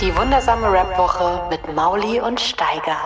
Die 0.00 0.14
wundersame 0.14 0.70
Rap-Woche 0.70 1.48
mit 1.48 1.74
Mauli 1.74 2.20
und 2.20 2.40
Steiger. 2.40 2.96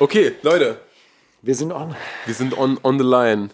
Okay, 0.00 0.32
Leute, 0.42 0.80
Wir 1.42 1.54
sind 1.54 1.72
on. 1.72 1.94
wir 2.24 2.34
sind 2.34 2.56
on, 2.56 2.78
on 2.82 2.98
the 2.98 3.04
line. 3.04 3.50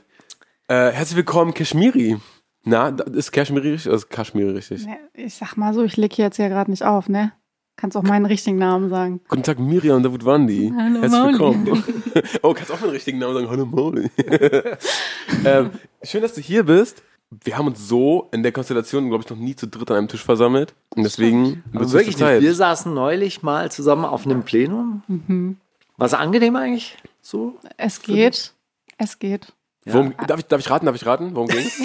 Äh, 0.69 0.91
herzlich 0.93 1.17
willkommen, 1.17 1.55
Kashmiri. 1.55 2.19
Na, 2.65 2.89
ist 2.89 3.33
Kashmiri 3.33 3.71
richtig 3.73 3.89
oder 3.89 3.97
ist 3.97 4.11
Kashmiri 4.11 4.51
richtig? 4.51 4.87
Ich 5.15 5.35
sag 5.35 5.57
mal 5.57 5.75
so, 5.75 5.83
ich 5.83 5.97
leg 5.97 6.13
hier 6.13 6.27
jetzt 6.27 6.39
ja 6.39 6.49
gerade 6.49 6.71
nicht 6.71 6.85
auf, 6.85 7.09
ne? 7.09 7.33
Kannst 7.77 7.97
auch 7.97 8.03
meinen 8.03 8.27
richtigen 8.27 8.59
Namen 8.59 8.91
sagen. 8.91 9.21
Guten 9.29 9.45
Tag, 9.45 9.59
Miriam 9.59 10.03
David 10.03 10.25
Wandi. 10.25 10.73
Hallo, 10.77 11.01
Herzlich 11.01 11.21
Mauli. 11.21 11.33
willkommen. 11.33 11.85
oh, 12.43 12.55
kannst 12.55 12.73
auch 12.73 12.81
meinen 12.81 12.91
richtigen 12.91 13.19
Namen 13.19 13.35
sagen. 13.35 13.51
Hallo, 13.51 13.67
Mauli. 13.67 14.11
ähm, 15.45 15.71
schön, 16.03 16.23
dass 16.23 16.35
du 16.35 16.41
hier 16.41 16.65
bist. 16.65 17.03
Wir 17.31 17.59
haben 17.59 17.67
uns 17.67 17.87
so 17.87 18.29
in 18.33 18.43
der 18.43 18.53
Konstellation, 18.53 19.09
glaube 19.09 19.25
ich, 19.25 19.31
noch 19.31 19.37
nie 19.37 19.55
zu 19.55 19.67
dritt 19.67 19.91
an 19.91 19.99
einem 19.99 20.09
Tisch 20.09 20.25
versammelt. 20.25 20.75
Und 20.97 21.05
deswegen 21.05 21.63
Aber 21.71 21.81
wird 21.81 21.89
es 21.89 21.93
wirklich 21.93 22.17
Zeit. 22.17 22.37
nicht. 22.41 22.49
Wir 22.49 22.55
saßen 22.55 22.93
neulich 22.93 23.43
mal 23.43 23.71
zusammen 23.71 24.07
auf 24.07 24.25
einem 24.25 24.45
Plenum. 24.45 25.03
Mhm. 25.09 25.59
War 25.99 26.07
es 26.07 26.15
angenehm 26.15 26.57
eigentlich? 26.57 26.97
So? 27.21 27.59
Es 27.77 28.01
geht. 28.01 28.55
Es 28.97 29.19
geht. 29.19 29.53
Worum, 29.85 30.15
darf, 30.27 30.41
ich, 30.41 30.47
darf 30.47 30.61
ich 30.61 30.71
raten? 30.71 30.87
Darf 30.87 30.97
ich 30.97 31.07
raten? 31.07 31.35
Worum 31.35 31.49
ging's? 31.49 31.81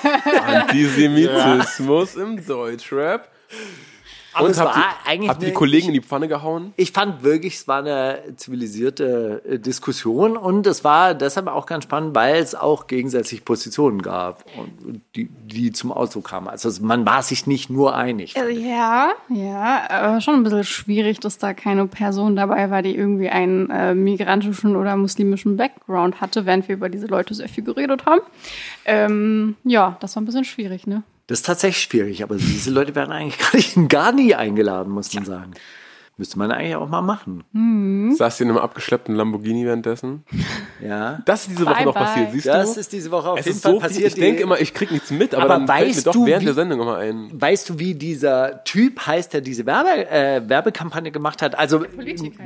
Antisemitismus 0.46 2.16
im 2.16 2.44
Deutschrap. 2.44 3.28
Aber 4.32 4.44
Und 4.46 4.52
es 4.52 4.60
habt 4.60 4.76
war 4.76 4.82
ihr, 4.82 5.10
eigentlich 5.10 5.28
habt 5.30 5.40
ihr 5.42 5.46
die 5.46 5.50
eine- 5.52 5.54
Kollegen 5.54 5.88
in 5.88 5.94
die 5.94 6.00
Pfanne 6.00 6.28
gehauen? 6.28 6.72
Ich 6.76 6.92
fand 6.92 7.22
wirklich, 7.24 7.54
es 7.56 7.66
war 7.68 7.78
eine 7.80 8.20
zivilisierte 8.36 9.42
äh, 9.48 9.58
Diskussion 9.58 10.36
und 10.36 10.66
es 10.66 10.84
war 10.84 11.14
deshalb 11.14 11.48
auch 11.48 11.66
ganz 11.66 11.84
spannend, 11.84 12.14
weil 12.14 12.36
es 12.36 12.54
auch 12.54 12.86
gegensätzliche 12.86 13.42
Positionen 13.42 14.02
gab, 14.02 14.44
und 14.56 15.00
die, 15.16 15.28
die 15.28 15.72
zum 15.72 15.90
Ausdruck 15.92 16.28
kamen. 16.28 16.48
Also 16.48 16.70
man 16.82 17.04
war 17.06 17.22
sich 17.22 17.46
nicht 17.46 17.70
nur 17.70 17.94
einig. 17.96 18.36
Äh, 18.36 18.50
Ja, 18.50 19.10
ja, 19.28 19.88
aber 19.90 20.20
schon 20.20 20.34
ein 20.34 20.42
bisschen 20.44 20.64
schwierig, 20.64 21.18
dass 21.20 21.38
da 21.38 21.52
keine 21.54 21.86
Person 21.86 22.36
dabei 22.36 22.70
war, 22.70 22.82
die 22.82 22.94
irgendwie 22.94 23.28
einen 23.30 23.68
äh, 23.70 23.94
migrantischen 23.94 24.76
oder 24.76 24.96
muslimischen 24.96 25.56
Background 25.56 26.20
hatte, 26.20 26.46
während 26.46 26.68
wir 26.68 26.76
über 26.76 26.88
diese 26.88 27.06
Leute 27.06 27.34
sehr 27.34 27.48
viel 27.48 27.64
geredet 27.64 28.06
haben. 28.06 28.20
Ähm, 28.84 29.56
ja, 29.64 29.96
das 30.00 30.14
war 30.16 30.22
ein 30.22 30.26
bisschen 30.26 30.44
schwierig, 30.44 30.86
ne? 30.86 31.02
Das 31.30 31.38
ist 31.38 31.46
tatsächlich 31.46 31.84
schwierig, 31.84 32.22
aber 32.24 32.34
diese 32.36 32.70
Leute 32.70 32.94
werden 32.96 33.12
eigentlich 33.12 33.38
gar, 33.52 33.54
nicht, 33.56 33.88
gar 33.88 34.12
nie 34.12 34.34
eingeladen, 34.34 34.92
muss 34.92 35.14
man 35.14 35.24
sagen. 35.24 35.52
Müsste 36.16 36.38
man 36.38 36.50
eigentlich 36.52 36.76
auch 36.76 36.88
mal 36.88 37.00
machen. 37.00 37.44
Hm? 37.54 38.14
Saß 38.14 38.40
ihr 38.40 38.44
in 38.44 38.50
einem 38.50 38.58
abgeschleppten 38.58 39.14
Lamborghini 39.14 39.64
währenddessen? 39.64 40.22
Ja. 40.84 41.20
Das 41.24 41.42
ist 41.42 41.52
diese 41.52 41.64
Woche 41.64 41.74
Bye, 41.76 41.84
noch 41.86 41.94
bye. 41.94 42.02
passiert, 42.04 42.32
siehst 42.32 42.46
Das 42.46 42.74
du? 42.74 42.80
ist 42.80 42.92
diese 42.92 43.10
Woche 43.10 43.30
auf 43.30 43.38
es 43.38 43.46
jeden 43.46 43.56
ist 43.56 43.62
Fall 43.62 43.72
so 43.72 43.80
viel, 43.80 43.88
passiert. 43.88 44.08
ich 44.08 44.14
denke 44.16 44.42
immer, 44.42 44.60
ich 44.60 44.74
krieg 44.74 44.90
nichts 44.90 45.10
mit, 45.12 45.34
aber, 45.34 45.44
Aber 45.44 45.54
dann 45.54 45.66
fällt 45.66 45.80
mir 45.88 45.94
weißt 45.94 46.06
doch 46.08 46.12
du, 46.12 46.26
während 46.26 46.42
wie- 46.42 46.46
der 46.46 46.54
Sendung 46.54 46.80
immer 46.82 46.96
ein. 46.98 47.30
Weißt 47.32 47.70
du, 47.70 47.78
wie 47.78 47.94
dieser 47.94 48.62
Typ 48.64 49.06
heißt, 49.06 49.32
der 49.32 49.40
diese 49.40 49.64
Werbe, 49.64 50.10
äh, 50.10 50.42
Werbekampagne 50.46 51.10
gemacht 51.10 51.40
hat? 51.40 51.56
Also 51.58 51.84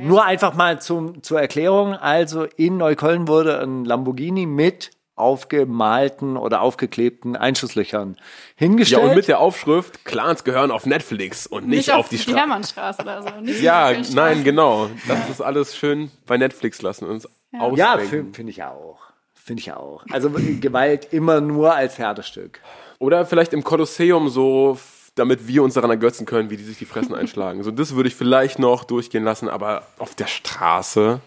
nur 0.01 0.23
einfach 0.23 0.53
mal 0.53 0.79
zum, 0.79 1.21
zur 1.21 1.41
Erklärung. 1.41 1.95
Also 1.95 2.45
in 2.55 2.77
Neukölln 2.77 3.27
wurde 3.27 3.59
ein 3.59 3.83
Lamborghini 3.83 4.45
mit 4.45 4.91
aufgemalten 5.15 6.37
oder 6.37 6.61
aufgeklebten 6.61 7.35
Einschusslöchern 7.35 8.15
Ja, 8.17 8.23
hingestellt. 8.55 9.03
und 9.03 9.15
mit 9.15 9.27
der 9.27 9.39
Aufschrift, 9.39 10.03
Clans 10.05 10.43
gehören 10.43 10.71
auf 10.71 10.85
Netflix 10.85 11.47
und 11.47 11.67
nicht, 11.67 11.91
auf 11.91 12.09
die 12.09 12.17
Straße. 12.17 12.37
Hermannstraße 12.37 13.01
oder 13.01 13.21
so. 13.23 13.29
Nicht 13.41 13.61
Ja, 13.61 13.93
die 13.93 14.13
nein, 14.13 14.43
genau. 14.43 14.89
Das 15.07 15.29
ist 15.29 15.41
alles 15.41 15.75
schön 15.75 16.11
bei 16.25 16.37
Netflix 16.37 16.81
lassen 16.81 17.05
und 17.05 17.11
uns 17.11 17.27
ausdenken. 17.53 17.77
ja, 17.77 17.97
finde 17.97 18.33
find 18.33 18.49
ich 18.49 18.63
auch. 18.63 18.99
Finde 19.33 19.61
ich 19.61 19.71
auch. 19.73 20.03
Also 20.11 20.29
Gewalt 20.31 21.13
immer 21.13 21.39
nur 21.39 21.73
als 21.75 21.95
Theaterstück. 21.95 22.59
Oder 22.99 23.25
vielleicht 23.25 23.53
im 23.53 23.63
Kolosseum 23.63 24.27
so, 24.29 24.77
damit 25.15 25.47
wir 25.47 25.61
uns 25.63 25.75
daran 25.75 25.91
ergötzen 25.91 26.25
können, 26.25 26.49
wie 26.49 26.57
die 26.57 26.63
sich 26.63 26.77
die 26.79 26.85
Fressen 26.85 27.13
einschlagen. 27.15 27.63
So, 27.63 27.71
das 27.71 27.95
würde 27.95 28.07
ich 28.09 28.15
vielleicht 28.15 28.57
noch 28.59 28.83
durchgehen 28.83 29.23
lassen, 29.23 29.47
aber 29.49 29.83
auf 29.99 30.15
der 30.15 30.27
Straße. 30.27 31.19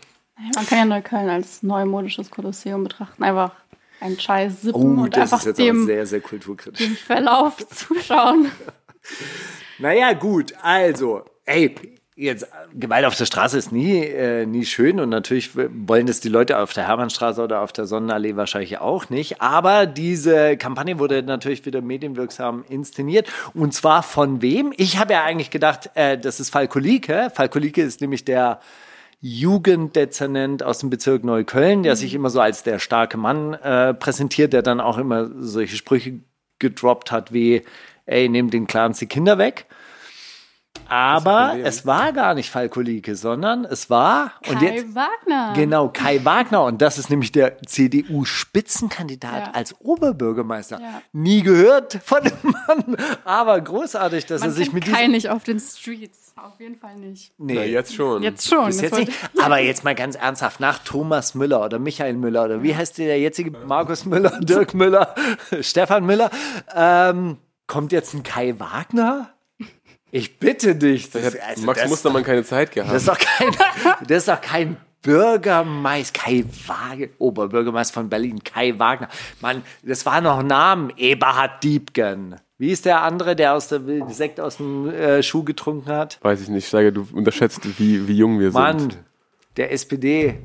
Man 0.55 0.67
kann 0.67 0.79
ja 0.79 0.85
Neukölln 0.85 1.29
als 1.29 1.63
neumodisches 1.63 2.31
Kolosseum 2.31 2.85
betrachten. 2.85 3.23
Einfach 3.23 3.53
einen 4.01 4.19
Scheiß 4.19 4.63
sippen 4.63 4.99
Oh, 4.99 5.03
und 5.03 5.17
das 5.17 5.33
einfach 5.33 5.41
ist 5.41 5.47
jetzt 5.47 5.61
aber 5.61 5.67
dem, 5.69 5.87
sehr, 5.87 6.07
sehr 6.07 6.21
kulturkritisch. 6.21 6.87
dem 6.87 6.97
Verlauf 6.97 7.57
zuschauen. 7.75 8.51
Naja, 9.79 10.13
gut, 10.13 10.55
also, 10.63 11.23
ey, 11.45 11.75
jetzt, 12.17 12.49
Gewalt 12.75 13.05
auf 13.07 13.15
der 13.17 13.27
Straße 13.27 13.57
ist 13.57 13.71
nie, 13.71 14.01
äh, 14.01 14.45
nie 14.45 14.65
schön 14.65 14.99
und 14.99 15.09
natürlich 15.09 15.51
wollen 15.55 16.07
das 16.07 16.21
die 16.21 16.29
Leute 16.29 16.59
auf 16.59 16.73
der 16.73 16.87
Hermannstraße 16.87 17.41
oder 17.43 17.61
auf 17.61 17.73
der 17.73 17.87
Sonnenallee 17.87 18.35
wahrscheinlich 18.37 18.79
auch 18.79 19.09
nicht. 19.09 19.41
Aber 19.41 19.87
diese 19.87 20.57
Kampagne 20.57 20.99
wurde 20.99 21.23
natürlich 21.23 21.65
wieder 21.65 21.81
medienwirksam 21.81 22.65
inszeniert 22.69 23.29
und 23.55 23.73
zwar 23.73 24.03
von 24.03 24.43
wem? 24.43 24.73
Ich 24.77 24.99
habe 24.99 25.13
ja 25.13 25.23
eigentlich 25.23 25.51
gedacht, 25.51 25.91
äh, 25.95 26.19
das 26.19 26.41
ist 26.41 26.51
Falko 26.51 26.79
Lieke. 26.81 27.31
Falko 27.35 27.59
Lieke 27.61 27.83
ist 27.83 28.01
nämlich 28.01 28.25
der 28.25 28.61
Jugenddezernent 29.21 30.63
aus 30.63 30.79
dem 30.79 30.91
Bezirk 30.91 31.25
Neukölln, 31.25 31.83
der 31.83 31.97
sich 31.97 32.15
immer 32.15 32.31
so 32.31 32.41
als 32.41 32.63
der 32.63 32.79
starke 32.79 33.17
Mann 33.17 33.55
äh, 33.55 33.95
präsentiert, 33.95 34.53
der 34.53 34.63
dann 34.63 34.81
auch 34.81 34.99
immer 34.99 35.29
solche 35.41 35.77
Sprüche 35.77 36.21
gedroppt 36.59 37.11
hat 37.11 37.33
wie, 37.33 37.63
ey, 38.07 38.29
nehmt 38.29 38.53
den 38.53 38.67
Clans 38.67 38.99
die 38.99 39.07
Kinder 39.07 39.39
weg. 39.39 39.67
Aber 40.91 41.55
es 41.65 41.85
war 41.85 42.13
gar 42.15 42.33
nicht 42.33 42.49
Falko 42.51 42.81
Lieke, 42.81 43.15
sondern 43.15 43.67
es 43.67 43.91
war 43.91 44.33
und 44.49 44.59
Kai 44.59 44.75
jetzt 44.77 44.95
Wagner. 44.95 45.53
genau 45.55 45.91
Kai 45.91 46.25
Wagner 46.25 46.65
und 46.65 46.81
das 46.81 46.97
ist 46.97 47.11
nämlich 47.11 47.31
der 47.31 47.59
CDU-Spitzenkandidat 47.63 49.49
Ja. 49.49 49.51
als 49.53 49.79
Oberbürgermeister. 49.81 50.81
Ja. 50.81 51.03
Nie 51.13 51.43
gehört 51.43 51.99
von 52.05 52.23
dem 52.25 52.33
Mann, 52.43 52.97
aber 53.25 53.61
großartig, 53.61 54.25
dass 54.27 54.41
Man 54.41 54.51
er 54.51 54.55
sich 54.55 54.73
mit 54.73 54.85
Kai 54.87 54.97
diesem 55.01 55.11
nicht 55.13 55.29
auf 55.31 55.45
den 55.45 55.61
Streets. 55.61 56.33
Auf 56.37 56.59
jeden 56.61 56.77
Fall 56.79 56.95
nicht. 56.97 57.33
nee, 57.37 57.55
Na, 57.55 57.65
jetzt 57.65 57.95
schon. 57.95 58.23
Jetzt 58.23 58.49
schon. 58.49 58.67
jetzt 58.71 58.81
nicht. 58.81 58.93
wollte- 58.93 59.45
Aber 59.45 59.59
jetzt 59.59 59.83
mal 59.85 59.95
ganz 59.95 60.15
ernsthaft, 60.15 60.61
nach 60.61 60.79
Thomas 60.79 61.35
Müller 61.35 61.65
oder 61.65 61.79
Michael 61.79 62.15
Müller 62.15 62.45
oder 62.45 62.63
wie 62.63 62.75
heißt 62.77 62.97
der 62.99 63.19
jetzige 63.19 63.51
Markus 63.51 64.05
Müller, 64.05 64.39
Dirk 64.41 64.73
Müller, 64.73 65.15
Stefan 65.61 66.07
Müller, 66.07 66.31
ähm, 66.75 67.39
kommt 67.67 67.93
jetzt 67.93 68.15
ein 68.15 68.23
Kai 68.23 68.55
Wagner? 68.59 69.31
Ich 70.11 70.39
bitte 70.39 70.75
dich. 70.75 71.11
Das, 71.11 71.25
Hat 71.27 71.35
also 71.49 71.67
Max 71.67 71.81
das, 71.81 71.91
Mustermann 71.91 72.23
keine 72.25 72.45
Zeit 72.45 72.73
gehabt. 72.73 72.93
das 72.93 73.03
ist 73.03 73.09
doch 73.09 73.19
kein, 73.19 73.49
das 74.07 74.19
ist 74.19 74.29
doch 74.29 74.41
kein 74.41 74.77
Bürgermeister, 75.03 76.21
Kai 76.21 76.45
Wagner, 76.67 77.07
Oberbürgermeister 77.19 77.95
von 77.95 78.09
Berlin, 78.09 78.43
Kai 78.43 78.79
Wagner. 78.79 79.09
Mann, 79.41 79.63
das 79.83 80.05
war 80.07 80.21
noch 80.21 80.39
ein 80.39 80.47
Name, 80.47 80.93
Eberhard 80.97 81.63
Diebken. 81.63 82.37
Wie 82.59 82.71
ist 82.73 82.85
der 82.87 83.03
andere, 83.03 83.37
der 83.37 83.55
aus 83.55 83.69
der 83.69 83.81
Sekt 84.09 84.41
aus 84.41 84.57
dem 84.57 84.89
äh, 84.91 85.23
Schuh 85.23 85.45
getrunken 85.45 85.91
hat? 85.93 86.19
Weiß 86.23 86.41
ich 86.41 86.49
nicht, 86.49 86.67
Steiger, 86.67 86.91
du 86.91 87.07
unterschätzt, 87.13 87.61
wie, 87.79 88.09
wie 88.09 88.15
jung 88.17 88.41
wir 88.41 88.51
Mann, 88.51 88.81
sind. 88.81 88.99
der 89.57 89.71
SPD. 89.73 90.39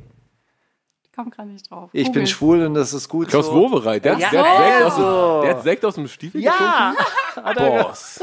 Ich 1.04 1.12
komme 1.16 1.32
gerade 1.32 1.50
nicht 1.50 1.70
drauf. 1.72 1.90
Ich 1.94 2.06
bin 2.06 2.14
Google. 2.14 2.28
schwul 2.28 2.66
und 2.66 2.74
das 2.76 2.94
ist 2.94 3.08
gut 3.10 3.30
Klaus 3.30 3.48
so. 3.48 3.54
Wowereit, 3.54 4.06
der, 4.06 4.18
Ja, 4.20 4.30
der, 4.30 4.44
hat 4.44 4.58
Sekt 4.60 4.84
aus 4.84 4.96
dem, 4.96 5.42
der 5.48 5.50
hat 5.56 5.64
Sekt 5.64 5.86
aus 5.86 5.96
dem 5.96 6.08
Stiefel 6.08 6.42
Ja! 6.42 6.94
getrunken? 7.36 7.56
Boss. 7.84 8.20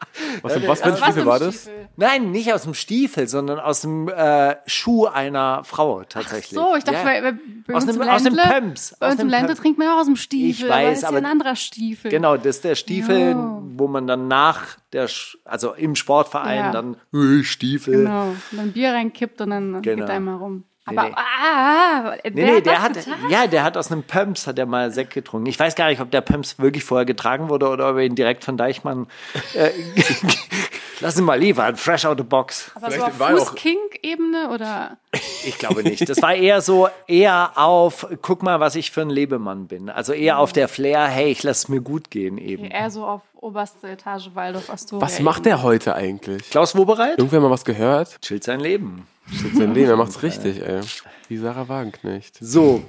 Was, 0.42 0.52
für- 0.52 0.68
was 0.68 0.80
für 0.80 0.86
ein 0.86 0.92
Was 0.92 1.00
Stiefel 1.00 1.26
war 1.26 1.38
das? 1.40 1.54
Stiefel? 1.62 1.88
Nein, 1.96 2.30
nicht 2.30 2.52
aus 2.52 2.62
dem 2.62 2.74
Stiefel, 2.74 3.26
sondern 3.26 3.58
aus 3.58 3.80
dem 3.80 4.08
äh, 4.08 4.54
Schuh 4.66 5.06
einer 5.06 5.64
Frau 5.64 6.04
tatsächlich. 6.04 6.50
So, 6.50 6.76
ich 6.76 6.84
dachte, 6.84 6.98
ja. 6.98 7.04
bei, 7.04 7.32
bei, 7.66 7.74
Aus 7.74 7.84
dem- 7.86 8.00
im 8.00 8.08
aus 8.08 8.22
dem 8.22 8.34
Ländle, 8.34 8.60
Pumps, 8.60 8.96
Bei 9.00 9.06
aus 9.06 9.12
uns 9.14 9.22
im 9.22 9.28
dem 9.28 9.30
Ländle 9.30 9.56
trinkt 9.56 9.78
man 9.78 9.88
ja 9.88 9.98
aus 9.98 10.06
dem 10.06 10.14
Stiefel. 10.16 10.50
Ich 10.66 10.72
aber 10.72 10.82
weiß, 10.84 10.98
ist 10.98 11.02
ja 11.02 11.08
aber- 11.08 11.18
ein 11.18 11.26
anderer 11.26 11.56
Stiefel. 11.56 12.10
Genau, 12.12 12.36
das 12.36 12.56
ist 12.56 12.64
der 12.64 12.74
Stiefel, 12.76 13.30
Ja. 13.30 13.58
wo 13.76 13.88
man 13.88 14.06
dann 14.06 14.28
nach 14.28 14.76
der, 14.92 15.08
also 15.44 15.72
im 15.74 15.96
Sportverein 15.96 16.56
Ja. 16.58 16.70
dann 16.72 16.96
äh, 17.12 17.42
Stiefel. 17.42 18.04
Genau. 18.04 18.28
Und 18.28 18.38
dann 18.58 18.72
Bier 18.72 18.92
reinkippt 18.92 19.40
und 19.40 19.50
dann 19.50 19.82
Genau. 19.82 20.00
geht 20.06 20.10
einmal 20.10 20.36
rum. 20.36 20.64
Nee, 20.90 20.96
Aber, 20.98 21.08
nee. 21.08 21.14
ah, 21.16 22.16
der 22.24 22.30
Nee, 22.32 22.44
nee, 22.44 22.56
hat 22.56 22.66
der 22.66 22.82
hat, 22.82 22.94
getan? 22.94 23.14
ja, 23.30 23.46
der 23.46 23.64
hat 23.64 23.76
aus 23.76 23.90
einem 23.92 24.02
Pumps, 24.02 24.46
hat 24.46 24.58
er 24.58 24.66
mal 24.66 24.90
Sekt 24.90 25.14
getrunken. 25.14 25.46
Ich 25.46 25.58
weiß 25.58 25.74
gar 25.74 25.88
nicht, 25.88 26.00
ob 26.00 26.10
der 26.10 26.20
Pumps 26.20 26.58
wirklich 26.58 26.84
vorher 26.84 27.04
getragen 27.04 27.48
wurde 27.48 27.68
oder 27.68 27.90
ob 27.90 27.96
er 27.96 28.02
ihn 28.04 28.14
direkt 28.14 28.44
von 28.44 28.56
Deichmann, 28.56 29.06
äh, 29.54 29.70
lass 31.00 31.18
ihn 31.18 31.24
mal 31.24 31.38
liefern, 31.38 31.76
fresh 31.76 32.04
out 32.04 32.18
the 32.18 32.24
box. 32.24 32.70
Aber 32.74 32.86
so 32.86 32.92
Vielleicht 32.92 33.12
auf 33.12 33.18
war 33.18 33.30
er 33.30 33.36
auch- 33.36 33.46
Fußkink 33.50 33.98
Ebene 34.02 34.50
oder? 34.50 34.98
Ich 35.44 35.58
glaube 35.58 35.82
nicht. 35.82 36.08
Das 36.08 36.20
war 36.22 36.34
eher 36.34 36.60
so, 36.60 36.88
eher 37.06 37.52
auf, 37.56 38.06
guck 38.22 38.42
mal, 38.42 38.60
was 38.60 38.74
ich 38.76 38.90
für 38.90 39.02
ein 39.02 39.10
Lebemann 39.10 39.66
bin. 39.66 39.88
Also 39.90 40.12
eher 40.12 40.38
auf 40.38 40.52
der 40.52 40.68
Flair, 40.68 41.06
hey, 41.08 41.30
ich 41.30 41.42
lass 41.42 41.58
es 41.58 41.68
mir 41.68 41.80
gut 41.80 42.10
gehen 42.10 42.38
eben. 42.38 42.64
Eher 42.64 42.90
so 42.90 43.04
auf 43.04 43.22
oberste 43.34 43.88
Etage 43.88 44.30
Waldorf 44.34 44.68
Astoria. 44.70 45.04
Was 45.06 45.20
macht 45.20 45.46
der 45.46 45.62
heute 45.62 45.94
eigentlich? 45.94 46.50
Klaus 46.50 46.74
Wobereit? 46.76 47.18
Irgendwer 47.18 47.40
mal 47.40 47.50
was 47.50 47.64
gehört? 47.64 48.20
Chillt 48.22 48.44
sein 48.44 48.60
Leben. 48.60 49.06
Shit, 49.30 49.56
sein 49.56 49.74
Leben, 49.74 49.90
er 49.90 49.96
macht's 49.98 50.22
richtig, 50.22 50.60
ey. 50.66 50.80
Wie 51.28 51.36
Sarah 51.36 51.68
Wagenknecht. 51.68 52.36
So, 52.40 52.82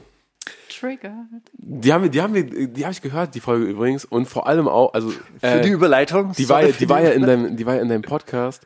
Triggered. 0.69 1.13
Die 1.53 1.91
haben 1.93 2.03
wir, 2.03 2.09
die 2.09 2.21
haben 2.21 2.33
wir, 2.33 2.43
die 2.43 2.83
habe 2.83 2.91
ich 2.93 3.01
gehört, 3.01 3.35
die 3.35 3.39
Folge 3.39 3.65
übrigens. 3.65 4.05
Und 4.05 4.27
vor 4.27 4.47
allem 4.47 4.67
auch, 4.67 4.93
also 4.93 5.09
für 5.09 5.19
äh, 5.41 5.61
die 5.61 5.69
Überleitung. 5.69 6.31
die 6.37 6.47
war, 6.49 6.61
ja- 6.61 6.67
für 6.69 6.79
die 6.79 6.89
war 6.89 7.01
ja 7.01 7.09
in 7.11 7.21
deinem, 7.23 7.57
die 7.57 7.65
war 7.65 7.75
ja 7.75 7.81
in 7.81 7.89
deinem 7.89 8.01
Podcast. 8.03 8.65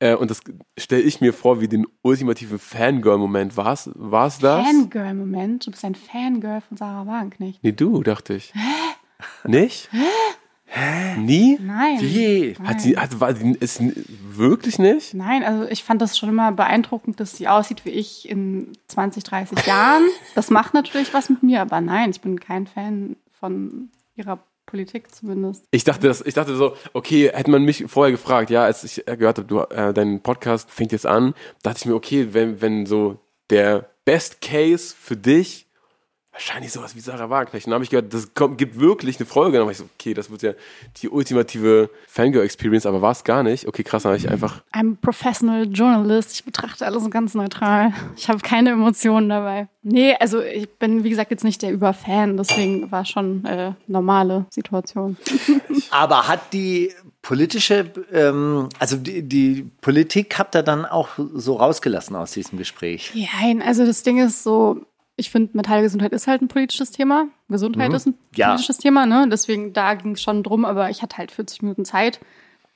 Äh, 0.00 0.14
und 0.14 0.30
das 0.30 0.40
stelle 0.76 1.02
ich 1.02 1.20
mir 1.20 1.32
vor 1.32 1.60
wie 1.60 1.68
den 1.68 1.86
ultimativen 2.02 2.58
Fangirl-Moment. 2.58 3.56
War's, 3.56 3.90
war's 3.94 4.38
das? 4.40 4.64
Fangirl-Moment. 4.66 5.66
Du 5.66 5.70
bist 5.70 5.84
ein 5.84 5.94
Fangirl 5.94 6.60
von 6.60 6.76
Sarah 6.76 7.06
Wagenknecht. 7.06 7.60
Nee, 7.62 7.72
du, 7.72 8.02
dachte 8.02 8.34
ich. 8.34 8.52
Nicht? 9.44 9.88
Hä? 9.92 9.98
Nie? 11.18 11.58
Nein. 11.60 12.00
Wie? 12.00 12.56
Hat 12.64 12.80
sie, 12.80 12.96
hat, 12.96 13.20
war 13.20 13.32
die, 13.32 13.52
ist 13.52 13.80
wirklich 14.28 14.78
nicht? 14.78 15.14
Nein, 15.14 15.44
also 15.44 15.64
ich 15.68 15.84
fand 15.84 16.02
das 16.02 16.18
schon 16.18 16.28
immer 16.28 16.50
beeindruckend, 16.52 17.20
dass 17.20 17.36
sie 17.36 17.46
aussieht 17.48 17.84
wie 17.84 17.90
ich 17.90 18.28
in 18.28 18.72
20, 18.88 19.22
30 19.22 19.66
Jahren. 19.66 20.02
Das 20.34 20.50
macht 20.50 20.74
natürlich 20.74 21.14
was 21.14 21.30
mit 21.30 21.42
mir, 21.42 21.60
aber 21.60 21.80
nein, 21.80 22.10
ich 22.10 22.20
bin 22.20 22.40
kein 22.40 22.66
Fan 22.66 23.16
von 23.38 23.90
ihrer 24.16 24.40
Politik 24.66 25.14
zumindest. 25.14 25.64
Ich 25.70 25.84
dachte, 25.84 26.08
das, 26.08 26.20
ich 26.22 26.34
dachte 26.34 26.56
so, 26.56 26.76
okay, 26.92 27.30
hätte 27.32 27.50
man 27.50 27.62
mich 27.62 27.84
vorher 27.86 28.12
gefragt, 28.12 28.50
ja, 28.50 28.64
als 28.64 28.82
ich 28.82 29.06
äh, 29.06 29.16
gehört 29.16 29.38
habe, 29.38 29.46
du, 29.46 29.60
äh, 29.60 29.92
dein 29.92 30.22
Podcast 30.22 30.70
fängt 30.70 30.92
jetzt 30.92 31.06
an, 31.06 31.34
dachte 31.62 31.78
ich 31.80 31.86
mir, 31.86 31.94
okay, 31.94 32.28
wenn, 32.32 32.60
wenn 32.60 32.86
so 32.86 33.20
der 33.50 33.90
Best 34.04 34.40
Case 34.40 34.94
für 34.98 35.16
dich 35.16 35.63
wahrscheinlich 36.34 36.72
sowas 36.72 36.94
wie 36.96 37.00
Sarah 37.00 37.30
Wagenknecht. 37.30 37.66
Und 37.66 37.70
dann 37.70 37.76
habe 37.76 37.84
ich 37.84 37.90
gehört, 37.90 38.12
das 38.12 38.34
kommt, 38.34 38.58
gibt 38.58 38.78
wirklich 38.78 39.18
eine 39.18 39.26
Folge. 39.26 39.56
Dann 39.56 39.66
war 39.66 39.72
ich 39.72 39.78
so, 39.78 39.88
okay, 39.98 40.14
das 40.14 40.30
wird 40.30 40.42
ja 40.42 40.52
die 41.00 41.08
ultimative 41.08 41.88
Fangirl-Experience, 42.08 42.86
aber 42.86 43.00
war 43.00 43.12
es 43.12 43.24
gar 43.24 43.42
nicht. 43.42 43.66
Okay, 43.66 43.84
krass, 43.84 44.02
dann 44.02 44.10
habe 44.10 44.18
ich 44.18 44.28
einfach, 44.28 44.62
I'm 44.72 44.94
a 44.94 44.98
professional 45.00 45.66
journalist. 45.66 46.32
Ich 46.32 46.44
betrachte 46.44 46.84
alles 46.84 47.08
ganz 47.08 47.34
neutral. 47.34 47.92
Ich 48.16 48.28
habe 48.28 48.40
keine 48.40 48.70
Emotionen 48.70 49.28
dabei. 49.28 49.68
Nee, 49.82 50.16
also 50.18 50.42
ich 50.42 50.68
bin, 50.78 51.04
wie 51.04 51.10
gesagt, 51.10 51.30
jetzt 51.30 51.44
nicht 51.44 51.62
der 51.62 51.72
Überfan. 51.72 52.36
Deswegen 52.36 52.90
war 52.90 53.04
schon 53.04 53.44
äh, 53.44 53.72
normale 53.86 54.46
Situation. 54.50 55.16
Aber 55.90 56.26
hat 56.26 56.52
die 56.52 56.92
politische, 57.22 57.90
ähm, 58.12 58.68
also 58.78 58.96
die, 58.96 59.22
die 59.22 59.70
Politik 59.80 60.36
habt 60.38 60.56
ihr 60.56 60.62
dann 60.62 60.84
auch 60.84 61.10
so 61.16 61.54
rausgelassen 61.54 62.16
aus 62.16 62.32
diesem 62.32 62.58
Gespräch? 62.58 63.12
Nein, 63.14 63.62
also 63.62 63.86
das 63.86 64.02
Ding 64.02 64.18
ist 64.18 64.42
so, 64.42 64.84
ich 65.16 65.30
finde, 65.30 65.56
Metallgesundheit 65.56 66.12
ist 66.12 66.26
halt 66.26 66.42
ein 66.42 66.48
politisches 66.48 66.90
Thema. 66.90 67.26
Gesundheit 67.48 67.92
ist 67.92 68.06
ein 68.06 68.14
Ja. 68.34 68.48
politisches 68.48 68.78
Thema, 68.78 69.06
ne? 69.06 69.26
Deswegen, 69.30 69.72
da 69.72 69.94
ging 69.94 70.12
es 70.12 70.22
schon 70.22 70.42
drum, 70.42 70.64
aber 70.64 70.90
ich 70.90 71.02
hatte 71.02 71.18
halt 71.18 71.30
40 71.30 71.62
Minuten 71.62 71.84
Zeit. 71.84 72.20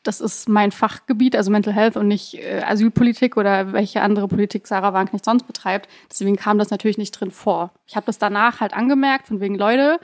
Das 0.05 0.21
ist 0.21 0.49
mein 0.49 0.71
Fachgebiet, 0.71 1.35
also 1.35 1.51
Mental 1.51 1.75
Health 1.75 1.97
und 1.97 2.07
nicht 2.07 2.35
äh, 2.35 2.63
Asylpolitik 2.65 3.37
oder 3.37 3.73
welche 3.73 4.01
andere 4.01 4.29
Politik 4.29 4.67
Sarah 4.69 4.93
Wagenknecht 4.93 5.25
sonst 5.25 5.47
betreibt. 5.49 5.89
Deswegen 6.09 6.37
kam 6.37 6.59
das 6.59 6.71
natürlich 6.71 6.99
nicht 6.99 7.11
drin 7.13 7.33
vor. 7.33 7.73
Ich 7.87 7.97
habe 7.97 8.07
das 8.07 8.19
danach 8.19 8.61
halt 8.61 8.75
angemerkt, 8.75 9.27
von 9.27 9.41
wegen, 9.41 9.57
Leute, 9.57 9.99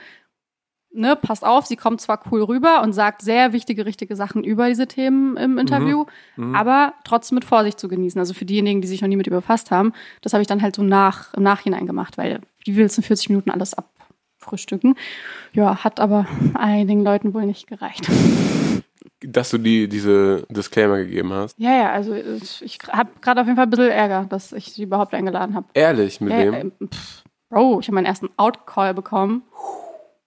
ne, 0.95 1.15
passt 1.15 1.45
auf, 1.45 1.65
sie 1.65 1.75
kommt 1.75 2.01
zwar 2.01 2.19
cool 2.31 2.41
rüber 2.43 2.81
und 2.81 2.93
sagt 2.93 3.21
sehr 3.21 3.53
wichtige, 3.53 3.85
richtige 3.85 4.15
Sachen 4.15 4.43
über 4.43 4.67
diese 4.67 4.87
Themen 4.87 5.37
im 5.37 5.57
Interview, 5.57 6.05
aber 6.53 6.93
trotzdem 7.03 7.35
mit 7.35 7.45
Vorsicht 7.45 7.79
zu 7.79 7.87
genießen. 7.87 8.17
Also 8.19 8.33
für 8.33 8.45
diejenigen, 8.45 8.81
die 8.81 8.87
sich 8.87 9.01
noch 9.01 9.07
nie 9.09 9.15
mit 9.17 9.27
ihr 9.27 9.33
befasst 9.33 9.71
haben, 9.71 9.93
das 10.21 10.33
habe 10.33 10.41
ich 10.41 10.47
dann 10.47 10.61
halt 10.61 10.75
so 10.75 10.83
nach, 10.83 11.33
im 11.33 11.43
Nachhinein 11.43 11.85
gemacht, 11.85 12.17
weil 12.17 12.39
wie 12.63 12.75
willst 12.75 12.97
du 12.97 13.01
in 13.01 13.05
40 13.07 13.29
Minuten 13.29 13.51
alles 13.51 13.75
abfrühstücken? 14.39 14.95
Ja, 15.53 15.83
hat 15.83 15.99
aber 15.99 16.25
einigen 16.53 17.03
Leuten 17.03 17.33
wohl 17.33 17.45
nicht 17.45 17.67
gereicht. 17.67 18.09
dass 19.21 19.49
du 19.49 19.57
die, 19.57 19.87
diese 19.87 20.45
Disclaimer 20.49 20.97
gegeben 20.97 21.31
hast. 21.33 21.57
Ja, 21.57 21.71
ja, 21.75 21.91
also 21.91 22.13
ich, 22.13 22.61
ich 22.63 22.79
habe 22.91 23.09
gerade 23.21 23.41
auf 23.41 23.47
jeden 23.47 23.55
Fall 23.55 23.65
ein 23.65 23.69
bisschen 23.69 23.89
Ärger, 23.89 24.25
dass 24.29 24.51
ich 24.53 24.71
sie 24.73 24.83
überhaupt 24.83 25.13
eingeladen 25.13 25.55
habe. 25.55 25.67
Ehrlich, 25.73 26.21
mit 26.21 26.31
Ja, 26.33 26.39
wem? 26.39 26.53
ähm, 26.53 26.71
pff, 26.93 27.23
Bro, 27.49 27.79
ich 27.79 27.87
habe 27.87 27.95
meinen 27.95 28.05
ersten 28.07 28.29
Out-Call 28.37 28.93
bekommen. 28.93 29.43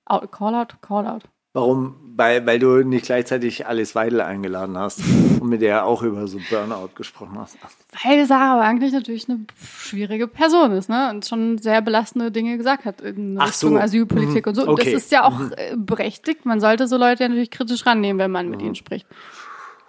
Out, 0.08 0.30
Call-out? 0.32 0.80
Call-out. 0.82 1.22
Warum? 1.54 1.96
Weil, 2.16 2.44
weil 2.46 2.58
du 2.58 2.82
nicht 2.84 3.06
gleichzeitig 3.06 3.66
Alice 3.66 3.94
Weidel 3.94 4.20
eingeladen 4.20 4.76
hast 4.76 5.00
und 5.40 5.48
mit 5.48 5.62
der 5.62 5.86
auch 5.86 6.02
über 6.02 6.26
so 6.28 6.38
Burnout 6.50 6.90
gesprochen 6.94 7.38
hast. 7.38 7.56
Weil 8.04 8.26
Sarah 8.26 8.60
eigentlich 8.60 8.92
natürlich 8.92 9.28
eine 9.28 9.40
schwierige 9.56 10.26
Person 10.26 10.72
ist, 10.72 10.88
ne? 10.88 11.10
Und 11.10 11.26
schon 11.26 11.58
sehr 11.58 11.80
belastende 11.80 12.30
Dinge 12.32 12.58
gesagt 12.58 12.84
hat 12.84 13.00
in 13.00 13.38
Ach 13.40 13.48
Richtung 13.48 13.74
so. 13.74 13.78
Asylpolitik 13.78 14.44
Mhm. 14.46 14.48
und 14.50 14.54
so. 14.56 14.68
Okay. 14.68 14.92
Das 14.92 15.02
ist 15.04 15.12
ja 15.12 15.24
auch 15.24 15.40
äh, 15.52 15.74
berechtigt. 15.76 16.44
Man 16.44 16.60
sollte 16.60 16.86
so 16.88 16.96
Leute 16.96 17.22
ja 17.24 17.28
natürlich 17.28 17.50
kritisch 17.50 17.86
rannehmen, 17.86 18.18
wenn 18.18 18.30
man 18.32 18.48
mit 18.50 18.60
ihnen 18.60 18.74
spricht. 18.74 19.06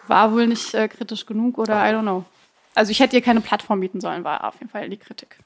War 0.08 0.32
wohl 0.32 0.48
nicht 0.48 0.74
äh, 0.76 0.88
kritisch 0.88 1.26
genug 1.26 1.58
oder 1.58 1.76
I 1.88 1.94
don't 1.94 2.02
know. 2.04 2.26
Also 2.76 2.92
ich 2.92 3.00
hätte 3.00 3.16
ihr 3.16 3.22
keine 3.24 3.42
Plattform 3.42 3.80
bieten 3.80 4.00
sollen, 4.00 4.24
war 4.24 4.44
auf 4.48 4.56
jeden 4.60 4.70
Fall 4.70 4.88
die 4.90 4.98
Kritik. 4.98 5.38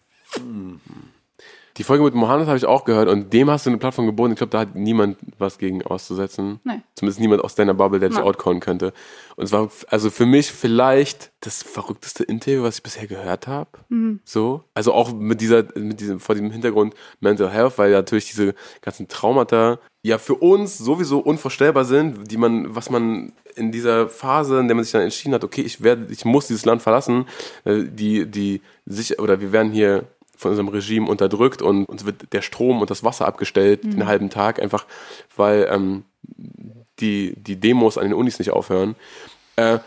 Die 1.77 1.83
Folge 1.83 2.03
mit 2.03 2.13
Mohammed 2.13 2.47
habe 2.47 2.57
ich 2.57 2.65
auch 2.65 2.85
gehört 2.85 3.09
und 3.09 3.33
dem 3.33 3.49
hast 3.49 3.65
du 3.65 3.71
eine 3.71 3.79
Plattform 3.79 4.05
geboten. 4.05 4.33
Ich 4.33 4.37
glaube, 4.37 4.51
da 4.51 4.59
hat 4.59 4.75
niemand 4.75 5.17
was 5.39 5.57
gegen 5.57 5.83
auszusetzen. 5.83 6.59
Nee. 6.63 6.81
Zumindest 6.93 7.19
niemand 7.19 7.43
aus 7.43 7.55
deiner 7.55 7.73
Bubble, 7.73 7.99
der 7.99 8.09
dich 8.09 8.19
Nein. 8.19 8.27
outcallen 8.27 8.59
könnte. 8.59 8.93
Und 9.35 9.45
es 9.45 9.51
war 9.51 9.69
also 9.87 10.11
für 10.11 10.27
mich 10.27 10.51
vielleicht 10.51 11.31
das 11.41 11.63
verrückteste 11.63 12.23
Interview, 12.23 12.61
was 12.61 12.77
ich 12.77 12.83
bisher 12.83 13.07
gehört 13.07 13.47
habe. 13.47 13.69
Mhm. 13.89 14.19
So. 14.23 14.63
Also 14.75 14.93
auch 14.93 15.13
mit 15.13 15.41
dieser, 15.41 15.65
mit 15.75 15.99
diesem, 15.99 16.19
vor 16.19 16.35
diesem 16.35 16.51
Hintergrund 16.51 16.93
Mental 17.19 17.49
Health, 17.49 17.77
weil 17.77 17.91
natürlich 17.91 18.27
diese 18.27 18.53
ganzen 18.81 19.07
Traumata 19.07 19.79
ja 20.03 20.19
für 20.19 20.35
uns 20.35 20.77
sowieso 20.77 21.19
unvorstellbar 21.19 21.85
sind, 21.85 22.29
die 22.29 22.37
man, 22.37 22.75
was 22.75 22.91
man 22.91 23.33
in 23.55 23.71
dieser 23.71 24.09
Phase, 24.09 24.59
in 24.59 24.67
der 24.67 24.75
man 24.75 24.83
sich 24.83 24.91
dann 24.91 25.01
entschieden 25.01 25.33
hat, 25.33 25.43
okay, 25.43 25.61
ich 25.61 25.81
werde, 25.81 26.11
ich 26.11 26.25
muss 26.25 26.47
dieses 26.47 26.65
Land 26.65 26.81
verlassen, 26.81 27.25
äh, 27.65 27.83
die, 27.83 28.29
die 28.29 28.61
sich, 28.85 29.17
oder 29.19 29.41
wir 29.41 29.51
werden 29.51 29.71
hier 29.71 30.05
von 30.43 30.51
unserem 30.51 30.67
Regime 30.67 31.09
unterdrückt 31.09 31.61
und 31.61 31.85
uns 31.85 32.05
wird 32.05 32.31
der 32.33 32.41
Strom 32.41 32.81
und 32.81 32.89
das 32.89 33.03
Wasser 33.03 33.25
abgestellt 33.25 33.83
den 33.83 34.05
halben 34.05 34.29
Tag, 34.29 34.61
einfach 34.61 34.85
weil 35.35 35.67
ähm, 35.71 36.03
die, 36.99 37.35
die 37.37 37.59
Demos 37.59 37.97
an 37.97 38.05
den 38.05 38.13
Unis 38.13 38.39
nicht 38.39 38.51
aufhören. 38.51 38.95
Äh, 39.55 39.79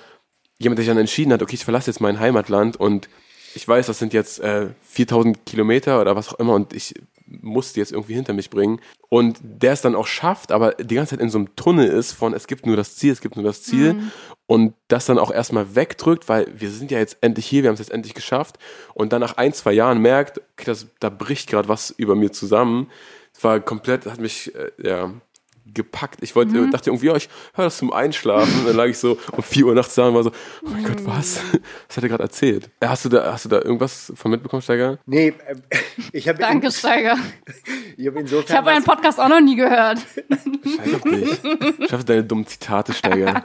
jemand, 0.58 0.78
der 0.78 0.84
sich 0.84 0.90
dann 0.90 0.98
entschieden 0.98 1.32
hat, 1.32 1.42
okay, 1.42 1.54
ich 1.54 1.64
verlasse 1.64 1.90
jetzt 1.90 2.00
mein 2.00 2.18
Heimatland 2.18 2.76
und 2.76 3.08
ich 3.54 3.66
weiß, 3.66 3.86
das 3.86 3.98
sind 3.98 4.12
jetzt 4.12 4.40
äh, 4.40 4.68
4000 4.82 5.46
Kilometer 5.46 6.00
oder 6.00 6.16
was 6.16 6.28
auch 6.28 6.38
immer 6.38 6.54
und 6.54 6.72
ich 6.72 6.94
muss 7.26 7.72
die 7.72 7.80
jetzt 7.80 7.92
irgendwie 7.92 8.14
hinter 8.14 8.32
mich 8.32 8.50
bringen. 8.50 8.80
Und 9.08 9.38
der 9.42 9.72
es 9.72 9.82
dann 9.82 9.94
auch 9.94 10.06
schafft, 10.06 10.52
aber 10.52 10.72
die 10.72 10.94
ganze 10.94 11.10
Zeit 11.10 11.20
in 11.20 11.30
so 11.30 11.38
einem 11.38 11.54
Tunnel 11.56 11.88
ist 11.88 12.12
von, 12.12 12.34
es 12.34 12.46
gibt 12.46 12.66
nur 12.66 12.76
das 12.76 12.96
Ziel, 12.96 13.12
es 13.12 13.20
gibt 13.20 13.36
nur 13.36 13.44
das 13.44 13.62
Ziel 13.62 13.96
und 14.46 14.74
das 14.88 15.06
dann 15.06 15.18
auch 15.18 15.30
erstmal 15.30 15.74
wegdrückt, 15.74 16.28
weil 16.28 16.46
wir 16.56 16.70
sind 16.70 16.90
ja 16.90 16.98
jetzt 16.98 17.18
endlich 17.20 17.46
hier, 17.46 17.62
wir 17.62 17.68
haben 17.68 17.74
es 17.74 17.80
jetzt 17.80 17.92
endlich 17.92 18.14
geschafft 18.14 18.58
und 18.94 19.12
dann 19.12 19.20
nach 19.20 19.36
ein, 19.36 19.52
zwei 19.52 19.72
Jahren 19.72 20.00
merkt, 20.00 20.38
okay, 20.38 20.66
das, 20.66 20.88
da 21.00 21.08
bricht 21.08 21.48
gerade 21.48 21.68
was 21.68 21.90
über 21.90 22.14
mir 22.14 22.32
zusammen. 22.32 22.90
Es 23.32 23.44
war 23.44 23.60
komplett, 23.60 24.06
hat 24.06 24.20
mich, 24.20 24.54
äh, 24.54 24.70
ja, 24.82 25.12
gepackt. 25.74 26.18
Ich 26.22 26.34
wollte, 26.34 26.68
dachte 26.70 26.90
irgendwie, 26.90 27.06
ja, 27.06 27.16
ich 27.16 27.28
höre 27.54 27.64
das 27.64 27.78
zum 27.78 27.92
Einschlafen. 27.92 28.60
Und 28.60 28.68
dann 28.68 28.76
lag 28.76 28.86
ich 28.86 28.98
so 28.98 29.18
um 29.32 29.42
4 29.42 29.66
Uhr 29.66 29.74
nachts 29.74 29.94
da 29.94 30.08
und 30.08 30.14
war 30.14 30.22
so, 30.22 30.30
oh 30.64 30.68
mein 30.70 30.84
Gott, 30.84 31.04
was? 31.04 31.40
Was 31.88 31.96
hat 31.96 32.04
er 32.04 32.08
gerade 32.08 32.22
erzählt? 32.22 32.70
Äh, 32.80 32.86
Hast 32.88 33.04
du 33.04 33.08
da, 33.08 33.32
hast 33.32 33.44
du 33.44 33.48
da 33.48 33.60
irgendwas 33.60 34.12
von 34.14 34.30
mitbekommen, 34.30 34.62
Steiger? 34.62 34.98
Nee, 35.06 35.28
äh, 35.46 35.56
ich 36.12 36.28
habe 36.28 36.38
Danke, 36.38 36.70
Steiger. 36.70 37.16
ich 37.96 38.06
hab 38.06 38.16
insofern 38.16 38.64
Ich 38.64 38.70
habe 38.72 38.82
Podcast 38.82 39.20
auch 39.20 39.28
noch 39.28 39.40
nie 39.40 39.56
gehört. 39.56 39.98
Scheiß 39.98 40.94
auf 40.94 41.02
dich. 41.02 41.88
Schaffe 41.88 42.04
deine 42.04 42.24
dummen 42.24 42.46
Zitate, 42.46 42.92
Steiger. 42.92 43.44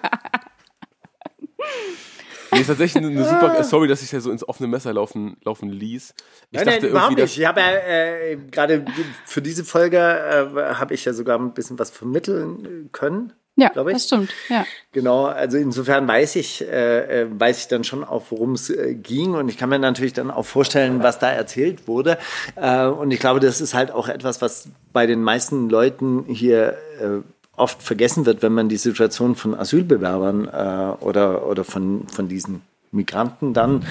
Nee, 2.52 2.62
ist 2.62 2.68
tatsächlich 2.68 3.04
eine 3.04 3.24
super, 3.24 3.64
sorry, 3.64 3.88
dass 3.88 4.02
ich 4.02 4.12
ja 4.12 4.20
so 4.20 4.32
ins 4.32 4.48
offene 4.48 4.68
Messer 4.68 4.94
laufen, 4.94 5.38
laufen 5.44 5.70
ließ. 5.70 6.14
Ich 6.52 6.58
Nein, 6.58 6.66
nein, 6.66 6.84
überhaupt 6.90 7.18
nicht. 7.18 7.38
Ich 7.38 7.46
habe 7.46 7.62
ja 7.62 7.72
äh, 7.72 8.38
gerade 8.52 8.86
für 9.26 9.42
diese 9.42 9.64
Folge 9.64 9.98
äh, 9.98 10.74
habe 10.76 10.94
ich 10.94 11.06
ja 11.06 11.14
sogar 11.14 11.40
ein 11.40 11.54
bisschen 11.54 11.80
was 11.80 11.90
vermitteln 11.92 12.90
können. 12.92 13.34
Ja, 13.58 13.70
ich. 13.76 13.94
das 13.94 14.06
stimmt. 14.06 14.32
Ja. 14.50 14.66
Genau, 14.92 15.26
also 15.26 15.58
insofern 15.58 16.08
weiß 16.08 16.38
ich, 16.38 16.62
äh, 16.62 17.22
äh, 17.22 17.28
weiß 17.30 17.60
ich 17.60 17.68
dann 17.68 17.84
schon 17.84 18.04
auch, 18.04 18.24
worum 18.30 18.54
es 18.54 18.70
äh, 18.70 18.96
ging 18.96 19.34
und 19.34 19.50
ich 19.50 19.58
kann 19.58 19.70
mir 19.70 19.78
natürlich 19.78 20.14
dann 20.14 20.32
auch 20.32 20.46
vorstellen, 20.46 21.04
was 21.04 21.20
da 21.20 21.30
erzählt 21.30 21.88
wurde. 21.88 22.18
Äh, 22.56 22.86
und 22.86 23.12
ich 23.12 23.20
glaube, 23.20 23.40
das 23.40 23.62
ist 23.62 23.74
halt 23.74 23.92
auch 23.92 24.08
etwas, 24.08 24.42
was 24.42 24.70
bei 24.94 25.06
den 25.06 25.22
meisten 25.22 25.70
Leuten 25.70 26.26
hier 26.28 26.78
äh, 27.00 27.20
oft 27.62 27.82
vergessen 27.82 28.26
wird, 28.26 28.42
wenn 28.42 28.54
man 28.54 28.68
die 28.68 28.78
Situation 28.78 29.36
von 29.36 29.56
Asylbewerbern 29.56 30.48
äh, 30.48 31.04
oder, 31.04 31.48
oder 31.48 31.64
von, 31.64 32.08
von 32.08 32.28
diesen 32.28 32.62
Migranten 32.92 33.54
dann 33.54 33.86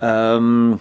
ähm, 0.00 0.78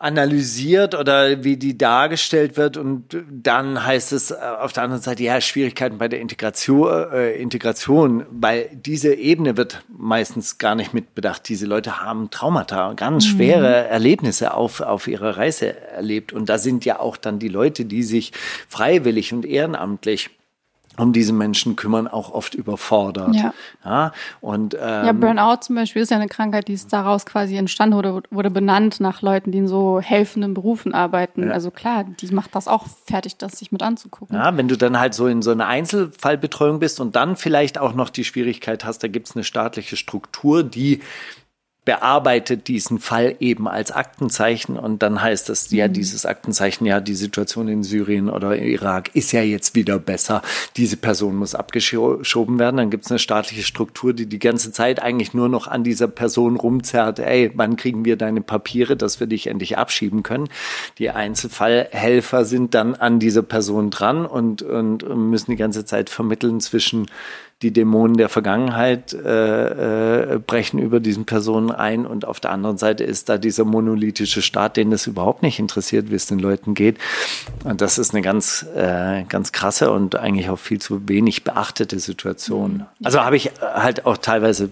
analysiert 0.00 0.94
oder 0.94 1.42
wie 1.42 1.56
die 1.56 1.76
dargestellt 1.76 2.56
wird. 2.56 2.76
Und 2.76 3.16
dann 3.28 3.84
heißt 3.84 4.12
es 4.12 4.30
äh, 4.30 4.36
auf 4.36 4.72
der 4.72 4.84
anderen 4.84 5.02
Seite 5.02 5.24
ja 5.24 5.40
Schwierigkeiten 5.40 5.98
bei 5.98 6.06
der 6.06 6.20
Integration, 6.20 7.10
äh, 7.12 7.32
Integration, 7.32 8.24
weil 8.30 8.70
diese 8.72 9.12
Ebene 9.14 9.56
wird 9.56 9.82
meistens 9.88 10.58
gar 10.58 10.76
nicht 10.76 10.94
mitbedacht. 10.94 11.48
Diese 11.48 11.66
Leute 11.66 12.00
haben 12.00 12.30
Traumata, 12.30 12.92
ganz 12.94 13.26
schwere 13.26 13.88
Erlebnisse 13.88 14.54
auf 14.54 14.80
auf 14.80 15.08
ihrer 15.08 15.36
Reise 15.36 15.76
erlebt. 15.90 16.32
Und 16.32 16.48
da 16.48 16.58
sind 16.58 16.84
ja 16.84 17.00
auch 17.00 17.16
dann 17.16 17.40
die 17.40 17.48
Leute, 17.48 17.84
die 17.84 18.04
sich 18.04 18.32
freiwillig 18.68 19.32
und 19.32 19.44
ehrenamtlich 19.44 20.30
um 20.98 21.12
diese 21.12 21.32
Menschen 21.32 21.76
kümmern, 21.76 22.08
auch 22.08 22.32
oft 22.32 22.54
überfordert. 22.54 23.34
Ja. 23.34 23.54
ja 23.84 24.12
und 24.40 24.74
ähm, 24.74 24.80
Ja, 24.80 25.12
Burnout 25.12 25.62
zum 25.62 25.76
Beispiel 25.76 26.02
ist 26.02 26.10
ja 26.10 26.16
eine 26.16 26.28
Krankheit, 26.28 26.68
die 26.68 26.74
ist 26.74 26.92
daraus 26.92 27.24
quasi 27.24 27.56
entstanden 27.56 27.96
oder 27.96 28.22
wurde 28.30 28.50
benannt 28.50 29.00
nach 29.00 29.22
Leuten, 29.22 29.52
die 29.52 29.58
in 29.58 29.68
so 29.68 30.00
helfenden 30.00 30.54
Berufen 30.54 30.94
arbeiten. 30.94 31.50
Also 31.50 31.70
klar, 31.70 32.04
die 32.04 32.26
macht 32.34 32.54
das 32.54 32.68
auch 32.68 32.86
fertig, 33.06 33.36
das 33.36 33.58
sich 33.58 33.72
mit 33.72 33.82
anzugucken. 33.82 34.36
Ja, 34.36 34.56
wenn 34.56 34.68
du 34.68 34.76
dann 34.76 34.98
halt 34.98 35.14
so 35.14 35.26
in 35.26 35.42
so 35.42 35.50
einer 35.50 35.66
Einzelfallbetreuung 35.66 36.78
bist 36.78 37.00
und 37.00 37.16
dann 37.16 37.36
vielleicht 37.36 37.78
auch 37.78 37.94
noch 37.94 38.10
die 38.10 38.24
Schwierigkeit 38.24 38.84
hast, 38.84 39.02
da 39.02 39.08
gibt's 39.08 39.34
eine 39.34 39.44
staatliche 39.44 39.96
Struktur, 39.96 40.62
die 40.62 41.00
bearbeitet 41.88 42.68
diesen 42.68 42.98
Fall 42.98 43.36
eben 43.40 43.66
als 43.66 43.92
Aktenzeichen 43.92 44.76
und 44.76 45.02
dann 45.02 45.22
heißt 45.22 45.48
es 45.48 45.70
ja, 45.70 45.88
dieses 45.88 46.26
Aktenzeichen, 46.26 46.84
ja, 46.84 47.00
die 47.00 47.14
Situation 47.14 47.66
in 47.66 47.82
Syrien 47.82 48.28
oder 48.28 48.58
Irak 48.58 49.14
ist 49.14 49.32
ja 49.32 49.40
jetzt 49.40 49.74
wieder 49.74 49.98
besser. 49.98 50.42
Diese 50.76 50.98
Person 50.98 51.36
muss 51.36 51.54
abgeschoben 51.54 52.58
werden. 52.58 52.76
Dann 52.76 52.90
gibt's 52.90 53.10
eine 53.10 53.18
staatliche 53.18 53.62
Struktur, 53.62 54.12
die 54.12 54.26
die 54.26 54.38
ganze 54.38 54.70
Zeit 54.70 55.00
eigentlich 55.00 55.32
nur 55.32 55.48
noch 55.48 55.66
an 55.66 55.82
dieser 55.82 56.08
Person 56.08 56.56
rumzerrt. 56.56 57.20
Ey, 57.20 57.52
wann 57.54 57.76
kriegen 57.76 58.04
wir 58.04 58.16
deine 58.16 58.42
Papiere, 58.42 58.94
dass 58.94 59.18
wir 59.18 59.26
dich 59.26 59.46
endlich 59.46 59.78
abschieben 59.78 60.22
können? 60.22 60.50
Die 60.98 61.08
Einzelfallhelfer 61.08 62.44
sind 62.44 62.74
dann 62.74 62.96
an 62.96 63.18
dieser 63.18 63.42
Person 63.42 63.88
dran 63.88 64.26
und, 64.26 64.60
und 64.60 65.08
müssen 65.30 65.52
die 65.52 65.56
ganze 65.56 65.86
Zeit 65.86 66.10
vermitteln 66.10 66.60
zwischen 66.60 67.06
die 67.62 67.72
Dämonen 67.72 68.16
der 68.16 68.28
Vergangenheit 68.28 69.12
äh, 69.12 70.34
äh, 70.34 70.38
brechen 70.38 70.78
über 70.78 71.00
diesen 71.00 71.24
Personen 71.24 71.72
ein 71.72 72.06
und 72.06 72.24
auf 72.24 72.38
der 72.38 72.52
anderen 72.52 72.78
Seite 72.78 73.02
ist 73.02 73.28
da 73.28 73.36
dieser 73.36 73.64
monolithische 73.64 74.42
Staat, 74.42 74.76
den 74.76 74.92
das 74.92 75.08
überhaupt 75.08 75.42
nicht 75.42 75.58
interessiert, 75.58 76.10
wie 76.10 76.14
es 76.14 76.26
den 76.26 76.38
Leuten 76.38 76.74
geht. 76.74 76.98
Und 77.64 77.80
das 77.80 77.98
ist 77.98 78.14
eine 78.14 78.22
ganz, 78.22 78.64
äh, 78.76 79.24
ganz 79.24 79.50
krasse 79.50 79.90
und 79.90 80.14
eigentlich 80.14 80.50
auch 80.50 80.58
viel 80.58 80.80
zu 80.80 81.08
wenig 81.08 81.42
beachtete 81.42 81.98
Situation. 81.98 82.86
Also 83.02 83.24
habe 83.24 83.36
ich 83.36 83.50
halt 83.60 84.06
auch 84.06 84.18
teilweise 84.18 84.70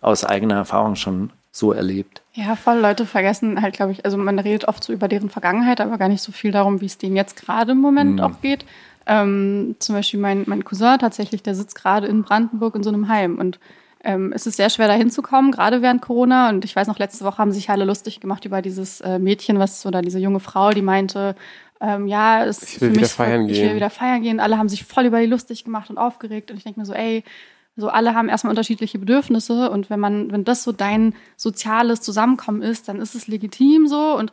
aus 0.00 0.24
eigener 0.24 0.54
Erfahrung 0.54 0.96
schon 0.96 1.30
so 1.52 1.72
erlebt. 1.72 2.22
Ja, 2.32 2.56
voll 2.56 2.78
Leute 2.78 3.04
vergessen 3.04 3.60
halt, 3.60 3.74
glaube 3.74 3.92
ich, 3.92 4.06
also 4.06 4.16
man 4.16 4.38
redet 4.38 4.66
oft 4.66 4.82
so 4.82 4.90
über 4.90 5.06
deren 5.06 5.28
Vergangenheit, 5.28 5.82
aber 5.82 5.98
gar 5.98 6.08
nicht 6.08 6.22
so 6.22 6.32
viel 6.32 6.50
darum, 6.50 6.80
wie 6.80 6.86
es 6.86 6.96
denen 6.96 7.14
jetzt 7.14 7.36
gerade 7.36 7.72
im 7.72 7.78
Moment 7.78 8.22
auch 8.22 8.40
geht. 8.40 8.64
Ähm, 9.06 9.76
zum 9.78 9.94
Beispiel 9.94 10.20
mein, 10.20 10.44
mein 10.46 10.64
Cousin 10.64 10.98
tatsächlich, 10.98 11.42
der 11.42 11.54
sitzt 11.54 11.74
gerade 11.74 12.06
in 12.06 12.22
Brandenburg 12.22 12.74
in 12.74 12.82
so 12.82 12.90
einem 12.90 13.08
Heim 13.08 13.38
und 13.38 13.58
ähm, 14.04 14.32
es 14.34 14.46
ist 14.46 14.56
sehr 14.56 14.70
schwer, 14.70 14.88
da 14.88 14.94
hinzukommen, 14.94 15.52
gerade 15.52 15.80
während 15.80 16.02
Corona. 16.02 16.48
Und 16.48 16.64
ich 16.64 16.74
weiß 16.74 16.88
noch, 16.88 16.98
letzte 16.98 17.24
Woche 17.24 17.38
haben 17.38 17.52
sich 17.52 17.70
alle 17.70 17.84
lustig 17.84 18.20
gemacht 18.20 18.44
über 18.44 18.60
dieses 18.60 19.00
äh, 19.00 19.18
Mädchen, 19.18 19.58
was 19.58 19.86
oder 19.86 20.02
diese 20.02 20.18
junge 20.18 20.40
Frau, 20.40 20.70
die 20.70 20.82
meinte, 20.82 21.36
ähm, 21.80 22.08
ja, 22.08 22.44
es 22.44 22.62
Ich 22.62 22.80
will 22.80 22.88
für 22.88 22.94
wieder 22.94 23.00
mich 23.02 23.12
feiern 23.12 23.48
ich 23.48 23.54
gehen. 23.56 23.68
will 23.68 23.76
wieder 23.76 23.90
feiern 23.90 24.22
gehen. 24.22 24.40
Alle 24.40 24.58
haben 24.58 24.68
sich 24.68 24.84
voll 24.84 25.04
über 25.04 25.20
die 25.20 25.26
lustig 25.26 25.64
gemacht 25.64 25.88
und 25.88 25.98
aufgeregt. 25.98 26.50
Und 26.50 26.56
ich 26.56 26.64
denke 26.64 26.80
mir 26.80 26.86
so, 26.86 26.94
ey, 26.94 27.22
so 27.76 27.88
alle 27.88 28.14
haben 28.14 28.28
erstmal 28.28 28.50
unterschiedliche 28.50 28.98
Bedürfnisse 28.98 29.70
und 29.70 29.88
wenn 29.88 29.98
man, 29.98 30.30
wenn 30.30 30.44
das 30.44 30.62
so 30.62 30.72
dein 30.72 31.14
soziales 31.36 32.02
Zusammenkommen 32.02 32.60
ist, 32.60 32.88
dann 32.88 33.00
ist 33.00 33.14
es 33.14 33.28
legitim 33.28 33.86
so 33.86 34.16
und 34.16 34.32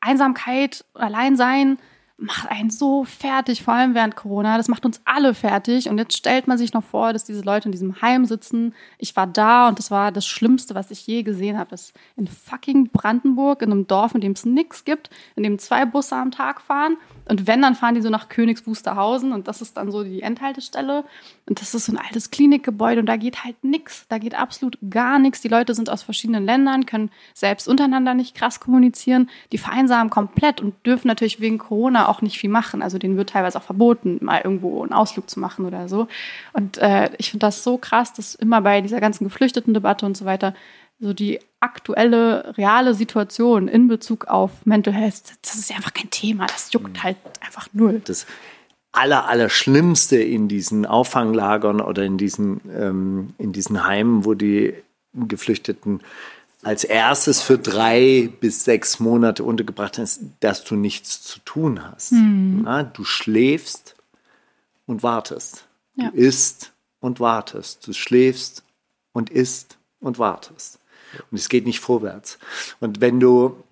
Einsamkeit, 0.00 0.84
Alleinsein 0.94 1.78
macht 2.20 2.50
einen 2.50 2.68
so 2.68 3.04
fertig, 3.04 3.62
vor 3.62 3.74
allem 3.74 3.94
während 3.94 4.16
Corona. 4.16 4.56
Das 4.56 4.66
macht 4.66 4.84
uns 4.84 5.00
alle 5.04 5.34
fertig. 5.34 5.88
Und 5.88 5.98
jetzt 5.98 6.16
stellt 6.16 6.48
man 6.48 6.58
sich 6.58 6.72
noch 6.72 6.82
vor, 6.82 7.12
dass 7.12 7.24
diese 7.24 7.42
Leute 7.42 7.68
in 7.68 7.72
diesem 7.72 8.02
Heim 8.02 8.24
sitzen. 8.24 8.74
Ich 8.98 9.14
war 9.14 9.28
da 9.28 9.68
und 9.68 9.78
das 9.78 9.92
war 9.92 10.10
das 10.10 10.26
Schlimmste, 10.26 10.74
was 10.74 10.90
ich 10.90 11.06
je 11.06 11.22
gesehen 11.22 11.56
habe. 11.56 11.70
Das 11.70 11.92
in 12.16 12.26
fucking 12.26 12.90
Brandenburg, 12.90 13.62
in 13.62 13.70
einem 13.70 13.86
Dorf, 13.86 14.16
in 14.16 14.20
dem 14.20 14.32
es 14.32 14.44
nichts 14.44 14.84
gibt, 14.84 15.10
in 15.36 15.44
dem 15.44 15.60
zwei 15.60 15.86
Busse 15.86 16.16
am 16.16 16.32
Tag 16.32 16.60
fahren. 16.60 16.96
Und 17.28 17.46
wenn, 17.46 17.62
dann 17.62 17.74
fahren 17.74 17.94
die 17.94 18.00
so 18.00 18.08
nach 18.10 18.28
Königs 18.28 18.66
Wusterhausen 18.66 19.32
und 19.32 19.48
das 19.48 19.60
ist 19.60 19.76
dann 19.76 19.90
so 19.90 20.02
die 20.02 20.22
Endhaltestelle. 20.22 21.04
Und 21.46 21.60
das 21.60 21.74
ist 21.74 21.86
so 21.86 21.92
ein 21.92 21.98
altes 21.98 22.30
Klinikgebäude 22.30 23.00
und 23.00 23.06
da 23.06 23.16
geht 23.16 23.44
halt 23.44 23.62
nix. 23.62 24.06
Da 24.08 24.18
geht 24.18 24.34
absolut 24.34 24.78
gar 24.88 25.18
nichts. 25.18 25.42
Die 25.42 25.48
Leute 25.48 25.74
sind 25.74 25.90
aus 25.90 26.02
verschiedenen 26.02 26.44
Ländern, 26.44 26.86
können 26.86 27.10
selbst 27.34 27.68
untereinander 27.68 28.14
nicht 28.14 28.34
krass 28.34 28.60
kommunizieren. 28.60 29.28
Die 29.52 29.58
vereinsamen 29.58 30.10
komplett 30.10 30.60
und 30.60 30.74
dürfen 30.86 31.08
natürlich 31.08 31.40
wegen 31.40 31.58
Corona 31.58 32.08
auch 32.08 32.22
nicht 32.22 32.38
viel 32.38 32.50
machen. 32.50 32.82
Also 32.82 32.98
denen 32.98 33.16
wird 33.16 33.30
teilweise 33.30 33.58
auch 33.58 33.64
verboten, 33.64 34.18
mal 34.22 34.40
irgendwo 34.42 34.82
einen 34.82 34.92
Ausflug 34.92 35.28
zu 35.28 35.38
machen 35.38 35.66
oder 35.66 35.88
so. 35.88 36.08
Und 36.54 36.78
äh, 36.78 37.10
ich 37.18 37.30
finde 37.30 37.46
das 37.46 37.62
so 37.62 37.76
krass, 37.76 38.12
dass 38.14 38.34
immer 38.34 38.62
bei 38.62 38.80
dieser 38.80 39.00
ganzen 39.00 39.24
Geflüchteten-Debatte 39.24 40.06
und 40.06 40.16
so 40.16 40.24
weiter 40.24 40.54
so 41.00 41.12
die 41.12 41.38
aktuelle, 41.60 42.56
reale 42.56 42.94
Situation 42.94 43.68
in 43.68 43.88
Bezug 43.88 44.26
auf 44.26 44.50
Mental 44.64 44.94
Health, 44.94 45.22
das 45.42 45.56
ist 45.56 45.70
ja 45.70 45.76
einfach 45.76 45.94
kein 45.94 46.10
Thema. 46.10 46.46
Das 46.46 46.72
juckt 46.72 47.02
halt 47.02 47.16
einfach 47.40 47.68
null. 47.72 48.00
das 48.04 48.26
aller, 48.92 49.28
aller 49.28 49.48
Schlimmste 49.48 50.16
in 50.16 50.48
diesen 50.48 50.86
Auffanglagern 50.86 51.80
oder 51.80 52.04
in 52.04 52.18
diesen, 52.18 52.60
ähm, 52.74 53.34
in 53.38 53.52
diesen 53.52 53.84
Heimen, 53.84 54.24
wo 54.24 54.34
die 54.34 54.74
Geflüchteten 55.14 56.00
als 56.62 56.84
erstes 56.84 57.40
für 57.40 57.58
drei 57.58 58.30
bis 58.40 58.64
sechs 58.64 58.98
Monate 58.98 59.44
untergebracht 59.44 59.94
sind, 59.96 60.04
ist, 60.04 60.20
dass 60.40 60.64
du 60.64 60.74
nichts 60.74 61.22
zu 61.22 61.38
tun 61.40 61.82
hast. 61.82 62.12
Ja, 62.12 62.82
du 62.82 63.04
schläfst 63.04 63.94
und 64.86 65.02
wartest. 65.02 65.66
Ja. 65.94 66.10
Du 66.10 66.16
isst 66.16 66.72
und 67.00 67.20
wartest. 67.20 67.86
Du 67.86 67.92
schläfst 67.92 68.64
und 69.12 69.30
isst 69.30 69.78
und 70.00 70.18
wartest. 70.18 70.77
Und 71.30 71.38
es 71.38 71.48
geht 71.48 71.66
nicht 71.66 71.80
vorwärts. 71.80 72.38
Und 72.80 73.00
wenn 73.00 73.20
du 73.20 73.62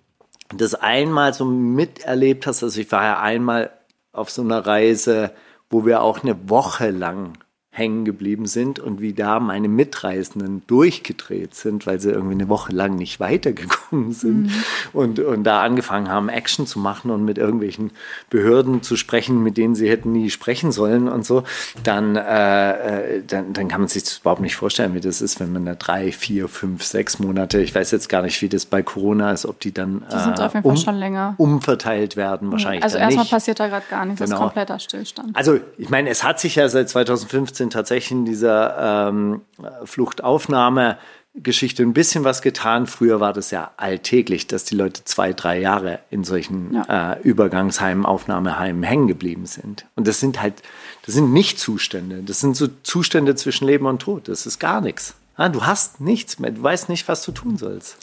das 0.55 0.75
einmal 0.75 1.33
so 1.33 1.45
miterlebt 1.45 2.47
hast, 2.47 2.63
also 2.63 2.79
ich 2.79 2.91
war 2.91 3.03
ja 3.03 3.19
einmal 3.19 3.71
auf 4.11 4.29
so 4.29 4.41
einer 4.41 4.65
Reise, 4.65 5.31
wo 5.69 5.85
wir 5.85 6.01
auch 6.01 6.23
eine 6.23 6.49
Woche 6.49 6.89
lang 6.91 7.33
hängen 7.77 8.05
geblieben 8.05 8.45
sind 8.47 8.79
und 8.79 9.01
wie 9.01 9.13
da 9.13 9.39
meine 9.39 9.67
Mitreisenden 9.67 10.63
durchgedreht 10.67 11.53
sind, 11.55 11.85
weil 11.85 11.99
sie 11.99 12.09
irgendwie 12.09 12.33
eine 12.33 12.49
Woche 12.49 12.71
lang 12.73 12.95
nicht 12.95 13.19
weitergekommen 13.19 14.13
sind 14.13 14.51
und, 14.93 15.19
und 15.19 15.43
da 15.43 15.61
angefangen 15.61 16.09
haben, 16.09 16.29
Action 16.29 16.65
zu 16.65 16.79
machen 16.79 17.11
und 17.11 17.23
mit 17.23 17.37
irgendwelchen 17.37 17.91
Behörden 18.29 18.81
zu 18.81 18.95
sprechen, 18.95 19.43
mit 19.43 19.57
denen 19.57 19.75
sie 19.75 19.89
hätten 19.89 20.11
nie 20.11 20.29
sprechen 20.29 20.71
sollen 20.71 21.07
und 21.07 21.25
so, 21.25 21.43
dann, 21.83 22.15
äh, 22.15 23.17
äh, 23.17 23.23
dann, 23.25 23.53
dann 23.53 23.67
kann 23.67 23.81
man 23.81 23.87
sich 23.87 24.03
das 24.03 24.17
überhaupt 24.17 24.41
nicht 24.41 24.55
vorstellen, 24.55 24.93
wie 24.95 24.99
das 24.99 25.21
ist, 25.21 25.39
wenn 25.39 25.51
man 25.53 25.65
da 25.65 25.75
drei, 25.75 26.11
vier, 26.11 26.47
fünf, 26.47 26.83
sechs 26.83 27.19
Monate, 27.19 27.59
ich 27.61 27.75
weiß 27.75 27.91
jetzt 27.91 28.09
gar 28.09 28.23
nicht, 28.23 28.41
wie 28.41 28.49
das 28.49 28.65
bei 28.65 28.81
Corona 28.81 29.31
ist, 29.31 29.45
ob 29.45 29.59
die 29.59 29.71
dann 29.73 30.03
Die 30.11 30.15
äh, 30.15 30.91
länger. 30.91 31.35
umverteilt 31.37 32.15
werden, 32.17 32.51
wahrscheinlich 32.51 32.83
Also 32.83 32.97
erstmal 32.97 33.23
nicht. 33.23 33.31
passiert 33.31 33.59
da 33.59 33.67
gerade 33.67 33.85
gar 33.89 34.05
nichts. 34.05 34.19
Das 34.19 34.29
ist 34.29 34.33
Genau. 34.35 34.45
kompletter 34.45 34.79
Stillstand. 34.79 35.35
Also, 35.35 35.59
ich 35.77 35.89
meine, 35.89 36.09
es 36.09 36.23
hat 36.23 36.39
sich 36.39 36.55
ja 36.55 36.67
seit 36.69 36.89
2015 36.89 37.66
tatsächlich 37.69 38.11
in 38.11 38.25
dieser 38.25 39.07
ähm, 39.09 39.41
Fluchtaufnahme-Geschichte 39.85 41.83
ein 41.83 41.93
bisschen 41.93 42.23
was 42.23 42.41
getan. 42.41 42.87
Früher 42.87 43.19
war 43.19 43.33
das 43.33 43.51
ja 43.51 43.71
alltäglich, 43.77 44.47
dass 44.47 44.63
die 44.65 44.75
Leute 44.75 45.03
zwei, 45.03 45.33
drei 45.33 45.59
Jahre 45.59 45.99
in 46.09 46.23
solchen 46.23 46.73
Ja. 46.73 47.13
äh, 47.13 47.21
Übergangsheimen, 47.21 48.05
Aufnahmeheimen 48.05 48.83
hängen 48.83 49.07
geblieben 49.07 49.45
sind. 49.45 49.85
Und 49.95 50.07
das 50.07 50.19
sind 50.19 50.41
halt, 50.41 50.63
das 51.05 51.15
sind 51.15 51.33
nicht 51.33 51.59
Zustände. 51.59 52.23
Das 52.23 52.39
sind 52.39 52.55
so 52.55 52.67
Zustände 52.83 53.35
zwischen 53.35 53.65
Leben 53.67 53.85
und 53.85 54.01
Tod. 54.01 54.27
Das 54.27 54.45
ist 54.45 54.59
gar 54.59 54.81
nichts. 54.81 55.15
Ja, 55.37 55.49
du 55.49 55.63
hast 55.65 56.01
nichts 56.01 56.39
mehr. 56.39 56.51
Du 56.51 56.63
weißt 56.63 56.89
nicht, 56.89 57.07
was 57.07 57.23
du 57.23 57.31
tun 57.31 57.57
sollst. 57.57 57.97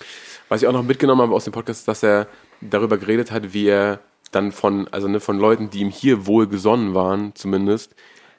Was 0.49 0.63
ich 0.63 0.69
auch 0.69 0.73
noch 0.73 0.85
mitgenommen 0.85 1.23
habe 1.23 1.35
aus 1.35 1.45
dem 1.45 1.53
Podcast, 1.53 1.81
ist, 1.81 1.89
dass 1.89 2.03
er 2.03 2.29
darüber 2.61 2.97
geredet 2.99 3.33
hat, 3.33 3.53
wie 3.53 3.67
er 3.67 3.99
dann 4.31 4.53
von, 4.53 4.87
also 4.93 5.09
ne, 5.09 5.21
von 5.21 5.39
Leuten, 5.39 5.71
die 5.71 5.81
ihm 5.81 5.91
hier 5.91 6.27
wohl 6.27 6.47
gesonnen 6.47 6.95
waren, 6.95 7.35
zumindest, 7.35 7.95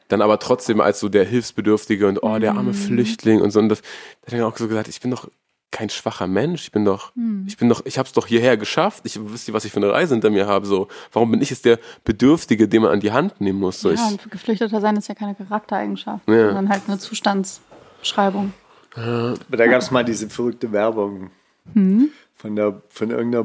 dann 0.07 0.21
aber 0.21 0.39
trotzdem 0.39 0.81
als 0.81 0.99
so 0.99 1.09
der 1.09 1.25
Hilfsbedürftige 1.25 2.07
und 2.07 2.21
oh, 2.23 2.37
der 2.39 2.53
arme 2.55 2.73
Flüchtling 2.73 3.41
und 3.41 3.51
so. 3.51 3.59
Und 3.59 3.69
das, 3.69 3.81
da 4.21 4.31
hat 4.31 4.39
er 4.39 4.47
auch 4.47 4.57
so 4.57 4.67
gesagt, 4.67 4.87
ich 4.87 5.01
bin 5.01 5.11
doch 5.11 5.29
kein 5.71 5.89
schwacher 5.89 6.27
Mensch, 6.27 6.63
ich 6.63 6.71
bin 6.71 6.85
doch, 6.85 7.11
ich 7.47 7.57
bin 7.57 7.67
doch, 7.67 7.81
ich 7.85 7.97
habe 7.97 8.07
es 8.07 8.13
doch 8.13 8.27
hierher 8.27 8.55
geschafft. 8.55 9.01
Ich 9.05 9.19
wisst 9.31 9.47
ihr, 9.49 9.53
was 9.53 9.65
ich 9.65 9.71
für 9.73 9.77
eine 9.81 9.91
Reise 9.91 10.13
hinter 10.13 10.29
mir 10.29 10.47
habe. 10.47 10.65
So, 10.65 10.87
warum 11.11 11.31
bin 11.31 11.41
ich 11.41 11.49
jetzt 11.49 11.65
der 11.65 11.79
Bedürftige, 12.05 12.67
den 12.69 12.83
man 12.83 12.91
an 12.91 12.99
die 13.01 13.11
Hand 13.11 13.41
nehmen 13.41 13.59
muss? 13.59 13.81
So, 13.81 13.89
Ja, 13.91 13.95
ich, 13.95 14.23
und 14.23 14.31
Geflüchteter 14.31 14.79
sein 14.79 14.95
ist 14.95 15.09
ja 15.09 15.15
keine 15.15 15.35
Charaktereigenschaft, 15.35 16.27
Ja. 16.29 16.45
sondern 16.47 16.69
halt 16.69 16.83
eine 16.87 16.97
Zustandsbeschreibung. 16.99 18.53
Aber 18.95 19.57
da 19.57 19.67
gab 19.67 19.81
es 19.81 19.91
mal 19.91 20.05
diese 20.05 20.29
verrückte 20.29 20.71
Werbung 20.71 21.31
von, 21.73 22.55
der, 22.55 22.81
von 22.89 23.09
irgendeiner 23.09 23.43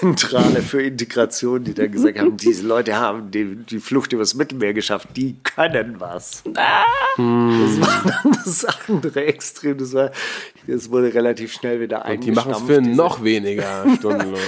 Bundeszentrale 0.00 0.62
für 0.62 0.82
Integration, 0.82 1.64
die 1.64 1.74
dann 1.74 1.90
gesagt 1.90 2.18
haben, 2.18 2.36
diese 2.36 2.66
Leute 2.66 2.96
haben 2.96 3.30
die, 3.30 3.56
die 3.56 3.78
Flucht 3.80 4.12
übers 4.12 4.34
Mittelmeer 4.34 4.72
geschafft, 4.74 5.08
die 5.16 5.36
können 5.42 5.96
was. 5.98 6.42
Das 6.44 6.54
war 7.80 8.02
dann 8.22 8.32
das 8.44 8.64
andere 8.88 9.24
Extrem. 9.26 9.78
Das, 9.78 9.92
war, 9.92 10.10
das 10.66 10.90
wurde 10.90 11.12
relativ 11.14 11.52
schnell 11.52 11.80
wieder 11.80 12.04
und 12.04 12.24
die 12.24 12.30
machen 12.30 12.52
es 12.52 12.60
für 12.62 12.80
diese- 12.80 12.96
noch 12.96 13.22
weniger 13.24 13.84
Stundenlohn. 13.96 14.38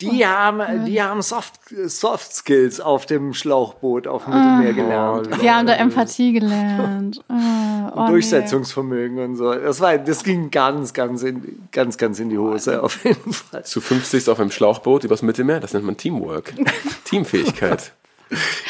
Die 0.00 0.26
haben, 0.26 0.84
die 0.86 1.02
haben 1.02 1.20
Soft, 1.22 1.54
Soft 1.86 2.34
Skills 2.34 2.80
auf 2.80 3.06
dem 3.06 3.34
Schlauchboot 3.34 4.06
auf 4.06 4.24
dem 4.24 4.34
Mittelmeer 4.34 4.72
gelernt. 4.72 5.42
Wir 5.42 5.54
haben 5.54 5.66
da 5.66 5.74
Empathie 5.74 6.32
gelernt. 6.32 7.22
Oh, 7.28 7.32
oh, 7.94 8.02
nee. 8.02 8.08
Durchsetzungsvermögen 8.08 9.18
und 9.18 9.36
so. 9.36 9.52
Das 9.54 9.80
war, 9.80 9.98
das 9.98 10.24
ging 10.24 10.50
ganz, 10.50 10.94
ganz 10.94 11.22
in, 11.22 11.68
ganz, 11.72 11.98
ganz 11.98 12.18
in 12.18 12.30
die 12.30 12.38
Hose 12.38 12.82
auf 12.82 13.04
jeden 13.04 13.32
Fall. 13.32 13.64
Zu 13.64 13.80
50 13.80 14.28
auf 14.28 14.40
einem 14.40 14.50
Schlauchboot 14.50 15.04
übers 15.04 15.22
Mittelmeer, 15.22 15.60
das 15.60 15.74
nennt 15.74 15.84
man 15.84 15.96
Teamwork. 15.96 16.54
Teamfähigkeit. 17.04 17.92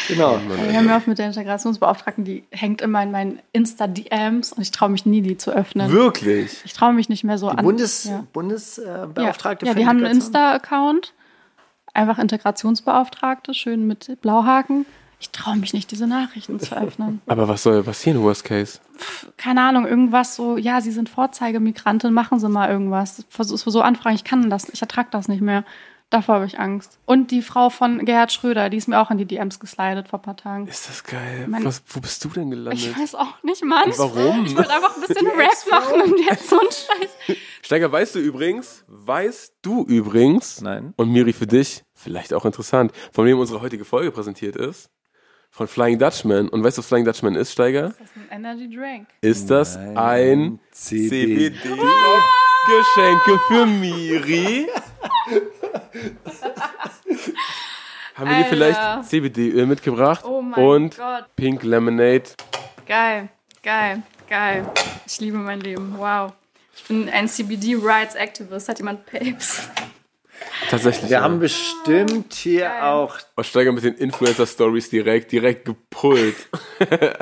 Genau. 0.09 0.41
Wir 0.69 0.79
haben 0.79 0.89
ja 0.89 0.99
auch 0.99 1.07
mit 1.07 1.19
der 1.19 1.27
Integrationsbeauftragten, 1.27 2.25
die 2.25 2.45
hängt 2.51 2.81
immer 2.81 3.03
in 3.03 3.11
meinen 3.11 3.41
Insta-DMs 3.53 4.55
und 4.55 4.63
ich 4.63 4.71
traue 4.71 4.89
mich 4.89 5.05
nie, 5.05 5.21
die 5.21 5.37
zu 5.37 5.51
öffnen. 5.51 5.93
Wirklich? 5.93 6.63
Ich 6.65 6.73
traue 6.73 6.95
mich 6.95 7.09
nicht 7.11 7.25
mehr 7.25 7.37
so 7.37 7.49
an. 7.49 7.63
Bundes, 7.63 8.05
ja. 8.05 8.25
Bundesbeauftragte 8.33 9.67
Ja, 9.67 9.73
für 9.73 9.79
die 9.79 9.87
haben 9.87 9.99
einen. 9.99 10.17
Insta-Account. 10.17 11.13
Einfach 11.95 12.19
Integrationsbeauftragte, 12.19 13.55
schön 13.55 13.87
mit 13.87 14.21
Blauhaken. 14.21 14.87
Ich 15.23 15.31
traue 15.31 15.57
mich 15.57 15.75
nicht, 15.75 15.91
diese 15.91 16.07
Nachrichten 16.07 16.59
zu 16.61 16.75
öffnen. 16.75 17.21
Aber 17.27 17.47
was 17.47 17.63
soll 17.63 17.83
passieren, 17.83 18.23
worst 18.23 18.45
case? 18.45 18.79
Keine 19.37 19.61
Ahnung, 19.63 19.87
irgendwas 19.87 20.35
so, 20.35 20.57
ja, 20.57 20.81
Sie 20.81 20.93
sind 20.93 21.09
Vorzeigemigrantin, 21.11 22.13
machen 22.15 22.39
Sie 22.41 22.49
mal 22.49 22.71
irgendwas. 22.71 23.25
Versuch- 23.29 23.59
So 23.59 23.83
Anfragen, 23.83 24.15
ich 24.15 24.25
kann 24.25 24.49
das, 24.49 24.69
ich 24.71 24.81
ertrage 24.81 25.09
das 25.11 25.29
nicht 25.29 25.43
mehr. 25.43 25.65
Davor 26.11 26.35
habe 26.37 26.47
ich 26.47 26.59
Angst. 26.59 26.99
Und 27.07 27.31
die 27.31 27.41
Frau 27.41 27.71
von 27.71 28.05
Gerhard 28.05 28.33
Schröder, 28.33 28.69
die 28.69 28.77
ist 28.79 28.89
mir 28.89 28.99
auch 29.01 29.13
in 29.13 29.19
die 29.19 29.27
DMs 29.27 29.61
geslidet 29.61 30.09
vor 30.09 30.19
ein 30.19 30.23
paar 30.23 30.37
Tagen. 30.37 30.67
Ist 30.67 30.89
das 30.89 31.05
geil? 31.05 31.47
Mein- 31.49 31.65
was, 31.65 31.83
wo 31.87 32.01
bist 32.01 32.25
du 32.25 32.29
denn 32.31 32.51
gelandet? 32.51 32.81
Ich 32.85 32.99
weiß 32.99 33.15
auch 33.15 33.41
nicht, 33.45 33.65
Mann. 33.65 33.85
Und 33.91 33.97
warum? 33.97 34.45
Ich 34.45 34.57
wollte 34.57 34.71
einfach 34.73 34.97
ein 34.97 35.03
bisschen 35.07 35.27
Rap 35.37 35.51
machen 35.71 36.01
und 36.03 36.19
jetzt 36.19 36.49
so 36.49 36.59
ein 36.59 36.67
Scheiß. 36.67 37.37
Steiger, 37.63 37.93
weißt 37.93 38.17
du 38.17 38.19
übrigens, 38.19 38.85
weißt 38.89 39.55
du 39.63 39.85
übrigens, 39.85 40.61
Nein. 40.61 40.95
und 40.97 41.11
Miri 41.13 41.33
für 41.33 41.47
dich, 41.47 41.85
vielleicht 41.95 42.35
auch 42.35 42.45
interessant, 42.45 42.91
von 43.13 43.25
wem 43.25 43.39
unsere 43.39 43.61
heutige 43.61 43.85
Folge 43.85 44.11
präsentiert 44.11 44.57
ist? 44.57 44.91
Von 45.53 45.69
Flying 45.69 45.99
Dutchman. 46.01 46.49
Und 46.49 46.65
weißt 46.65 46.77
du, 46.77 46.81
was 46.81 46.87
Flying 46.89 47.05
Dutchman 47.05 47.37
ist, 47.37 47.53
Steiger? 47.53 47.91
Das 47.91 48.01
ist 48.01 48.17
ein 48.17 48.29
Energy 48.45 48.69
Drink. 48.69 49.07
Ist 49.21 49.49
das 49.51 49.77
ein 49.77 50.59
CBD. 50.73 51.51
CBD-Geschenke 51.51 53.39
für 53.49 53.67
Miri? 53.67 54.67
Haben 58.15 58.31
wir 58.31 58.39
dir 58.39 58.45
vielleicht 58.45 59.05
CBD-Öl 59.05 59.67
mitgebracht? 59.67 60.25
Oh 60.25 60.43
mein 60.43 60.65
und 60.65 60.97
Gott. 60.97 61.25
Pink 61.37 61.63
Lemonade. 61.63 62.25
Geil, 62.87 63.29
geil, 63.63 64.03
geil. 64.29 64.71
Ich 65.07 65.21
liebe 65.21 65.39
mein 65.39 65.61
Leben. 65.61 65.95
Wow. 65.97 66.33
Ich 66.77 66.85
bin 66.85 67.09
ein 67.09 67.29
CBD 67.29 67.77
Rights 67.81 68.15
Activist. 68.15 68.69
Hat 68.69 68.79
jemand 68.79 69.07
Papes? 69.07 69.69
Tatsächlich. 70.69 71.11
Wir 71.11 71.19
ja. 71.19 71.23
haben 71.23 71.41
bestimmt 71.41 72.35
hier 72.35 72.63
Geil. 72.63 72.83
auch 72.83 73.19
Oh, 73.37 73.43
Steiger 73.43 73.73
mit 73.73 73.85
den 73.85 73.95
Influencer-Stories 73.95 74.91
direkt, 74.91 75.33
direkt 75.33 75.65
gepullt. 75.65 76.37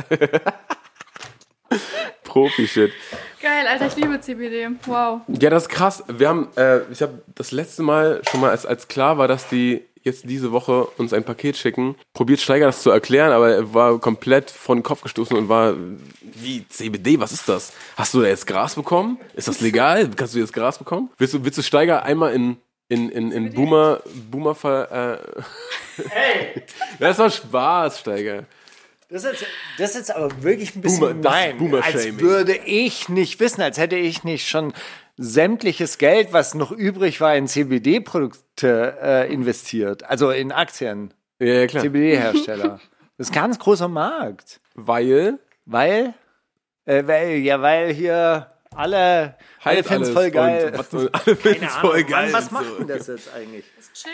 Profi-Shit. 2.24 2.92
Geil, 3.40 3.66
Alter, 3.68 3.86
ich 3.86 3.96
liebe 3.96 4.20
CBD. 4.20 4.68
Wow. 4.86 5.20
Ja, 5.28 5.50
das 5.50 5.64
ist 5.64 5.68
krass. 5.68 6.02
Wir 6.08 6.28
haben, 6.28 6.48
äh, 6.56 6.80
ich 6.90 7.02
habe 7.02 7.22
das 7.34 7.52
letzte 7.52 7.82
Mal 7.82 8.20
schon 8.28 8.40
mal, 8.40 8.50
als, 8.50 8.66
als 8.66 8.88
klar 8.88 9.16
war, 9.18 9.28
dass 9.28 9.48
die 9.48 9.84
jetzt 10.02 10.28
diese 10.28 10.50
Woche 10.52 10.86
uns 10.96 11.12
ein 11.12 11.22
Paket 11.22 11.56
schicken, 11.56 11.94
probiert 12.14 12.40
Steiger 12.40 12.66
das 12.66 12.82
zu 12.82 12.90
erklären, 12.90 13.30
aber 13.30 13.50
er 13.50 13.74
war 13.74 13.98
komplett 13.98 14.50
von 14.50 14.78
den 14.78 14.82
Kopf 14.82 15.02
gestoßen 15.02 15.36
und 15.36 15.48
war, 15.48 15.74
wie, 16.22 16.66
CBD, 16.68 17.20
was 17.20 17.32
ist 17.32 17.48
das? 17.48 17.72
Hast 17.96 18.14
du 18.14 18.20
da 18.22 18.28
jetzt 18.28 18.46
Gras 18.46 18.74
bekommen? 18.74 19.18
Ist 19.34 19.48
das 19.48 19.60
legal? 19.60 20.08
Kannst 20.16 20.34
du 20.34 20.38
jetzt 20.38 20.52
Gras 20.52 20.78
bekommen? 20.78 21.10
Willst 21.18 21.34
du, 21.34 21.44
willst 21.44 21.58
du 21.58 21.62
Steiger 21.62 22.04
einmal 22.04 22.32
in, 22.32 22.56
in, 22.88 23.10
in, 23.10 23.32
in 23.32 23.52
Boomer, 23.54 24.00
Boomer 24.30 24.54
ver, 24.54 25.20
äh, 25.36 25.42
Hey! 26.08 26.62
Das 26.98 27.18
war 27.18 27.30
Spaß, 27.30 28.00
Steiger. 28.00 28.44
Das 29.10 29.24
ist, 29.24 29.40
jetzt, 29.40 29.46
das 29.78 29.94
ist 29.96 30.10
aber 30.14 30.42
wirklich 30.42 30.76
ein 30.76 30.82
bisschen 30.82 31.00
Boomer- 31.00 31.14
das 31.14 31.22
gemein. 31.32 31.58
Boomer-Shaming. 31.58 32.14
als 32.14 32.20
würde 32.20 32.56
ich 32.56 33.08
nicht 33.08 33.40
wissen, 33.40 33.62
als 33.62 33.78
hätte 33.78 33.96
ich 33.96 34.22
nicht 34.24 34.46
schon 34.48 34.72
sämtliches 35.16 35.98
Geld, 35.98 36.32
was 36.32 36.54
noch 36.54 36.70
übrig 36.72 37.20
war, 37.20 37.34
in 37.34 37.48
CBD-Produkte 37.48 38.98
äh, 39.02 39.32
investiert. 39.32 40.04
Also 40.04 40.30
in 40.30 40.52
Aktien. 40.52 41.14
Ja, 41.38 41.46
ja 41.46 41.66
klar. 41.66 41.82
CBD-Hersteller. 41.84 42.80
Das 43.16 43.30
ist 43.30 43.32
ein 43.32 43.40
ganz 43.42 43.58
großer 43.58 43.88
Markt. 43.88 44.60
Weil, 44.76 45.40
Weil, 45.66 46.14
äh, 46.84 47.02
weil 47.04 47.38
ja, 47.38 47.60
weil 47.60 47.92
hier 47.92 48.52
alle, 48.72 49.34
alle 49.64 49.82
finden 49.82 50.02
es 50.02 50.08
alles 50.10 50.10
voll 50.10 50.30
geil. 50.30 50.66
und 50.66 50.78
was- 50.78 50.94
alle 51.24 51.36
es 51.36 51.74
voll 51.74 51.90
Ahnung, 51.96 52.06
geil. 52.06 52.30
Mann, 52.30 52.32
was 52.32 52.50
macht 52.52 52.78
denn 52.78 52.86
das 52.86 53.08
jetzt 53.08 53.34
eigentlich? 53.34 53.64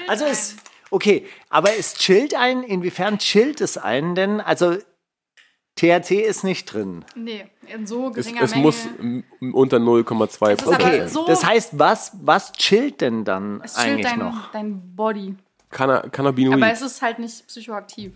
Also 0.08 0.24
es, 0.24 0.56
okay, 0.90 1.26
aber 1.50 1.76
es 1.78 1.94
chillt 1.96 2.34
einen, 2.34 2.62
inwiefern 2.62 3.18
chillt 3.18 3.60
es 3.60 3.76
einen 3.76 4.14
denn? 4.14 4.40
Also 4.40 4.78
THC 5.76 6.20
ist 6.20 6.44
nicht 6.44 6.66
drin. 6.72 7.04
Nee, 7.16 7.46
in 7.66 7.86
so 7.86 8.08
Es, 8.10 8.14
geringer 8.26 8.42
es 8.42 8.50
Menge. 8.52 8.62
muss 8.62 8.86
m- 8.98 9.24
unter 9.52 9.78
0,2 9.78 10.26
ist 10.28 10.42
aber 10.42 10.54
Prozent 10.56 10.82
Okay, 10.82 11.08
so- 11.08 11.26
das 11.26 11.44
heißt, 11.44 11.78
was, 11.78 12.12
was 12.22 12.52
chillt 12.52 13.00
denn 13.00 13.24
dann 13.24 13.60
es 13.64 13.74
chillt 13.74 13.86
eigentlich 13.86 14.06
dein, 14.06 14.18
noch? 14.20 14.52
dein 14.52 14.94
Body. 14.94 15.34
Canna 15.70 16.00
Cannabinoid. 16.08 16.62
Aber 16.62 16.70
es 16.72 16.80
ist 16.82 17.02
halt 17.02 17.18
nicht 17.18 17.46
psychoaktiv. 17.48 18.12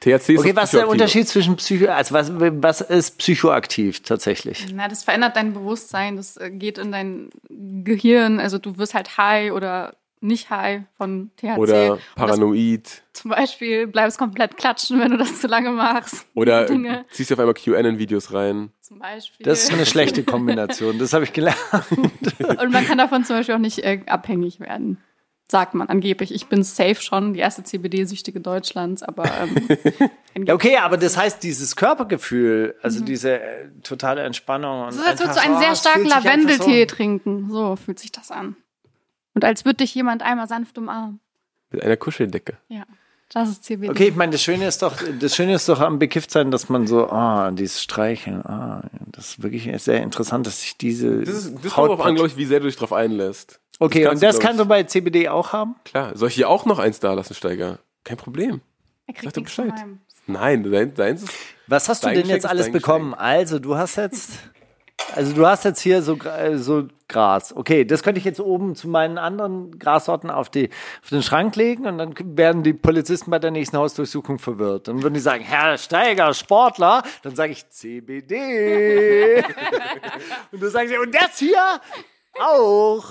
THC 0.00 0.30
ist 0.34 0.38
Okay, 0.40 0.56
was 0.56 0.64
ist 0.72 0.78
der. 0.80 0.88
Unterschied 0.88 1.28
zwischen 1.28 1.56
Psycho, 1.56 1.86
also 1.92 2.14
was, 2.14 2.32
was 2.34 2.80
ist 2.80 3.18
psychoaktiv 3.18 4.02
tatsächlich? 4.02 4.66
Na, 4.74 4.88
das 4.88 5.04
verändert 5.04 5.36
dein 5.36 5.52
Bewusstsein, 5.52 6.16
das 6.16 6.38
äh, 6.38 6.50
geht 6.50 6.78
in 6.78 6.90
dein 6.90 7.28
Gehirn. 7.50 8.40
Also 8.40 8.58
du 8.58 8.78
wirst 8.78 8.94
halt 8.94 9.16
high 9.18 9.52
oder 9.52 9.94
nicht 10.22 10.50
high 10.50 10.82
von 10.96 11.30
THC. 11.36 11.58
Oder 11.58 11.92
Und 11.92 11.98
das, 11.98 12.14
paranoid. 12.14 13.02
zum 13.12 13.30
Beispiel 13.30 13.86
bleibst 13.86 14.18
komplett 14.18 14.56
klatschen, 14.56 15.00
wenn 15.00 15.10
du 15.10 15.16
das 15.16 15.40
zu 15.40 15.46
lange 15.46 15.70
machst. 15.70 16.26
Oder 16.34 16.64
Dinge. 16.66 17.04
ziehst 17.10 17.30
du 17.30 17.34
auf 17.34 17.40
einmal 17.40 17.54
QAnon-Videos 17.54 18.32
rein. 18.32 18.70
Zum 18.80 18.98
Beispiel. 18.98 19.44
Das 19.44 19.64
ist 19.64 19.72
eine 19.72 19.86
schlechte 19.86 20.22
Kombination, 20.22 20.98
das 20.98 21.12
habe 21.12 21.24
ich 21.24 21.32
gelernt. 21.32 21.58
Und 22.38 22.72
man 22.72 22.86
kann 22.86 22.98
davon 22.98 23.24
zum 23.24 23.36
Beispiel 23.36 23.54
auch 23.54 23.60
nicht 23.60 23.78
äh, 23.80 24.00
abhängig 24.06 24.60
werden. 24.60 24.98
Sagt 25.50 25.74
man 25.74 25.88
angeblich. 25.88 26.32
Ich 26.32 26.46
bin 26.46 26.62
safe 26.62 27.02
schon, 27.02 27.34
die 27.34 27.40
erste 27.40 27.62
CBD-Süchtige 27.62 28.40
Deutschlands, 28.40 29.02
aber 29.02 29.24
ähm, 30.34 30.46
okay, 30.48 30.78
aber 30.78 30.96
das 30.96 31.18
heißt, 31.18 31.42
dieses 31.42 31.76
Körpergefühl, 31.76 32.74
also 32.80 33.04
diese 33.04 33.38
äh, 33.38 33.68
totale 33.82 34.22
Entspannung. 34.22 34.88
es 34.88 34.96
ist, 34.96 35.06
als 35.06 35.20
würdest 35.20 35.38
du 35.38 35.42
einen 35.42 35.58
sehr 35.58 35.74
starken 35.74 36.06
Lavendeltee 36.06 36.86
trinken. 36.86 37.50
So 37.50 37.76
fühlt 37.76 37.98
sich 37.98 38.12
das 38.12 38.30
an. 38.30 38.56
Und 39.34 39.44
als 39.44 39.64
würde 39.64 39.78
dich 39.78 39.94
jemand 39.94 40.22
einmal 40.22 40.48
sanft 40.48 40.78
umarmen. 40.78 41.20
Mit 41.70 41.82
einer 41.82 41.96
Kuscheldecke. 41.96 42.58
Ja, 42.68 42.84
das 43.32 43.48
ist 43.48 43.64
CBD. 43.64 43.90
Okay, 43.90 44.08
ich 44.08 44.14
meine, 44.14 44.32
das 44.32 44.42
Schöne 44.42 44.66
ist 44.66 44.82
doch, 44.82 44.94
das 45.20 45.34
Schöne 45.34 45.54
ist 45.54 45.68
doch 45.68 45.80
am 45.80 45.98
Bekifftsein, 45.98 46.50
dass 46.50 46.68
man 46.68 46.86
so, 46.86 47.08
ah, 47.08 47.50
dieses 47.50 47.82
Streicheln, 47.82 48.44
ah, 48.44 48.82
das 49.06 49.30
ist 49.30 49.42
wirklich 49.42 49.70
sehr 49.82 50.02
interessant, 50.02 50.46
dass 50.46 50.60
sich 50.60 50.76
diese 50.76 51.20
Das, 51.20 51.46
ist, 51.46 51.64
das 51.64 51.72
kommt 51.72 51.90
auch 51.90 52.04
an, 52.04 52.14
glaube 52.14 52.28
ich, 52.28 52.36
wie 52.36 52.44
sehr 52.44 52.60
du 52.60 52.66
dich 52.66 52.76
drauf 52.76 52.92
einlässt. 52.92 53.58
Okay, 53.78 54.04
kannst 54.04 54.22
und 54.22 54.28
das 54.28 54.38
kannst 54.38 54.60
du 54.60 54.66
bei 54.66 54.82
CBD 54.82 55.28
auch 55.28 55.52
haben? 55.52 55.76
Klar. 55.84 56.16
Soll 56.16 56.28
ich 56.28 56.34
hier 56.34 56.48
auch 56.48 56.66
noch 56.66 56.78
eins 56.78 57.00
da 57.00 57.14
lassen, 57.14 57.34
Steiger? 57.34 57.78
Kein 58.04 58.18
Problem. 58.18 58.60
er 59.06 59.14
sag 59.14 59.16
kriegt 59.16 59.36
dir 59.36 59.40
nichts 59.40 59.54
von 59.54 59.68
Bescheid. 59.68 59.86
Nein, 60.26 60.70
dein, 60.70 60.94
deins 60.94 61.22
ist. 61.24 61.32
Was 61.66 61.88
hast 61.88 62.04
du 62.04 62.08
denn 62.08 62.16
Geschenk 62.16 62.34
jetzt 62.34 62.46
alles 62.46 62.70
bekommen? 62.70 63.14
Also, 63.14 63.58
du 63.58 63.76
hast 63.76 63.96
jetzt, 63.96 64.38
also 65.14 65.32
du 65.34 65.46
hast 65.46 65.64
jetzt 65.64 65.80
hier 65.80 66.02
so, 66.02 66.16
äh, 66.18 66.56
so 66.56 66.88
Gras. 67.08 67.54
Okay, 67.54 67.84
das 67.84 68.02
könnte 68.02 68.18
ich 68.18 68.24
jetzt 68.24 68.40
oben 68.40 68.74
zu 68.74 68.88
meinen 68.88 69.18
anderen 69.18 69.78
Grassorten 69.78 70.30
auf, 70.30 70.48
die, 70.48 70.70
auf 71.02 71.10
den 71.10 71.22
Schrank 71.22 71.54
legen 71.56 71.86
und 71.86 71.98
dann 71.98 72.14
werden 72.36 72.62
die 72.62 72.72
Polizisten 72.72 73.30
bei 73.30 73.38
der 73.38 73.50
nächsten 73.50 73.76
Hausdurchsuchung 73.76 74.38
verwirrt. 74.38 74.88
Dann 74.88 75.02
würden 75.02 75.14
die 75.14 75.20
sagen, 75.20 75.44
Herr 75.44 75.76
Steiger, 75.76 76.32
Sportler. 76.32 77.02
Dann 77.22 77.36
sage 77.36 77.52
ich 77.52 77.68
CBD. 77.68 79.44
und 80.52 80.62
dann 80.62 80.70
sagen 80.70 80.88
sie, 80.88 80.96
und 80.98 81.14
das 81.14 81.38
hier 81.38 81.80
auch. 82.40 83.04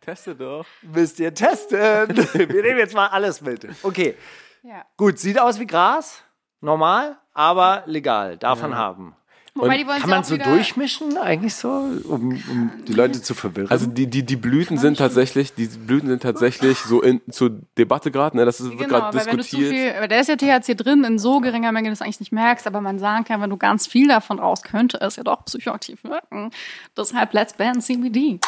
Teste 0.00 0.34
doch. 0.34 0.64
Müsst 0.82 1.18
ihr 1.20 1.34
testen. 1.34 1.78
Wir 2.34 2.62
nehmen 2.62 2.78
jetzt 2.78 2.94
mal 2.94 3.08
alles 3.08 3.40
mit. 3.40 3.66
Okay, 3.82 4.14
Ja. 4.62 4.84
gut, 4.96 5.18
sieht 5.18 5.38
aus 5.40 5.58
wie 5.58 5.66
Gras. 5.66 6.22
Normal, 6.60 7.16
aber 7.32 7.82
legal. 7.86 8.36
Darf 8.36 8.62
man 8.62 8.76
haben. 8.76 9.16
Wobei 9.54 9.78
die 9.78 9.86
wollen 9.86 10.00
Kann 10.00 10.10
man 10.10 10.24
so 10.24 10.36
durchmischen 10.36 11.18
eigentlich 11.18 11.54
so, 11.54 11.68
um, 11.68 12.40
um 12.50 12.70
die 12.86 12.92
Leute 12.92 13.20
zu 13.20 13.34
verwirren? 13.34 13.70
Also 13.70 13.86
die, 13.86 14.06
die, 14.06 14.22
die 14.24 14.36
Blüten 14.36 14.78
sind 14.78 14.98
tatsächlich, 14.98 15.54
die 15.54 15.66
Blüten 15.66 16.08
sind 16.08 16.22
tatsächlich 16.22 16.78
so 16.78 17.02
in, 17.02 17.20
zur 17.30 17.58
Debatte 17.76 18.10
gerade, 18.10 18.36
ne? 18.36 18.44
Das 18.44 18.60
ist, 18.60 18.70
wird 18.70 18.78
Genau, 18.78 19.00
gerade 19.00 19.18
weil 19.18 19.26
wenn 19.26 19.36
du 19.36 19.42
diskutiert. 19.42 19.70
viel, 19.70 19.92
weil 19.98 20.08
da 20.08 20.20
ist 20.20 20.28
ja 20.28 20.36
THC 20.36 20.76
drin 20.76 21.02
in 21.04 21.18
so 21.18 21.40
geringer 21.40 21.72
Menge, 21.72 21.90
dass 21.90 21.98
du 21.98 22.04
eigentlich 22.04 22.20
nicht 22.20 22.32
merkst, 22.32 22.66
aber 22.66 22.80
man 22.80 22.98
sagen 22.98 23.24
kann, 23.24 23.40
wenn 23.40 23.50
du 23.50 23.56
ganz 23.56 23.86
viel 23.86 24.08
davon 24.08 24.38
raus, 24.38 24.62
könnte 24.62 24.98
es 25.00 25.16
ja 25.16 25.24
doch 25.24 25.44
psychoaktiv 25.44 26.04
wirken. 26.04 26.50
Deshalb 26.96 27.32
let's 27.34 27.54
ban 27.54 27.80
CBD. 27.80 28.38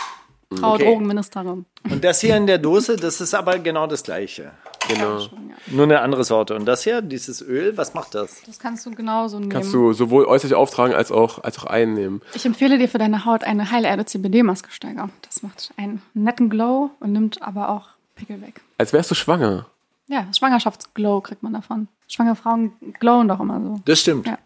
Frau 0.54 0.74
Okay. 0.74 0.84
Drogenministerin. 0.84 1.64
Und 1.90 2.04
das 2.04 2.20
hier 2.20 2.36
in 2.36 2.46
der 2.46 2.58
Dose, 2.58 2.96
das 2.96 3.20
ist 3.20 3.34
aber 3.34 3.58
genau 3.58 3.86
das 3.86 4.02
gleiche. 4.02 4.52
Genau. 4.94 5.20
Schon, 5.20 5.50
ja. 5.50 5.54
Nur 5.68 5.84
eine 5.84 6.00
andere 6.00 6.24
Sorte. 6.24 6.54
Und 6.54 6.66
das 6.66 6.84
hier, 6.84 7.02
dieses 7.02 7.40
Öl, 7.40 7.76
was 7.76 7.94
macht 7.94 8.14
das? 8.14 8.42
Das 8.46 8.58
kannst 8.58 8.84
du 8.86 8.90
genauso 8.90 9.38
nehmen. 9.38 9.50
Kannst 9.50 9.72
du 9.72 9.92
sowohl 9.92 10.24
äußerlich 10.24 10.54
auftragen 10.54 10.94
als 10.94 11.10
auch, 11.10 11.42
als 11.42 11.58
auch 11.58 11.64
einnehmen. 11.64 12.22
ich 12.34 12.44
empfehle 12.44 12.78
dir 12.78 12.88
für 12.88 12.98
deine 12.98 13.24
Haut 13.24 13.44
eine 13.44 13.70
Heilerde 13.70 14.04
CBD-Maske, 14.04 14.70
Steiger. 14.70 15.08
Das 15.22 15.42
macht 15.42 15.72
einen 15.76 16.02
netten 16.14 16.50
Glow 16.50 16.90
und 17.00 17.12
nimmt 17.12 17.42
aber 17.42 17.68
auch 17.68 17.88
Pickel 18.16 18.40
weg. 18.42 18.60
Als 18.78 18.92
wärst 18.92 19.10
du 19.10 19.14
schwanger. 19.14 19.66
Ja, 20.08 20.26
Schwangerschaftsglow 20.36 21.20
kriegt 21.20 21.42
man 21.42 21.52
davon. 21.52 21.88
Schwangere 22.08 22.36
Frauen 22.36 22.72
glowen 23.00 23.28
doch 23.28 23.40
immer 23.40 23.60
so. 23.60 23.80
Das 23.84 24.00
stimmt. 24.00 24.26
Ja. 24.26 24.38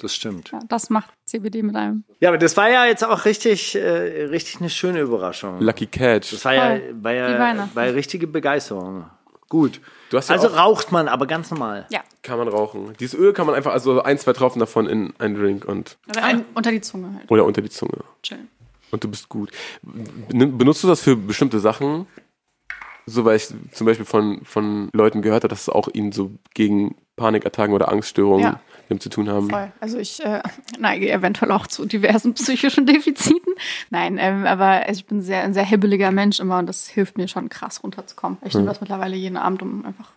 Das 0.00 0.14
stimmt. 0.14 0.50
Ja, 0.50 0.60
das 0.66 0.88
macht 0.88 1.10
CBD 1.26 1.62
mit 1.62 1.76
einem. 1.76 2.04
Ja, 2.20 2.30
aber 2.30 2.38
das 2.38 2.56
war 2.56 2.70
ja 2.70 2.86
jetzt 2.86 3.04
auch 3.04 3.26
richtig, 3.26 3.76
äh, 3.76 4.24
richtig 4.24 4.60
eine 4.60 4.70
schöne 4.70 5.00
Überraschung. 5.00 5.60
Lucky 5.60 5.86
Catch. 5.86 6.32
Das 6.32 6.44
war 6.44 6.54
ja, 6.54 6.70
Voll. 6.70 6.94
war 7.02 7.12
Wie 7.12 7.16
ja, 7.16 7.68
war 7.74 7.86
ja 7.86 7.92
richtige 7.92 8.26
Begeisterung. 8.26 9.04
Gut. 9.50 9.80
Du 10.08 10.16
hast 10.16 10.30
ja 10.30 10.36
also 10.36 10.48
auch- 10.48 10.56
raucht 10.56 10.92
man, 10.92 11.06
aber 11.08 11.26
ganz 11.26 11.50
normal. 11.50 11.86
Ja. 11.90 12.00
Kann 12.22 12.38
man 12.38 12.48
rauchen. 12.48 12.94
Dieses 12.98 13.18
Öl 13.18 13.32
kann 13.34 13.44
man 13.46 13.54
einfach, 13.54 13.72
also 13.72 14.02
ein, 14.02 14.16
zwei 14.18 14.32
Tropfen 14.32 14.60
davon 14.60 14.86
in 14.86 15.12
einen 15.18 15.34
Drink 15.34 15.66
und 15.66 15.98
Also 16.08 16.20
ein, 16.20 16.44
unter 16.54 16.70
die 16.70 16.80
Zunge 16.80 17.12
halt. 17.14 17.30
oder 17.30 17.44
unter 17.44 17.60
die 17.60 17.68
Zunge. 17.70 17.98
Chillen. 18.22 18.48
Und 18.90 19.04
du 19.04 19.08
bist 19.08 19.28
gut. 19.28 19.50
Ben- 19.82 20.56
Benutzt 20.56 20.82
du 20.82 20.88
das 20.88 21.00
für 21.02 21.14
bestimmte 21.16 21.60
Sachen? 21.60 22.06
So, 23.06 23.24
weil 23.24 23.36
ich 23.36 23.48
zum 23.72 23.86
Beispiel 23.86 24.06
von, 24.06 24.44
von 24.44 24.88
Leuten 24.92 25.22
gehört 25.22 25.42
habe, 25.44 25.48
dass 25.48 25.62
es 25.62 25.68
auch 25.68 25.88
ihnen 25.92 26.12
so 26.12 26.30
gegen 26.54 26.96
Panikattacken 27.20 27.74
oder 27.74 27.88
Angststörungen 27.90 28.42
Ja. 28.44 28.60
damit 28.88 29.02
zu 29.02 29.08
tun 29.08 29.28
haben. 29.28 29.48
Voll. 29.50 29.70
Also 29.80 29.98
ich 29.98 30.24
äh, 30.24 30.42
neige 30.78 31.10
eventuell 31.10 31.52
auch 31.52 31.66
zu 31.66 31.84
diversen 31.86 32.34
psychischen 32.40 32.86
Defiziten. 32.86 33.54
Nein, 33.90 34.18
ähm, 34.18 34.46
aber 34.46 34.88
ich 34.88 35.06
bin 35.06 35.20
sehr, 35.22 35.42
ein 35.42 35.54
sehr 35.54 35.64
hibbeliger 35.64 36.10
Mensch 36.10 36.40
immer 36.40 36.58
und 36.58 36.66
das 36.66 36.88
hilft 36.88 37.16
mir 37.18 37.28
schon 37.28 37.48
krass 37.48 37.82
runterzukommen. 37.84 38.38
Ich 38.44 38.54
Hm. 38.54 38.60
nehme 38.62 38.70
das 38.72 38.80
mittlerweile 38.80 39.14
jeden 39.16 39.36
Abend, 39.36 39.62
um 39.62 39.84
einfach 39.84 40.10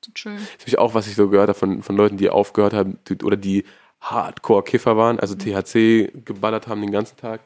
zu 0.00 0.12
chillen. 0.12 0.38
Das 0.58 0.66
ich 0.66 0.78
auch, 0.78 0.94
was 0.94 1.06
ich 1.06 1.14
so 1.14 1.28
gehört 1.28 1.48
habe 1.48 1.58
von, 1.58 1.82
von 1.82 1.96
Leuten, 1.96 2.16
die 2.16 2.28
aufgehört 2.30 2.72
haben 2.74 2.98
oder 3.22 3.36
die 3.36 3.64
Hardcore-Kiffer 4.00 4.96
waren, 4.96 5.20
also 5.20 5.34
THC 5.34 6.10
geballert 6.24 6.66
haben 6.68 6.80
den 6.80 6.90
ganzen 6.90 7.16
Tag, 7.16 7.40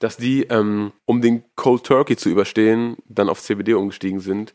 dass 0.00 0.16
die, 0.18 0.42
ähm, 0.44 0.92
um 1.06 1.22
den 1.22 1.44
Cold 1.56 1.84
Turkey 1.84 2.16
zu 2.16 2.28
überstehen, 2.28 2.96
dann 3.08 3.28
auf 3.30 3.40
CBD 3.40 3.72
umgestiegen 3.74 4.20
sind, 4.20 4.54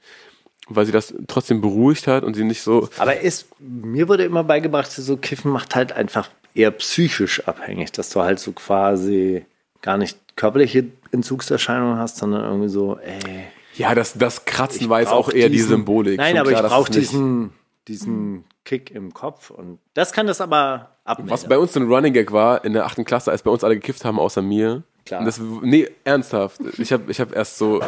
weil 0.69 0.85
sie 0.85 0.91
das 0.91 1.13
trotzdem 1.27 1.61
beruhigt 1.61 2.07
hat 2.07 2.23
und 2.23 2.35
sie 2.35 2.43
nicht 2.43 2.61
so. 2.61 2.89
Aber 2.97 3.19
ist, 3.19 3.47
mir 3.59 4.07
wurde 4.07 4.23
immer 4.23 4.43
beigebracht, 4.43 4.91
so 4.91 5.17
Kiffen 5.17 5.51
macht 5.51 5.75
halt 5.75 5.91
einfach 5.91 6.29
eher 6.55 6.71
psychisch 6.71 7.47
abhängig, 7.47 7.91
dass 7.91 8.09
du 8.09 8.21
halt 8.21 8.39
so 8.39 8.51
quasi 8.51 9.45
gar 9.81 9.97
nicht 9.97 10.17
körperliche 10.35 10.85
Entzugserscheinungen 11.11 11.97
hast, 11.97 12.17
sondern 12.17 12.43
irgendwie 12.43 12.69
so, 12.69 12.97
ey. 12.99 13.43
Ja, 13.75 13.95
das, 13.95 14.13
das 14.17 14.45
Kratzen 14.45 14.89
weiß 14.89 15.09
brauch 15.09 15.27
auch 15.29 15.33
eher 15.33 15.47
die 15.47 15.53
diesen- 15.55 15.69
Symbolik. 15.69 16.17
Nein, 16.17 16.31
Schon 16.31 16.39
aber 16.39 16.49
klar, 16.51 16.63
ich 16.65 16.69
brauche 16.69 16.91
diesen, 16.91 17.51
diesen 17.87 18.43
Kick 18.65 18.91
im 18.91 19.13
Kopf 19.13 19.49
und 19.51 19.79
das 19.93 20.11
kann 20.11 20.27
das 20.27 20.41
aber 20.41 20.95
abmildern. 21.05 21.33
Was 21.33 21.47
bei 21.47 21.57
uns 21.57 21.73
so 21.73 21.79
ein 21.79 21.87
Running 21.91 22.13
Gag 22.13 22.31
war 22.31 22.63
in 22.65 22.73
der 22.73 22.85
achten 22.85 23.05
Klasse, 23.05 23.31
als 23.31 23.41
bei 23.43 23.51
uns 23.51 23.63
alle 23.63 23.75
gekifft 23.75 24.03
haben, 24.05 24.19
außer 24.19 24.41
mir. 24.41 24.83
Klar. 25.09 25.25
Das, 25.25 25.41
nee, 25.63 25.89
ernsthaft. 26.03 26.61
Ich 26.77 26.93
habe 26.93 27.09
ich 27.09 27.19
hab 27.19 27.35
erst 27.35 27.57
so 27.57 27.81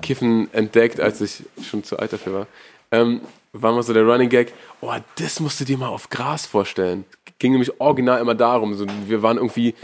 Kiffen 0.00 0.48
entdeckt, 0.54 1.00
als 1.00 1.20
ich 1.20 1.44
schon 1.62 1.84
zu 1.84 1.98
alt 1.98 2.14
dafür 2.14 2.32
war. 2.32 2.46
Ähm, 2.90 3.20
war 3.52 3.74
mal 3.74 3.82
so 3.82 3.92
der 3.92 4.04
Running 4.04 4.30
Gag, 4.30 4.54
oh, 4.80 4.90
das 5.16 5.38
musst 5.38 5.60
du 5.60 5.66
dir 5.66 5.76
mal 5.76 5.88
auf 5.88 6.08
Gras 6.08 6.46
vorstellen. 6.46 7.04
Ging 7.38 7.52
nämlich 7.52 7.78
original 7.78 8.22
immer 8.22 8.34
darum. 8.34 8.72
So, 8.72 8.86
wir 9.06 9.22
waren 9.22 9.36
irgendwie, 9.36 9.74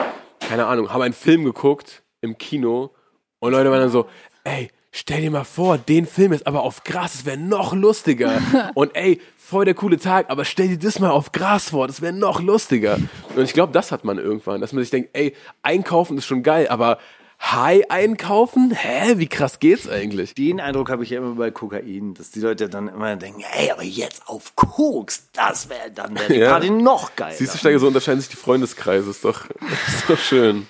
keine 0.41 0.65
Ahnung, 0.65 0.91
haben 0.91 1.03
einen 1.03 1.13
Film 1.13 1.45
geguckt 1.45 2.03
im 2.23 2.39
Kino 2.39 2.91
und 3.39 3.53
Leute 3.53 3.71
waren 3.71 3.81
dann 3.81 3.91
so, 3.91 4.09
ey, 4.45 4.71
stell 4.91 5.21
dir 5.21 5.31
mal 5.31 5.45
vor, 5.45 5.77
den 5.77 6.07
Film 6.07 6.33
ist 6.33 6.47
aber 6.47 6.63
auf 6.63 6.85
Gras, 6.85 7.13
das 7.13 7.27
wäre 7.27 7.37
noch 7.37 7.75
lustiger. 7.75 8.41
Und 8.75 8.97
ey, 8.97 9.21
voll 9.49 9.65
der 9.65 9.75
coole 9.75 9.99
Tag, 9.99 10.27
aber 10.29 10.45
stell 10.45 10.69
dir 10.69 10.79
das 10.79 10.99
mal 10.99 11.11
auf 11.11 11.33
Gras 11.33 11.71
vor, 11.71 11.87
das 11.87 12.03
wäre 12.03 12.13
noch 12.13 12.43
lustiger. 12.43 12.99
Und 13.35 13.45
ich 13.45 13.55
glaube, 13.55 13.73
das 13.73 13.93
hat 13.93 14.05
man 14.05 14.19
irgendwann, 14.19 14.61
dass 14.61 14.73
man 14.75 14.83
sich 14.83 14.91
denkt, 14.91 15.11
ey, 15.15 15.35
einkaufen 15.63 16.19
ist 16.19 16.27
schon 16.27 16.43
geil, 16.43 16.69
aber 16.69 16.99
High 17.41 17.85
einkaufen? 17.89 18.73
Hä, 18.73 19.15
wie 19.17 19.29
krass 19.29 19.59
geht's 19.61 19.89
eigentlich? 19.89 20.35
Den 20.35 20.61
Eindruck 20.61 20.91
habe 20.91 21.05
ich 21.05 21.11
ja 21.11 21.19
immer 21.19 21.37
bei 21.37 21.51
Kokain, 21.53 22.13
dass 22.15 22.31
die 22.33 22.41
Leute 22.41 22.69
dann 22.69 22.89
immer 22.89 23.15
denken, 23.17 23.43
ey, 23.57 23.71
aber 23.71 23.85
jetzt 23.85 24.29
auf 24.29 24.55
Koks, 24.57 25.29
das 25.33 25.71
wäre 25.71 25.91
dann 25.95 26.19
wär 26.19 26.29
die 26.29 26.35
Ja. 26.35 26.51
Party 26.51 26.69
noch 26.71 27.15
geiler. 27.17 27.33
Siehst 27.37 27.55
du, 27.55 27.59
Steiger, 27.59 27.79
so 27.79 27.87
unterscheiden 27.87 28.21
sich 28.21 28.29
die 28.29 28.37
Freundeskreise, 28.37 29.09
ist 29.11 29.25
doch, 29.25 29.45
ist 29.87 30.11
doch 30.11 30.19
schön. 30.19 30.67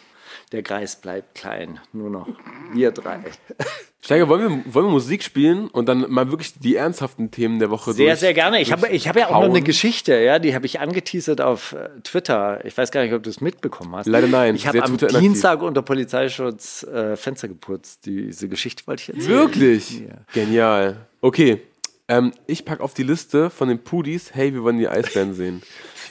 Der 0.53 0.63
Kreis 0.63 0.97
bleibt 0.97 1.35
klein, 1.35 1.79
nur 1.93 2.09
noch 2.09 2.27
wir 2.73 2.91
drei. 2.91 3.21
Steiger, 4.01 4.29
wollen 4.29 4.65
wir, 4.65 4.75
wollen 4.75 4.87
wir 4.87 4.91
Musik 4.93 5.23
spielen 5.23 5.69
und 5.69 5.87
dann 5.87 6.11
mal 6.11 6.31
wirklich 6.31 6.55
die 6.59 6.77
ernsthaften 6.77 7.31
Themen 7.31 7.59
der 7.59 7.69
Woche 7.69 7.93
Sehr, 7.93 8.07
durch- 8.07 8.21
sehr 8.21 8.33
gerne. 8.33 8.61
Ich 8.63 8.73
habe, 8.73 8.89
ich 8.89 9.09
habe 9.09 9.21
ja 9.21 9.27
auch 9.29 9.43
noch 9.43 9.51
eine? 9.51 9.61
Geschichte, 9.61 10.15
ja, 10.15 10.39
die 10.39 10.55
habe 10.55 10.65
ich 10.65 10.81
angeteasert 10.81 11.41
auf 11.43 11.73
äh, 11.73 11.91
Twitter. 12.05 12.65
Ich 12.65 12.79
weiß 12.79 12.91
gar 12.93 13.03
nicht, 13.03 13.13
ob 13.13 13.23
du 13.23 13.29
es 13.29 13.41
mitbekommen 13.43 13.95
hast. 13.97 14.07
Leider 14.07 14.29
nein, 14.29 14.55
Ich 14.55 14.67
habe 14.67 14.83
am. 14.83 14.97
Dienstag 14.97 15.61
unter 15.61 15.83
Polizeischutz 15.83 16.85
äh, 16.85 17.17
Fenster 17.17 17.49
geputzt. 17.49 18.07
Diese 18.07 18.49
Geschichte 18.49 18.87
wollte 18.87 19.03
ich 19.03 19.09
erzählen. 19.11 19.29
Wirklich? 19.29 20.01
Ja. 20.01 20.15
Genial. 20.33 21.07
Okay, 21.21 21.61
ähm, 22.07 22.33
ich 22.47 22.65
pack 22.65 22.81
auf 22.81 22.95
die 22.95 23.03
Liste 23.03 23.51
von 23.51 23.69
den 23.69 23.81
Pudis, 23.85 24.31
hey, 24.33 24.55
wir 24.55 24.63
wollen 24.63 24.79
die 24.79 24.89
Eisbären 24.89 25.35
sehen. 25.35 25.61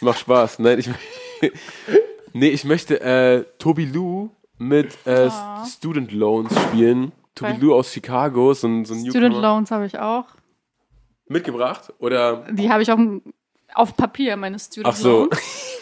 Macht 0.01 0.19
Spaß. 0.19 0.59
Nein, 0.59 0.77
ich, 0.77 0.89
nee, 2.37 2.49
ich 2.49 2.63
möchte 2.63 2.99
äh, 3.01 3.43
Tobi 3.59 3.85
Lou 3.85 4.29
mit 4.57 4.97
äh, 5.05 5.29
Student 5.67 6.11
Loans 6.11 6.51
spielen. 6.69 7.11
Tobi 7.35 7.51
Okay. 7.51 7.61
Lou 7.61 7.73
aus 7.75 7.93
Chicago, 7.93 8.53
so 8.53 8.67
ein, 8.67 8.83
so 8.85 8.93
ein 8.95 9.01
Student 9.01 9.33
Newcomer. 9.35 9.41
Loans 9.41 9.69
habe 9.71 9.85
ich 9.85 9.97
auch. 9.99 10.25
Mitgebracht? 11.27 11.93
Oder? 11.99 12.45
Die 12.51 12.69
habe 12.71 12.81
ich 12.81 12.91
auf, 12.91 12.97
dem- 12.97 13.21
auf 13.75 13.95
Papier, 13.95 14.35
meine 14.37 14.57
Student 14.57 14.87
Ach 14.87 14.95
so. 14.95 15.25
Loans. 15.25 15.39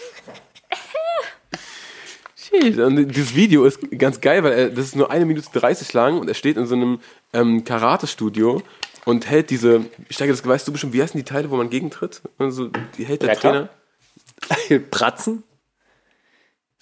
Und 2.77 3.07
dieses 3.13 3.35
Video 3.35 3.65
ist 3.65 3.79
ganz 3.97 4.21
geil, 4.21 4.43
weil 4.43 4.51
er, 4.53 4.69
das 4.69 4.85
ist 4.85 4.95
nur 4.95 5.11
eine 5.11 5.25
Minute 5.25 5.47
30 5.51 5.91
lang 5.93 6.19
und 6.19 6.27
er 6.29 6.35
steht 6.35 6.55
in 6.57 6.65
so 6.65 6.75
einem 6.75 6.99
ähm, 7.33 7.63
Karate-Studio 7.65 8.61
und 9.03 9.29
hält 9.29 9.49
diese, 9.49 9.85
ich 10.07 10.15
denke, 10.17 10.31
das 10.33 10.45
weißt 10.45 10.65
du 10.67 10.71
bestimmt, 10.71 10.93
wie 10.93 11.01
heißen 11.01 11.17
die 11.17 11.25
Teile, 11.25 11.49
wo 11.51 11.57
man 11.57 11.69
gegentritt? 11.69 12.21
Also, 12.37 12.69
die 12.97 13.05
hält 13.05 13.23
der. 13.23 13.35
Trainer. 13.35 13.69
Pratzen? 14.91 15.43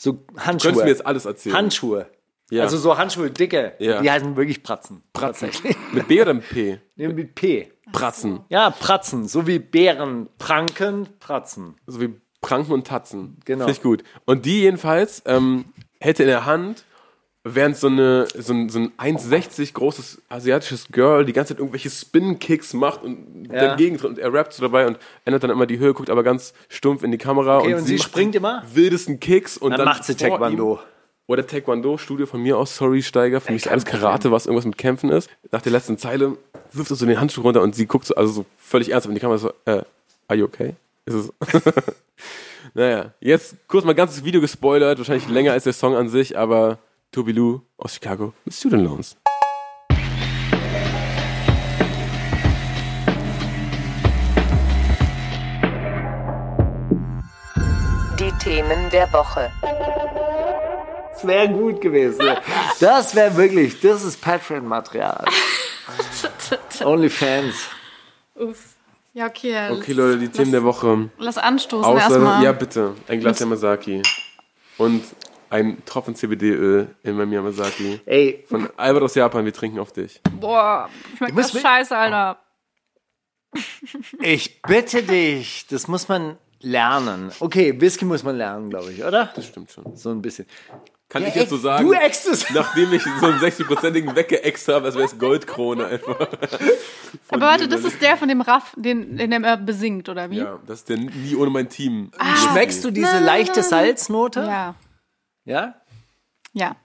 So 0.03 0.11
Du 0.11 0.19
Handschuhe. 0.37 0.71
könntest 0.71 0.83
mir 0.83 0.89
jetzt 0.91 1.05
alles 1.05 1.23
erzählen. 1.25 1.55
Handschuhe. 1.55 2.07
Ja. 2.51 2.63
Also 2.63 2.77
so 2.77 2.97
Handschuhe, 2.97 3.31
dicke. 3.31 3.73
Ja. 3.79 4.01
Die 4.01 4.11
heißen 4.11 4.35
wirklich 4.35 4.61
Pratzen. 4.61 5.01
Pratzen. 5.13 5.49
Tatsächlich. 5.49 5.77
Mit 5.93 6.09
B 6.09 6.21
oder 6.21 6.33
mit 6.33 6.49
P? 6.49 6.79
Nehmen 6.97 7.15
mit 7.15 7.35
P. 7.35 7.71
Pratzen. 7.93 8.41
Ja, 8.49 8.69
Pratzen. 8.69 9.27
So 9.29 9.47
wie 9.47 9.59
Bären, 9.59 10.27
Pranken, 10.37 11.07
Pratzen. 11.19 11.75
So 11.87 12.01
wie 12.01 12.13
Pranken 12.41 12.73
und 12.73 12.85
Tatzen. 12.85 13.37
Genau. 13.45 13.65
Finde 13.65 13.71
ich 13.77 13.81
gut. 13.81 14.03
Und 14.25 14.45
die 14.45 14.61
jedenfalls 14.61 15.23
ähm, 15.25 15.65
hätte 16.01 16.23
in 16.23 16.27
der 16.29 16.45
Hand, 16.45 16.83
während 17.43 17.75
so, 17.75 17.87
eine, 17.87 18.27
so 18.37 18.53
ein, 18.53 18.69
so 18.69 18.79
ein 18.79 18.91
1,60 18.97 19.73
großes 19.73 20.21
asiatisches 20.29 20.87
Girl 20.91 21.25
die 21.25 21.33
ganze 21.33 21.53
Zeit 21.53 21.59
irgendwelche 21.59 21.89
Spin-Kicks 21.89 22.73
macht 22.73 23.03
und 23.03 23.49
Ja. 23.51 23.67
dagegen 23.67 23.97
tritt 23.97 24.11
und 24.11 24.19
er 24.19 24.33
rappt 24.33 24.53
so 24.53 24.61
dabei 24.61 24.87
und 24.87 24.97
ändert 25.25 25.43
dann 25.43 25.49
immer 25.49 25.65
die 25.65 25.77
Höhe, 25.77 25.93
guckt 25.93 26.09
aber 26.09 26.23
ganz 26.23 26.53
stumpf 26.69 27.03
in 27.03 27.11
die 27.11 27.17
Kamera. 27.17 27.59
Okay, 27.59 27.73
und 27.73 27.85
sie 27.85 27.95
macht 27.97 28.03
springt 28.03 28.35
immer? 28.35 28.63
Wildesten 28.73 29.19
Kicks 29.19 29.57
und 29.57 29.71
Dann, 29.71 29.79
dann, 29.79 29.87
macht 29.87 30.05
sie 30.05 30.15
Taekwondo. 30.15 30.79
Oder 31.25 31.45
Taekwondo, 31.47 31.97
Studio 31.97 32.25
von 32.25 32.41
mir 32.41 32.57
aus, 32.57 32.75
sorry 32.75 33.01
Steiger, 33.01 33.39
für 33.39 33.53
mich 33.53 33.65
ist 33.65 33.71
alles 33.71 33.85
Karate, 33.85 34.31
was 34.31 34.45
irgendwas 34.45 34.65
mit 34.65 34.77
Kämpfen 34.77 35.09
ist. 35.09 35.29
Nach 35.51 35.61
der 35.61 35.71
letzten 35.71 35.97
Zeile 35.97 36.37
wirft 36.71 36.91
er 36.91 36.95
so 36.95 37.05
den 37.05 37.19
Handschuh 37.19 37.41
runter 37.41 37.61
und 37.61 37.75
sie 37.75 37.85
guckt 37.85 38.05
so, 38.05 38.15
also 38.15 38.31
so 38.31 38.45
völlig 38.57 38.89
ernst 38.91 39.07
in 39.07 39.13
die 39.13 39.21
Kamera 39.21 39.37
so, 39.37 39.49
äh, 39.65 39.83
are 40.27 40.37
you 40.37 40.45
okay? 40.45 40.75
Ist 41.05 41.15
es. 41.15 41.33
naja, 42.73 43.13
jetzt 43.19 43.55
kurz 43.67 43.85
mal 43.85 43.95
ganzes 43.95 44.23
Video 44.23 44.41
gespoilert, 44.41 44.97
wahrscheinlich 44.97 45.27
länger 45.29 45.53
als 45.53 45.63
der 45.65 45.73
Song 45.73 45.95
an 45.95 46.09
sich, 46.09 46.37
aber 46.37 46.77
Tobi 47.13 47.31
Lou 47.31 47.61
aus 47.77 47.93
Chicago 47.93 48.33
mit 48.43 48.55
Student 48.55 48.85
Loans. 48.85 49.15
Die 58.19 58.31
Themen 58.43 58.89
der 58.91 59.13
Woche. 59.13 59.51
Das 61.11 61.27
wäre 61.27 61.49
gut 61.49 61.81
gewesen. 61.81 62.35
Das 62.79 63.13
wäre 63.13 63.37
wirklich, 63.37 63.79
das 63.79 64.03
ist 64.03 64.19
Patreon-Material. 64.19 65.23
Onlyfans. 66.83 67.69
Uff. 68.33 68.75
Ja, 69.13 69.27
okay. 69.27 69.69
Okay, 69.69 69.93
Leute, 69.93 70.17
die 70.17 70.29
Themen 70.29 70.51
der 70.51 70.63
Woche. 70.63 71.11
Lass 71.19 71.37
anstoßen 71.37 71.85
Außer, 71.85 72.01
erstmal. 72.01 72.43
ja 72.43 72.51
bitte, 72.53 72.95
ein 73.07 73.19
Glas 73.19 73.37
Yamazaki 73.39 74.01
und 74.79 75.03
ein 75.53 75.85
Tropfen 75.85 76.15
CBD-Öl 76.15 76.87
in 77.03 77.15
meinem 77.15 77.31
Yamazaki. 77.31 78.01
Ey, 78.07 78.43
Von 78.49 78.69
Albert 78.75 79.03
aus 79.03 79.13
Japan, 79.15 79.45
wir 79.45 79.53
trinken 79.53 79.77
auf 79.79 79.91
dich. 79.93 80.19
Boah, 80.39 80.89
schmeckt 81.17 81.37
das 81.37 81.51
scheiße, 81.61 81.95
Alter. 81.95 82.39
ich 84.19 84.61
bitte 84.63 85.03
dich, 85.03 85.67
das 85.69 85.87
muss 85.87 86.07
man 86.07 86.37
lernen. 86.59 87.31
Okay, 87.39 87.79
Whisky 87.79 88.05
muss 88.05 88.23
man 88.23 88.35
lernen, 88.35 88.71
glaube 88.71 88.91
ich, 88.91 89.03
oder? 89.03 89.31
Das 89.35 89.45
stimmt 89.45 89.71
schon. 89.71 89.95
So 89.95 90.09
ein 90.09 90.23
bisschen. 90.23 90.47
Kann 91.07 91.21
Ja, 91.21 91.27
ich 91.27 91.35
jetzt 91.35 91.49
so 91.51 91.57
sagen, 91.57 91.85
du 91.85 91.93
ächst 91.93 92.25
es. 92.25 92.49
nachdem 92.49 92.91
ich 92.91 93.03
so 93.03 93.27
einen 93.27 93.37
60-prozentigen 93.39 94.15
weggeext 94.15 94.67
habe, 94.69 94.85
als 94.87 94.95
wäre 94.95 95.05
es 95.05 95.19
Goldkrone 95.19 95.85
einfach. 95.85 96.19
Aber 97.29 97.41
warte, 97.41 97.67
das 97.67 97.83
ist 97.83 98.01
der 98.01 98.17
von 98.17 98.27
dem 98.27 98.41
Raff, 98.41 98.73
den, 98.75 99.17
den 99.17 99.31
er 99.31 99.57
besingt, 99.57 100.09
oder 100.09 100.31
wie? 100.31 100.37
Ja, 100.39 100.57
das 100.65 100.79
ist 100.79 100.89
der 100.89 100.97
nie 100.97 101.35
ohne 101.35 101.51
mein 101.51 101.69
Team. 101.69 102.09
Schmeckst 102.49 102.83
du 102.83 102.89
diese 102.89 103.19
leichte 103.19 103.61
Salznote? 103.61 104.39
Ja. 104.39 104.75
Ja? 105.45 105.75
ja. 106.53 106.75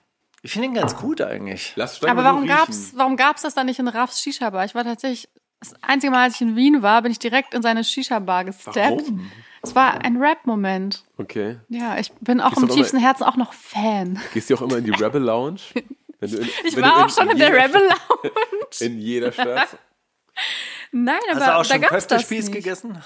Ich 0.41 0.51
finde 0.53 0.69
ihn 0.69 0.73
ganz 0.73 0.95
gut 0.95 1.19
eigentlich. 1.21 1.73
Lass 1.75 2.01
Aber 2.03 2.23
warum 2.23 2.47
gab's, 2.47 2.91
warum 2.95 3.17
gab's 3.17 3.41
das 3.41 3.55
dann 3.55 3.65
nicht 3.65 3.79
in 3.79 3.87
Raffs 3.89 4.21
Shisha-Bar? 4.21 4.63
Ich 4.65 4.73
war 4.73 4.85
tatsächlich 4.85 5.27
Das 5.59 5.73
einzige 5.81 6.11
Mal, 6.11 6.23
als 6.23 6.35
ich 6.35 6.41
in 6.41 6.55
Wien 6.55 6.81
war, 6.81 7.01
bin 7.01 7.11
ich 7.11 7.19
direkt 7.19 7.53
in 7.53 7.61
seine 7.61 7.83
Shisha-Bar 7.83 8.45
gesteppt. 8.45 8.75
Warum? 8.77 9.29
Es 9.61 9.75
war 9.75 10.05
ein 10.05 10.15
Rap-Moment. 10.15 11.03
Okay. 11.17 11.59
Ja, 11.67 11.97
ich 11.97 12.13
bin 12.21 12.39
auch 12.39 12.51
Gehst 12.51 12.61
im 12.63 12.69
tiefsten 12.69 12.97
Herzen 12.97 13.23
auch 13.25 13.35
noch 13.35 13.51
Fan. 13.51 14.17
Gehst 14.33 14.49
du 14.49 14.55
auch 14.55 14.61
immer 14.61 14.77
in 14.77 14.85
die 14.85 14.91
Rebel 14.91 15.21
Lounge? 15.21 15.59
Wenn 16.21 16.31
du 16.31 16.37
in, 16.37 16.49
Ich 16.63 16.75
wenn 16.77 16.83
war 16.83 16.99
du 16.99 17.05
auch 17.05 17.09
schon 17.09 17.29
in 17.29 17.37
der 17.37 17.47
jeder 17.49 17.63
Rebel 17.65 17.81
Stadt- 17.89 18.09
Lounge. 18.23 18.33
In 18.79 18.99
jeder 18.99 19.31
Stadt. 19.33 19.77
Nein, 20.91 21.19
aber 21.31 21.39
Hast 21.39 21.47
du 21.47 21.51
auch 21.53 21.57
da 21.57 21.63
schon 21.65 21.81
gab's 21.81 21.91
das 22.07 22.07
Köftespieß 22.07 22.45
nicht. 22.45 22.55
gegessen? 22.55 22.97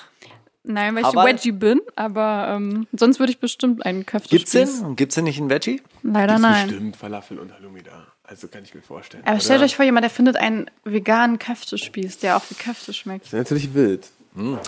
Nein, 0.63 0.95
weil 0.95 1.02
ich 1.02 1.08
Aber- 1.08 1.26
Wedgie 1.26 1.52
bin, 1.52 1.82
aber 1.95 2.54
ähm, 2.56 2.88
sonst 2.93 3.19
würde 3.19 3.32
ich 3.32 3.39
bestimmt 3.39 3.86
einen 3.86 4.06
Köftespieß. 4.06 4.52
Gibt's 4.52 4.80
den? 4.80 4.95
Gibt's 4.95 5.15
den 5.15 5.26
nicht 5.26 5.38
in 5.38 5.49
Veggie? 5.49 5.82
Leider 6.04 6.36
Gibt's 6.36 6.41
nein. 6.41 6.67
Bestimmt 6.69 6.95
Falafel 6.95 7.39
und 7.39 7.54
Halloumi 7.54 7.84
da. 7.84 8.08
Also 8.23 8.47
kann 8.47 8.63
ich 8.63 8.73
mir 8.73 8.82
vorstellen. 8.82 9.23
Aber 9.26 9.34
oder? 9.34 9.41
stellt 9.41 9.62
euch 9.62 9.76
vor, 9.76 9.84
jemand, 9.84 10.04
der 10.06 10.10
findet 10.10 10.38
einen 10.38 10.69
veganen 10.86 11.38
Köftespieß, 11.39 12.19
der 12.19 12.38
auch 12.38 12.43
wie 12.49 12.56
Köfte 12.56 12.93
schmeckt. 12.93 13.26
Das 13.26 13.34
ist 13.34 13.39
natürlich 13.39 13.73
wild. 13.73 14.08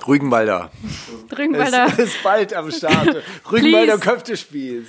Rügenwalder. 0.07 0.69
Rügenwalder, 1.35 1.87
Es 1.87 1.97
ist 1.97 2.23
bald 2.23 2.53
am 2.53 2.69
Start. 2.71 3.23
Rügenwalder. 3.51 3.97
Köftespieß. 3.97 4.87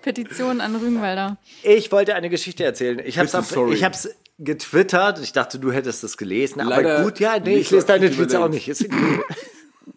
Petition 0.00 0.62
an 0.62 0.76
Rügenwalder. 0.76 1.36
Ich 1.62 1.92
wollte 1.92 2.14
eine 2.14 2.30
Geschichte 2.30 2.64
erzählen. 2.64 3.00
Ich 3.00 3.18
ich 3.18 3.84
hab's 3.84 4.08
getwittert. 4.38 5.20
Ich 5.20 5.32
dachte, 5.32 5.58
du 5.58 5.72
hättest 5.72 6.04
es 6.04 6.16
gelesen. 6.16 6.62
Leider 6.64 6.94
aber 6.96 7.04
gut, 7.04 7.20
ja, 7.20 7.38
nee, 7.38 7.56
ich 7.56 7.70
lese 7.70 7.86
deine 7.86 8.10
Tweets 8.10 8.34
auch 8.34 8.48
nicht. 8.48 8.68
Ist 8.68 8.84
okay. 8.84 9.20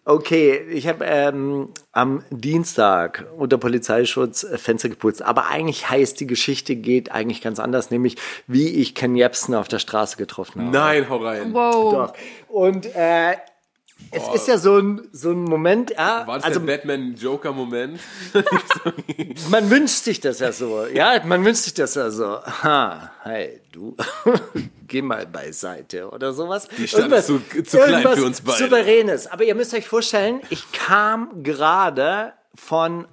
Okay, 0.08 0.62
ich 0.70 0.88
habe 0.88 1.04
ähm, 1.04 1.68
am 1.92 2.24
Dienstag 2.30 3.26
unter 3.36 3.58
Polizeischutz 3.58 4.42
äh, 4.42 4.56
Fenster 4.56 4.88
geputzt. 4.88 5.20
Aber 5.20 5.48
eigentlich 5.48 5.90
heißt 5.90 6.18
die 6.18 6.26
Geschichte 6.26 6.76
geht 6.76 7.12
eigentlich 7.12 7.42
ganz 7.42 7.60
anders, 7.60 7.90
nämlich 7.90 8.16
wie 8.46 8.70
ich 8.70 8.94
Ken 8.94 9.14
Jebsen 9.16 9.54
auf 9.54 9.68
der 9.68 9.80
Straße 9.80 10.16
getroffen 10.16 10.62
habe. 10.62 10.70
Nein, 10.70 11.10
hau 11.10 11.18
rein. 11.18 11.52
Wow. 11.52 11.92
Doch. 11.92 12.12
Und 12.48 12.86
äh, 12.96 13.34
es 14.10 14.40
ist 14.40 14.48
ja 14.48 14.56
so 14.58 14.78
ein, 14.78 15.06
so 15.12 15.30
ein 15.32 15.42
Moment, 15.44 15.90
ja, 15.90 16.26
War 16.26 16.36
das 16.36 16.44
also 16.44 16.60
der 16.60 16.66
Batman-Joker-Moment? 16.78 18.00
man 19.50 19.70
wünscht 19.70 20.04
sich 20.04 20.20
das 20.20 20.38
ja 20.40 20.52
so, 20.52 20.86
ja, 20.86 21.22
man 21.24 21.44
wünscht 21.44 21.62
sich 21.64 21.74
das 21.74 21.94
ja 21.94 22.10
so. 22.10 22.40
Ha, 22.42 23.12
hey, 23.24 23.60
du, 23.72 23.96
geh 24.88 25.02
mal 25.02 25.26
beiseite 25.26 26.08
oder 26.10 26.32
sowas. 26.32 26.68
Die 26.78 26.88
Stadt 26.88 27.12
ist 27.12 27.26
zu- 27.26 27.40
zu 27.64 27.78
klein 27.78 28.02
für 28.14 28.24
uns 28.24 28.40
beide. 28.40 28.58
Souveränes. 28.58 29.26
Aber 29.26 29.44
ihr 29.44 29.54
müsst 29.54 29.74
euch 29.74 29.86
vorstellen, 29.86 30.40
ich 30.50 30.70
kam 30.72 31.42
gerade 31.42 32.32
von 32.54 33.06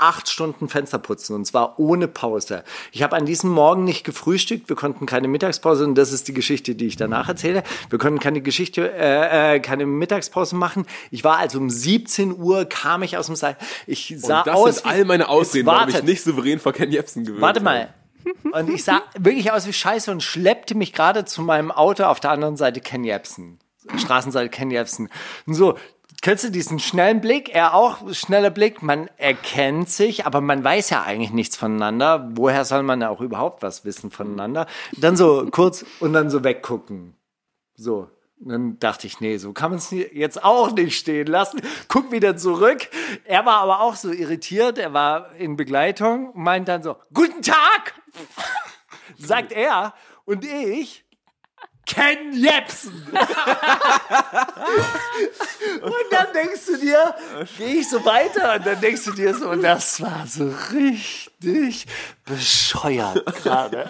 acht 0.00 0.28
Stunden 0.30 0.68
Fensterputzen 0.68 1.36
und 1.36 1.44
zwar 1.44 1.78
ohne 1.78 2.08
Pause. 2.08 2.64
Ich 2.92 3.02
habe 3.02 3.16
an 3.16 3.26
diesem 3.26 3.50
Morgen 3.50 3.84
nicht 3.84 4.02
gefrühstückt, 4.04 4.68
wir 4.68 4.76
konnten 4.76 5.06
keine 5.06 5.28
Mittagspause 5.28 5.84
und 5.84 5.94
das 5.94 6.12
ist 6.12 6.26
die 6.28 6.32
Geschichte, 6.34 6.74
die 6.74 6.86
ich 6.86 6.96
danach 6.96 7.28
erzähle. 7.28 7.62
Wir 7.90 7.98
konnten 7.98 8.18
keine 8.18 8.40
Geschichte, 8.40 8.90
äh, 8.92 9.56
äh, 9.56 9.60
keine 9.60 9.86
Mittagspause 9.86 10.56
machen. 10.56 10.86
Ich 11.10 11.22
war 11.24 11.36
also 11.38 11.58
um 11.58 11.70
17 11.70 12.38
Uhr, 12.40 12.64
kam 12.64 13.02
ich 13.02 13.16
aus 13.16 13.26
dem 13.26 13.36
Saal. 13.36 13.56
Ich 13.86 14.14
sah 14.18 14.38
Und 14.40 14.46
das 14.46 14.56
aus 14.56 14.74
sind 14.76 14.84
wie- 14.86 14.88
all 14.88 15.04
meine 15.04 15.28
Ausreden, 15.28 15.66
warum 15.66 15.88
ich 15.90 16.02
nicht 16.02 16.22
souverän 16.22 16.58
vor 16.58 16.72
Ken 16.72 16.90
Jebsen 16.90 17.24
gewöhnt 17.24 17.42
Warte 17.42 17.60
habe. 17.60 17.64
mal. 17.64 17.94
Und 18.52 18.68
ich 18.70 18.84
sah 18.84 19.02
wirklich 19.18 19.50
aus 19.52 19.66
wie 19.66 19.72
Scheiße 19.72 20.10
und 20.10 20.22
schleppte 20.22 20.74
mich 20.74 20.92
gerade 20.92 21.24
zu 21.24 21.42
meinem 21.42 21.70
Auto 21.70 22.04
auf 22.04 22.20
der 22.20 22.30
anderen 22.30 22.56
Seite 22.56 22.80
Ken 22.80 23.02
Jebsen. 23.04 23.58
Straßenseite 23.96 24.50
Ken 24.50 24.70
Jebsen. 24.70 25.08
Und 25.46 25.54
so, 25.54 25.76
kennst 26.22 26.44
du 26.44 26.50
diesen 26.50 26.78
schnellen 26.78 27.20
Blick? 27.20 27.54
Er 27.54 27.74
auch, 27.74 28.12
schneller 28.12 28.50
Blick. 28.50 28.82
Man 28.82 29.08
erkennt 29.16 29.88
sich, 29.88 30.26
aber 30.26 30.40
man 30.40 30.62
weiß 30.62 30.90
ja 30.90 31.02
eigentlich 31.02 31.32
nichts 31.32 31.56
voneinander. 31.56 32.30
Woher 32.32 32.64
soll 32.64 32.82
man 32.82 33.00
ja 33.00 33.08
auch 33.08 33.20
überhaupt 33.20 33.62
was 33.62 33.84
wissen 33.84 34.10
voneinander? 34.10 34.66
Dann 34.96 35.16
so 35.16 35.46
kurz 35.50 35.84
und 36.00 36.12
dann 36.12 36.30
so 36.30 36.44
weggucken. 36.44 37.14
So. 37.74 38.10
Und 38.40 38.48
Dann 38.48 38.78
dachte 38.78 39.06
ich, 39.06 39.20
nee, 39.20 39.36
so 39.36 39.52
kann 39.52 39.70
man 39.70 39.78
es 39.78 39.90
jetzt 39.90 40.42
auch 40.42 40.72
nicht 40.72 40.98
stehen 40.98 41.26
lassen. 41.26 41.60
Guck 41.88 42.10
wieder 42.10 42.36
zurück. 42.36 42.88
Er 43.24 43.44
war 43.44 43.60
aber 43.60 43.80
auch 43.80 43.96
so 43.96 44.10
irritiert. 44.10 44.78
Er 44.78 44.94
war 44.94 45.34
in 45.36 45.56
Begleitung, 45.56 46.32
meint 46.34 46.68
dann 46.68 46.82
so, 46.82 46.96
guten 47.12 47.42
Tag, 47.42 47.94
sagt 49.18 49.52
er. 49.52 49.92
Und 50.24 50.44
ich, 50.44 51.04
Ken 51.90 52.32
Jebsen. 52.32 52.92
und 55.82 55.94
dann 56.10 56.32
denkst 56.32 56.66
du 56.66 56.76
dir, 56.76 57.14
gehe 57.58 57.80
ich 57.80 57.88
so 57.88 58.04
weiter 58.04 58.54
und 58.54 58.66
dann 58.66 58.80
denkst 58.80 59.04
du 59.06 59.12
dir 59.12 59.34
so, 59.34 59.52
das 59.56 60.00
war 60.00 60.24
so 60.28 60.54
richtig 60.72 61.86
bescheuert 62.24 63.26
gerade. 63.42 63.88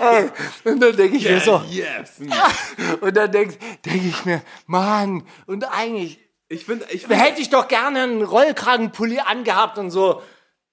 Ey, 0.00 0.30
und 0.64 0.80
dann 0.80 0.94
denke 0.96 1.16
ich 1.16 1.24
mir 1.24 1.40
so, 1.40 1.62
Jebsen. 1.68 2.32
und 3.00 3.16
dann 3.16 3.32
denke 3.32 3.56
denk 3.84 4.04
ich 4.04 4.24
mir, 4.26 4.42
Mann, 4.66 5.26
und 5.46 5.64
eigentlich 5.64 6.20
Ich 6.50 6.66
finde, 6.66 6.86
ich 6.90 7.06
find, 7.06 7.18
hätte 7.20 7.40
ich 7.40 7.48
doch 7.48 7.68
gerne 7.68 8.02
einen 8.02 8.22
Rollkragenpulli 8.22 9.20
angehabt 9.20 9.78
und 9.78 9.90
so, 9.90 10.22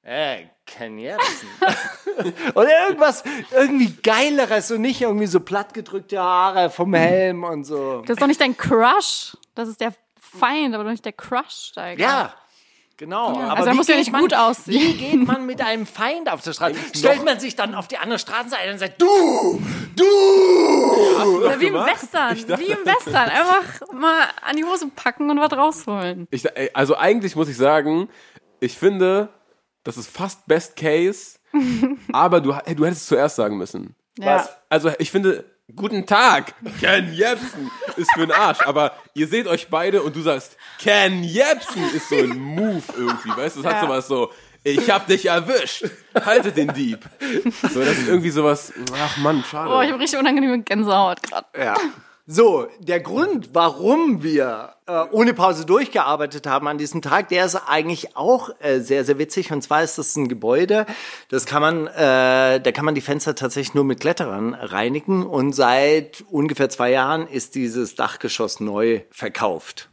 äh, 0.06 0.46
Ken 0.65 0.98
Jebsen. 0.98 1.50
Oder 2.56 2.88
irgendwas, 2.88 3.24
irgendwie 3.52 3.91
geileres 4.04 4.72
und 4.72 4.82
nicht 4.82 5.02
irgendwie 5.02 5.26
so 5.26 5.39
plattgedrückte 5.39 6.20
Haare 6.20 6.70
vom 6.70 6.94
Helm 6.94 7.44
und 7.44 7.63
so. 7.65 8.02
Das 8.02 8.12
ist 8.12 8.22
doch 8.22 8.28
nicht 8.28 8.39
dein 8.39 8.56
Crush. 8.56 9.36
Das 9.56 9.68
ist 9.68 9.82
der 9.82 9.94
Feind, 10.20 10.76
aber 10.76 10.84
doch 10.84 10.91
nicht 10.91 11.06
der 11.06 11.13
Crush, 11.13 11.70
Steiger. 11.72 12.02
Ja. 12.02 12.34
Genau, 12.98 13.38
aber 13.41 13.58
also 13.58 13.65
er 13.65 13.74
wie 13.74 13.78
muss 13.78 13.88
ja 13.89 13.96
geht 13.96 14.06
nicht 14.06 14.12
man, 14.13 14.22
gut 14.22 14.34
aussehen. 14.34 14.80
Wie 14.80 14.94
geht 14.94 15.28
man 15.28 15.46
mit 15.46 15.60
einem 15.60 15.86
Feind 15.86 16.32
auf 16.32 16.41
der 16.44 16.54
Straße? 16.54 16.76
Stellt 16.96 17.26
man 17.26 17.41
sich 17.41 17.58
dann 17.58 17.76
auf 17.76 17.89
die 17.89 17.98
andere 17.98 18.20
Straßenseite 18.20 18.72
und 18.72 18.80
sagt, 18.80 19.02
du, 19.02 19.62
du. 19.98 21.36
Oder 21.36 21.60
wie 21.60 21.68
im 21.68 21.74
Western. 21.74 22.38
Wie 22.58 22.72
im 22.72 22.86
Western. 22.86 23.28
Einfach 23.28 23.91
mal 23.91 24.30
an 24.41 24.56
die 24.56 24.63
Hose 24.63 24.88
packen 24.96 25.30
und 25.30 25.41
was 25.41 25.52
rausholen. 25.52 26.26
ich, 26.32 26.46
also 26.74 26.96
eigentlich 26.96 27.36
muss 27.36 27.50
ich 27.50 27.58
sagen, 27.58 28.08
ich 28.62 28.78
finde, 28.78 29.28
das 29.86 29.95
ist 29.98 30.10
fast 30.10 30.45
Best 30.48 30.76
Case, 30.76 31.38
aber 32.12 32.41
du, 32.41 32.52
ey, 32.65 32.76
du 32.76 32.86
hättest 32.86 33.04
es 33.04 33.08
zuerst 33.08 33.38
sagen 33.38 33.58
müssen. 33.58 33.95
Ja. 34.19 34.48
Also 34.69 34.91
ich 35.00 35.10
finde, 35.12 35.45
guten 35.76 36.06
Tag, 36.06 36.54
Ken 36.80 37.13
Jebsen 37.13 37.71
ist 37.95 38.12
für 38.13 38.21
den 38.28 38.32
Arsch, 38.32 38.62
aber 38.62 38.91
ihr 39.13 39.28
seht 39.28 39.48
euch 39.48 39.69
beide 39.69 40.04
und 40.04 40.15
du 40.15 40.21
sagst, 40.21 40.58
Ken 40.80 41.24
Jebsen 41.24 41.84
ist 41.95 42.10
so 42.10 42.15
ein 42.17 42.38
Move 42.38 42.84
irgendwie, 42.98 43.30
weißt 43.30 43.56
du, 43.58 43.62
das 43.62 43.71
hat 43.74 43.82
Ja. 43.82 43.88
sowas 43.88 44.08
so, 44.08 44.32
ich 44.63 44.89
hab 44.89 45.06
dich 45.08 45.28
erwischt, 45.28 45.86
haltet 46.15 46.58
den 46.58 46.74
Dieb. 46.74 47.00
So, 47.71 47.80
das 47.82 47.98
ist 48.00 48.08
irgendwie 48.08 48.32
sowas, 48.32 48.74
ach 48.98 49.17
Mann, 49.17 49.43
schade. 49.50 49.69
Oh, 49.71 49.82
ich 49.82 49.91
habe 49.91 50.02
richtig 50.02 50.19
unangenehme 50.19 50.60
Gänsehaut 50.63 51.21
gerade. 51.21 51.45
Ja. 51.58 51.76
So, 52.28 52.68
der 52.80 53.02
Grund, 53.02 53.50
warum 53.54 54.24
wir 54.24 54.74
äh, 54.88 55.04
ohne 55.12 55.36
Pause 55.36 55.64
durchgearbeitet 55.64 56.48
haben 56.48 56.68
an 56.68 56.80
diesem 56.80 57.04
Tag, 57.04 57.30
der 57.30 57.46
ist 57.46 57.56
eigentlich 57.56 58.18
auch 58.18 58.50
äh, 58.62 58.80
sehr, 58.80 59.06
sehr 59.06 59.20
witzig. 59.20 59.52
Und 59.52 59.62
zwar 59.62 59.84
ist 59.84 60.00
das 60.00 60.16
ein 60.16 60.28
Gebäude, 60.28 60.88
das 61.30 61.46
kann 61.46 61.62
man, 61.62 61.86
äh, 61.86 62.60
da 62.60 62.72
kann 62.74 62.84
man 62.84 62.96
die 62.96 63.02
Fenster 63.02 63.36
tatsächlich 63.36 63.76
nur 63.76 63.84
mit 63.84 64.00
Kletterern 64.00 64.56
reinigen. 64.56 65.24
Und 65.24 65.54
seit 65.54 66.24
ungefähr 66.32 66.68
zwei 66.70 66.90
Jahren 66.90 67.28
ist 67.28 67.54
dieses 67.54 67.94
Dachgeschoss 67.94 68.60
neu 68.60 69.02
verkauft. 69.12 69.92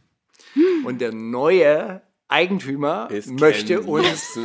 Und 0.85 1.01
der 1.01 1.13
neue 1.13 2.01
Eigentümer 2.29 3.09
Ist 3.11 3.29
möchte 3.29 3.79
Ken 3.79 3.85
uns 3.85 4.39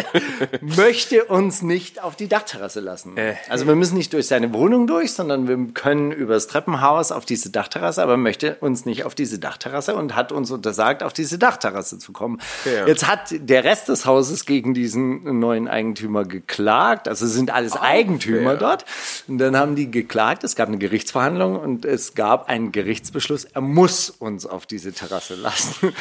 möchte 0.60 1.26
uns 1.26 1.62
nicht 1.62 2.02
auf 2.02 2.16
die 2.16 2.26
Dachterrasse 2.26 2.80
lassen. 2.80 3.14
Also 3.48 3.66
wir 3.66 3.76
müssen 3.76 3.96
nicht 3.96 4.12
durch 4.12 4.26
seine 4.26 4.52
Wohnung 4.52 4.86
durch, 4.86 5.12
sondern 5.12 5.46
wir 5.46 5.72
können 5.72 6.10
übers 6.10 6.48
Treppenhaus 6.48 7.12
auf 7.12 7.24
diese 7.24 7.50
Dachterrasse, 7.50 8.02
aber 8.02 8.16
möchte 8.16 8.56
uns 8.56 8.84
nicht 8.84 9.04
auf 9.04 9.14
diese 9.14 9.38
Dachterrasse 9.38 9.94
und 9.94 10.16
hat 10.16 10.32
uns 10.32 10.50
untersagt, 10.50 11.02
auf 11.02 11.12
diese 11.12 11.38
Dachterrasse 11.38 11.98
zu 11.98 12.12
kommen. 12.12 12.40
Fair. 12.40 12.88
Jetzt 12.88 13.06
hat 13.06 13.28
der 13.30 13.62
Rest 13.62 13.88
des 13.88 14.06
Hauses 14.06 14.44
gegen 14.44 14.74
diesen 14.74 15.38
neuen 15.38 15.68
Eigentümer 15.68 16.24
geklagt. 16.24 17.06
Also 17.06 17.26
sind 17.26 17.52
alles 17.52 17.76
Eigentümer 17.76 18.52
fair. 18.52 18.58
dort. 18.58 18.84
Und 19.28 19.38
dann 19.38 19.56
haben 19.56 19.76
die 19.76 19.90
geklagt. 19.90 20.42
Es 20.42 20.56
gab 20.56 20.68
eine 20.68 20.78
Gerichtsverhandlung 20.78 21.60
und 21.60 21.84
es 21.84 22.14
gab 22.14 22.48
einen 22.48 22.72
Gerichtsbeschluss. 22.72 23.44
Er 23.44 23.60
muss 23.60 24.10
uns 24.10 24.46
auf 24.46 24.66
diese 24.66 24.92
Terrasse 24.92 25.36
lassen. 25.36 25.92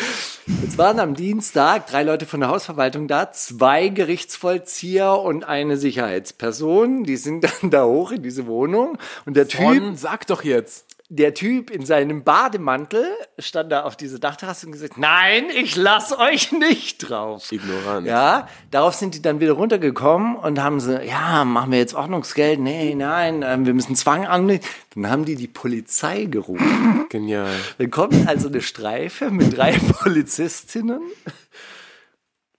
Jetzt 0.64 0.78
waren 0.78 1.00
am 1.00 1.09
Dienstag 1.14 1.88
drei 1.88 2.04
Leute 2.04 2.26
von 2.26 2.40
der 2.40 2.50
Hausverwaltung 2.50 3.08
da, 3.08 3.32
zwei 3.32 3.90
Gerichtsvollzieher 3.90 5.14
und 5.20 5.44
eine 5.44 5.78
Sicherheitsperson. 5.78 7.04
Die 7.04 7.18
sind 7.18 7.44
dann 7.62 7.72
da 7.72 7.86
hoch 7.86 8.12
in 8.12 8.24
diese 8.24 8.48
Wohnung 8.48 8.98
und 9.26 9.36
der 9.36 9.48
Typ, 9.48 9.62
Von, 9.62 9.96
sag 9.96 10.28
doch 10.28 10.44
jetzt. 10.44 10.89
Der 11.12 11.34
Typ 11.34 11.72
in 11.72 11.88
seinem 11.88 12.24
Bademantel 12.24 13.04
stand 13.40 13.72
da 13.72 13.82
auf 13.82 13.98
diese 13.98 14.20
Dachterrasse 14.20 14.68
und 14.68 14.74
gesagt, 14.74 15.00
nein, 15.00 15.50
ich 15.50 15.76
lass 15.76 16.18
euch 16.18 16.52
nicht 16.52 17.00
drauf. 17.00 17.52
Ignorant. 17.52 18.06
Ja, 18.06 18.48
darauf 18.70 18.94
sind 18.94 19.16
die 19.16 19.22
dann 19.22 19.40
wieder 19.40 19.54
runtergekommen 19.54 20.36
und 20.36 20.62
haben 20.62 20.80
sie, 20.80 21.04
ja, 21.04 21.46
machen 21.46 21.72
wir 21.72 21.80
jetzt 21.80 21.96
Ordnungsgeld? 21.96 22.60
Nee, 22.60 22.94
nein, 22.94 23.44
ähm, 23.44 23.66
wir 23.66 23.74
müssen 23.74 23.96
Zwang 23.96 24.28
annehmen. 24.28 24.62
Dann 24.94 25.10
haben 25.10 25.26
die 25.26 25.36
die 25.36 25.48
Polizei 25.48 26.26
gerufen. 26.26 27.08
Genial. 27.10 27.50
Dann 27.80 27.90
kommt 27.90 28.28
also 28.28 28.48
eine 28.48 28.62
Streife 28.62 29.32
mit 29.32 29.58
drei 29.58 29.72
Polizistinnen 30.04 31.02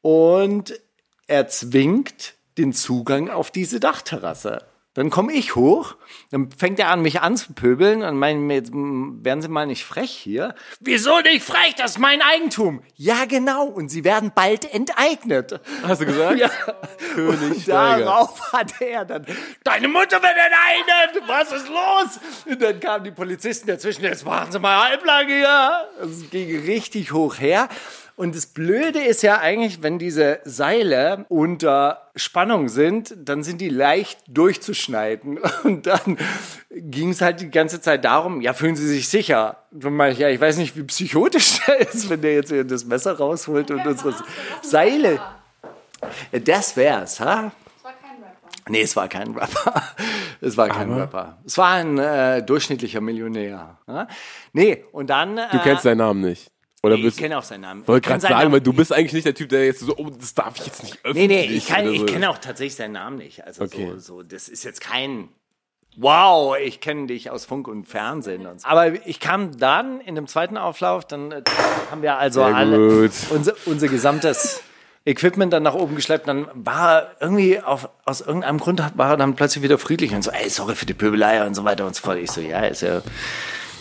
und 0.02 0.74
erzwingt 1.28 2.34
den 2.58 2.72
Zugang 2.72 3.30
auf 3.30 3.52
diese 3.52 3.78
Dachterrasse. 3.78 4.69
Dann 5.00 5.08
komme 5.08 5.32
ich 5.32 5.56
hoch, 5.56 5.96
dann 6.30 6.50
fängt 6.50 6.78
er 6.78 6.90
an, 6.90 7.00
mich 7.00 7.22
anzupöbeln 7.22 8.02
und 8.02 8.18
meinen, 8.18 8.46
mir, 8.46 8.56
jetzt 8.56 8.70
werden 8.74 9.40
Sie 9.40 9.48
mal 9.48 9.66
nicht 9.66 9.82
frech 9.86 10.10
hier. 10.10 10.54
Wieso 10.78 11.20
nicht 11.20 11.42
frech? 11.42 11.74
Das 11.78 11.92
ist 11.92 11.98
mein 11.98 12.20
Eigentum. 12.20 12.82
Ja, 12.96 13.24
genau. 13.24 13.64
Und 13.64 13.88
Sie 13.88 14.04
werden 14.04 14.32
bald 14.34 14.70
enteignet. 14.74 15.58
Hast 15.84 16.02
du 16.02 16.04
gesagt? 16.04 16.38
Ja. 16.38 16.50
König 17.14 17.40
Und 17.40 17.62
Steiger. 17.62 18.04
darauf 18.04 18.52
hat 18.52 18.78
er 18.82 19.06
dann, 19.06 19.24
deine 19.64 19.88
Mutter 19.88 20.20
wird 20.20 20.34
enteignet, 20.36 21.26
was 21.26 21.50
ist 21.50 21.68
los? 21.70 22.20
Und 22.44 22.60
dann 22.60 22.78
kamen 22.78 23.04
die 23.04 23.10
Polizisten 23.10 23.68
dazwischen, 23.68 24.04
jetzt 24.04 24.26
machen 24.26 24.52
sie 24.52 24.58
mal 24.58 24.90
halblang 24.90 25.28
hier. 25.28 25.88
Es 26.02 26.28
ging 26.28 26.62
richtig 26.66 27.10
hoch 27.12 27.38
her. 27.38 27.70
Und 28.16 28.36
das 28.36 28.46
Blöde 28.46 29.00
ist 29.00 29.22
ja 29.22 29.38
eigentlich, 29.38 29.82
wenn 29.82 29.98
diese 29.98 30.40
Seile 30.44 31.24
unter 31.28 32.10
Spannung 32.16 32.68
sind, 32.68 33.14
dann 33.16 33.42
sind 33.42 33.60
die 33.60 33.68
leicht 33.68 34.20
durchzuschneiden. 34.28 35.38
Und 35.64 35.86
dann 35.86 36.18
ging 36.70 37.10
es 37.10 37.20
halt 37.20 37.40
die 37.40 37.50
ganze 37.50 37.80
Zeit 37.80 38.04
darum, 38.04 38.40
ja, 38.40 38.52
fühlen 38.52 38.76
Sie 38.76 38.86
sich 38.86 39.08
sicher? 39.08 39.58
Dann 39.70 39.94
meine 39.94 40.12
ich, 40.12 40.18
ja, 40.18 40.28
ich 40.28 40.40
weiß 40.40 40.58
nicht, 40.58 40.76
wie 40.76 40.82
psychotisch 40.82 41.60
der 41.66 41.80
ist, 41.80 42.10
wenn 42.10 42.20
der 42.20 42.34
jetzt 42.34 42.50
hier 42.50 42.64
das 42.64 42.84
Messer 42.84 43.16
rausholt 43.16 43.70
und 43.70 43.86
unsere 43.86 44.14
Seile. 44.62 45.20
Das 46.44 46.76
wär's, 46.76 47.20
ha? 47.20 47.52
Nee, 48.68 48.82
es 48.82 48.94
war 48.96 49.08
kein 49.08 49.32
Rapper. 49.32 49.82
Es 50.42 50.56
war 50.56 50.68
kein 50.68 50.90
Rapper. 50.90 51.36
Es 51.44 51.58
war 51.58 51.72
ein 51.72 51.98
äh, 51.98 52.42
durchschnittlicher 52.42 53.02
Millionär. 53.02 53.76
Ja? 53.86 54.08
Nee, 54.54 54.84
und 54.90 55.10
dann. 55.10 55.36
Äh, 55.36 55.48
Du 55.52 55.58
kennst 55.58 55.82
seinen 55.82 55.98
Namen 55.98 56.22
nicht. 56.22 56.50
Oder 56.82 56.94
Ich 56.96 57.02
bist 57.02 57.18
kenne 57.18 57.36
auch 57.38 57.42
seinen 57.42 57.60
Namen. 57.62 57.86
wollte 57.86 58.06
Ich 58.06 58.08
gerade 58.08 58.20
sagen, 58.22 58.34
Namen. 58.34 58.52
weil 58.52 58.60
du 58.62 58.72
bist 58.72 58.92
eigentlich 58.92 59.12
nicht 59.12 59.26
der 59.26 59.34
Typ, 59.34 59.50
der 59.50 59.66
jetzt 59.66 59.80
so, 59.80 59.94
oh, 59.96 60.08
das 60.10 60.32
darf 60.34 60.56
ich 60.58 60.66
jetzt 60.66 60.82
nicht 60.82 60.94
Nee, 61.04 61.10
öffentlich. 61.10 61.28
nee, 61.28 61.56
ich, 61.56 61.66
kann, 61.66 61.82
oder 61.82 61.92
ich 61.92 62.00
so. 62.00 62.06
kenne 62.06 62.30
auch 62.30 62.38
tatsächlich 62.38 62.74
seinen 62.76 62.92
Namen 62.92 63.16
nicht. 63.18 63.44
Also 63.44 63.64
Okay. 63.64 63.90
so, 63.96 63.98
so, 63.98 64.22
das 64.22 64.48
ist 64.48 64.64
jetzt 64.64 64.80
kein 64.80 65.28
Wow, 65.96 66.56
ich 66.56 66.80
kenne 66.80 67.08
dich 67.08 67.30
aus 67.30 67.44
Funk 67.44 67.66
und 67.66 67.84
Fernsehen. 67.84 68.46
Und 68.46 68.60
so. 68.60 68.68
Aber 68.68 69.04
ich 69.06 69.18
kam 69.18 69.58
dann 69.58 70.00
in 70.00 70.14
dem 70.14 70.28
zweiten 70.28 70.56
Auflauf, 70.56 71.04
dann 71.04 71.32
äh, 71.32 71.42
haben 71.90 72.00
wir 72.02 72.16
also 72.16 72.44
alle 72.44 73.10
unser, 73.30 73.54
unser 73.66 73.88
gesamtes 73.88 74.62
Equipment 75.04 75.52
dann 75.52 75.64
nach 75.64 75.74
oben 75.74 75.96
geschleppt. 75.96 76.28
Dann 76.28 76.46
war 76.54 76.94
er 76.94 77.16
irgendwie 77.20 77.60
auf, 77.60 77.88
aus 78.04 78.20
irgendeinem 78.20 78.58
Grund 78.60 78.80
war 78.96 79.10
er 79.10 79.16
dann 79.16 79.34
plötzlich 79.34 79.64
wieder 79.64 79.78
friedlich 79.78 80.12
und 80.14 80.22
so, 80.22 80.30
ey, 80.30 80.48
sorry 80.48 80.76
für 80.76 80.86
die 80.86 80.94
Pöbelei 80.94 81.44
und 81.44 81.54
so 81.54 81.64
weiter 81.64 81.84
und 81.86 81.96
so 81.96 82.02
fort. 82.02 82.18
Ich 82.18 82.30
so, 82.30 82.40
ja, 82.40 82.60
ist 82.60 82.82
ja 82.82 83.02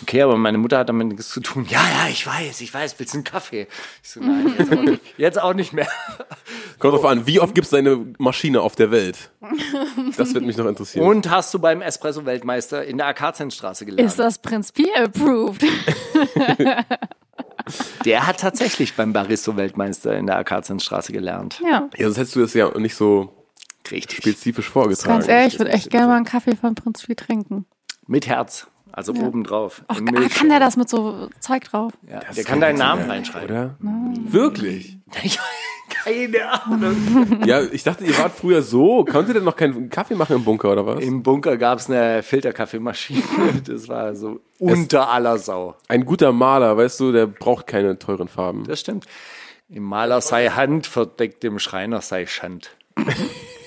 okay, 0.01 0.21
aber 0.21 0.37
meine 0.37 0.57
Mutter 0.57 0.77
hat 0.79 0.89
damit 0.89 1.07
nichts 1.07 1.29
zu 1.29 1.39
tun. 1.39 1.65
Ja, 1.69 1.81
ja, 1.81 2.09
ich 2.09 2.25
weiß, 2.25 2.61
ich 2.61 2.73
weiß, 2.73 2.95
willst 2.97 3.13
du 3.13 3.17
einen 3.17 3.23
Kaffee? 3.23 3.67
Ich 4.03 4.09
so, 4.09 4.19
nein, 4.23 4.53
jetzt 4.57 4.71
auch 4.71 4.81
nicht, 4.81 5.01
jetzt 5.17 5.41
auch 5.41 5.53
nicht 5.53 5.73
mehr. 5.73 5.87
Kommt 6.79 6.93
drauf 6.93 7.05
an, 7.05 7.27
wie 7.27 7.39
oft 7.39 7.53
gibt 7.55 7.65
es 7.65 7.71
deine 7.71 8.05
Maschine 8.17 8.61
auf 8.61 8.75
der 8.75 8.91
Welt? 8.91 9.31
Das 10.17 10.33
wird 10.33 10.45
mich 10.45 10.57
noch 10.57 10.65
interessieren. 10.65 11.05
Und 11.05 11.29
hast 11.29 11.53
du 11.53 11.59
beim 11.59 11.81
Espresso-Weltmeister 11.81 12.85
in 12.85 12.97
der 12.97 13.07
Akazienstraße 13.07 13.85
gelernt? 13.85 14.09
Ist 14.09 14.19
das 14.19 14.37
Prinz 14.37 14.71
Pi 14.71 14.89
approved? 14.95 15.65
Der 18.05 18.25
hat 18.25 18.39
tatsächlich 18.39 18.95
beim 18.95 19.13
Barristo-Weltmeister 19.13 20.17
in 20.17 20.25
der 20.25 20.37
Akazienstraße 20.37 21.11
gelernt. 21.11 21.61
ja. 21.63 21.89
ja, 21.95 22.05
sonst 22.05 22.17
hättest 22.17 22.35
du 22.35 22.41
das 22.41 22.53
ja 22.53 22.75
nicht 22.79 22.95
so 22.95 23.33
Richtig. 23.91 24.19
spezifisch 24.19 24.69
vorgetragen. 24.69 25.19
Ganz 25.19 25.27
ehrlich, 25.27 25.53
ich 25.53 25.59
würde 25.59 25.71
echt 25.71 25.89
gerne 25.89 26.07
mal 26.07 26.15
einen 26.15 26.25
Kaffee 26.25 26.55
von 26.55 26.75
Prinz 26.75 27.05
Pi 27.05 27.15
trinken. 27.15 27.65
Mit 28.07 28.27
Herz. 28.27 28.67
Also 28.99 29.13
obendrauf. 29.13 29.81
Ach, 29.87 29.97
in 29.97 30.09
ah, 30.09 30.19
Milch. 30.19 30.35
kann 30.35 30.49
der 30.49 30.59
das 30.59 30.75
mit 30.75 30.89
so 30.89 31.29
Zeug 31.39 31.63
drauf? 31.63 31.93
Ja, 32.05 32.19
der 32.35 32.43
kann 32.43 32.59
deinen 32.59 32.77
Namen 32.77 33.09
reinschreiben. 33.09 33.49
Oder? 33.49 33.75
Wirklich? 34.25 34.97
Keine 36.03 36.51
Ahnung. 36.65 37.39
Ja, 37.45 37.61
ich 37.61 37.83
dachte, 37.83 38.03
ihr 38.03 38.17
wart 38.17 38.33
früher 38.33 38.61
so. 38.61 39.05
Konntet 39.05 39.37
ihr 39.37 39.41
noch 39.41 39.55
keinen 39.55 39.89
Kaffee 39.89 40.15
machen 40.15 40.35
im 40.35 40.43
Bunker 40.43 40.73
oder 40.73 40.85
was? 40.85 40.99
Im 40.99 41.23
Bunker 41.23 41.55
gab 41.55 41.79
es 41.79 41.89
eine 41.89 42.21
Filterkaffeemaschine. 42.21 43.23
Das 43.65 43.87
war 43.87 44.13
so 44.15 44.41
unter 44.59 45.07
aller 45.07 45.37
Sau. 45.37 45.75
Ein 45.87 46.03
guter 46.03 46.33
Maler, 46.33 46.75
weißt 46.75 46.99
du, 46.99 47.13
der 47.13 47.27
braucht 47.27 47.67
keine 47.67 47.97
teuren 47.99 48.27
Farben. 48.27 48.65
Das 48.65 48.81
stimmt. 48.81 49.05
Im 49.69 49.83
Maler 49.83 50.19
sei 50.19 50.49
Hand, 50.49 50.87
verdeckt 50.87 51.45
im 51.45 51.57
Schreiner 51.57 52.01
sei 52.01 52.25
Schand. 52.25 52.71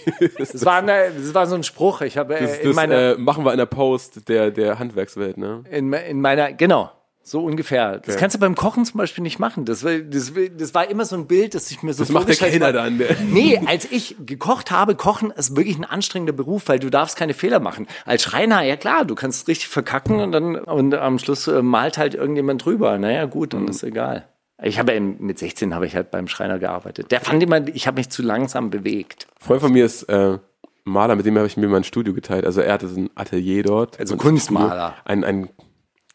Das 0.38 0.64
war, 0.64 0.78
eine, 0.78 1.10
das 1.16 1.34
war 1.34 1.46
so 1.46 1.54
ein 1.54 1.62
Spruch. 1.62 2.00
Ich 2.02 2.16
habe 2.18 2.36
äh, 2.36 2.40
Das, 2.40 2.58
in 2.58 2.66
das 2.68 2.76
meiner 2.76 2.94
äh, 3.12 3.18
machen 3.18 3.44
wir 3.44 3.52
in 3.52 3.58
der 3.58 3.66
Post 3.66 4.28
der, 4.28 4.50
der 4.50 4.78
Handwerkswelt, 4.78 5.38
ne? 5.38 5.62
In, 5.70 5.92
in 5.92 6.20
meiner, 6.20 6.52
genau, 6.52 6.90
so 7.24 7.44
ungefähr. 7.44 7.98
Das 7.98 8.16
kannst 8.16 8.34
du 8.34 8.40
beim 8.40 8.56
Kochen 8.56 8.84
zum 8.84 8.98
Beispiel 8.98 9.22
nicht 9.22 9.38
machen. 9.38 9.64
Das, 9.64 9.84
war- 9.84 9.98
das, 9.98 10.32
das 10.58 10.74
war 10.74 10.90
immer 10.90 11.04
so 11.04 11.14
ein 11.14 11.26
Bild, 11.28 11.54
das 11.54 11.70
ich 11.70 11.82
mir 11.84 11.94
so 11.94 12.02
Das 12.02 12.10
macht 12.10 12.26
der 12.28 12.34
Kellner 12.34 12.72
dann. 12.72 12.98
Der 12.98 13.16
Nee, 13.30 13.60
als 13.66 13.86
ich 13.92 14.16
gekocht 14.26 14.72
habe, 14.72 14.96
Kochen 14.96 15.30
ist 15.30 15.54
wirklich 15.56 15.78
ein 15.78 15.84
anstrengender 15.84 16.32
Beruf, 16.32 16.64
weil 16.66 16.80
du 16.80 16.90
darfst 16.90 17.16
keine 17.16 17.34
Fehler 17.34 17.60
machen. 17.60 17.86
Als 18.04 18.22
Schreiner, 18.24 18.62
ja 18.62 18.76
klar, 18.76 19.04
du 19.04 19.14
kannst 19.14 19.46
richtig 19.46 19.68
verkacken 19.68 20.18
und 20.18 20.32
dann 20.32 20.56
und 20.56 20.94
am 20.94 21.18
Schluss 21.20 21.46
äh, 21.46 21.62
malt 21.62 21.96
halt 21.96 22.14
irgendjemand 22.16 22.64
drüber. 22.64 22.98
Naja, 22.98 23.26
gut, 23.26 23.54
dann 23.54 23.68
ist 23.68 23.84
egal. 23.84 24.26
Ich 24.62 24.78
habe 24.78 24.94
eben, 24.94 25.16
mit 25.18 25.38
16 25.38 25.74
habe 25.74 25.86
ich 25.86 25.96
halt 25.96 26.10
beim 26.10 26.28
Schreiner 26.28 26.58
gearbeitet. 26.58 27.10
Der 27.10 27.20
fand 27.20 27.42
immer, 27.42 27.66
ich 27.68 27.86
habe 27.86 27.96
mich 27.96 28.10
zu 28.10 28.22
langsam 28.22 28.70
bewegt. 28.70 29.26
Ein 29.40 29.44
Freund 29.44 29.60
von 29.60 29.72
mir 29.72 29.84
ist 29.84 30.04
äh, 30.04 30.38
Maler, 30.84 31.16
mit 31.16 31.26
dem 31.26 31.36
habe 31.36 31.46
ich 31.46 31.56
mir 31.56 31.68
mein 31.68 31.84
Studio 31.84 32.14
geteilt. 32.14 32.44
Also 32.44 32.60
er 32.60 32.72
hatte 32.72 32.88
so 32.88 33.00
ein 33.00 33.10
Atelier 33.14 33.64
dort. 33.64 33.98
Also 33.98 34.16
Kunstmaler. 34.16 34.94
Ein, 35.04 35.24
ein 35.24 35.48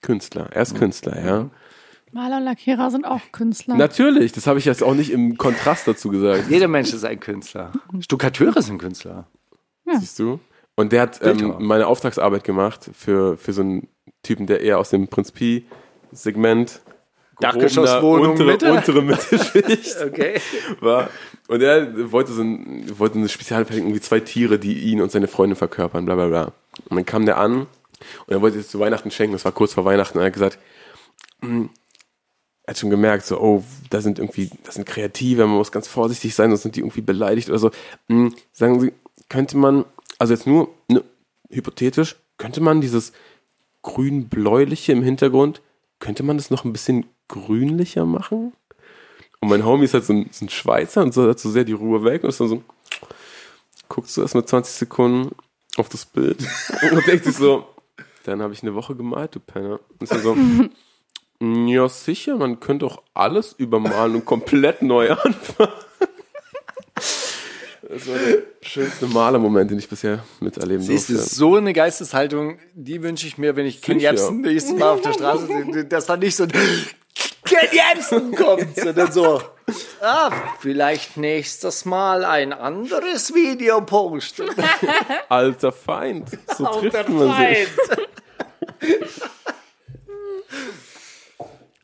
Künstler. 0.02 0.50
Er 0.52 0.62
ist 0.62 0.76
Künstler, 0.76 1.26
ja. 1.26 1.50
Maler 2.12 2.38
und 2.38 2.44
Lackierer 2.44 2.90
sind 2.90 3.06
auch 3.06 3.20
Künstler. 3.34 3.76
Natürlich, 3.76 4.32
das 4.32 4.48
habe 4.48 4.60
ich 4.60 4.66
jetzt 4.66 4.82
auch 4.82 4.94
nicht 4.94 5.12
im 5.12 5.38
Kontrast 5.38 5.88
dazu 5.88 6.10
gesagt. 6.10 6.46
Jeder 6.50 6.68
Mensch 6.70 6.94
ist 6.94 7.04
ein 7.04 7.20
Künstler. 7.20 7.74
Stuckateure 8.00 8.62
sind 8.62 8.78
Künstler. 8.78 9.28
Siehst 9.86 10.20
du? 10.20 10.40
Und 10.76 10.92
der 10.92 11.02
hat 11.02 11.22
ähm, 11.22 11.56
meine 11.60 11.88
Auftragsarbeit 11.88 12.44
gemacht 12.44 12.90
für, 12.94 13.36
für 13.38 13.52
so 13.52 13.62
einen 13.62 13.88
Typen, 14.24 14.48
der 14.48 14.62
eher 14.62 14.80
aus 14.80 14.90
dem 14.90 15.08
Prinz 15.08 15.32
Pi-Segment 15.32 16.82
Dachgeschosswohnung, 17.40 18.32
untere, 18.32 18.48
Mitte? 18.52 18.72
untere 18.72 19.02
Mittelschicht 19.02 19.98
Okay. 20.06 20.40
war. 20.80 21.10
Und 21.48 21.62
er 21.62 22.12
wollte 22.12 22.34
so 22.34 22.42
ein, 22.42 22.86
wollte 23.00 23.18
eine 23.20 23.30
Spezialfertigung, 23.30 23.90
irgendwie 23.90 24.02
zwei 24.02 24.20
Tiere, 24.20 24.60
die 24.60 24.80
ihn 24.80 25.02
und 25.02 25.12
seine 25.12 25.28
Freundin 25.28 25.56
verkörpern, 25.56 26.06
bla 26.06 26.16
bla 26.16 26.28
bla. 26.28 26.44
Und 26.90 26.96
dann 26.98 27.06
kam 27.06 27.26
der 27.26 27.38
an 27.38 27.62
und 27.62 27.68
er 28.28 28.42
wollte 28.42 28.58
es 28.60 28.70
zu 28.70 28.80
Weihnachten 28.80 29.12
schenken, 29.12 29.34
das 29.34 29.46
war 29.46 29.52
kurz 29.52 29.74
vor 29.74 29.86
Weihnachten, 29.86 30.18
und 30.18 30.24
er 30.24 30.28
hat 30.28 30.34
gesagt, 30.34 30.60
"Mm, 31.42 31.66
er 32.64 32.72
hat 32.72 32.78
schon 32.80 32.90
gemerkt, 32.90 33.26
so, 33.26 33.40
oh, 33.40 33.64
da 33.90 34.02
sind 34.02 34.20
irgendwie, 34.20 34.50
das 34.64 34.76
sind 34.76 34.86
Kreative, 34.86 35.46
man 35.48 35.56
muss 35.58 35.72
ganz 35.72 35.88
vorsichtig 35.88 36.36
sein, 36.36 36.50
sonst 36.50 36.64
sind 36.64 36.76
die 36.76 36.82
irgendwie 36.82 37.02
beleidigt 37.02 37.50
oder 37.50 37.60
so. 37.60 37.72
Mm, 38.08 38.30
Sagen 38.52 38.80
Sie, 38.82 38.92
könnte 39.30 39.58
man, 39.58 39.86
also 40.20 40.34
jetzt 40.34 40.48
nur 40.48 40.70
ne, 40.90 41.04
hypothetisch, 41.50 42.18
könnte 42.38 42.62
man 42.62 42.82
dieses 42.82 43.14
grün-bläuliche 43.84 44.92
im 44.92 45.02
Hintergrund, 45.02 45.62
könnte 46.00 46.24
man 46.24 46.38
das 46.38 46.50
noch 46.50 46.66
ein 46.66 46.74
bisschen 46.74 47.06
grünlicher 47.28 48.06
machen? 48.06 48.54
Und 49.40 49.50
mein 49.50 49.66
Homie 49.66 49.86
ist 49.86 49.94
halt 49.94 50.06
so 50.06 50.14
ein, 50.14 50.30
so 50.32 50.46
ein 50.46 50.50
Schweizer 50.50 51.04
und 51.04 51.14
so 51.14 51.28
hat 51.30 51.40
so 51.40 51.50
sehr 51.52 51.64
die 51.64 51.74
Ruhe 51.74 52.04
weg 52.04 52.24
und 52.24 52.30
ist 52.30 52.40
dann 52.40 52.48
so, 52.50 52.64
guckst 53.90 54.18
du 54.18 54.22
erst 54.22 54.36
mal 54.36 54.46
20 54.46 54.74
Sekunden 54.74 55.36
auf 55.78 55.90
das 55.90 56.06
Bild 56.06 56.40
und 56.92 57.06
denkt 57.08 57.26
sich 57.26 57.36
so, 57.36 57.68
dann 58.24 58.42
habe 58.42 58.54
ich 58.54 58.64
eine 58.64 58.74
Woche 58.76 58.96
gemalt, 58.96 59.36
du 59.36 59.40
Penner. 59.40 59.80
Und 59.90 60.02
ist 60.04 60.12
dann 60.12 60.22
so, 60.22 60.36
"Mm, 61.40 61.68
ja 61.68 61.88
sicher, 61.88 62.36
man 62.38 62.60
könnte 62.60 62.86
auch 62.86 63.02
alles 63.14 63.54
übermalen 63.54 64.16
und 64.16 64.26
komplett 64.26 64.82
neu 64.82 65.12
anfangen. 65.24 65.72
Das 67.90 68.06
war 68.08 68.18
der 68.18 68.40
schönste 68.62 69.08
Malermoment, 69.08 69.72
den 69.72 69.80
ich 69.80 69.88
bisher 69.88 70.24
miterleben 70.42 70.82
Siehst 70.84 71.08
du, 71.08 71.14
durfte. 71.14 71.34
so 71.34 71.56
eine 71.56 71.72
Geisteshaltung, 71.72 72.60
die 72.74 73.02
wünsche 73.02 73.28
ich 73.28 73.38
mir, 73.38 73.56
wenn 73.56 73.66
ich 73.66 73.82
Ken. 73.82 73.98
Jebsen 73.98 74.42
nächstes 74.42 74.78
Mal 74.78 74.90
auf 74.92 75.02
der 75.02 75.14
Straße 75.14 75.48
sehe, 75.48 75.86
dass 75.86 76.06
da 76.06 76.18
nicht 76.18 76.36
so 76.36 76.44
ein 76.44 76.52
Ken 77.46 77.70
Jebsen 77.72 78.36
kommt, 78.36 78.76
sondern 78.76 79.12
so, 79.12 79.42
ah, 80.02 80.32
vielleicht 80.60 81.16
nächstes 81.16 81.86
Mal 81.86 82.26
ein 82.26 82.52
anderes 82.52 83.34
Video 83.34 83.80
posten. 83.80 84.50
Alter 85.30 85.72
Feind, 85.72 86.30
so 86.58 86.66
Alter 86.66 86.90
trifft 86.90 87.10
man 87.10 87.38
sich. 87.38 87.68
Feind. 87.68 88.10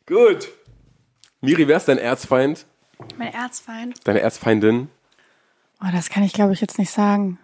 Gut. 0.06 0.48
Miri, 1.40 1.66
wer 1.66 1.78
ist 1.78 1.88
dein 1.88 1.98
Erzfeind? 1.98 2.66
Mein 3.16 3.32
Erzfeind. 3.32 3.96
Deine 4.04 4.20
Erzfeindin? 4.20 4.90
Oh, 5.86 5.90
das 5.92 6.08
kann 6.08 6.22
ich, 6.22 6.32
glaube 6.32 6.52
ich, 6.54 6.60
jetzt 6.60 6.78
nicht 6.78 6.90
sagen. 6.90 7.38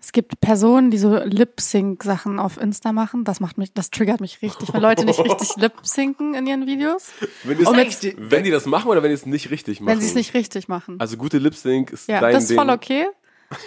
Es 0.00 0.12
gibt 0.12 0.40
Personen, 0.40 0.90
die 0.90 0.98
so 0.98 1.16
Lip-Sync-Sachen 1.16 2.38
auf 2.38 2.58
Insta 2.60 2.92
machen. 2.92 3.24
Das 3.24 3.40
macht 3.40 3.56
mich, 3.56 3.72
das 3.72 3.90
triggert 3.90 4.20
mich 4.20 4.42
richtig, 4.42 4.72
wenn 4.74 4.82
Leute 4.82 5.04
nicht 5.06 5.18
richtig 5.18 5.56
lip-synken 5.56 6.34
in 6.34 6.46
ihren 6.46 6.66
Videos. 6.66 7.10
Wenn, 7.42 7.56
mit- 7.58 8.16
wenn 8.30 8.44
die 8.44 8.50
das 8.50 8.66
machen 8.66 8.88
oder 8.90 9.02
wenn 9.02 9.08
die 9.10 9.14
es 9.14 9.24
nicht 9.24 9.50
richtig 9.50 9.80
machen? 9.80 9.92
Wenn 9.94 10.00
sie 10.00 10.08
es 10.08 10.14
nicht 10.14 10.34
richtig 10.34 10.68
machen. 10.68 10.96
Also 11.00 11.16
gute 11.16 11.38
Lip 11.38 11.54
Sync 11.54 11.90
ist 11.90 12.08
Ja, 12.08 12.20
dein 12.20 12.34
das 12.34 12.44
ist 12.44 12.50
Ding. 12.50 12.58
voll 12.58 12.68
okay. 12.70 13.06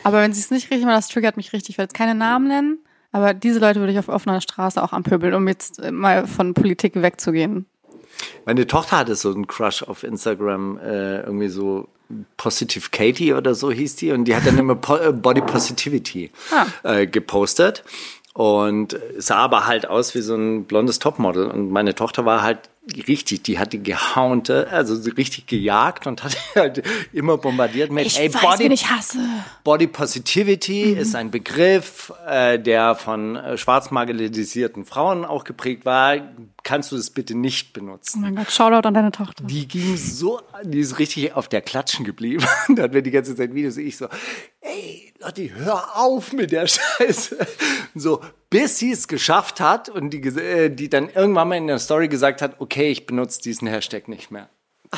Aber 0.03 0.21
wenn 0.21 0.31
sie 0.33 0.41
es 0.41 0.51
nicht 0.51 0.69
richtig 0.69 0.85
machen, 0.85 0.95
das 0.97 1.07
triggert 1.07 1.37
mich 1.37 1.53
richtig. 1.53 1.71
Ich 1.71 1.77
will 1.79 1.83
jetzt 1.85 1.95
keine 1.95 2.13
Namen 2.13 2.47
nennen, 2.47 2.79
aber 3.11 3.33
diese 3.33 3.59
Leute 3.59 3.79
würde 3.79 3.93
ich 3.93 3.99
auf 3.99 4.09
offener 4.09 4.39
Straße 4.41 4.83
auch 4.83 4.93
anpöbeln, 4.93 5.33
um 5.33 5.47
jetzt 5.47 5.79
äh, 5.79 5.91
mal 5.91 6.27
von 6.27 6.53
Politik 6.53 6.95
wegzugehen. 7.01 7.65
Meine 8.45 8.67
Tochter 8.67 8.97
hatte 8.97 9.15
so 9.15 9.31
einen 9.33 9.47
Crush 9.47 9.81
auf 9.83 10.03
Instagram, 10.03 10.77
äh, 10.79 11.21
irgendwie 11.21 11.47
so 11.49 11.87
Positive 12.37 12.89
Katie 12.91 13.33
oder 13.33 13.55
so 13.55 13.71
hieß 13.71 13.95
die 13.97 14.11
und 14.11 14.25
die 14.25 14.35
hat 14.35 14.45
dann 14.45 14.57
immer 14.57 14.77
äh, 15.01 15.11
Body 15.11 15.41
Positivity 15.41 16.31
äh, 16.83 17.07
gepostet 17.07 17.83
und 18.33 18.97
sah 19.17 19.37
aber 19.37 19.65
halt 19.65 19.87
aus 19.89 20.15
wie 20.15 20.21
so 20.21 20.35
ein 20.35 20.65
blondes 20.65 20.99
Topmodel 20.99 21.47
und 21.47 21.71
meine 21.71 21.95
Tochter 21.95 22.25
war 22.25 22.43
halt 22.43 22.69
richtig, 23.07 23.43
die 23.43 23.59
hat 23.59 23.73
die 23.73 23.81
gehaunte, 23.83 24.67
also 24.69 24.95
so 24.95 25.11
richtig 25.11 25.47
gejagt 25.47 26.07
und 26.07 26.23
hat 26.23 26.37
halt 26.55 26.83
immer 27.13 27.37
bombardiert 27.37 27.91
mit 27.91 28.05
Ich 28.05 28.19
ey, 28.19 28.33
weiß, 28.33 28.41
Body, 28.41 28.67
ich 28.73 28.89
hasse. 28.89 29.19
Body 29.63 29.87
Positivity 29.87 30.93
ist 30.93 31.15
ein 31.15 31.31
Begriff, 31.31 32.11
äh, 32.27 32.59
der 32.59 32.95
von 32.95 33.35
äh, 33.35 33.57
schwarz 33.57 33.91
marginalisierten 33.91 34.85
Frauen 34.85 35.25
auch 35.25 35.43
geprägt 35.43 35.85
war. 35.85 36.17
Kannst 36.63 36.91
du 36.91 36.97
das 36.97 37.09
bitte 37.09 37.35
nicht 37.35 37.69
Oh 37.71 37.79
benutzen? 37.79 38.21
mein 38.21 38.35
Gott, 38.35 38.51
Shoutout 38.51 38.87
an 38.87 38.93
deine 38.93 39.11
Tochter. 39.11 39.43
Die 39.43 39.67
ging 39.67 39.95
so, 39.97 40.41
die 40.63 40.79
ist 40.79 40.99
richtig 40.99 41.33
auf 41.33 41.47
der 41.47 41.61
Klatschen 41.61 42.05
geblieben. 42.05 42.45
da 42.75 42.83
hatten 42.83 42.93
wir 42.93 43.01
die 43.01 43.11
ganze 43.11 43.35
Zeit 43.35 43.53
Videos. 43.53 43.77
Ich 43.77 43.97
so, 43.97 44.07
ey, 44.61 45.13
Lotti, 45.19 45.51
hör 45.55 45.97
auf 45.97 46.33
mit 46.33 46.51
der 46.51 46.67
Scheiße. 46.67 47.37
So, 47.95 48.21
bis 48.49 48.79
sie 48.79 48.91
es 48.91 49.07
geschafft 49.07 49.59
hat 49.59 49.89
und 49.89 50.11
die, 50.11 50.21
äh, 50.21 50.69
die 50.69 50.89
dann 50.89 51.09
irgendwann 51.09 51.49
mal 51.49 51.55
in 51.55 51.67
der 51.67 51.79
Story 51.79 52.07
gesagt 52.07 52.41
hat, 52.41 52.59
okay, 52.59 52.89
ich 52.89 53.05
benutze 53.05 53.41
diesen 53.41 53.67
Hashtag 53.67 54.07
nicht 54.07 54.31
mehr. 54.31 54.49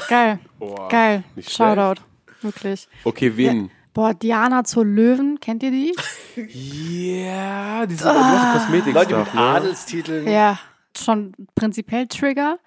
Geil. 0.08 0.39
Geil. 0.89 1.24
nicht 1.36 1.52
Shoutout. 1.52 2.02
Wirklich. 2.41 2.88
Okay, 3.04 3.36
wen? 3.36 3.72
Boah, 3.93 4.14
Diana 4.14 4.64
zur 4.64 4.86
Löwen, 4.86 5.39
kennt 5.39 5.64
ihr 5.64 5.72
die? 5.72 5.95
Ja, 7.16 7.86
diese 7.86 8.10
ah, 8.10 8.54
Kosmetik 8.54 8.93
Leute 8.93 9.18
mit 9.18 9.34
ne? 9.34 9.41
Adelstiteln. 9.41 10.28
Ja, 10.28 10.58
schon 10.97 11.34
prinzipiell 11.54 12.08
Trigger. 12.08 12.60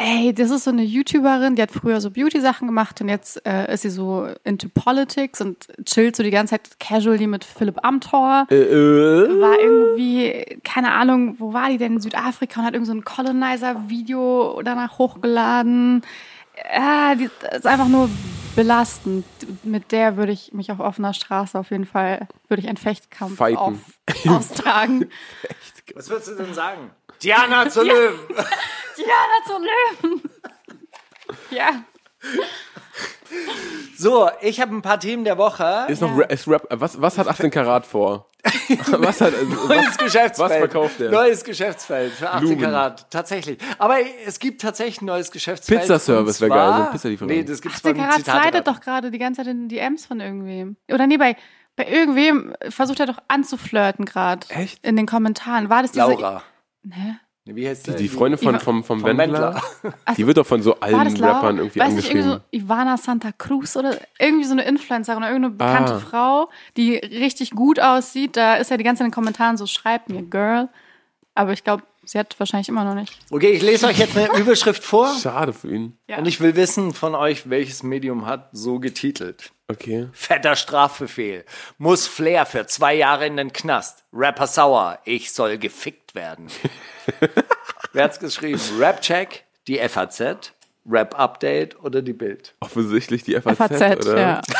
Ey, 0.00 0.32
das 0.32 0.52
ist 0.52 0.62
so 0.62 0.70
eine 0.70 0.84
YouTuberin, 0.84 1.56
die 1.56 1.62
hat 1.62 1.72
früher 1.72 2.00
so 2.00 2.12
Beauty-Sachen 2.12 2.68
gemacht 2.68 3.00
und 3.00 3.08
jetzt 3.08 3.44
äh, 3.44 3.74
ist 3.74 3.82
sie 3.82 3.90
so 3.90 4.28
into 4.44 4.68
Politics 4.68 5.40
und 5.40 5.66
chillt 5.86 6.14
so 6.14 6.22
die 6.22 6.30
ganze 6.30 6.52
Zeit 6.52 6.78
casually 6.78 7.26
mit 7.26 7.42
Philipp 7.42 7.84
Amthor. 7.84 8.46
Äh, 8.48 8.54
äh. 8.54 9.40
War 9.40 9.58
irgendwie, 9.58 10.60
keine 10.62 10.92
Ahnung, 10.92 11.34
wo 11.40 11.52
war 11.52 11.68
die 11.68 11.78
denn? 11.78 11.94
In 11.94 12.00
Südafrika 12.00 12.60
und 12.60 12.66
hat 12.66 12.74
irgend 12.74 12.86
so 12.86 12.92
ein 12.92 13.04
Colonizer-Video 13.04 14.62
danach 14.62 14.98
hochgeladen. 14.98 16.02
Ja, 16.72 17.16
die 17.16 17.28
ist 17.50 17.66
einfach 17.66 17.88
nur 17.88 18.08
belastend. 18.54 19.24
Mit 19.64 19.90
der 19.90 20.16
würde 20.16 20.30
ich 20.30 20.52
mich 20.52 20.70
auf 20.70 20.78
offener 20.78 21.12
Straße 21.12 21.58
auf 21.58 21.72
jeden 21.72 21.86
Fall, 21.86 22.28
würde 22.46 22.60
ich 22.62 22.68
einen 22.68 22.76
Fechtkampf 22.76 23.40
auf, 23.40 23.74
austragen. 24.28 25.06
Was 25.96 26.08
würdest 26.08 26.28
du 26.28 26.34
denn 26.36 26.54
sagen? 26.54 26.92
Diana 27.22 27.68
zur 27.68 27.84
Löwen. 27.90 28.18
Diana 28.96 29.38
zum 29.46 29.62
Löwen. 29.62 30.22
Ja. 31.50 31.82
So, 33.96 34.30
ich 34.40 34.60
habe 34.60 34.74
ein 34.74 34.82
paar 34.82 34.98
Themen 34.98 35.24
der 35.24 35.36
Woche. 35.38 35.86
Ist 35.88 36.00
noch 36.00 36.16
Ra- 36.16 36.24
ist 36.24 36.48
Rap, 36.48 36.66
was, 36.70 37.00
was 37.00 37.18
hat 37.18 37.28
18 37.28 37.50
Karat 37.50 37.84
vor? 37.86 38.30
was 38.88 39.20
hat, 39.20 39.34
also, 39.34 39.44
Neues 39.66 39.86
was, 39.88 39.98
Geschäftsfeld. 39.98 40.50
was 40.50 40.56
verkauft 40.56 41.00
der? 41.00 41.10
Neues 41.10 41.44
Geschäftsfeld 41.44 42.12
für 42.12 42.30
18 42.30 42.48
Lumen. 42.48 42.60
Karat. 42.62 43.10
Tatsächlich. 43.10 43.58
Aber 43.78 43.96
es 44.24 44.38
gibt 44.38 44.62
tatsächlich 44.62 45.02
ein 45.02 45.06
neues 45.06 45.30
Geschäftsfeld. 45.30 45.80
Pizzaservice 45.80 46.40
wäre 46.40 46.50
geil, 46.50 46.72
so 46.76 46.82
ein 46.84 46.90
Pizzalieferant. 46.92 47.32
Nee, 47.36 47.42
das 47.44 47.60
gibt's 47.60 47.78
18 47.78 47.92
beim 47.94 48.02
Karat 48.02 48.16
Zitat 48.18 48.42
slidet 48.42 48.66
doch 48.66 48.80
gerade 48.80 49.10
die 49.10 49.18
ganze 49.18 49.40
Zeit 49.42 49.48
in 49.48 49.68
die 49.68 49.76
DMs 49.76 50.06
von 50.06 50.20
irgendwem. 50.20 50.76
Oder 50.90 51.06
nee, 51.06 51.18
bei, 51.18 51.36
bei 51.76 51.86
irgendwem 51.88 52.54
versucht 52.70 53.00
er 53.00 53.06
doch 53.06 53.18
anzuflirten 53.28 54.04
gerade. 54.04 54.46
Echt? 54.50 54.84
In 54.86 54.96
den 54.96 55.06
Kommentaren. 55.06 55.68
War 55.68 55.82
das 55.82 55.92
diese... 55.92 56.06
Laura. 56.06 56.42
Nee, 56.82 57.14
Wie 57.56 57.66
heißt 57.68 57.86
die, 57.86 57.96
die 57.96 58.08
Freundin 58.08 58.38
von, 58.38 58.58
vom, 58.60 58.84
vom 58.84 59.00
vom 59.00 59.04
Wendler, 59.04 59.54
Wendler. 59.82 59.94
die 60.16 60.26
wird 60.26 60.36
doch 60.36 60.46
von 60.46 60.62
so 60.62 60.78
allen? 60.80 60.94
Rappern 61.16 61.58
irgendwie 61.58 61.80
Weiß 61.80 61.92
nicht, 61.94 62.10
irgendwie 62.10 62.28
angeschrieben. 62.28 62.42
so 62.52 62.58
Ivana 62.58 62.96
Santa 62.96 63.32
Cruz 63.32 63.76
oder 63.76 63.96
irgendwie 64.18 64.44
so 64.44 64.52
eine 64.52 64.64
Influencerin 64.64 65.18
oder 65.22 65.32
irgendeine 65.32 65.54
bekannte 65.54 65.94
Ah. 65.94 65.98
Frau, 65.98 66.50
die 66.76 66.96
richtig 66.96 67.52
gut 67.52 67.80
aussieht. 67.80 68.36
Da 68.36 68.54
ist 68.56 68.70
ja 68.70 68.76
die 68.76 68.84
ganze 68.84 68.98
Zeit 69.00 69.06
in 69.06 69.10
den 69.10 69.14
Kommentaren 69.14 69.56
so, 69.56 69.66
schreibt 69.66 70.08
mir, 70.10 70.22
Girl. 70.22 70.68
Aber 71.34 71.52
ich 71.52 71.64
glaube, 71.64 71.82
sie 72.08 72.18
hat 72.18 72.38
wahrscheinlich 72.38 72.68
immer 72.68 72.84
noch 72.84 72.94
nicht. 72.94 73.16
Okay, 73.30 73.50
ich 73.50 73.62
lese 73.62 73.86
euch 73.86 73.98
jetzt 73.98 74.16
eine 74.16 74.36
Überschrift 74.38 74.82
vor. 74.82 75.14
Schade 75.22 75.52
für 75.52 75.70
ihn. 75.70 75.98
Ja. 76.08 76.18
Und 76.18 76.26
ich 76.26 76.40
will 76.40 76.56
wissen 76.56 76.94
von 76.94 77.14
euch, 77.14 77.50
welches 77.50 77.82
Medium 77.82 78.26
hat 78.26 78.48
so 78.52 78.78
getitelt. 78.78 79.52
Okay. 79.68 80.08
Fetter 80.12 80.56
Strafbefehl. 80.56 81.44
Muss 81.76 82.06
Flair 82.06 82.46
für 82.46 82.66
zwei 82.66 82.94
Jahre 82.94 83.26
in 83.26 83.36
den 83.36 83.52
Knast. 83.52 84.04
Rapper 84.12 84.46
sauer. 84.46 84.98
Ich 85.04 85.32
soll 85.32 85.58
gefickt 85.58 86.14
werden. 86.14 86.46
Wer 87.92 88.04
hat's 88.04 88.18
geschrieben? 88.18 88.60
Rapcheck, 88.78 89.44
die 89.66 89.78
FAZ, 89.78 90.54
Rap 90.88 91.18
Update 91.18 91.78
oder 91.82 92.00
die 92.00 92.14
Bild? 92.14 92.54
Offensichtlich 92.60 93.24
die 93.24 93.38
FAZ, 93.38 93.56
FAZ, 93.58 94.06
oder? 94.06 94.18
ja. 94.18 94.42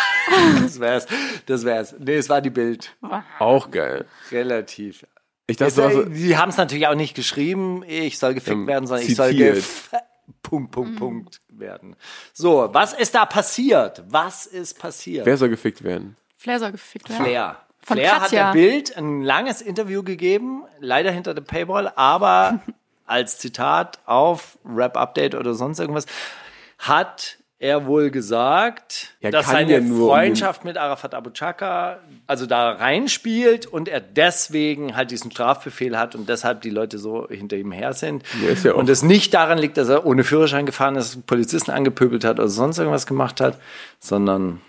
Das 0.60 0.78
wär's. 0.78 1.06
Das 1.46 1.64
wär's. 1.64 1.94
Nee, 1.98 2.16
es 2.16 2.28
war 2.28 2.42
die 2.42 2.50
Bild. 2.50 2.94
Auch 3.38 3.70
geil. 3.70 4.04
Relativ. 4.30 5.06
Ich 5.50 5.56
dachte, 5.56 5.80
Jetzt, 5.82 5.92
so, 5.94 6.02
äh, 6.02 6.10
die 6.10 6.36
haben 6.36 6.50
es 6.50 6.56
natürlich 6.58 6.86
auch 6.86 6.94
nicht 6.94 7.14
geschrieben, 7.16 7.82
ich 7.86 8.18
soll 8.18 8.34
gefickt 8.34 8.54
Ähm, 8.54 8.66
werden, 8.66 8.86
sondern 8.86 9.06
ich 9.06 9.16
soll 9.16 9.30
zitiert. 9.30 9.54
gef 9.56 9.90
Punkt, 10.42 10.70
Punkt, 10.70 10.98
Punkt 10.98 11.40
werden. 11.48 11.96
So, 12.34 12.68
was 12.72 12.92
ist 12.92 13.14
da 13.14 13.24
passiert? 13.26 14.04
Was 14.08 14.46
ist 14.46 14.78
passiert? 14.78 15.24
wer 15.26 15.36
soll 15.38 15.48
gefickt 15.48 15.82
werden? 15.82 16.16
Flair 16.36 16.58
soll 16.60 16.72
gefickt 16.72 17.08
werden. 17.08 17.24
Flair. 17.24 17.56
Von 17.82 17.96
Flair 17.96 18.14
hat 18.16 18.22
Katja. 18.24 18.52
der 18.52 18.52
Bild 18.52 18.96
ein 18.96 19.22
langes 19.22 19.62
Interview 19.62 20.02
gegeben, 20.02 20.64
leider 20.80 21.10
hinter 21.10 21.32
der 21.34 21.42
Paywall, 21.42 21.90
aber 21.96 22.60
als 23.06 23.38
Zitat 23.38 23.98
auf 24.04 24.58
Rap 24.66 24.96
Update 24.98 25.34
oder 25.34 25.54
sonst 25.54 25.78
irgendwas 25.80 26.04
hat 26.78 27.38
er 27.60 27.86
wohl 27.86 28.10
gesagt, 28.10 29.16
Ja, 29.20 29.30
dass 29.30 29.46
seine 29.46 29.82
Freundschaft 29.82 30.64
mit 30.64 30.76
Arafat 30.76 31.14
Abu 31.14 31.30
Chaka 31.30 31.98
also 32.26 32.46
da 32.46 32.70
reinspielt 32.70 33.66
und 33.66 33.88
er 33.88 34.00
deswegen 34.00 34.94
halt 34.94 35.10
diesen 35.10 35.32
Strafbefehl 35.32 35.98
hat 35.98 36.14
und 36.14 36.28
deshalb 36.28 36.60
die 36.62 36.70
Leute 36.70 36.98
so 36.98 37.26
hinter 37.28 37.56
ihm 37.56 37.72
her 37.72 37.94
sind. 37.94 38.22
Ja, 38.62 38.74
und 38.74 38.88
es 38.88 39.02
nicht 39.02 39.34
daran 39.34 39.58
liegt, 39.58 39.76
dass 39.76 39.88
er 39.88 40.06
ohne 40.06 40.22
Führerschein 40.22 40.66
gefahren 40.66 40.94
ist, 40.94 41.26
Polizisten 41.26 41.72
angepöbelt 41.72 42.24
hat 42.24 42.38
oder 42.38 42.48
sonst 42.48 42.78
irgendwas 42.78 43.06
gemacht 43.06 43.40
hat, 43.40 43.58
sondern 43.98 44.60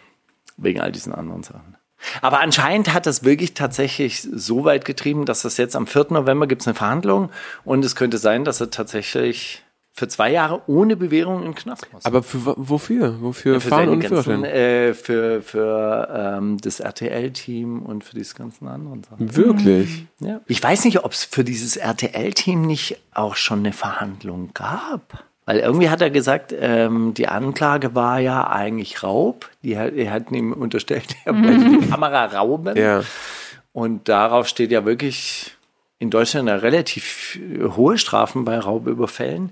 wegen 0.58 0.82
all 0.82 0.92
diesen 0.92 1.14
anderen 1.14 1.44
Sachen. 1.44 1.76
Aber 2.22 2.40
anscheinend 2.40 2.94
hat 2.94 3.06
das 3.06 3.24
wirklich 3.24 3.54
tatsächlich 3.54 4.22
so 4.22 4.64
weit 4.64 4.86
getrieben, 4.86 5.26
dass 5.26 5.42
das 5.42 5.58
jetzt 5.58 5.76
am 5.76 5.86
4. 5.86 6.08
November 6.12 6.48
gibt 6.48 6.62
es 6.62 6.68
eine 6.68 6.76
Verhandlung 6.76 7.30
und 7.66 7.84
es 7.84 7.96
könnte 7.96 8.18
sein, 8.18 8.46
dass 8.46 8.62
er 8.62 8.72
tatsächlich 8.72 9.64
für 10.00 10.08
zwei 10.08 10.32
Jahre 10.32 10.62
ohne 10.68 10.96
Bewährung 10.96 11.44
im 11.44 11.54
Knast 11.54 11.86
muss. 11.94 12.06
Aber 12.06 12.24
für, 12.24 12.56
wofür? 12.58 13.22
Wofür 13.22 13.60
für 13.62 13.70
fahren 13.70 13.90
und 13.90 14.00
ganzen, 14.00 14.44
äh, 14.46 14.94
für, 14.94 15.42
für 15.42 16.08
ähm, 16.38 16.58
das 16.62 16.80
RTL-Team 16.80 17.82
und 17.84 18.04
für 18.04 18.16
diese 18.16 18.34
ganzen 18.36 18.68
anderen 18.68 19.04
Sachen. 19.04 19.36
Wirklich? 19.36 20.06
Ja. 20.20 20.40
Ich 20.48 20.64
weiß 20.64 20.86
nicht, 20.86 21.04
ob 21.04 21.12
es 21.12 21.26
für 21.26 21.44
dieses 21.44 21.76
RTL-Team 21.78 22.62
nicht 22.62 22.98
auch 23.14 23.36
schon 23.36 23.60
eine 23.60 23.74
Verhandlung 23.74 24.52
gab. 24.54 25.24
Weil 25.46 25.60
irgendwie 25.60 25.90
hat 25.90 26.00
er 26.02 26.12
gesagt, 26.12 26.54
ähm, 26.58 27.14
die 27.16 27.28
Anklage 27.28 27.96
war 27.96 28.20
ja 28.20 28.48
eigentlich 28.50 29.04
Raub. 29.04 29.50
Die, 29.64 29.78
hat- 29.78 29.94
er 29.94 30.12
hat 30.12 30.32
ihm 30.32 30.54
unterstellt, 30.54 31.08
er 31.26 31.34
wollte 31.36 31.70
die 31.82 31.88
Kamera 31.90 32.26
rauben. 32.26 32.78
Ja. 32.78 33.02
Und 33.74 34.08
darauf 34.10 34.48
steht 34.48 34.72
ja 34.72 34.86
wirklich 34.86 35.56
in 36.02 36.10
Deutschland 36.10 36.48
eine 36.48 36.62
relativ 36.62 37.38
hohe 37.76 37.98
Strafen 37.98 38.46
bei 38.46 38.58
Raubüberfällen. 38.58 39.52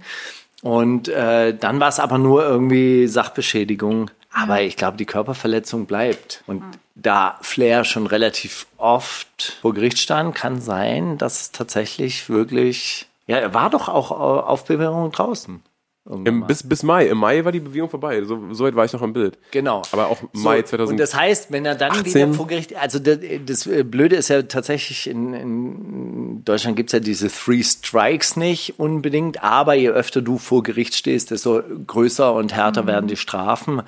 Und 0.61 1.07
äh, 1.07 1.55
dann 1.55 1.79
war 1.79 1.89
es 1.89 1.99
aber 1.99 2.17
nur 2.17 2.43
irgendwie 2.43 3.07
Sachbeschädigung. 3.07 4.09
Aber 4.33 4.61
ich 4.61 4.75
glaube, 4.75 4.97
die 4.97 5.05
Körperverletzung 5.05 5.85
bleibt. 5.85 6.43
Und 6.47 6.63
da 6.95 7.37
Flair 7.41 7.83
schon 7.83 8.07
relativ 8.07 8.67
oft 8.77 9.57
vor 9.61 9.73
Gericht 9.73 9.99
stand, 9.99 10.35
kann 10.35 10.61
sein, 10.61 11.17
dass 11.17 11.41
es 11.41 11.51
tatsächlich 11.51 12.29
wirklich. 12.29 13.07
Ja, 13.27 13.37
er 13.37 13.53
war 13.53 13.69
doch 13.69 13.89
auch 13.89 14.11
auf 14.11 14.65
Bewährung 14.65 15.11
draußen. 15.11 15.61
Im, 16.09 16.47
bis, 16.47 16.63
bis 16.63 16.83
Mai. 16.83 17.07
Im 17.07 17.17
Mai 17.17 17.43
war 17.43 17.51
die 17.51 17.59
Bewegung 17.59 17.89
vorbei. 17.89 18.23
So, 18.23 18.53
so 18.53 18.63
weit 18.63 18.75
war 18.75 18.85
ich 18.85 18.93
noch 18.93 19.01
im 19.01 19.11
Bild. 19.11 19.37
Genau. 19.51 19.81
Aber 19.91 20.07
auch 20.07 20.21
Mai 20.31 20.61
So, 20.61 20.67
2000. 20.67 20.91
Und 20.91 20.97
das 20.99 21.13
heißt, 21.13 21.51
wenn 21.51 21.65
er 21.65 21.75
dann 21.75 21.91
18. 21.91 22.05
wieder 22.13 22.33
vor 22.33 22.47
Gericht, 22.47 22.75
also 22.77 22.97
das, 22.99 23.19
das 23.45 23.69
Blöde 23.83 24.15
ist 24.15 24.29
ja 24.29 24.41
tatsächlich, 24.43 25.07
in, 25.09 25.33
in 25.33 26.45
Deutschland 26.45 26.77
gibt's 26.77 26.93
ja 26.93 26.99
diese 27.01 27.27
Three 27.29 27.61
Strikes 27.61 28.37
nicht 28.37 28.79
unbedingt, 28.79 29.43
aber 29.43 29.73
je 29.73 29.89
öfter 29.89 30.21
du 30.21 30.37
vor 30.37 30.63
Gericht 30.63 30.95
stehst, 30.95 31.31
desto 31.31 31.61
größer 31.87 32.33
und 32.33 32.53
härter 32.53 32.83
Mhm. 32.83 32.87
werden 32.87 33.07
die 33.07 33.17
Strafen 33.17 33.81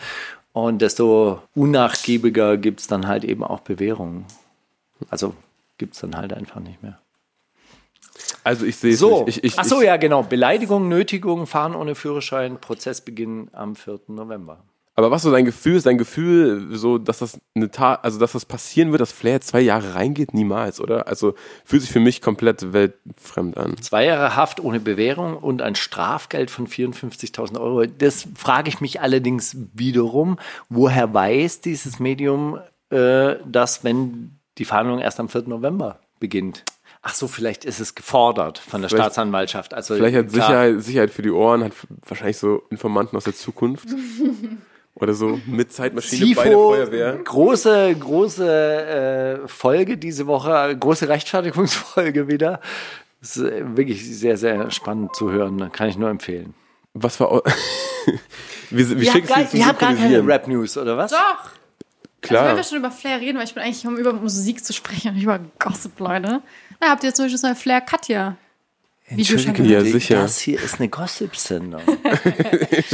und 0.51 0.82
desto 0.82 1.41
unnachgiebiger 1.55 2.57
gibt's 2.57 2.88
dann 2.88 3.07
halt 3.07 3.24
eben 3.24 3.43
auch 3.45 3.61
Bewährungen. 3.61 4.26
Also 5.09 5.34
gibt's 5.78 6.01
dann 6.01 6.17
halt 6.17 6.34
einfach 6.34 6.59
nicht 6.59 6.84
mehr. 6.84 6.99
Also 8.43 8.65
ich 8.65 8.78
sehe 8.78 8.93
es 8.93 8.99
So, 8.99 9.26
nicht. 9.26 9.38
Ich, 9.39 9.43
ich, 9.43 9.59
ach 9.59 9.65
so, 9.65 9.80
ich, 9.80 9.88
ja 9.88 9.97
genau, 9.97 10.24
Beleidigung, 10.24 10.88
Nötigung, 10.88 11.47
Fahren 11.47 11.76
ohne 11.76 11.95
Führerschein, 11.95 12.59
Prozessbeginn 12.59 13.49
am 13.53 13.76
4. 13.76 13.99
November. 14.07 14.63
Aber 14.99 15.11
was 15.11 15.22
so 15.22 15.32
dein 15.32 15.45
Gefühl 15.45 15.78
ist, 15.78 15.86
dein 15.86 15.97
Gefühl, 15.97 16.76
so, 16.76 16.97
dass 16.97 17.20
das 17.20 17.39
eine 17.55 17.72
Tat, 17.72 18.03
also 18.03 18.20
dass 18.20 18.34
das 18.34 18.43
passieren 18.43 18.91
wird, 18.91 18.99
dass 18.99 19.13
Flair 19.13 19.39
zwei 19.39 19.61
Jahre 19.61 19.95
reingeht? 19.95 20.34
Niemals, 20.34 20.82
oder? 20.82 21.07
Also 21.07 21.36
fühlt 21.63 21.84
sich 21.84 21.91
für 21.91 22.01
mich 22.01 22.22
komplett 22.22 22.74
weltfremd 22.74 23.57
an. 23.57 23.78
Zwei 23.78 24.03
Jahre 24.03 24.36
Haft 24.36 24.59
ohne 24.59 24.82
Bewährung 24.82 25.38
und 25.38 25.61
ein 25.61 25.76
Strafgeld 25.76 26.51
von 26.51 26.67
54.000 26.67 27.61
Euro. 27.61 27.86
Das 27.86 28.28
frage 28.36 28.67
ich 28.67 28.82
mich 28.82 28.99
allerdings 28.99 29.55
wiederum, 29.74 30.38
woher 30.67 31.13
weiß 31.13 31.61
dieses 31.61 31.99
Medium, 32.01 32.59
äh, 32.89 33.36
dass 33.45 33.86
wenn 33.86 34.38
die 34.57 34.65
Verhandlung 34.65 34.99
erst 34.99 35.22
am 35.22 35.30
4. 35.30 35.43
November 35.43 36.01
beginnt? 36.20 36.65
Ach 37.01 37.13
so, 37.13 37.27
vielleicht 37.27 37.63
ist 37.63 37.79
es 37.79 37.95
gefordert 37.95 38.57
von 38.59 38.81
der 38.81 38.89
Vielleicht- 38.89 39.05
Staatsanwaltschaft. 39.05 39.73
Also 39.73 39.95
Vielleicht 39.95 40.17
hat 40.17 40.27
klar, 40.33 40.47
Sicherheit, 40.47 40.83
Sicherheit 40.83 41.09
für 41.11 41.21
die 41.21 41.31
Ohren, 41.31 41.63
hat 41.63 41.71
wahrscheinlich 42.05 42.37
so 42.37 42.63
Informanten 42.69 43.15
aus 43.15 43.23
der 43.23 43.35
Zukunft. 43.35 43.87
Oder 44.95 45.13
so 45.13 45.39
mit 45.45 45.71
Zeitmaschine 45.71 46.35
bei 46.35 46.43
der 46.43 46.51
Sifo, 46.51 46.69
Feuerwehr. 46.71 47.13
große, 47.23 47.95
große 47.95 49.41
äh, 49.43 49.47
Folge 49.47 49.97
diese 49.97 50.27
Woche, 50.27 50.75
große 50.77 51.07
Rechtfertigungsfolge 51.07 52.27
wieder. 52.27 52.59
Das 53.21 53.37
ist 53.37 53.43
äh, 53.45 53.77
wirklich 53.77 54.03
sehr, 54.17 54.35
sehr 54.35 54.69
spannend 54.71 55.15
zu 55.15 55.31
hören. 55.31 55.71
Kann 55.71 55.87
ich 55.87 55.97
nur 55.97 56.09
empfehlen. 56.09 56.53
Was 56.93 57.17
war. 57.21 57.41
wie 58.71 58.99
wie 58.99 59.05
schickst 59.09 59.33
gar, 59.33 59.43
du 59.45 59.57
ihr 59.57 59.65
habt 59.67 59.79
gar 59.79 59.93
keine? 59.93 60.25
Rap-News, 60.25 60.77
oder 60.77 60.97
was? 60.97 61.11
Doch. 61.11 61.17
Also 61.19 61.51
Klar. 62.21 62.49
wenn 62.49 62.57
wir 62.57 62.63
schon 62.63 62.79
über 62.79 62.91
Flair 62.91 63.21
reden, 63.21 63.37
weil 63.37 63.45
ich 63.45 63.53
bin 63.53 63.63
eigentlich 63.63 63.87
um 63.87 63.95
über 63.95 64.11
Musik 64.11 64.65
zu 64.65 64.73
sprechen 64.73 65.09
und 65.09 65.13
nicht 65.15 65.23
über 65.23 65.39
Gossip, 65.59 65.97
Leute. 65.99 66.41
Da 66.80 66.89
habt 66.89 67.03
ihr 67.03 67.13
zum 67.13 67.25
Beispiel 67.25 67.36
das 67.36 67.43
neue 67.43 67.55
Flair 67.55 67.82
Katja. 67.82 68.38
Schon 69.23 69.65
Ja, 69.65 69.82
sicher. 69.82 70.21
Das 70.21 70.39
hier 70.39 70.61
ist 70.61 70.80
eine 70.80 70.88
Gossip-Sendung. 70.88 71.82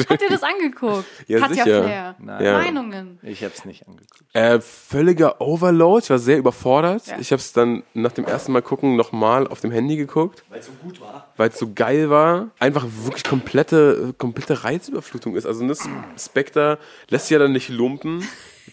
Habt 0.10 0.22
ihr 0.22 0.30
das 0.30 0.44
angeguckt? 0.44 1.06
Ja, 1.28 1.40
Katja 1.40 1.64
sicher. 1.64 1.84
Flair. 1.84 2.16
Ja. 2.42 2.58
Meinungen. 2.58 3.20
Ich 3.22 3.44
hab's 3.44 3.66
nicht 3.66 3.86
angeguckt. 3.86 4.24
Äh, 4.34 4.62
völliger 4.62 5.42
Overload. 5.42 6.04
Ich 6.06 6.10
war 6.10 6.20
sehr 6.20 6.38
überfordert. 6.38 7.08
Ja. 7.08 7.18
Ich 7.20 7.32
habe 7.32 7.42
es 7.42 7.52
dann 7.52 7.84
nach 7.94 8.14
dem 8.14 8.26
ersten 8.26 8.54
Mal 8.54 8.62
gucken 8.62 8.96
nochmal 8.96 9.48
auf 9.48 9.60
dem 9.60 9.72
Handy 9.72 9.98
geguckt. 9.98 10.44
Weil 10.50 10.60
es 10.60 10.68
so 10.68 10.72
gut 10.82 11.02
war. 11.02 11.34
Weil 11.36 11.50
es 11.50 11.60
so 11.60 11.74
geil 11.74 12.10
war. 12.10 12.52
Einfach 12.60 12.86
wirklich 13.04 13.24
komplette, 13.26 14.14
komplette 14.18 14.64
Reizüberflutung 14.64 15.36
ist. 15.36 15.46
Also 15.46 15.68
das 15.68 15.88
Spectre 16.18 16.80
lässt 17.10 17.26
sich 17.26 17.32
ja 17.34 17.40
dann 17.40 17.52
nicht 17.52 17.68
lumpen. 17.70 18.26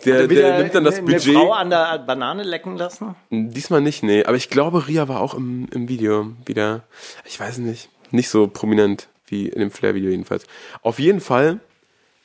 Der, 0.05 0.27
der 0.27 0.59
nimmt 0.59 0.75
dann 0.75 0.85
das 0.85 0.97
eine, 0.97 1.05
Budget. 1.05 1.29
Eine 1.29 1.39
Frau 1.39 1.53
an 1.53 1.71
der 1.71 1.99
Banane 1.99 2.43
lecken 2.43 2.77
lassen? 2.77 3.15
Diesmal 3.31 3.81
nicht, 3.81 4.03
nee. 4.03 4.25
Aber 4.25 4.37
ich 4.37 4.49
glaube, 4.49 4.89
Ria 4.89 5.09
war 5.09 5.21
auch 5.21 5.35
im, 5.35 5.69
im 5.73 5.89
Video 5.89 6.33
wieder. 6.47 6.83
Ich 7.25 7.39
weiß 7.39 7.59
nicht. 7.59 7.89
Nicht 8.11 8.29
so 8.29 8.47
prominent 8.47 9.09
wie 9.27 9.49
in 9.49 9.61
dem 9.61 9.71
Flair-Video 9.71 10.11
jedenfalls. 10.11 10.47
Auf 10.83 10.99
jeden 10.99 11.21
Fall 11.21 11.61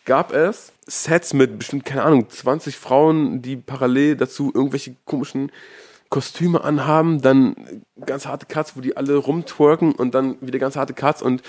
gab 0.05 0.33
es 0.33 0.71
Sets 0.85 1.33
mit 1.33 1.57
bestimmt, 1.57 1.85
keine 1.85 2.03
Ahnung, 2.03 2.29
20 2.29 2.77
Frauen, 2.77 3.41
die 3.41 3.57
parallel 3.57 4.15
dazu 4.15 4.51
irgendwelche 4.53 4.95
komischen 5.05 5.51
Kostüme 6.09 6.63
anhaben, 6.63 7.21
dann 7.21 7.55
ganz 8.05 8.25
harte 8.25 8.45
Cuts, 8.45 8.77
wo 8.77 8.81
die 8.81 8.95
alle 8.95 9.15
rumtwerken 9.17 9.91
und 9.93 10.15
dann 10.15 10.37
wieder 10.39 10.59
ganz 10.59 10.77
harte 10.77 10.93
Cuts 10.93 11.21
und 11.21 11.41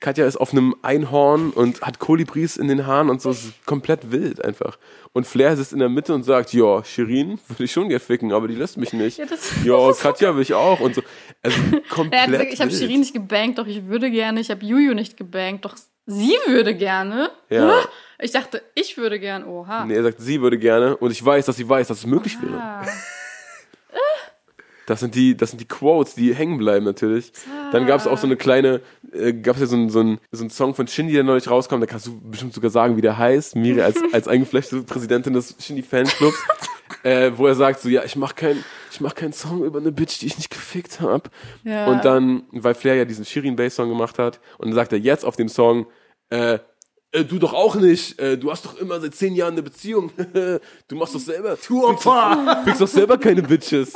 Katja 0.00 0.26
ist 0.26 0.36
auf 0.36 0.52
einem 0.52 0.76
Einhorn 0.82 1.50
und 1.50 1.80
hat 1.80 1.98
Kolibris 1.98 2.58
in 2.58 2.68
den 2.68 2.86
Haaren 2.86 3.08
und 3.08 3.22
so, 3.22 3.30
es 3.30 3.44
ist 3.46 3.66
komplett 3.66 4.10
wild 4.12 4.44
einfach. 4.44 4.78
Und 5.14 5.26
Flair 5.26 5.56
sitzt 5.56 5.72
in 5.72 5.78
der 5.78 5.88
Mitte 5.88 6.14
und 6.14 6.22
sagt, 6.22 6.52
ja, 6.52 6.84
Shirin 6.84 7.38
würde 7.48 7.64
ich 7.64 7.72
schon 7.72 7.88
gerne 7.88 8.00
ficken, 8.00 8.32
aber 8.32 8.46
die 8.46 8.54
lässt 8.54 8.76
mich 8.76 8.92
nicht. 8.92 9.18
Ja, 9.64 9.92
Katja 9.92 10.34
will 10.34 10.42
ich 10.42 10.52
auch 10.52 10.80
und 10.80 10.94
so. 10.94 11.02
Also 11.42 11.58
Er 11.72 11.76
hat 11.78 11.88
komplett 11.88 12.26
gesagt, 12.30 12.52
ich 12.52 12.60
habe. 12.60 12.70
Shirin 12.70 13.00
nicht 13.00 13.14
gebankt, 13.14 13.58
doch 13.58 13.66
ich 13.66 13.86
würde 13.86 14.10
gerne. 14.10 14.40
Ich 14.40 14.50
habe 14.50 14.64
Juju 14.64 14.92
nicht 14.92 15.16
gebankt, 15.16 15.64
doch 15.64 15.76
sie 16.04 16.36
würde 16.46 16.74
gerne. 16.74 17.30
Ja. 17.48 17.82
Ich 18.20 18.32
dachte, 18.32 18.62
ich 18.74 18.96
würde 18.98 19.18
gern. 19.18 19.44
Oha. 19.44 19.86
Nee, 19.86 19.94
er 19.94 20.02
sagt, 20.02 20.20
sie 20.20 20.40
würde 20.42 20.58
gerne 20.58 20.96
und 20.96 21.10
ich 21.10 21.24
weiß, 21.24 21.46
dass 21.46 21.56
sie 21.56 21.68
weiß, 21.68 21.88
dass 21.88 21.98
es 21.98 22.06
möglich 22.06 22.36
wäre. 22.42 22.82
Das 24.86 25.00
sind 25.00 25.14
die, 25.16 25.36
das 25.36 25.50
sind 25.50 25.60
die 25.60 25.66
Quotes, 25.68 26.14
die 26.14 26.32
hängen 26.34 26.58
bleiben 26.58 26.84
natürlich. 26.84 27.32
Dann 27.72 27.86
gab 27.86 28.00
es 28.00 28.06
auch 28.06 28.18
so 28.18 28.26
eine 28.26 28.36
kleine, 28.36 28.80
äh, 29.12 29.32
gab 29.32 29.56
es 29.56 29.60
ja 29.62 29.66
so 29.66 29.74
einen 29.76 29.90
so 29.90 29.98
einen- 30.00 30.18
so 30.30 30.42
einen 30.44 30.50
Song 30.50 30.74
von 30.74 30.86
Shindy, 30.86 31.12
der 31.12 31.24
neulich 31.24 31.50
rauskam. 31.50 31.80
Da 31.80 31.86
kannst 31.86 32.06
du 32.06 32.20
bestimmt 32.20 32.54
sogar 32.54 32.70
sagen, 32.70 32.96
wie 32.96 33.00
der 33.00 33.18
heißt. 33.18 33.56
Miri 33.56 33.82
als, 33.82 33.96
als 34.12 34.28
eingefleischte 34.28 34.82
Präsidentin 34.82 35.32
des 35.34 35.56
Shindy 35.58 35.82
Fanclubs, 35.82 36.36
äh, 37.02 37.32
wo 37.34 37.46
er 37.48 37.54
sagt 37.56 37.80
so, 37.80 37.88
ja, 37.88 38.04
ich 38.04 38.14
mach 38.16 38.34
kein, 38.36 38.62
ich 38.92 39.00
mach 39.00 39.14
keinen 39.16 39.32
Song 39.32 39.64
über 39.64 39.80
eine 39.80 39.90
Bitch, 39.92 40.20
die 40.20 40.26
ich 40.26 40.36
nicht 40.36 40.50
gefickt 40.50 41.00
hab. 41.00 41.30
Ja. 41.64 41.86
Und 41.88 42.04
dann, 42.04 42.44
weil 42.52 42.74
Flair 42.74 42.94
ja 42.94 43.04
diesen 43.04 43.24
Shirin 43.24 43.56
Bass 43.56 43.74
Song 43.74 43.88
gemacht 43.88 44.18
hat, 44.20 44.40
und 44.58 44.68
dann 44.68 44.74
sagt 44.74 44.92
er 44.92 44.98
jetzt 44.98 45.24
auf 45.24 45.34
dem 45.36 45.48
Song, 45.48 45.86
äh, 46.30 46.58
äh, 47.16 47.24
du 47.24 47.38
doch 47.38 47.54
auch 47.54 47.74
nicht. 47.74 48.18
Äh, 48.18 48.36
du 48.38 48.50
hast 48.50 48.64
doch 48.64 48.78
immer 48.78 49.00
seit 49.00 49.14
zehn 49.14 49.34
Jahren 49.34 49.52
eine 49.52 49.62
Beziehung. 49.62 50.12
du 50.88 50.96
machst 50.96 51.14
doch 51.14 51.20
selber. 51.20 51.56
Du 51.66 51.86
Opfer! 51.86 52.62
Fickst 52.64 52.80
doch 52.80 52.88
selber 52.88 53.18
keine 53.18 53.42
Bitches. 53.42 53.94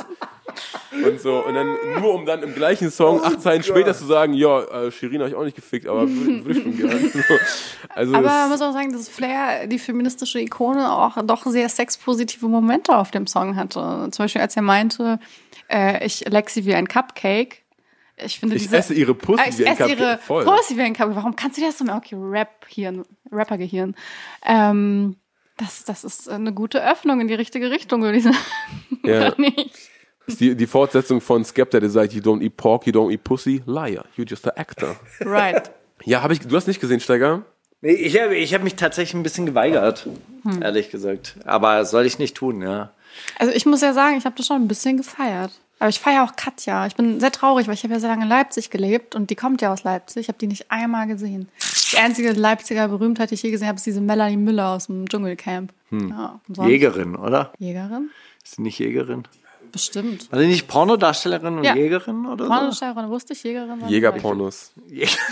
Und 1.05 1.21
so. 1.21 1.45
Und 1.45 1.53
dann, 1.53 1.77
nur 2.01 2.13
um 2.13 2.25
dann 2.25 2.43
im 2.43 2.53
gleichen 2.53 2.91
Song 2.91 3.23
acht 3.23 3.41
Zeilen 3.41 3.63
später 3.63 3.93
zu 3.93 4.05
sagen, 4.05 4.33
ja, 4.33 4.61
äh, 4.61 4.91
Shirin 4.91 5.19
habe 5.19 5.29
ich 5.29 5.35
auch 5.35 5.43
nicht 5.43 5.55
gefickt, 5.55 5.87
aber 5.87 6.09
würde 6.09 6.45
würd 6.45 6.57
ich 6.57 6.63
schon 6.63 6.77
gerne. 6.77 6.91
So. 7.11 7.35
Also, 7.89 8.15
Aber 8.15 8.27
man 8.27 8.49
muss 8.49 8.61
auch 8.61 8.73
sagen, 8.73 8.91
dass 8.91 9.07
Flair, 9.07 9.67
die 9.67 9.79
feministische 9.79 10.39
Ikone, 10.39 10.91
auch 10.91 11.17
doch 11.23 11.45
sehr 11.45 11.69
sexpositive 11.69 12.47
Momente 12.47 12.95
auf 12.97 13.11
dem 13.11 13.27
Song 13.27 13.55
hatte. 13.55 14.09
Zum 14.11 14.23
Beispiel, 14.23 14.41
als 14.41 14.55
er 14.55 14.61
meinte, 14.63 15.19
äh, 15.69 16.05
ich 16.05 16.27
leck 16.27 16.49
sie 16.49 16.65
wie 16.65 16.73
ein 16.73 16.87
Cupcake. 16.87 17.60
Ich 18.23 18.39
finde 18.39 18.55
ich 18.55 18.63
diese, 18.63 18.77
esse 18.77 18.93
ihre 18.93 19.13
Pussy 19.15 19.41
Ah, 19.41 19.49
ich 19.49 19.57
wie 19.57 19.65
ein 19.67 19.73
esse 19.73 19.89
ihre. 19.89 20.17
Voll. 20.19 20.43
Pussy 20.45 20.77
wie 20.77 20.81
ein 20.81 20.93
Cupcake. 20.93 21.15
Warum 21.15 21.35
kannst 21.35 21.57
du 21.57 21.61
das 21.61 21.77
so? 21.77 21.85
Okay, 21.85 22.15
Rap-Hirn, 22.19 23.05
Rapper-Gehirn. 23.31 23.95
Ähm, 24.45 25.15
das, 25.57 25.83
das 25.83 26.03
ist 26.03 26.29
eine 26.29 26.53
gute 26.53 26.83
Öffnung 26.83 27.21
in 27.21 27.27
die 27.27 27.33
richtige 27.35 27.69
Richtung, 27.71 28.01
würde 28.01 28.17
ich 28.17 28.23
sagen. 28.23 28.37
Ja. 29.03 29.33
Die, 30.39 30.55
die 30.55 30.67
Fortsetzung 30.67 31.19
von 31.21 31.43
Skepta, 31.43 31.79
der 31.79 31.89
sagt, 31.89 32.13
you 32.13 32.21
don't 32.21 32.41
eat 32.41 32.55
pork, 32.55 32.85
you 32.85 32.93
don't 32.93 33.11
eat 33.11 33.23
pussy, 33.23 33.63
liar, 33.65 34.05
you're 34.15 34.27
just 34.29 34.47
an 34.47 34.53
actor. 34.55 34.95
Right. 35.21 35.71
Ja, 36.05 36.21
habe 36.21 36.33
ich, 36.33 36.39
du 36.39 36.55
hast 36.55 36.67
nicht 36.67 36.79
gesehen, 36.79 36.99
Steiger? 36.99 37.41
Nee, 37.81 37.93
ich 37.93 38.19
habe 38.21 38.35
ich 38.35 38.53
hab 38.53 38.61
mich 38.63 38.75
tatsächlich 38.75 39.15
ein 39.15 39.23
bisschen 39.23 39.47
geweigert, 39.47 40.07
Hm. 40.43 40.61
ehrlich 40.61 40.91
gesagt. 40.91 41.35
Aber 41.45 41.83
soll 41.85 42.05
ich 42.05 42.19
nicht 42.19 42.37
tun, 42.37 42.61
ja. 42.61 42.91
Also 43.39 43.51
ich 43.53 43.65
muss 43.65 43.81
ja 43.81 43.93
sagen, 43.93 44.17
ich 44.17 44.25
habe 44.25 44.35
das 44.37 44.45
schon 44.45 44.57
ein 44.61 44.67
bisschen 44.67 44.97
gefeiert. 44.97 45.51
Aber 45.81 45.89
ich 45.89 45.99
feiere 45.99 46.23
auch 46.23 46.35
Katja. 46.35 46.85
Ich 46.85 46.95
bin 46.95 47.19
sehr 47.19 47.31
traurig, 47.31 47.65
weil 47.65 47.73
ich 47.73 47.83
habe 47.83 47.93
ja 47.95 47.99
sehr 47.99 48.09
lange 48.09 48.21
in 48.23 48.29
Leipzig 48.29 48.69
gelebt 48.69 49.15
und 49.15 49.31
die 49.31 49.35
kommt 49.35 49.63
ja 49.63 49.73
aus 49.73 49.83
Leipzig. 49.83 50.21
Ich 50.21 50.27
habe 50.27 50.37
die 50.37 50.45
nicht 50.45 50.69
einmal 50.69 51.07
gesehen. 51.07 51.49
Die 51.91 51.97
einzige 51.97 52.33
Leipziger 52.33 52.87
Berühmtheit, 52.87 53.31
die 53.31 53.33
ich 53.33 53.41
je 53.41 53.49
gesehen 53.49 53.67
habe, 53.67 53.77
ist 53.77 53.85
diese 53.87 53.99
Melanie 53.99 54.37
Müller 54.37 54.69
aus 54.69 54.85
dem 54.85 55.09
Dschungelcamp. 55.09 55.73
Ja, 55.89 56.39
und 56.47 56.55
sonst- 56.55 56.69
Jägerin, 56.69 57.15
oder? 57.15 57.51
Jägerin? 57.57 58.11
Ist 58.43 58.55
sie 58.57 58.61
nicht 58.61 58.77
Jägerin? 58.77 59.23
Bestimmt. 59.71 60.31
War 60.31 60.39
sie 60.39 60.47
nicht 60.47 60.67
Pornodarstellerin 60.67 61.57
und 61.57 61.63
Ja. 61.63 61.73
Jägerin 61.75 62.25
oder 62.25 62.43
so? 62.43 62.49
Pornodarstellerin 62.51 63.09
wusste 63.09 63.33
ich, 63.33 63.41
Jägerin. 63.43 63.87
Jägerpornos. 63.87 64.73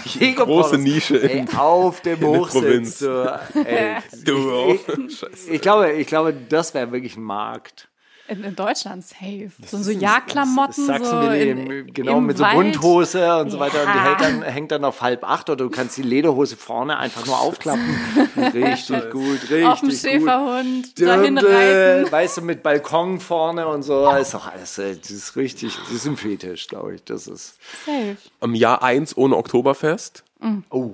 Jäger 0.05 0.45
Große 0.45 0.77
Nische 0.77 1.21
Ey, 1.21 1.39
in, 1.41 1.49
auf 1.57 1.99
dem 2.01 2.19
der 2.21 2.27
Hochsitz. 2.29 2.53
Provinz. 2.61 2.99
So, 2.99 3.23
ey. 3.65 3.97
Du 4.25 4.51
auch. 4.51 4.69
Ich, 4.73 5.19
Scheiße. 5.19 5.51
ich, 5.51 5.61
glaube, 5.61 5.91
ich 5.91 6.07
glaube, 6.07 6.33
das 6.33 6.73
wäre 6.73 6.91
wirklich 6.91 7.17
ein 7.17 7.23
Markt. 7.23 7.88
In, 8.29 8.43
in 8.43 8.55
Deutschland 8.55 9.03
safe. 9.03 9.49
So, 9.65 9.77
so 9.79 9.89
Jagdklamotten. 9.91 10.85
so 10.85 11.19
in, 11.31 11.69
im- 11.71 11.93
genau, 11.93 12.19
im 12.19 12.27
mit 12.27 12.37
so 12.37 12.43
Wald. 12.43 12.55
Bunthose 12.55 13.37
und 13.39 13.49
so 13.49 13.59
weiter. 13.59 13.81
Und 13.83 13.93
die 13.93 13.97
Ja. 13.97 14.03
hält 14.03 14.21
dann, 14.21 14.41
hängt 14.43 14.71
dann 14.71 14.85
auf 14.85 15.01
halb 15.01 15.23
acht 15.23 15.49
oder 15.49 15.63
du 15.65 15.69
kannst 15.71 15.97
die 15.97 16.03
Lederhose 16.03 16.55
vorne 16.55 16.97
einfach 16.97 17.25
nur 17.25 17.39
aufklappen. 17.39 17.83
richtig 18.53 19.09
gut, 19.11 19.41
richtig 19.49 19.65
Auf 19.65 19.79
dem 19.79 19.89
gut. 19.89 19.97
Schäferhund 19.97 20.99
dahin 21.01 21.37
reiten. 21.39 22.11
weißt 22.11 22.37
du, 22.37 22.41
mit 22.41 22.61
Balkon 22.63 23.19
vorne 23.19 23.67
und 23.67 23.81
so. 23.83 24.07
Ist 24.11 24.33
doch 24.33 24.47
alles, 24.51 24.77
äh, 24.77 24.95
das 24.95 25.09
ist 25.09 25.35
richtig, 25.35 25.75
das 25.85 25.91
ist 25.93 26.05
ein 26.05 26.17
Fetisch, 26.17 26.67
glaube 26.67 26.95
ich. 26.95 27.03
Das 27.05 27.27
ist. 27.27 27.55
Safe. 27.85 28.15
Am 28.41 28.53
Jahr 28.53 28.83
1 28.83 29.17
ohne 29.17 29.37
Oktoberfest. 29.37 30.23
Oh. 30.69 30.91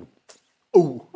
Oh. 0.75 1.01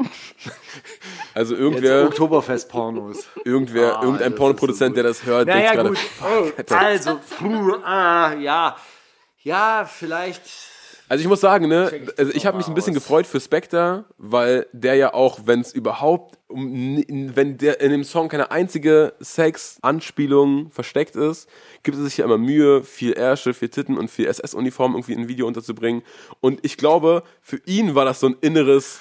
Also 1.35 1.55
irgendwer, 1.55 2.05
Oktoberfest-Pornos. 2.05 3.25
irgendwer, 3.45 3.99
Ah, 3.99 4.03
irgendein 4.03 4.35
Pornoproduzent, 4.35 4.97
der 4.97 5.03
das 5.03 5.23
hört, 5.25 5.47
Naja, 5.47 5.73
denkt 5.83 5.99
gerade, 6.19 6.55
Ey, 6.57 6.75
also, 6.75 7.19
puh, 7.37 7.73
ah, 7.83 8.33
ja. 8.33 8.75
Ja, 9.43 9.85
vielleicht. 9.89 10.41
Also 11.07 11.21
ich 11.21 11.27
muss 11.27 11.39
sagen, 11.41 11.67
ne, 11.67 11.91
also 12.17 12.31
ich 12.33 12.45
habe 12.45 12.57
mich 12.57 12.67
ein 12.67 12.73
bisschen 12.73 12.95
aus. 12.95 13.03
gefreut 13.03 13.25
für 13.27 13.39
Spectre, 13.39 14.05
weil 14.17 14.67
der 14.73 14.95
ja 14.95 15.13
auch, 15.13 15.39
wenn 15.45 15.61
es 15.61 15.73
überhaupt, 15.73 16.37
wenn 16.49 17.57
der 17.57 17.79
in 17.81 17.91
dem 17.91 18.03
Song 18.03 18.27
keine 18.27 18.51
einzige 18.51 19.13
Sex-Anspielung 19.19 20.71
versteckt 20.71 21.15
ist, 21.15 21.49
gibt 21.83 21.97
es 21.97 22.03
sich 22.03 22.17
ja 22.17 22.25
immer 22.25 22.37
Mühe, 22.37 22.83
viel 22.83 23.13
Ärsche, 23.13 23.53
viel 23.53 23.69
Titten 23.69 23.97
und 23.97 24.11
viel 24.11 24.27
SS-Uniform 24.27 24.93
irgendwie 24.93 25.13
in 25.13 25.21
ein 25.21 25.27
Video 25.27 25.47
unterzubringen. 25.47 26.03
Und 26.41 26.59
ich 26.63 26.77
glaube, 26.77 27.23
für 27.41 27.61
ihn 27.65 27.95
war 27.95 28.05
das 28.05 28.19
so 28.19 28.27
ein 28.27 28.35
inneres, 28.41 28.99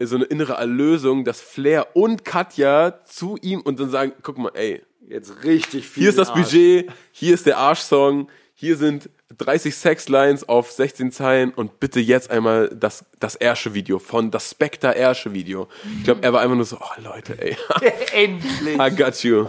so 0.00 0.16
eine 0.16 0.24
innere 0.24 0.54
Erlösung, 0.54 1.24
dass 1.24 1.40
Flair 1.40 1.96
und 1.96 2.24
Katja 2.24 3.04
zu 3.04 3.36
ihm 3.42 3.60
und 3.60 3.78
dann 3.80 3.90
sagen, 3.90 4.12
guck 4.22 4.38
mal, 4.38 4.52
ey, 4.54 4.82
Jetzt 5.08 5.44
richtig 5.44 5.86
viel. 5.86 6.02
hier 6.02 6.10
ist 6.10 6.18
das. 6.18 6.32
Budget, 6.32 6.90
hier 7.12 7.34
ist 7.34 7.46
der 7.46 7.58
Arschsong, 7.58 8.28
hier 8.54 8.76
sind 8.76 9.10
30 9.38 9.74
Sexlines 9.74 10.48
auf 10.48 10.70
16 10.70 11.10
Zeilen 11.10 11.50
und 11.50 11.80
bitte 11.80 11.98
jetzt 11.98 12.30
einmal 12.30 12.68
das, 12.68 13.04
das 13.20 13.34
Ersche-Video 13.34 13.98
von 13.98 14.30
das 14.30 14.50
Spectre 14.50 14.94
Ersche-Video. 14.94 15.66
Ich 15.98 16.04
glaube, 16.04 16.22
er 16.22 16.32
war 16.34 16.42
einfach 16.42 16.56
nur 16.56 16.64
so, 16.66 16.76
oh 16.78 17.00
Leute, 17.02 17.40
ey, 17.42 17.56
Endlich. 18.12 18.78
I 18.78 18.94
got 18.94 19.22
you. 19.24 19.46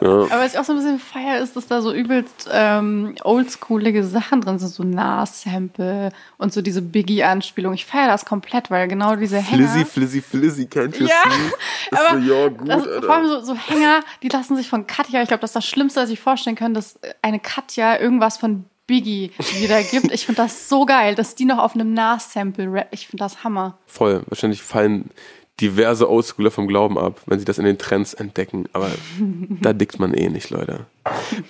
Aber 0.00 0.30
was 0.30 0.52
ich 0.52 0.58
auch 0.58 0.64
so 0.64 0.72
ein 0.72 0.78
bisschen 0.78 0.98
feier, 1.00 1.40
ist, 1.40 1.56
dass 1.56 1.66
da 1.66 1.80
so 1.80 1.92
übelst 1.92 2.48
ähm, 2.52 3.14
oldschoolige 3.24 4.04
Sachen 4.04 4.42
drin 4.42 4.58
sind, 4.58 4.68
so 4.68 4.84
Nas-Sample 4.84 6.10
und 6.36 6.52
so 6.52 6.60
diese 6.60 6.82
Biggie-Anspielung. 6.82 7.72
Ich 7.72 7.86
feiere 7.86 8.08
das 8.08 8.26
komplett, 8.26 8.70
weil 8.70 8.88
genau 8.88 9.16
diese 9.16 9.38
Hänger... 9.38 9.68
Flizzy, 9.68 9.84
flizzy, 9.86 10.20
flizzy, 10.20 10.62
can't 10.64 10.96
you 10.98 11.06
Ja, 11.06 11.22
see? 11.30 11.90
Ist 11.90 11.98
aber 11.98 12.20
so, 12.20 12.32
ja, 12.32 12.48
gut, 12.48 12.68
das, 12.68 12.86
Alter. 12.86 13.02
vor 13.06 13.14
allem 13.14 13.28
so, 13.28 13.40
so 13.40 13.54
Hänger, 13.56 14.00
die 14.22 14.28
lassen 14.28 14.54
sich 14.56 14.68
von 14.68 14.86
Katja, 14.86 15.22
ich 15.22 15.28
glaube, 15.28 15.40
das 15.40 15.50
ist 15.50 15.56
das 15.56 15.66
Schlimmste, 15.66 16.00
was 16.02 16.10
ich 16.10 16.20
vorstellen 16.20 16.56
kann, 16.56 16.74
dass 16.74 16.98
eine 17.22 17.40
Katja 17.40 17.98
irgendwas 17.98 18.36
von 18.36 18.66
Biggie 18.88 19.30
wiedergibt. 19.60 20.10
Ich 20.10 20.26
finde 20.26 20.42
das 20.42 20.68
so 20.68 20.84
geil, 20.84 21.14
dass 21.14 21.36
die 21.36 21.44
noch 21.44 21.58
auf 21.58 21.74
einem 21.74 21.94
Nas-Sample 21.94 22.72
rappt. 22.72 22.92
Ich 22.92 23.06
finde 23.06 23.22
das 23.22 23.44
Hammer. 23.44 23.78
Voll. 23.86 24.22
Wahrscheinlich 24.26 24.62
fallen 24.62 25.10
diverse 25.60 26.10
Oldschooler 26.10 26.50
vom 26.50 26.66
Glauben 26.66 26.98
ab, 26.98 27.20
wenn 27.26 27.38
sie 27.38 27.44
das 27.44 27.58
in 27.58 27.64
den 27.64 27.78
Trends 27.78 28.14
entdecken. 28.14 28.68
Aber 28.72 28.90
da 29.62 29.72
dickt 29.72 30.00
man 30.00 30.14
eh 30.14 30.28
nicht, 30.28 30.50
Leute. 30.50 30.86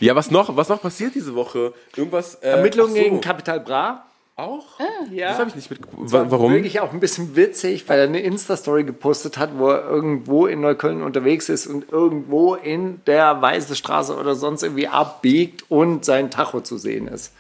Ja, 0.01 0.15
was 0.17 0.31
noch? 0.31 0.57
Was 0.57 0.69
noch 0.69 0.83
passiert 0.83 1.15
diese 1.15 1.35
Woche? 1.35 1.73
Irgendwas? 1.97 2.35
Äh, 2.37 2.51
Ermittlungen 2.51 2.95
so. 2.95 3.03
gegen 3.03 3.21
Capital 3.21 3.61
Bra. 3.61 4.05
Auch? 4.39 4.67
Ja. 5.11 5.31
Das 5.31 5.39
habe 5.41 5.51
ich 5.51 5.57
nicht 5.57 5.69
mit. 5.71 5.81
Wa- 5.91 6.27
Warum? 6.29 6.53
Wirklich 6.53 6.79
auch 6.79 6.93
ein 6.93 7.01
bisschen 7.01 7.35
witzig, 7.35 7.89
weil 7.89 7.99
er 7.99 8.07
eine 8.07 8.21
Insta-Story 8.21 8.85
gepostet 8.85 9.37
hat, 9.37 9.59
wo 9.59 9.69
er 9.69 9.85
irgendwo 9.89 10.47
in 10.47 10.61
Neukölln 10.61 11.03
unterwegs 11.03 11.49
ist 11.49 11.67
und 11.67 11.91
irgendwo 11.91 12.55
in 12.55 13.01
der 13.07 13.43
Weiße 13.43 13.75
Straße 13.75 14.17
oder 14.17 14.37
sonst 14.37 14.63
irgendwie 14.63 14.87
abbiegt 14.87 15.65
und 15.71 16.05
sein 16.05 16.31
Tacho 16.31 16.61
zu 16.61 16.79
sehen 16.79 17.09
ist. 17.09 17.33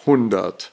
100. 0.00 0.72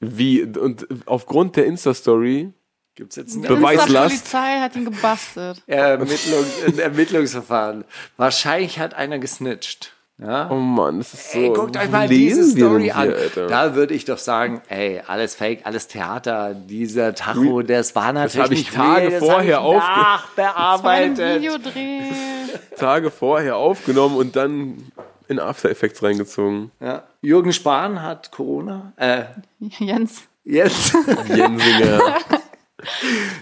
Wie? 0.00 0.42
Und 0.44 0.86
aufgrund 1.06 1.56
der 1.56 1.66
Insta-Story 1.66 2.52
Gibt 2.94 3.10
es 3.10 3.16
jetzt 3.16 3.34
ein, 3.36 3.42
Beweislast. 3.42 4.10
Die 4.12 4.16
Polizei 4.18 4.60
hat 4.60 4.76
ihn 4.76 4.84
gebastelt. 4.84 5.62
Ermittlung, 5.66 6.44
ein 6.66 6.78
Ermittlungsverfahren? 6.78 7.84
Wahrscheinlich 8.16 8.78
hat 8.78 8.94
einer 8.94 9.18
gesnitcht. 9.18 9.94
Ja? 10.20 10.50
Oh 10.50 10.56
Mann, 10.56 10.98
das 10.98 11.14
ist 11.14 11.32
so. 11.32 11.38
Ey, 11.38 11.50
guckt 11.50 11.76
euch 11.76 11.90
mal 11.90 12.08
diese 12.08 12.42
Story 12.44 12.84
denn 12.84 12.92
an. 12.92 13.08
hier, 13.08 13.16
Alter? 13.16 13.46
Da 13.46 13.74
würde 13.76 13.94
ich 13.94 14.04
doch 14.04 14.18
sagen, 14.18 14.60
ey, 14.68 15.00
alles 15.06 15.36
Fake, 15.36 15.60
alles 15.64 15.86
Theater. 15.86 16.54
Dieser 16.54 17.14
Tacho, 17.14 17.62
das 17.62 17.94
war 17.94 18.12
natürlich 18.12 18.44
hab 18.44 18.50
ich 18.50 18.58
nicht 18.58 18.74
Tage 18.74 19.00
real, 19.02 19.10
das 19.12 19.20
vorher 19.20 19.58
ich 19.64 19.74
nachbearbeitet. 19.74 21.36
Videodreh. 21.42 22.00
Tage 22.76 23.10
vorher 23.12 23.56
aufgenommen 23.56 24.16
und 24.16 24.34
dann 24.34 24.90
in 25.28 25.38
After 25.38 25.70
Effects 25.70 26.02
reingezogen. 26.02 26.72
Ja. 26.80 27.04
Jürgen 27.22 27.52
Spahn 27.52 28.02
hat 28.02 28.32
Corona. 28.32 28.92
Äh, 28.96 29.24
Jens. 29.60 30.22
jetzt. 30.44 30.94
Jensinger. 31.28 32.00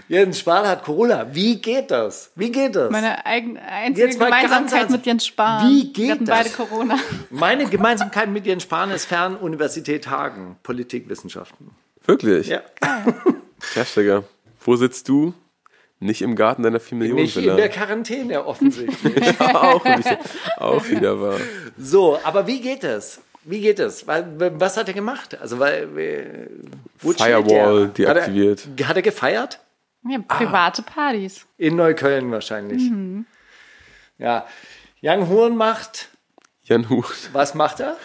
Jens 0.09 0.39
Spahn 0.39 0.67
hat 0.67 0.83
Corona. 0.83 1.35
Wie 1.35 1.61
geht 1.61 1.91
das? 1.91 2.31
Wie 2.37 2.51
geht 2.51 2.75
das? 2.75 2.91
Meine, 2.91 3.09
Meine 3.09 3.27
eigene, 3.27 3.63
einzige 3.63 4.07
Jetzt 4.07 4.19
Gemeinsamkeit 4.19 4.91
mit 4.91 5.05
Jens 5.05 5.27
Spahn. 5.27 5.69
Wie 5.69 5.93
geht 5.93 6.05
Wir 6.07 6.13
hatten 6.13 6.25
das? 6.25 6.39
beide 6.39 6.51
Corona. 6.51 6.99
Gemeinsamkeit 7.71 8.31
mit 8.31 8.47
Jens 8.47 8.63
Spahn 8.63 8.91
ist 8.91 9.05
Fernuniversität 9.05 10.09
Hagen. 10.09 10.57
Politikwissenschaften. 10.63 11.71
Wirklich? 12.05 12.49
Ja. 12.49 12.63
Digga. 13.97 14.23
Wo 14.65 14.77
sitzt 14.77 15.09
du? 15.09 15.35
Nicht 15.99 16.23
im 16.23 16.37
Garten 16.37 16.63
deiner 16.63 16.81
4 16.81 16.99
Millionen 16.99 17.23
Nicht 17.23 17.37
in 17.37 17.57
der 17.57 17.69
Quarantäne 17.71 18.45
offensichtlich. 18.45 19.41
auch, 19.41 19.85
wieder, 19.85 20.19
auch 20.59 20.89
wieder 20.89 21.21
wahr. 21.21 21.39
so, 21.79 22.19
aber 22.23 22.47
wie 22.47 22.61
geht 22.61 22.85
es? 22.85 23.21
Wie 23.49 23.61
geht 23.61 23.79
es? 23.79 24.07
Weil, 24.07 24.27
Was 24.61 24.77
hat 24.77 24.89
er 24.89 24.95
gemacht? 24.95 25.41
Also, 25.41 25.59
weil. 25.61 25.99
äh, 25.99 26.49
Firewall 26.99 27.83
er? 27.97 28.09
Hat 28.09 28.17
deaktiviert. 28.17 28.69
Er, 28.77 28.89
hat 28.89 28.97
er 28.97 29.03
gefeiert? 29.03 29.61
Ja, 30.09 30.19
private 30.19 30.83
Partys. 30.83 31.47
In 31.57 31.77
Neukölln 31.77 32.31
wahrscheinlich. 32.31 32.83
Ja. 34.19 34.47
Young 35.03 35.29
Horn 35.29 35.57
macht. 35.57 36.09
Jan 36.65 36.89
Huch. 36.89 37.13
Was 37.33 37.55
macht 37.55 37.81
er? 37.81 37.97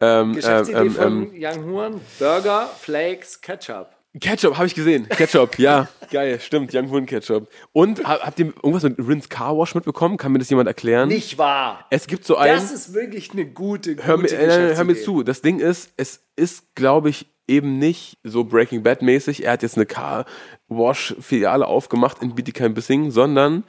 Ähm, 0.00 0.34
Geschäftsidee 0.34 0.78
ähm, 0.78 0.86
ähm, 0.86 0.94
von 0.94 1.30
Young 1.34 1.70
Horn. 1.70 2.00
Burger, 2.18 2.66
Flakes, 2.78 3.40
Ketchup. 3.40 3.88
Ketchup, 4.20 4.56
habe 4.56 4.66
ich 4.66 4.74
gesehen. 4.74 5.08
Ketchup, 5.08 5.58
ja. 5.58 5.88
Geil, 6.10 6.40
stimmt. 6.40 6.74
Young 6.74 6.90
Hoon 6.90 7.06
Ketchup. 7.06 7.48
Und 7.72 8.02
ha- 8.04 8.18
habt 8.22 8.40
ihr 8.40 8.46
irgendwas 8.46 8.82
mit 8.82 8.98
Rinse 8.98 9.28
Car 9.28 9.56
Wash 9.56 9.74
mitbekommen? 9.76 10.16
Kann 10.16 10.32
mir 10.32 10.40
das 10.40 10.50
jemand 10.50 10.66
erklären? 10.66 11.08
Nicht 11.08 11.38
wahr. 11.38 11.86
Es 11.90 12.08
gibt 12.08 12.24
so 12.24 12.36
ein. 12.36 12.48
Das 12.52 12.72
ist 12.72 12.92
wirklich 12.92 13.30
eine 13.32 13.46
gute, 13.46 13.94
gute 13.94 14.06
Hör 14.08 14.16
mir, 14.16 14.32
äh, 14.32 14.74
hör 14.74 14.82
mir 14.84 14.96
zu. 15.00 15.22
Das 15.22 15.42
Ding 15.42 15.60
ist, 15.60 15.92
es 15.96 16.24
ist, 16.34 16.74
glaube 16.74 17.08
ich, 17.10 17.26
eben 17.46 17.78
nicht 17.78 18.18
so 18.24 18.42
Breaking 18.42 18.82
Bad 18.82 19.00
mäßig. 19.02 19.44
Er 19.44 19.52
hat 19.52 19.62
jetzt 19.62 19.76
eine 19.76 19.86
Car 19.86 20.24
Wash 20.68 21.14
Filiale 21.20 21.66
aufgemacht 21.66 22.20
in 22.20 22.34
Bietigheim-Bissingen, 22.34 23.12
sondern 23.12 23.62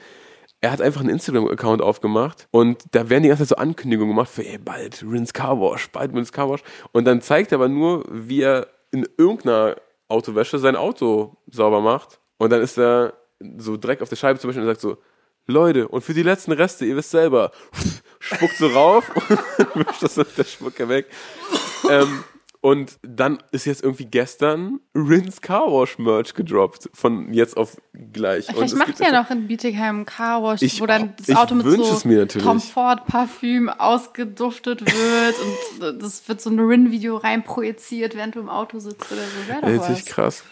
er 0.59 0.71
hat 0.71 0.81
einfach 0.81 1.01
einen 1.01 1.09
Instagram-Account 1.09 1.81
aufgemacht 1.83 2.47
und 2.51 2.83
da 2.91 3.09
werden 3.09 3.23
die 3.23 3.29
ganze 3.29 3.43
Zeit 3.43 3.49
so 3.49 3.55
Ankündigungen 3.55 4.15
gemacht 4.15 4.29
für, 4.29 4.45
ey, 4.45 4.57
bald 4.59 5.03
Rinse 5.03 5.33
Car 5.33 5.59
Wash, 5.59 5.89
bald 5.91 6.13
Rinse 6.15 6.31
Car 6.31 6.49
Wash. 6.49 6.61
Und 6.91 7.05
dann 7.05 7.21
zeigt 7.21 7.51
er 7.51 7.57
aber 7.57 7.67
nur, 7.69 8.05
wie 8.11 8.41
er 8.41 8.67
in 8.91 9.07
irgendeiner 9.17 9.75
Autowäsche 10.11 10.59
sein 10.59 10.75
Auto 10.75 11.37
sauber 11.49 11.81
macht. 11.81 12.19
Und 12.37 12.51
dann 12.51 12.61
ist 12.61 12.77
er 12.77 13.13
so 13.57 13.77
Dreck 13.77 14.01
auf 14.01 14.09
der 14.09 14.15
Scheibe 14.15 14.39
zum 14.39 14.49
Beispiel 14.49 14.63
und 14.63 14.69
sagt 14.69 14.81
so, 14.81 14.97
Leute, 15.47 15.87
und 15.87 16.01
für 16.01 16.13
die 16.13 16.23
letzten 16.23 16.51
Reste, 16.51 16.85
ihr 16.85 16.95
wisst 16.95 17.11
selber, 17.11 17.51
spuckt 18.19 18.57
so 18.57 18.67
rauf 18.67 19.09
und 19.73 19.87
wischt 19.87 20.03
das 20.03 20.17
mit 20.17 20.37
der 20.37 20.43
Spucke 20.43 20.87
weg. 20.87 21.07
Ähm, 21.89 22.23
und 22.61 22.99
dann 23.01 23.41
ist 23.51 23.65
jetzt 23.65 23.83
irgendwie 23.83 24.05
gestern 24.05 24.79
Rinse 24.95 25.41
Car 25.41 25.65
Wash 25.71 25.97
Merch 25.97 26.35
gedroppt. 26.35 26.91
Von 26.93 27.33
jetzt 27.33 27.57
auf 27.57 27.81
gleich. 28.13 28.45
Vielleicht 28.45 28.75
macht 28.75 28.99
ja 28.99 29.11
noch 29.11 29.31
in 29.31 29.47
Bietigheim 29.47 30.01
ein 30.01 30.05
Carwash, 30.05 30.61
wo 30.79 30.85
dann 30.85 31.15
das 31.17 31.35
Auto 31.35 31.55
mit 31.55 31.65
so 31.65 31.81
es 31.81 32.05
mir 32.05 32.19
natürlich. 32.19 32.45
Tom 32.45 32.61
Ford 32.61 33.07
Parfüm 33.07 33.67
ausgeduftet 33.67 34.81
wird 34.81 35.35
und 35.91 36.01
das 36.01 36.27
wird 36.29 36.39
so 36.39 36.51
ein 36.51 36.59
Rin-Video 36.59 37.17
reinprojiziert, 37.17 38.15
während 38.15 38.35
du 38.35 38.39
im 38.39 38.49
Auto 38.49 38.77
sitzt 38.77 39.11
oder 39.11 39.21
so. 39.21 39.47
Wäre 39.47 39.61
doch 39.61 39.89
Richtig 39.89 40.17
was. 40.17 40.43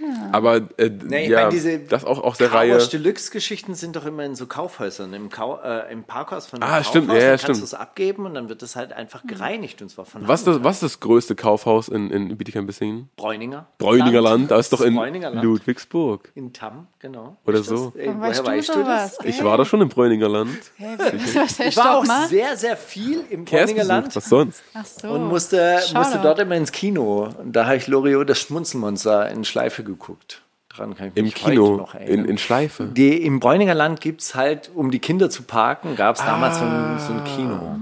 Krass. 0.00 0.28
Aber 0.32 0.56
äh, 0.78 0.90
Nee, 1.04 1.24
ich 1.24 1.28
ja, 1.30 1.38
meine, 1.40 1.50
diese 1.50 1.78
das 1.80 2.04
auch 2.04 2.22
aus 2.22 2.38
der 2.38 2.48
Car 2.48 2.58
Reihe. 2.60 2.78
Deluxe-Geschichten 2.78 3.74
sind 3.74 3.96
doch 3.96 4.06
immer 4.06 4.24
in 4.24 4.34
so 4.34 4.46
Kaufhäusern, 4.46 5.12
im, 5.14 5.30
Kau 5.30 5.60
äh, 5.62 5.92
im 5.92 6.04
Parkhaus 6.04 6.46
von 6.46 6.62
einem 6.62 6.72
Ah, 6.72 6.82
stimmt, 6.84 7.08
Kaufhaus, 7.08 7.22
ja, 7.22 7.28
ja, 7.28 7.36
dann 7.36 7.38
kannst 7.38 7.44
stimmt. 7.44 7.60
du 7.60 7.64
es 7.64 7.74
abgeben 7.74 8.26
und 8.26 8.34
dann 8.34 8.48
wird 8.48 8.62
es 8.62 8.76
halt 8.76 8.92
einfach 8.92 9.22
gereinigt 9.26 9.82
und 9.82 9.90
zwar 9.90 10.04
von 10.04 10.26
Was 10.26 10.44
das, 10.44 10.62
was 10.64 10.76
ist 10.76 10.82
das 10.82 11.00
größte 11.00 11.34
Kaufhaus 11.36 11.88
in, 11.88 12.10
in 12.10 12.36
Bietigheim-Bissingen? 12.36 13.08
Bräuninger. 13.16 13.66
Bräuninger 13.78 14.20
Land, 14.20 14.50
da 14.50 14.58
ist 14.58 14.72
doch 14.72 14.80
in 14.80 14.94
Land. 14.94 15.42
Ludwigsburg. 15.42 16.30
In 16.34 16.52
Tam, 16.52 16.86
genau. 16.98 17.36
Oder 17.46 17.62
so. 17.62 17.90
Das, 17.90 17.96
ey, 18.02 18.08
Weißt 18.20 18.42
woher 18.44 18.52
du 18.52 18.58
weißt 18.58 18.68
du 18.68 18.72
sowas? 18.74 19.16
das? 19.18 19.26
Ich 19.26 19.44
war 19.44 19.56
doch 19.58 19.66
schon 19.66 19.80
im 19.80 19.88
Bräuninger 19.88 20.28
Land. 20.28 20.50
Hey, 20.76 20.96
was 20.98 21.60
Ich 21.60 21.76
war 21.76 21.98
auch 21.98 22.04
macht? 22.06 22.28
sehr, 22.30 22.56
sehr 22.56 22.76
viel 22.76 23.24
im 23.30 23.44
Bräuninger 23.44 23.84
Land 23.84 24.14
was 24.16 24.28
sonst? 24.28 24.62
Ach 24.74 24.84
so. 24.86 25.08
und 25.08 25.28
musste, 25.28 25.78
musste 25.94 26.18
dort 26.22 26.38
immer 26.38 26.56
ins 26.56 26.72
Kino. 26.72 27.28
Und 27.38 27.52
da 27.54 27.66
habe 27.66 27.76
ich 27.76 27.86
Loriot 27.86 28.28
das 28.28 28.38
Schmunzelmonster 28.40 29.30
in 29.30 29.44
Schleife 29.44 29.82
geguckt. 29.92 30.42
Dran 30.68 30.96
kann 30.96 31.08
ich 31.08 31.16
Im 31.16 31.24
mich 31.24 31.34
Kino, 31.34 31.76
noch 31.76 31.94
erinnern. 31.94 32.24
in, 32.24 32.30
in 32.30 32.38
Schleife. 32.38 32.84
Die, 32.86 33.24
Im 33.24 33.40
Bräuninger 33.40 33.74
Land 33.74 34.00
gibt 34.00 34.20
es 34.20 34.34
halt, 34.34 34.70
um 34.74 34.90
die 34.90 35.00
Kinder 35.00 35.28
zu 35.28 35.42
parken, 35.42 35.96
gab 35.96 36.16
es 36.16 36.22
damals 36.22 36.58
so, 36.58 36.64
ein, 36.64 36.98
so 36.98 37.12
ein 37.12 37.24
Kino. 37.24 37.76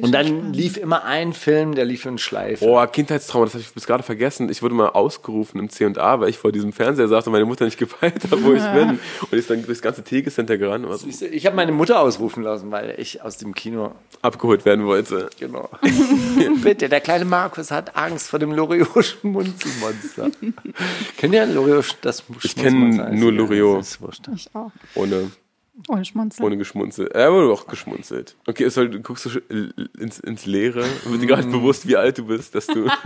Und 0.00 0.12
dann 0.12 0.26
spannend. 0.28 0.56
lief 0.56 0.76
immer 0.76 1.04
ein 1.04 1.32
Film, 1.32 1.74
der 1.74 1.84
lief 1.84 2.06
in 2.06 2.16
Schleife. 2.18 2.64
Boah, 2.64 2.86
Kindheitstrauma, 2.86 3.46
das 3.46 3.54
habe 3.54 3.62
ich 3.62 3.72
bis 3.72 3.86
gerade 3.86 4.04
vergessen. 4.04 4.48
Ich 4.48 4.62
wurde 4.62 4.74
mal 4.74 4.90
ausgerufen 4.90 5.58
im 5.58 5.68
C&A, 5.68 6.20
weil 6.20 6.28
ich 6.28 6.38
vor 6.38 6.52
diesem 6.52 6.72
Fernseher 6.72 7.08
saß 7.08 7.26
und 7.26 7.32
meine 7.32 7.44
Mutter 7.44 7.64
nicht 7.64 7.78
gefeiert 7.78 8.22
hat, 8.22 8.42
wo 8.44 8.52
ich 8.52 8.62
bin. 8.72 9.00
Und 9.30 9.32
ist 9.32 9.50
dann 9.50 9.64
durchs 9.66 9.82
ganze 9.82 10.04
Tegecenter 10.04 10.58
gerannt 10.58 10.84
und 10.84 10.90
war 10.90 10.98
so 10.98 11.08
Ich 11.08 11.44
habe 11.46 11.56
meine 11.56 11.72
Mutter 11.72 11.98
ausrufen 11.98 12.42
lassen, 12.44 12.70
weil 12.70 12.94
ich 12.98 13.22
aus 13.22 13.36
dem 13.38 13.52
Kino, 13.54 13.92
abgeholt 14.22 14.64
werden 14.64 14.86
wollte. 14.86 15.28
genau. 15.38 15.68
Bitte, 16.62 16.88
der 16.88 17.00
kleine 17.00 17.24
Markus 17.24 17.70
hat 17.72 17.96
Angst 17.96 18.28
vor 18.28 18.38
dem 18.38 18.52
Loriot-Schmunzelmonster. 18.52 20.30
Kennt 21.16 21.34
ihr 21.34 21.46
Loriot 21.46 21.96
das 22.02 22.22
Ich 22.42 22.54
kenn 22.54 22.70
Schmunzelmonster? 22.70 23.10
nur 23.12 23.32
Loriot. 23.32 23.84
Ich 24.36 24.54
auch. 24.54 24.70
Ohne, 24.94 25.30
Ohne 25.88 26.04
Schmunzeln. 26.04 26.46
ohne 26.46 26.56
geschmunzelt. 26.56 27.10
Er 27.12 27.32
wurde 27.32 27.52
auch 27.52 27.66
geschmunzelt. 27.66 28.36
Okay, 28.46 28.64
ist 28.64 28.76
halt, 28.76 29.02
guckst 29.02 29.24
du 29.26 29.30
sch- 29.30 29.88
ins, 29.98 30.20
ins 30.20 30.46
Leere 30.46 30.84
wird 31.04 31.20
dir 31.22 31.26
gerade 31.26 31.48
bewusst, 31.48 31.88
wie 31.88 31.96
alt 31.96 32.16
du 32.18 32.26
bist, 32.26 32.54
dass 32.54 32.66
du. 32.66 32.88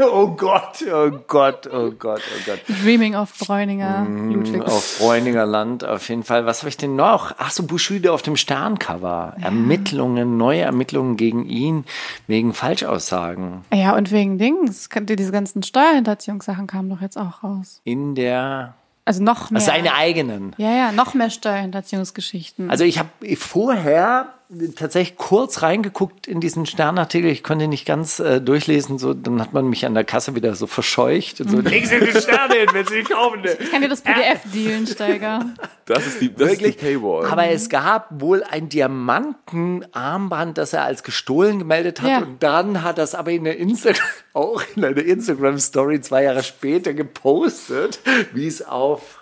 Oh 0.00 0.28
Gott, 0.28 0.84
oh 0.92 1.10
Gott, 1.26 1.68
oh 1.72 1.90
Gott, 1.90 2.22
oh 2.22 2.40
Gott. 2.46 2.60
Dreaming 2.84 3.14
of 3.16 3.36
Bräuninger, 3.38 4.02
Mm, 4.02 4.32
Ludwig. 4.32 4.62
Auf 4.62 4.98
Bräuninger 4.98 5.44
Land 5.44 5.84
auf 5.84 6.08
jeden 6.08 6.22
Fall. 6.22 6.46
Was 6.46 6.60
habe 6.62 6.68
ich 6.68 6.76
denn 6.76 6.94
noch? 6.96 7.34
Ach 7.38 7.50
so, 7.50 7.64
Bushido 7.64 8.14
auf 8.14 8.22
dem 8.22 8.36
Sterncover. 8.36 9.34
Ermittlungen, 9.40 10.36
neue 10.36 10.60
Ermittlungen 10.60 11.16
gegen 11.16 11.46
ihn 11.46 11.84
wegen 12.26 12.52
Falschaussagen. 12.54 13.62
Ja, 13.74 13.96
und 13.96 14.12
wegen 14.12 14.38
Dings, 14.38 14.88
diese 15.02 15.32
ganzen 15.32 15.62
Steuerhinterziehungssachen 15.62 16.66
kamen 16.66 16.88
doch 16.90 17.00
jetzt 17.00 17.18
auch 17.18 17.42
raus. 17.42 17.80
In 17.84 18.14
der 18.14 18.74
Also 19.10 19.24
noch 19.24 19.50
mehr. 19.50 19.60
seine 19.60 19.94
eigenen. 19.94 20.54
ja, 20.56 20.70
ja, 20.70 20.92
noch 20.92 21.14
mehr 21.14 21.30
Steuerhinterziehungsgeschichten. 21.30 22.70
Also 22.70 22.84
ich 22.84 23.00
habe 23.00 23.08
vorher 23.36 24.34
tatsächlich 24.74 25.16
kurz 25.16 25.62
reingeguckt 25.62 26.26
in 26.26 26.40
diesen 26.40 26.66
Sternartikel. 26.66 27.30
Ich 27.30 27.42
konnte 27.42 27.68
nicht 27.68 27.86
ganz 27.86 28.18
äh, 28.18 28.40
durchlesen. 28.40 28.98
So, 28.98 29.14
dann 29.14 29.40
hat 29.40 29.52
man 29.52 29.68
mich 29.68 29.86
an 29.86 29.94
der 29.94 30.04
Kasse 30.04 30.34
wieder 30.34 30.54
so 30.54 30.66
verscheucht. 30.66 31.40
Und 31.40 31.50
so, 31.50 31.60
legen 31.60 31.86
Sie 31.86 32.00
die 32.00 32.20
Sterne 32.20 32.54
hin, 32.54 32.68
wenn 32.72 32.86
Sie 32.86 32.96
die 32.96 33.04
kaufen. 33.04 33.42
Ich 33.58 33.70
kann 33.70 33.82
dir 33.82 33.88
das 33.88 34.02
PDF 34.02 34.40
dealen, 34.52 34.86
Steiger. 34.86 35.46
Das 35.86 36.06
ist 36.06 36.20
die, 36.20 36.32
das 36.32 36.50
Wirklich. 36.50 36.76
ist 36.76 36.82
die 36.82 36.86
Paywall. 36.86 37.26
Aber 37.26 37.46
es 37.48 37.68
gab 37.68 38.08
wohl 38.20 38.42
ein 38.42 38.68
Diamantenarmband, 38.68 40.58
das 40.58 40.72
er 40.72 40.84
als 40.84 41.02
gestohlen 41.02 41.60
gemeldet 41.60 42.02
hat. 42.02 42.10
Ja. 42.10 42.18
Und 42.18 42.42
dann 42.42 42.82
hat 42.82 42.98
er 42.98 43.04
es 43.04 43.14
aber 43.14 43.30
in 43.30 43.44
der 43.44 43.56
Insta 43.56 43.90
auch 44.32 44.62
in 44.74 44.84
einer 44.84 44.98
Instagram-Story 44.98 46.00
zwei 46.00 46.24
Jahre 46.24 46.42
später 46.42 46.92
gepostet, 46.92 48.00
wie 48.32 48.46
es 48.46 48.66
auf, 48.66 49.19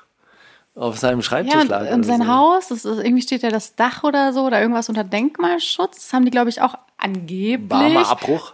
auf 0.78 0.98
seinem 0.98 1.22
Schreibtisch 1.22 1.54
Ja, 1.54 1.60
und, 1.60 1.68
lag. 1.68 1.90
und 1.92 2.04
sein 2.04 2.22
so. 2.22 2.28
Haus, 2.28 2.68
das 2.68 2.84
ist, 2.84 2.98
irgendwie 2.98 3.22
steht 3.22 3.42
ja 3.42 3.50
das 3.50 3.74
Dach 3.74 4.04
oder 4.04 4.32
so 4.32 4.44
oder 4.44 4.60
irgendwas 4.60 4.88
unter 4.88 5.04
Denkmalschutz. 5.04 5.96
Das 5.96 6.12
haben 6.12 6.24
die, 6.24 6.30
glaube 6.30 6.50
ich, 6.50 6.60
auch 6.62 6.74
angeblich. 6.96 7.68
Warmer 7.70 8.08
Abbruch. 8.08 8.52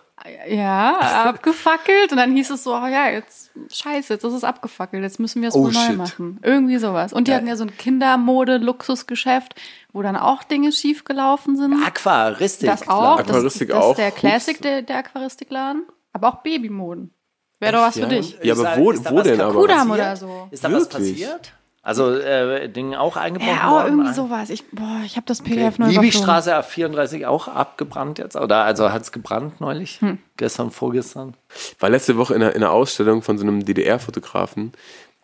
Ja, 0.49 0.97
abgefackelt. 1.27 2.11
Und 2.13 2.17
dann 2.17 2.35
hieß 2.35 2.49
es 2.49 2.65
so, 2.65 2.75
oh 2.75 2.87
ja, 2.87 3.11
jetzt, 3.11 3.51
scheiße, 3.71 4.15
jetzt 4.15 4.25
ist 4.25 4.33
es 4.33 4.43
abgefackelt. 4.43 5.03
Jetzt 5.03 5.21
müssen 5.21 5.43
wir 5.43 5.51
es 5.51 5.55
Oh, 5.55 5.67
neu 5.67 5.73
shit. 5.73 5.97
machen. 5.99 6.39
Irgendwie 6.43 6.79
sowas. 6.79 7.13
Und 7.13 7.29
die 7.29 7.35
hatten 7.35 7.47
ja 7.47 7.57
so 7.57 7.65
ein 7.65 7.77
Kindermode-Luxusgeschäft, 7.77 9.55
wo 9.93 10.01
dann 10.03 10.17
auch 10.17 10.43
Dinge 10.43 10.73
schiefgelaufen 10.73 11.57
sind. 11.57 11.75
Aquaristik. 11.85 12.69
das 12.71 12.89
auch. 12.89 13.21
ich. 13.21 13.27
Das, 13.27 13.37
Aquaristik 13.37 13.69
das 13.69 13.79
auch. 13.85 13.91
ist 13.91 13.99
der. 13.99 14.11
Classic, 14.13 14.61
der, 14.63 14.83
der 14.83 14.97
Aquaristikladen. 14.99 15.85
Aber 16.13 16.29
auch 16.29 16.37
Babymoden. 16.43 17.13
Wäre 17.61 17.73
doch 17.73 17.83
was 17.83 17.97
Ja? 17.97 18.05
für 18.09 18.15
dich. 18.15 18.39
Ja, 18.43 18.55
aber 18.55 18.77
wo, 18.79 18.91
ist 18.93 19.05
da 19.05 19.11
wo 19.11 19.17
was 19.17 19.25
denn 19.25 19.41
aber? 19.41 19.61
Kudam 19.61 19.91
oder 19.91 20.17
so. 20.17 20.49
Ist 20.51 20.65
da 20.65 20.73
was 20.73 20.91
Wirklich? 20.91 21.13
passiert? 21.21 21.53
Also, 21.85 22.15
äh, 22.15 22.67
Ding 22.71 22.95
auch 22.95 23.19
eingebrochen 23.19 23.55
Ja, 23.55 23.71
worden? 23.71 23.99
irgendwie 23.99 24.15
sowas. 24.15 24.49
Ich, 24.49 24.65
boah, 24.71 25.03
ich 25.05 25.17
habe 25.17 25.27
das 25.27 25.43
PDF 25.43 25.79
neu 25.79 25.89
Liebigstraße 25.89 26.59
A34 26.59 27.27
auch 27.27 27.47
abgebrannt 27.47 28.19
jetzt? 28.19 28.37
Oder 28.37 28.65
also 28.65 28.91
hat 28.91 29.03
es 29.03 29.13
gebrannt 29.13 29.61
neulich? 29.61 30.01
Hm. 30.01 30.19
Gestern, 30.39 30.71
vorgestern? 30.71 31.35
war 31.79 31.91
letzte 31.91 32.17
Woche 32.17 32.35
in 32.35 32.43
einer, 32.43 32.53
in 32.53 32.63
einer 32.63 32.73
Ausstellung 32.73 33.21
von 33.21 33.37
so 33.37 33.45
einem 33.45 33.67
DDR-Fotografen. 33.67 34.73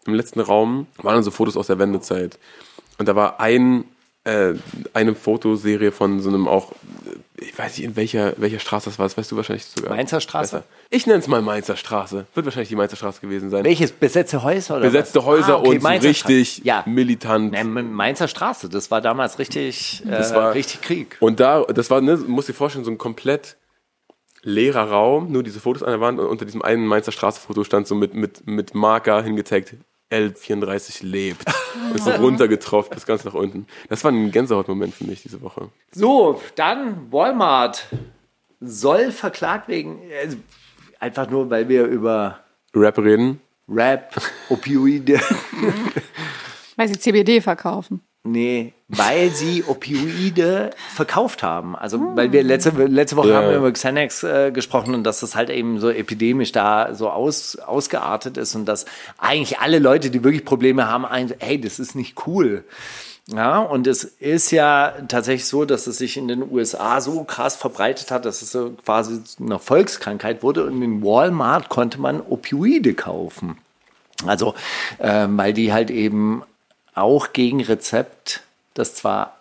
Im 0.07 0.15
letzten 0.15 0.41
Raum 0.41 0.87
waren 0.99 1.23
so 1.23 1.31
Fotos 1.31 1.57
aus 1.57 1.69
der 1.69 1.79
Wendezeit. 1.79 2.39
Und 2.99 3.09
da 3.09 3.17
war 3.17 3.41
ein, 3.41 3.85
äh, 4.25 4.53
eine 4.93 5.15
Fotoserie 5.15 5.93
von 5.93 6.21
so 6.21 6.29
einem 6.29 6.47
auch, 6.47 6.73
ich 7.39 7.59
weiß 7.59 7.79
nicht, 7.79 7.87
in 7.87 7.97
welcher, 7.97 8.35
welcher 8.37 8.59
Straße 8.59 8.91
das 8.91 8.99
war, 8.99 9.07
das 9.07 9.17
weißt 9.17 9.33
du 9.33 9.37
wahrscheinlich 9.37 9.65
sogar. 9.65 9.95
Mainzer 9.97 10.21
Straße? 10.21 10.57
Besser. 10.59 10.65
Ich 10.91 11.07
nenne 11.07 11.21
es 11.21 11.27
mal 11.27 11.41
Mainzer 11.41 11.77
Straße. 11.77 12.27
Wird 12.35 12.45
wahrscheinlich 12.47 12.69
die 12.69 12.77
Mainzer 12.77 12.97
Straße 12.97 13.21
gewesen 13.23 13.49
sein. 13.49 13.65
Welches? 13.65 13.93
Besetzte 13.93 14.43
Häuser? 14.43 14.75
Oder 14.77 14.85
Besetzte 14.87 15.21
was? 15.21 15.25
Häuser 15.25 15.55
Ah, 15.57 15.61
okay, 15.61 15.69
und 15.71 15.83
Mainzer 15.83 16.09
richtig 16.11 16.49
Straße. 16.57 16.67
Ja. 16.67 16.85
militant. 16.87 17.53
Ne, 17.53 17.65
Mainzer 17.65 18.29
Straße, 18.29 18.69
das 18.69 18.91
war 18.91 19.01
damals 19.01 19.39
richtig, 19.39 20.03
äh, 20.07 20.11
Das 20.11 20.35
war- 20.35 20.53
richtig 20.55 20.83
Krieg. 20.83 21.17
Und 21.21 21.41
da, 21.41 21.63
das 21.65 21.89
war, 21.91 22.01
ne, 22.03 22.17
muss 22.19 22.47
dir 22.47 22.53
vorstellen, 22.55 22.85
so 22.85 22.91
ein 22.91 22.99
komplett 22.99 23.57
leerer 24.43 24.89
Raum, 24.91 25.31
nur 25.33 25.43
diese 25.43 25.61
Fotos 25.61 25.83
an 25.83 25.91
der 25.91 26.01
Wand 26.01 26.19
und 26.19 26.27
unter 26.27 26.45
diesem 26.45 26.63
einen 26.63 26.87
Mainzer 26.87 27.13
Straße-Foto 27.13 27.63
stand 27.65 27.87
so 27.87 27.95
mit, 27.95 28.15
mit, 28.15 28.47
mit 28.47 28.75
Marker 28.75 29.23
hingezeigt, 29.23 29.75
L34 30.11 31.05
lebt. 31.05 31.45
Und 31.93 32.01
so 32.03 32.11
runtergetropft 32.11 32.91
bis 32.91 33.07
ganz 33.07 33.25
nach 33.25 33.35
unten. 33.35 33.67
Das 33.89 34.05
war 34.05 34.13
ein 34.13 34.31
Gänsehautmoment 34.31 34.95
für 34.95 35.05
mich 35.05 35.23
diese 35.23 35.41
Woche. 35.41 35.71
So, 35.93 36.41
dann 36.55 37.11
Walmart 37.13 37.87
soll 38.61 39.11
verklagt 39.13 39.69
wegen, 39.69 40.01
also 40.23 40.37
einfach 40.99 41.31
nur, 41.31 41.51
weil 41.51 41.69
wir 41.69 41.87
über 41.87 42.41
Rap 42.75 42.99
reden. 42.99 43.41
Rap, 43.69 44.21
Opioide, 44.49 45.21
Weil 46.77 46.89
sie 46.89 46.99
CBD 46.99 47.41
verkaufen. 47.41 48.01
Nee, 48.25 48.73
weil 48.89 49.31
sie 49.31 49.65
Opioide 49.67 50.71
verkauft 50.95 51.43
haben. 51.43 51.77
Also, 51.77 52.01
weil 52.17 52.33
wir 52.33 52.43
letzte, 52.43 52.71
letzte 52.71 53.17
Woche 53.17 53.31
Ja. 53.31 53.37
haben 53.37 53.49
wir 53.51 53.57
über 53.57 53.73
Xanax 53.73 54.23
äh, 54.23 54.51
gesprochen 54.53 54.95
und 54.95 55.05
dass 55.05 55.21
das 55.21 55.35
halt 55.37 55.51
eben 55.51 55.79
so 55.81 55.91
epidemisch 55.91 56.53
da 56.53 56.95
so 56.95 57.09
aus, 57.11 57.57
ausgeartet 57.57 58.37
ist 58.37 58.55
und 58.55 58.67
dass 58.67 58.85
eigentlich 59.19 59.59
alle 59.61 59.79
Leute, 59.79 60.11
die 60.11 60.25
wirklich 60.25 60.45
Probleme 60.45 60.89
haben, 60.89 61.05
ein, 61.07 61.33
hey, 61.39 61.61
das 61.61 61.79
ist 61.79 61.95
nicht 61.95 62.27
cool. 62.27 62.65
Ja, 63.33 63.59
und 63.61 63.87
es 63.87 64.03
ist 64.03 64.51
ja 64.51 64.93
tatsächlich 65.07 65.45
so, 65.47 65.65
dass 65.65 65.87
es 65.87 65.99
sich 65.99 66.17
in 66.17 66.27
den 66.27 66.43
USA 66.51 67.01
so 67.01 67.23
krass 67.23 67.55
verbreitet 67.55 68.11
hat, 68.11 68.25
dass 68.25 68.43
es 68.43 68.51
so 68.51 68.71
quasi 68.85 69.21
eine 69.39 69.61
Volkskrankheit 69.61 70.43
wurde 70.43 70.65
und 70.67 70.83
in 70.83 71.03
Walmart 71.05 71.69
konnte 71.69 72.01
man 72.01 72.21
Opioide 72.21 72.95
kaufen. 72.95 73.59
Also, 74.27 74.55
ähm, 74.99 75.39
weil 75.39 75.53
die 75.53 75.73
halt 75.73 75.91
eben 75.91 76.43
auch 76.95 77.33
gegen 77.33 77.63
Rezept 77.63 78.43
das 78.75 78.95
zwar, 78.95 79.37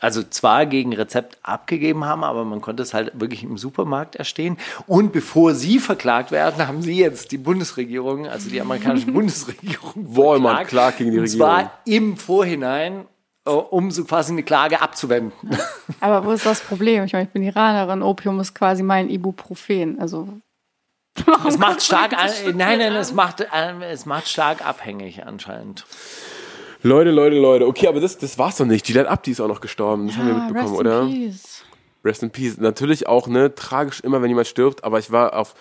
also 0.00 0.22
zwar 0.22 0.66
gegen 0.66 0.92
Rezept 0.94 1.38
abgegeben 1.42 2.04
haben, 2.04 2.22
aber 2.22 2.44
man 2.44 2.60
konnte 2.60 2.82
es 2.82 2.94
halt 2.94 3.12
wirklich 3.18 3.42
im 3.42 3.58
Supermarkt 3.58 4.14
erstehen. 4.16 4.56
Und 4.86 5.12
bevor 5.12 5.54
sie 5.54 5.78
verklagt 5.78 6.30
werden, 6.30 6.66
haben 6.66 6.82
sie 6.82 6.96
jetzt 6.98 7.32
die 7.32 7.38
Bundesregierung, 7.38 8.26
also 8.28 8.48
die 8.50 8.60
amerikanische 8.60 9.06
Bundesregierung, 9.12 9.92
Walmart 9.94 10.56
verklagt. 10.56 10.68
klagt 10.70 10.98
gegen 10.98 11.10
die 11.12 11.18
Und 11.18 11.24
Regierung. 11.24 11.48
zwar 11.48 11.70
im 11.86 12.16
Vorhinein, 12.16 13.06
äh, 13.46 13.50
um 13.50 13.90
so 13.90 14.04
quasi 14.04 14.32
eine 14.32 14.42
Klage 14.42 14.80
abzuwenden. 14.80 15.58
Aber 16.00 16.24
wo 16.24 16.30
ist 16.32 16.46
das 16.46 16.60
Problem? 16.60 17.04
Ich 17.04 17.12
meine, 17.12 17.24
ich 17.24 17.30
bin 17.30 17.42
Iranerin. 17.42 18.02
Opium 18.02 18.38
ist 18.40 18.54
quasi 18.54 18.82
mein 18.82 19.08
Ibuprofen. 19.10 19.98
Also 20.00 20.28
Es 21.46 21.58
macht 21.58 21.82
stark, 21.82 22.12
an, 22.12 22.30
nein, 22.54 22.78
nein, 22.78 22.94
es 22.94 23.12
macht, 23.12 23.40
äh, 23.40 23.46
es 23.90 24.04
macht 24.06 24.28
stark 24.28 24.64
abhängig 24.64 25.24
anscheinend. 25.26 25.84
Leute, 26.82 27.10
Leute, 27.10 27.36
Leute. 27.36 27.66
Okay, 27.66 27.88
aber 27.88 28.00
das, 28.00 28.18
das 28.18 28.38
war's 28.38 28.56
doch 28.56 28.66
nicht. 28.66 28.86
Gillette 28.86 29.10
Abdi 29.10 29.30
ist 29.30 29.40
auch 29.40 29.48
noch 29.48 29.60
gestorben. 29.60 30.06
Das 30.08 30.16
haben 30.16 30.28
wir 30.28 30.34
mitbekommen, 30.34 30.68
rest 30.68 30.80
oder? 30.80 31.02
in 31.02 31.08
peace. 31.08 31.64
Rest 32.04 32.22
in 32.22 32.30
Peace. 32.30 32.58
Natürlich 32.58 33.06
auch, 33.06 33.26
ne, 33.26 33.54
tragisch 33.54 34.00
immer, 34.00 34.22
wenn 34.22 34.28
jemand 34.28 34.46
stirbt, 34.46 34.84
aber 34.84 34.98
ich 34.98 35.10
war 35.10 35.34
auf 35.34 35.54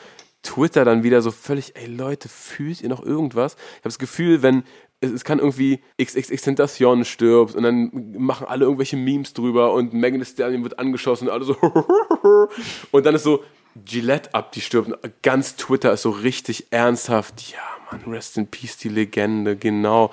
Twitter 0.44 0.86
dann 0.86 1.04
wieder 1.04 1.22
so 1.22 1.32
völlig, 1.32 1.76
ey 1.76 1.88
Leute, 1.88 2.30
fühlt 2.30 2.82
ihr 2.82 2.90
noch 2.90 3.04
irgendwas? 3.04 3.54
Ich 3.56 3.78
habe 3.78 3.84
das 3.86 4.00
Gefühl, 4.00 4.44
wenn 4.44 4.64
es, 5.02 5.12
es 5.12 5.24
kann 5.24 5.40
irgendwie 5.40 5.82
XXX 6.02 6.42
Tentacion 6.42 7.04
stirbt 7.04 7.56
und 7.56 7.64
dann 7.64 8.14
machen 8.18 8.48
alle 8.48 8.66
irgendwelche 8.66 8.96
Memes 8.96 9.34
drüber 9.34 9.74
und 9.74 9.94
Megan 9.94 10.20
Thee 10.20 10.26
Stallion 10.26 10.64
wird 10.64 10.80
angeschossen 10.80 11.28
und 11.28 11.34
alle 11.34 11.46
so 11.46 11.56
und 12.92 13.06
dann 13.06 13.16
ist 13.16 13.24
so 13.24 13.44
Gillette 13.84 14.34
ab, 14.34 14.52
die 14.54 14.62
stirbt. 14.62 14.92
Ganz 15.22 15.56
Twitter 15.58 15.92
ist 15.92 16.04
so 16.04 16.12
richtig 16.12 16.68
ernsthaft. 16.70 17.52
Ja, 17.52 17.60
Mann, 17.92 18.14
Rest 18.14 18.38
in 18.38 18.48
Peace, 18.48 18.78
die 18.78 18.90
Legende, 18.90 19.58
genau. 19.58 20.12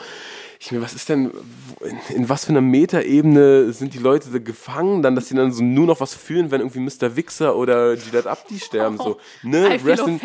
Ich 0.64 0.70
mir, 0.70 0.80
was 0.80 0.94
ist 0.94 1.08
denn, 1.08 1.32
in, 1.80 2.16
in 2.18 2.28
was 2.28 2.44
für 2.44 2.50
einer 2.50 2.60
Metaebene 2.60 3.72
sind 3.72 3.94
die 3.94 3.98
Leute 3.98 4.30
da 4.30 4.38
gefangen, 4.38 5.02
dann, 5.02 5.16
dass 5.16 5.26
sie 5.26 5.34
dann 5.34 5.50
so 5.50 5.60
nur 5.60 5.86
noch 5.86 5.98
was 5.98 6.14
fühlen, 6.14 6.52
wenn 6.52 6.60
irgendwie 6.60 6.78
Mr. 6.78 7.16
Wichser 7.16 7.56
oder 7.56 7.96
Gillette 7.96 8.30
Abdi 8.30 8.60
sterben, 8.60 8.96
so, 8.96 9.18
ne, 9.42 9.74
I 9.74 9.78
feel 9.80 9.90
rest 9.90 10.06
in, 10.06 10.20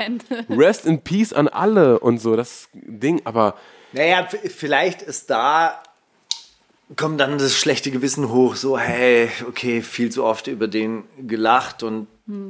rest 0.55 0.85
in 0.85 1.01
Peace 1.01 1.33
an 1.33 1.47
alle 1.47 1.97
und 1.97 2.19
so, 2.19 2.35
das 2.35 2.69
Ding, 2.73 3.19
aber 3.23 3.55
Naja, 3.93 4.27
vielleicht 4.27 5.01
ist 5.01 5.31
da, 5.31 5.81
kommt 6.95 7.19
dann 7.19 7.39
das 7.39 7.55
schlechte 7.55 7.89
Gewissen 7.89 8.29
hoch, 8.29 8.57
so, 8.57 8.77
hey, 8.77 9.31
okay, 9.49 9.81
viel 9.81 10.11
zu 10.11 10.23
oft 10.23 10.45
über 10.45 10.67
den 10.67 11.05
gelacht 11.19 11.81
und 11.81 12.05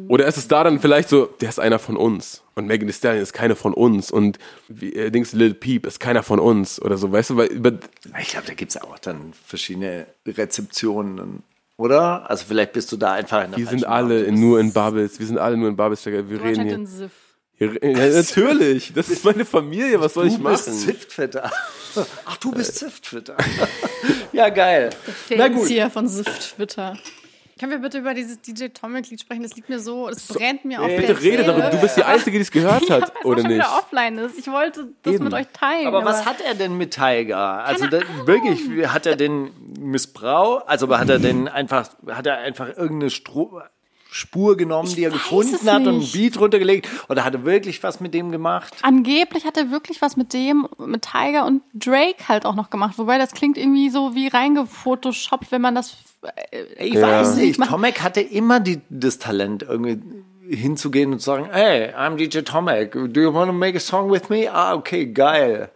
Oder 0.09 0.27
ist 0.27 0.35
es 0.35 0.49
da 0.49 0.65
dann 0.65 0.81
vielleicht 0.81 1.07
so, 1.07 1.27
der 1.39 1.47
ist 1.47 1.59
einer 1.59 1.79
von 1.79 1.95
uns 1.95 2.43
und 2.58 2.68
Megan 2.68 2.88
Thee 2.88 2.93
Stallion 2.93 3.24
ist 3.24 3.34
keine 3.34 3.55
von 3.55 3.74
uns 3.74 4.12
und 4.12 4.39
wie, 4.68 4.93
äh, 4.93 5.12
Dings 5.12 5.34
Lil 5.34 5.53
Peep 5.53 5.86
ist 5.86 5.99
keiner 5.99 6.24
von 6.24 6.39
uns 6.39 6.82
oder 6.82 6.97
so, 6.97 7.12
weißt 7.12 7.30
du, 7.32 7.38
weil 7.38 7.47
über, 7.47 7.72
ich 8.20 8.30
glaube, 8.30 8.47
da 8.47 8.53
gibt 8.53 8.72
es 8.72 8.82
auch 8.82 8.99
dann 8.99 9.34
verschiedene 9.45 10.08
Rezeptionen, 10.26 11.43
oder? 11.78 12.30
Also 12.30 12.45
vielleicht 12.47 12.74
bist 12.74 12.91
du 12.91 12.97
da 12.97 13.14
einfach 13.14 13.45
in 13.45 13.51
der 13.51 13.60
wir 13.60 13.68
sind 13.68 13.86
alle 13.86 14.24
in, 14.24 14.39
nur 14.39 14.60
in 14.60 14.74
Bubbles, 14.74 15.20
wir 15.20 15.28
sind 15.28 15.38
alle 15.38 15.55
nur 15.55 15.70
in 15.70 15.76
Bubbles, 15.76 16.05
wir 16.05 16.24
Du 16.24 16.36
reden 16.43 16.66
hier. 16.66 16.88
Siff. 16.88 17.12
ja, 17.60 18.08
natürlich, 18.10 18.93
das 18.93 19.10
ist 19.10 19.24
meine 19.24 19.45
Familie, 19.45 20.01
was 20.01 20.16
soll 20.16 20.28
ich 20.28 20.38
Du 20.38 20.43
bist 20.43 20.68
machen? 20.68 20.80
Zwiftfitter. 20.80 21.51
Ach, 22.26 22.38
du 22.38 22.51
bist 22.51 22.76
Zwiftfitter. 22.76 23.38
ja, 24.34 24.49
geil. 24.49 24.89
Na 25.36 25.47
gut. 25.47 25.70
Von 25.91 26.08
Sift 26.08 26.55
Twitter. 26.55 26.97
Können 27.58 27.72
wir 27.72 27.80
bitte 27.80 27.97
über 27.99 28.14
dieses 28.14 28.41
DJ 28.41 28.68
Tomic-Lied 28.68 29.20
sprechen? 29.22 29.43
Das 29.43 29.55
liegt 29.55 29.70
mir 29.70 29.80
so, 29.80 30.08
das 30.10 30.28
brennt 30.28 30.66
mir 30.66 30.82
auf 30.82 30.88
der 30.88 30.97
Bitte 30.97 31.22
rede 31.22 31.43
darüber, 31.43 31.70
du 31.70 31.80
bist 31.80 31.97
die 31.97 32.03
Einzige, 32.05 32.38
die 32.38 32.41
es 32.43 32.51
gehört 32.51 32.88
Ja, 32.88 33.01
hat, 33.01 33.14
auch 33.18 33.26
oder 33.26 33.41
schon 33.41 33.51
nicht? 33.51 33.60
wieder 33.60 33.78
offline 33.80 34.18
ist. 34.20 34.38
Ich 34.38 34.47
wollte 34.47 34.88
das 35.03 35.16
Eben. 35.16 35.24
mit 35.24 35.34
euch 35.34 35.47
teilen. 35.53 35.88
Aber 35.88 36.05
was 36.05 36.26
hat 36.26 36.41
er 36.41 36.53
denn 36.55 36.78
mit 36.78 36.91
Tiger? 36.93 37.38
Also 37.66 37.88
da, 37.88 37.97
Ahnung. 37.99 38.28
wirklich, 38.28 38.62
hat 38.88 39.05
er 39.05 39.16
den 39.16 39.49
Missbrauch? 39.80 40.66
Also 40.68 40.95
hat 40.97 41.10
er 41.10 41.20
denn 41.20 41.47
einfach, 41.47 41.89
hat 42.10 42.28
er 42.28 42.38
einfach 42.39 42.68
irgendeine 42.70 43.10
Stro 43.10 43.62
Spur 44.10 44.55
genommen, 44.55 44.88
die 44.95 45.03
er 45.03 45.12
gefunden 45.12 45.70
hat 45.70 45.82
und 45.82 45.88
ein 45.89 45.97
nicht. 45.97 46.14
Beat 46.14 46.39
runtergelegt? 46.39 46.88
Oder 47.10 47.26
hat 47.26 47.34
er 47.36 47.43
wirklich 47.43 47.84
was 47.84 47.99
mit 47.99 48.14
dem 48.14 48.32
gemacht? 48.32 48.74
Angeblich 48.82 49.45
hat 49.45 49.58
er 49.58 49.70
wirklich 49.70 50.01
was 50.01 50.16
mit 50.16 50.32
dem, 50.34 50.66
mit 50.78 51.01
Tiger 51.12 51.45
und 51.45 51.62
Drake 51.74 52.28
halt 52.30 52.45
auch 52.45 52.55
noch 52.55 52.70
gemacht. 52.70 52.97
Wobei 52.97 53.18
das 53.18 53.34
klingt 53.34 53.58
irgendwie 53.58 53.89
so 53.89 54.16
wie 54.16 54.28
reingefotoshoppt, 54.30 55.51
wenn 55.51 55.62
man 55.62 55.76
das. 55.76 55.97
Äh, 56.51 56.86
Ich 56.86 56.93
Ja. 56.95 57.01
weiß 57.21 57.36
nicht. 57.38 57.61
Tomek 57.63 58.01
hatte 58.01 58.21
immer 58.21 58.59
die, 58.59 58.82
das 58.89 59.19
Talent, 59.19 59.63
irgendwie 59.63 59.99
hinzugehen 60.49 61.11
und 61.13 61.19
zu 61.19 61.25
sagen, 61.25 61.49
hey, 61.51 61.93
I'm 61.93 62.15
DJ 62.15 62.39
Tomek. 62.39 62.91
Do 62.93 63.21
you 63.21 63.34
want 63.34 63.49
to 63.49 63.53
make 63.53 63.75
a 63.75 63.80
song 63.82 64.09
with 64.11 64.30
me? 64.30 64.47
Ah, 64.51 64.73
okay, 64.75 65.05
geil. 65.05 65.69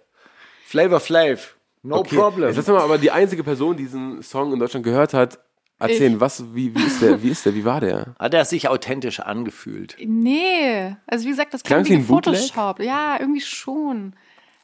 Flavor 0.65 0.99
Flav. 0.99 1.55
No 1.83 1.97
Okay, 1.97 2.15
problem. 2.15 2.47
Jetzt 2.49 2.57
lass 2.57 2.67
mal, 2.67 2.79
aber 2.81 2.97
die 2.97 3.11
einzige 3.11 3.43
Person, 3.43 3.75
die 3.75 3.83
diesen 3.83 4.21
Song 4.21 4.53
in 4.53 4.59
Deutschland 4.59 4.85
gehört 4.85 5.13
hat, 5.13 5.39
erzählen, 5.79 6.19
was, 6.21 6.43
wie, 6.53 6.73
wie 6.75 6.83
ist 6.83 7.01
der, 7.01 7.21
wie 7.23 7.29
ist 7.29 7.43
der, 7.45 7.55
wie 7.55 7.65
war 7.65 7.81
der? 7.81 8.13
Hat 8.19 8.33
er 8.35 8.45
sich 8.45 8.69
authentisch 8.69 9.19
angefühlt? 9.19 9.97
Nee, 9.99 10.95
also 11.07 11.25
wie 11.25 11.29
gesagt, 11.31 11.53
das 11.55 11.63
klang 11.63 11.83
Klang's 11.83 11.89
wie 11.89 11.93
wie 11.93 11.97
ein 11.97 12.07
Bootleg? 12.07 12.35
Photoshop. 12.37 12.79
Ja, 12.81 13.17
irgendwie 13.19 13.41
schon. 13.41 14.13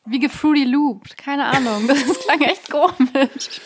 Wie 0.09 0.19
gefruity 0.19 0.63
looped, 0.63 1.17
keine 1.17 1.45
Ahnung. 1.45 1.87
Das 1.87 2.19
klang 2.25 2.41
echt 2.41 2.69
komisch. 2.69 3.59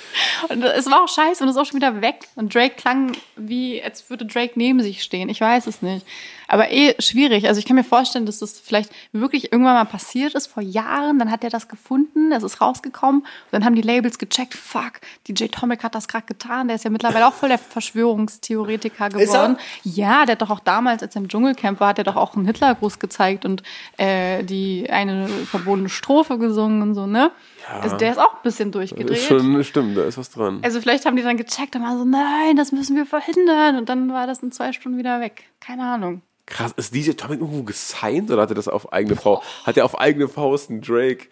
Und 0.50 0.64
es 0.64 0.89
war 0.89 1.04
auch 1.04 1.08
scheiße 1.08 1.44
und 1.44 1.50
es 1.50 1.56
ist 1.56 1.62
auch 1.62 1.66
schon 1.66 1.80
wieder 1.80 2.02
weg. 2.02 2.28
Und 2.36 2.54
Drake 2.54 2.76
klang 2.76 3.12
wie, 3.36 3.82
als 3.82 4.10
würde 4.10 4.26
Drake 4.26 4.54
neben 4.56 4.82
sich 4.82 5.04
stehen. 5.04 5.30
Ich 5.30 5.39
weiß 5.39 5.68
es 5.68 5.82
nicht. 5.82 6.06
Aber 6.52 6.70
eh 6.70 6.95
schwierig. 6.99 7.47
Also 7.47 7.60
ich 7.60 7.66
kann 7.66 7.78
mir 7.78 7.84
vorstellen, 7.86 8.26
dass 8.26 8.39
das 8.39 8.60
vielleicht 8.60 8.91
wirklich 9.14 9.54
irgendwann 9.54 9.76
mal 9.76 9.86
passiert 9.86 10.36
ist, 10.36 10.47
vor 10.47 10.62
Jahren. 10.62 11.18
Dann 11.18 11.32
hat 11.32 11.45
er 11.45 11.49
das 11.49 11.70
gefunden, 11.70 12.30
das 12.30 12.43
ist 12.43 12.60
rausgekommen. 12.60 13.22
Und 13.22 13.28
dann 13.52 13.64
haben 13.64 13.74
die 13.74 13.82
Labels 13.82 14.18
gecheckt, 14.18 14.54
fuck, 14.54 14.99
DJ 15.30 15.45
Tomic 15.45 15.82
hat 15.82 15.95
das 15.95 16.10
gerade 16.10 16.26
getan. 16.26 16.68
Der 16.68 16.76
ist 16.76 16.84
ja 16.84 16.89
mittlerweile 16.89 17.26
auch 17.26 17.34
voll 17.34 17.47
der 17.47 17.58
Verschwörungstheoretiker 17.58 19.06
er? 19.06 19.10
geworden. 19.10 19.58
Ja, 19.84 20.26
der 20.26 20.34
hat 20.34 20.41
doch 20.41 20.49
auch 20.49 20.60
damals, 20.60 21.02
als 21.02 21.16
er 21.16 21.22
im 21.22 21.30
Dschungelcamp 21.30 21.80
war, 21.80 21.88
hat 21.88 21.99
er 21.99 22.04
doch 22.04 22.18
auch 22.18 22.36
einen 22.36 22.45
Hitlergruß 22.45 22.99
gezeigt 22.99 23.45
und 23.45 23.64
äh, 23.95 24.43
die 24.43 24.89
eine 24.89 25.30
verbotene 25.30 25.88
Strophe 25.88 26.38
gesungen 26.38 26.82
und 26.82 26.95
so, 26.95 27.08
ne? 27.08 27.32
Also 27.70 27.95
der 27.95 28.12
ist 28.12 28.18
auch 28.18 28.34
ein 28.34 28.43
bisschen 28.43 28.74
durchgedreht. 28.74 29.18
Ist 29.18 29.26
schon, 29.26 29.64
stimmt, 29.64 29.97
da 29.97 30.04
ist 30.04 30.18
was 30.18 30.32
dran. 30.32 30.60
Also 30.64 30.82
vielleicht 30.82 31.06
haben 31.06 31.16
die 31.16 31.24
dann 31.24 31.38
gecheckt 31.38 31.78
und 31.78 31.84
waren 31.84 31.97
so, 31.97 32.04
nein, 32.04 32.58
das 32.58 32.74
müssen 32.74 32.97
wir 32.97 33.06
verhindern. 33.06 33.78
Und 33.78 33.88
dann 33.88 34.12
war 34.12 34.28
das 34.28 34.39
in 34.39 34.52
zwei 34.52 34.74
Stunden 34.74 34.97
wieder 34.97 35.22
weg. 35.22 35.43
Keine 35.62 35.84
Ahnung. 35.84 36.22
Krass, 36.52 36.74
ist 36.76 36.93
DJ 36.93 37.12
Tomic 37.12 37.39
irgendwo 37.39 37.64
gesigned 37.64 38.30
oder 38.30 38.41
hat 38.41 38.49
er 38.52 38.56
das 38.56 38.68
auf 38.68 38.91
eigene 38.91 39.16
Faust? 39.16 39.43
Hat 39.64 39.78
er 39.78 39.86
auf 39.86 39.97
eigene 39.99 40.28
Faust 40.28 40.70
einen 40.70 40.82
Drake 40.82 41.28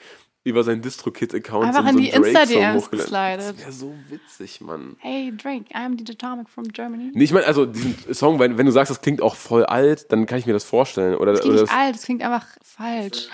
über 0.46 0.64
seinen 0.64 0.82
DistroKid-Account 0.82 1.66
Einfach 1.66 1.84
so 1.84 1.90
in 1.90 1.98
die 1.98 2.10
Insta-DMs 2.10 2.90
geslidet. 2.90 3.40
Das 3.40 3.60
wäre 3.60 3.72
so 3.74 3.94
witzig, 4.08 4.62
Mann. 4.62 4.96
Hey 5.00 5.34
Drake, 5.36 5.66
I'm 5.76 5.98
DJ 5.98 6.14
Atomic 6.14 6.50
from 6.50 6.70
Germany. 6.70 7.12
Nee, 7.14 7.26
ich 7.26 7.34
meine, 7.34 7.46
also 7.46 7.66
diesen 7.66 7.96
Song, 8.14 8.40
wenn, 8.40 8.58
wenn 8.58 8.66
du 8.66 8.72
sagst, 8.72 8.90
das 8.90 9.02
klingt 9.02 9.22
auch 9.22 9.36
voll 9.36 9.66
alt, 9.66 10.12
dann 10.12 10.26
kann 10.26 10.40
ich 10.40 10.46
mir 10.46 10.54
das 10.54 10.64
vorstellen. 10.64 11.16
Oder, 11.16 11.34
Das 11.34 11.42
klingt 11.42 11.56
oder 11.56 11.64
nicht 11.64 11.74
alt, 11.74 11.96
das 11.96 12.04
klingt 12.04 12.24
einfach 12.24 12.46
falsch. 12.64 13.28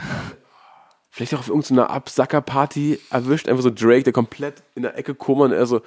vielleicht 1.12 1.36
auch 1.36 1.40
auf 1.40 1.50
irgendeiner 1.50 1.92
Absacker-Party 1.92 3.00
erwischt, 3.12 3.48
einfach 3.48 3.64
so 3.64 3.70
Drake, 3.70 4.04
der 4.04 4.14
komplett 4.14 4.64
in 4.74 4.82
der 4.82 4.98
Ecke 4.98 5.14
kummert 5.14 5.52
und 5.52 5.58
er 5.58 5.68
so, 5.68 5.82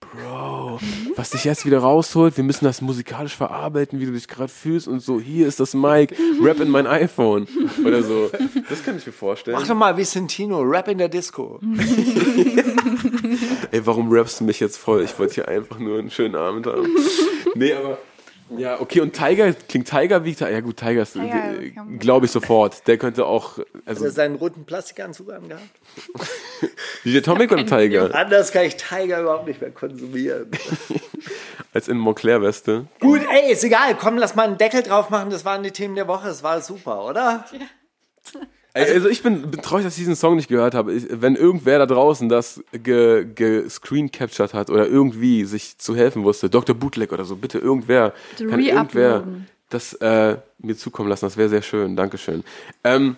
Bro, 0.00 0.80
was 1.16 1.30
dich 1.30 1.44
jetzt 1.44 1.66
wieder 1.66 1.78
rausholt, 1.78 2.36
wir 2.36 2.44
müssen 2.44 2.64
das 2.64 2.80
musikalisch 2.80 3.36
verarbeiten, 3.36 4.00
wie 4.00 4.06
du 4.06 4.12
dich 4.12 4.28
gerade 4.28 4.52
fühlst 4.52 4.86
und 4.86 5.00
so, 5.00 5.18
hier 5.18 5.48
ist 5.48 5.60
das 5.60 5.74
Mic, 5.74 6.14
rap 6.40 6.60
in 6.60 6.68
mein 6.68 6.86
iPhone 6.86 7.48
oder 7.84 8.02
so. 8.02 8.30
Das 8.68 8.84
kann 8.84 8.96
ich 8.96 9.06
mir 9.06 9.12
vorstellen. 9.12 9.56
Mach 9.58 9.66
doch 9.66 9.74
mal 9.74 9.96
wie 9.96 10.04
Santino, 10.04 10.60
Rap 10.60 10.88
in 10.88 10.98
der 10.98 11.08
Disco. 11.08 11.58
Ey, 13.70 13.86
warum 13.86 14.12
rappst 14.12 14.40
du 14.40 14.44
mich 14.44 14.60
jetzt 14.60 14.76
voll? 14.76 15.02
Ich 15.02 15.18
wollte 15.18 15.34
hier 15.34 15.48
einfach 15.48 15.78
nur 15.78 15.98
einen 15.98 16.10
schönen 16.10 16.36
Abend 16.36 16.66
haben. 16.66 16.86
Nee, 17.54 17.72
aber 17.72 17.98
ja, 18.50 18.80
okay, 18.80 19.00
und 19.00 19.14
Tiger, 19.14 19.52
klingt 19.52 19.88
Tiger 19.88 20.24
wie 20.24 20.32
Ja 20.32 20.60
gut, 20.60 20.76
Tiger 20.76 21.02
ist, 21.02 21.16
äh, 21.16 21.70
glaube 21.98 22.26
ich 22.26 22.32
sofort. 22.32 22.86
Der 22.86 22.98
könnte 22.98 23.24
auch, 23.26 23.58
Hat 23.58 23.66
also 23.86 24.04
er 24.04 24.10
seinen 24.10 24.36
roten 24.36 24.64
Plastikanzug 24.64 25.32
angehabt? 25.32 25.64
DJ 27.04 27.20
Tomic 27.20 27.50
oder 27.52 27.64
Tiger? 27.64 28.14
Anders 28.14 28.52
kann 28.52 28.64
ich 28.64 28.76
Tiger 28.76 29.22
überhaupt 29.22 29.46
nicht 29.46 29.60
mehr 29.60 29.70
konsumieren. 29.70 30.50
Als 31.72 31.88
in 31.88 31.98
Montclair-Weste. 31.98 32.86
Gut, 33.00 33.22
ey, 33.30 33.52
ist 33.52 33.64
egal. 33.64 33.96
Komm, 33.96 34.16
lass 34.18 34.36
mal 34.36 34.46
einen 34.46 34.58
Deckel 34.58 34.82
drauf 34.82 35.10
machen. 35.10 35.30
Das 35.30 35.44
waren 35.44 35.62
die 35.62 35.72
Themen 35.72 35.96
der 35.96 36.06
Woche. 36.06 36.28
Es 36.28 36.42
war 36.42 36.60
super, 36.60 37.04
oder? 37.04 37.44
Also, 38.74 38.92
also 38.92 39.08
ich 39.08 39.22
bin, 39.22 39.50
bin 39.50 39.62
traurig, 39.62 39.84
dass 39.84 39.94
ich 39.94 40.00
diesen 40.00 40.16
Song 40.16 40.34
nicht 40.34 40.48
gehört 40.48 40.74
habe. 40.74 40.92
Ich, 40.92 41.06
wenn 41.08 41.36
irgendwer 41.36 41.78
da 41.78 41.86
draußen 41.86 42.28
das 42.28 42.62
ge, 42.72 43.24
ge 43.24 43.68
screen 43.70 44.10
captured 44.10 44.52
hat 44.52 44.68
oder 44.68 44.88
irgendwie 44.88 45.44
sich 45.44 45.78
zu 45.78 45.94
helfen 45.94 46.24
wusste, 46.24 46.50
Dr. 46.50 46.74
Bootleg 46.74 47.12
oder 47.12 47.24
so, 47.24 47.36
bitte 47.36 47.58
irgendwer, 47.58 48.12
kann 48.36 48.58
irgendwer 48.58 49.24
das 49.70 49.94
äh, 49.94 50.38
mir 50.58 50.76
zukommen 50.76 51.08
lassen. 51.08 51.24
Das 51.26 51.36
wäre 51.36 51.48
sehr 51.48 51.62
schön. 51.62 51.94
Dankeschön. 51.94 52.42
Ähm, 52.82 53.16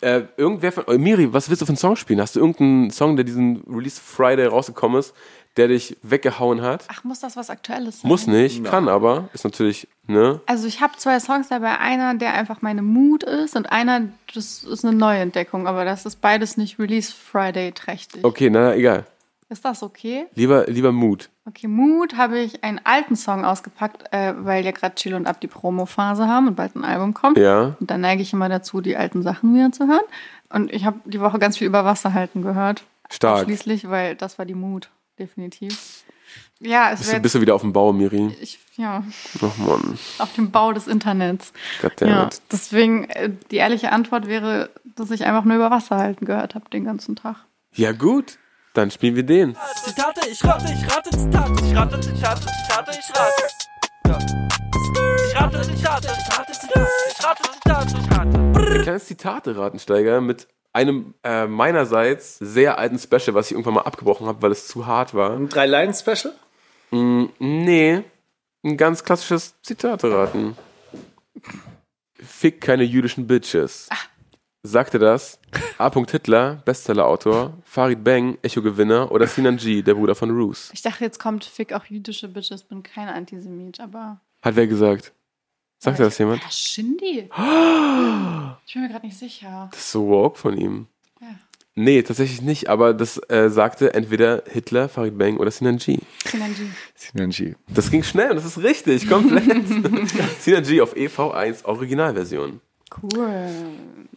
äh, 0.00 0.22
irgendwer 0.36 0.72
von, 0.72 0.84
Miri, 1.00 1.32
was 1.32 1.48
willst 1.48 1.62
du 1.62 1.66
für 1.66 1.70
einen 1.70 1.78
Song 1.78 1.96
spielen? 1.96 2.20
Hast 2.20 2.36
du 2.36 2.40
irgendeinen 2.40 2.90
Song, 2.90 3.16
der 3.16 3.24
diesen 3.24 3.62
Release 3.68 4.00
Friday 4.00 4.46
rausgekommen 4.46 4.98
ist, 4.98 5.14
der 5.56 5.68
dich 5.68 5.96
weggehauen 6.02 6.62
hat? 6.62 6.84
Ach, 6.88 7.04
muss 7.04 7.20
das 7.20 7.36
was 7.36 7.50
Aktuelles 7.50 8.00
sein? 8.00 8.08
Muss 8.08 8.26
nicht, 8.26 8.64
kann 8.64 8.88
aber, 8.88 9.28
ist 9.32 9.44
natürlich, 9.44 9.88
ne? 10.06 10.40
Also 10.46 10.66
ich 10.68 10.80
habe 10.80 10.92
zwei 10.96 11.18
Songs 11.18 11.48
dabei. 11.48 11.78
Einer, 11.78 12.14
der 12.14 12.34
einfach 12.34 12.62
meine 12.62 12.82
Mut 12.82 13.24
ist 13.24 13.56
und 13.56 13.70
einer, 13.72 14.02
das 14.34 14.64
ist 14.64 14.84
eine 14.84 14.96
Neuentdeckung. 14.96 15.66
Aber 15.66 15.84
das 15.84 16.06
ist 16.06 16.20
beides 16.20 16.56
nicht 16.56 16.78
Release 16.78 17.12
Friday 17.12 17.72
trächtig. 17.72 18.24
Okay, 18.24 18.50
na 18.50 18.74
egal. 18.74 19.06
Ist 19.50 19.64
das 19.64 19.82
okay? 19.82 20.26
Lieber, 20.34 20.66
lieber 20.66 20.92
Mut. 20.92 21.30
Okay, 21.46 21.68
Mut 21.68 22.18
habe 22.18 22.38
ich 22.38 22.62
einen 22.62 22.80
alten 22.84 23.16
Song 23.16 23.46
ausgepackt, 23.46 24.12
äh, 24.12 24.34
weil 24.36 24.62
ja 24.62 24.72
gerade 24.72 24.94
Chill 24.94 25.14
und 25.14 25.26
Ab 25.26 25.40
die 25.40 25.46
Promo-Phase 25.46 26.28
haben 26.28 26.48
und 26.48 26.54
bald 26.56 26.76
ein 26.76 26.84
Album 26.84 27.14
kommt. 27.14 27.38
Ja. 27.38 27.74
Und 27.80 27.90
dann 27.90 28.02
neige 28.02 28.20
ich 28.20 28.34
immer 28.34 28.50
dazu, 28.50 28.82
die 28.82 28.98
alten 28.98 29.22
Sachen 29.22 29.54
wieder 29.54 29.72
zu 29.72 29.86
hören. 29.86 30.04
Und 30.50 30.70
ich 30.70 30.84
habe 30.84 31.00
die 31.06 31.20
Woche 31.20 31.38
ganz 31.38 31.56
viel 31.56 31.66
über 31.66 31.86
Wasser 31.86 32.12
halten 32.12 32.42
gehört. 32.42 32.84
Stark. 33.08 33.44
Schließlich, 33.44 33.88
weil 33.88 34.16
das 34.16 34.38
war 34.38 34.44
die 34.44 34.54
Mut, 34.54 34.90
definitiv. 35.18 36.04
Ja, 36.60 36.90
es 36.92 37.00
Bist 37.00 37.12
du, 37.12 37.20
bist 37.20 37.34
du 37.36 37.40
wieder 37.40 37.54
auf 37.54 37.62
dem 37.62 37.72
Bau, 37.72 37.92
Miri? 37.92 38.36
ich, 38.40 38.58
ja, 38.76 39.02
Ach 39.40 39.56
Mann. 39.58 39.98
auf 40.18 40.32
dem 40.34 40.50
Bau 40.50 40.72
des 40.72 40.86
Internets. 40.86 41.52
Ja, 42.00 42.28
deswegen, 42.50 43.04
äh, 43.10 43.30
die 43.50 43.56
ehrliche 43.56 43.92
Antwort 43.92 44.26
wäre, 44.26 44.70
dass 44.96 45.10
ich 45.10 45.24
einfach 45.24 45.44
nur 45.44 45.56
über 45.56 45.70
Wasser 45.70 45.96
halten 45.96 46.24
gehört 46.26 46.54
habe 46.54 46.68
den 46.70 46.84
ganzen 46.84 47.16
Tag. 47.16 47.36
Ja, 47.74 47.92
gut. 47.92 48.38
Dann 48.74 48.90
spielen 48.90 49.16
wir 49.16 49.22
den. 49.24 49.56
Zitate, 49.84 50.20
ich 50.30 50.44
rate, 50.44 50.72
ich 50.72 50.94
rate, 50.94 51.10
Zitate, 51.10 51.64
ich 51.64 51.74
rate, 51.76 52.00
Zitate, 52.00 52.40
Zitate, 52.40 52.98
ich 52.98 53.18
rate. 53.18 53.42
Ja. 54.06 54.18
Ich 55.30 55.40
rate, 55.40 55.62
Zitate, 55.62 56.08
Zitate, 56.08 56.52
Zitate, 56.52 56.88
ich 57.10 57.24
rate, 57.24 57.42
Zitate, 57.52 57.98
ich 57.98 58.16
rate. 58.16 58.38
Ein 58.38 58.82
kleines 58.82 59.06
Zitate-Ratensteiger 59.06 60.20
mit 60.20 60.48
einem 60.72 61.14
äh, 61.24 61.46
meinerseits 61.46 62.38
sehr 62.38 62.78
alten 62.78 62.98
Special, 62.98 63.34
was 63.34 63.46
ich 63.46 63.52
irgendwann 63.52 63.74
mal 63.74 63.82
abgebrochen 63.82 64.26
habe, 64.26 64.42
weil 64.42 64.52
es 64.52 64.68
zu 64.68 64.86
hart 64.86 65.14
war. 65.14 65.32
Ein 65.32 65.48
Drei-Lines-Special? 65.48 66.34
Nee, 66.90 68.04
ein 68.62 68.76
ganz 68.76 69.04
klassisches 69.04 69.54
Zitate-Raten. 69.62 70.56
Fick 72.14 72.60
keine 72.60 72.84
jüdischen 72.84 73.26
Bitches. 73.26 73.88
Sagte 74.62 74.98
das 74.98 75.38
A. 75.78 75.90
Hitler, 75.92 76.62
Bestsellerautor, 76.64 77.54
Farid 77.64 78.02
Bang, 78.02 78.38
Echo-Gewinner 78.42 79.12
oder 79.12 79.26
Sinan 79.26 79.56
G, 79.56 79.82
der 79.82 79.94
Bruder 79.94 80.14
von 80.14 80.30
Roos. 80.30 80.70
Ich 80.72 80.82
dachte, 80.82 81.04
jetzt 81.04 81.20
kommt 81.20 81.44
Fick 81.44 81.72
auch 81.72 81.84
jüdische 81.84 82.28
Bitches, 82.28 82.64
bin 82.64 82.82
kein 82.82 83.08
Antisemit, 83.08 83.80
aber. 83.80 84.20
Hat 84.42 84.56
wer 84.56 84.66
gesagt? 84.66 85.12
Sagte 85.78 86.02
das 86.02 86.18
jemand? 86.18 86.42
Ja, 86.42 86.50
Shindy? 86.50 87.28
Ich 88.66 88.74
bin 88.74 88.82
mir 88.82 88.90
gerade 88.90 89.06
nicht 89.06 89.18
sicher. 89.18 89.68
Das 89.70 89.80
ist 89.80 89.92
so 89.92 90.08
woke 90.08 90.38
von 90.38 90.58
ihm. 90.58 90.88
Ja. 91.22 91.28
Nee, 91.74 92.02
tatsächlich 92.02 92.42
nicht, 92.42 92.68
aber 92.68 92.92
das 92.92 93.18
äh, 93.30 93.48
sagte 93.48 93.94
entweder 93.94 94.42
Hitler, 94.46 94.88
Farid 94.90 95.16
Bang 95.16 95.38
oder 95.38 95.50
Sinan 95.50 95.78
G. 95.78 95.98
Sinanji. 96.26 96.70
Sinanji. 96.94 97.56
Das 97.68 97.90
ging 97.90 98.02
schnell 98.02 98.30
und 98.30 98.36
das 98.36 98.44
ist 98.44 98.58
richtig, 98.62 99.08
komplett. 99.08 99.44
Sinan 100.40 100.64
G 100.64 100.80
auf 100.82 100.94
EV1 100.94 101.64
Originalversion. 101.64 102.60
Cool. 103.00 103.48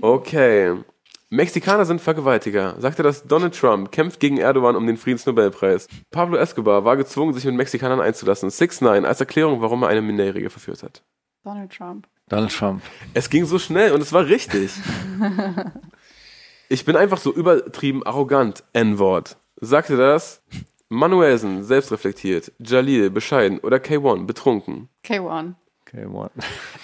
Okay. 0.01 0.75
Mexikaner 1.29 1.85
sind 1.85 2.01
Vergewaltiger. 2.01 2.75
Sagte 2.79 3.03
das 3.03 3.23
Donald 3.23 3.57
Trump 3.57 3.91
kämpft 3.91 4.19
gegen 4.19 4.37
Erdogan 4.37 4.75
um 4.75 4.85
den 4.85 4.97
Friedensnobelpreis. 4.97 5.87
Pablo 6.09 6.35
Escobar 6.37 6.83
war 6.83 6.97
gezwungen, 6.97 7.33
sich 7.33 7.45
mit 7.45 7.55
Mexikanern 7.55 8.01
einzulassen. 8.01 8.49
6 8.49 8.81
9 8.81 9.05
als 9.05 9.21
Erklärung, 9.21 9.61
warum 9.61 9.83
er 9.83 9.89
eine 9.89 10.01
Minderjährige 10.01 10.49
verführt 10.49 10.83
hat. 10.83 11.03
Donald 11.43 11.71
Trump. 11.71 12.07
Donald 12.29 12.51
Trump. 12.51 12.81
Es 13.13 13.29
ging 13.29 13.45
so 13.45 13.59
schnell 13.59 13.91
und 13.91 14.01
es 14.01 14.13
war 14.13 14.25
richtig. 14.25 14.71
Ich 16.69 16.85
bin 16.85 16.95
einfach 16.95 17.17
so 17.17 17.33
übertrieben 17.33 18.01
arrogant. 18.05 18.63
N-Wort. 18.71 19.35
Sagte 19.59 19.97
das 19.97 20.41
Manuelsen, 20.87 21.65
selbstreflektiert. 21.65 22.53
Jalil, 22.59 23.09
bescheiden. 23.09 23.59
Oder 23.59 23.75
K1, 23.75 24.25
betrunken. 24.25 24.87
K1. 25.03 25.55
Okay, 25.81 26.05
one. 26.05 26.29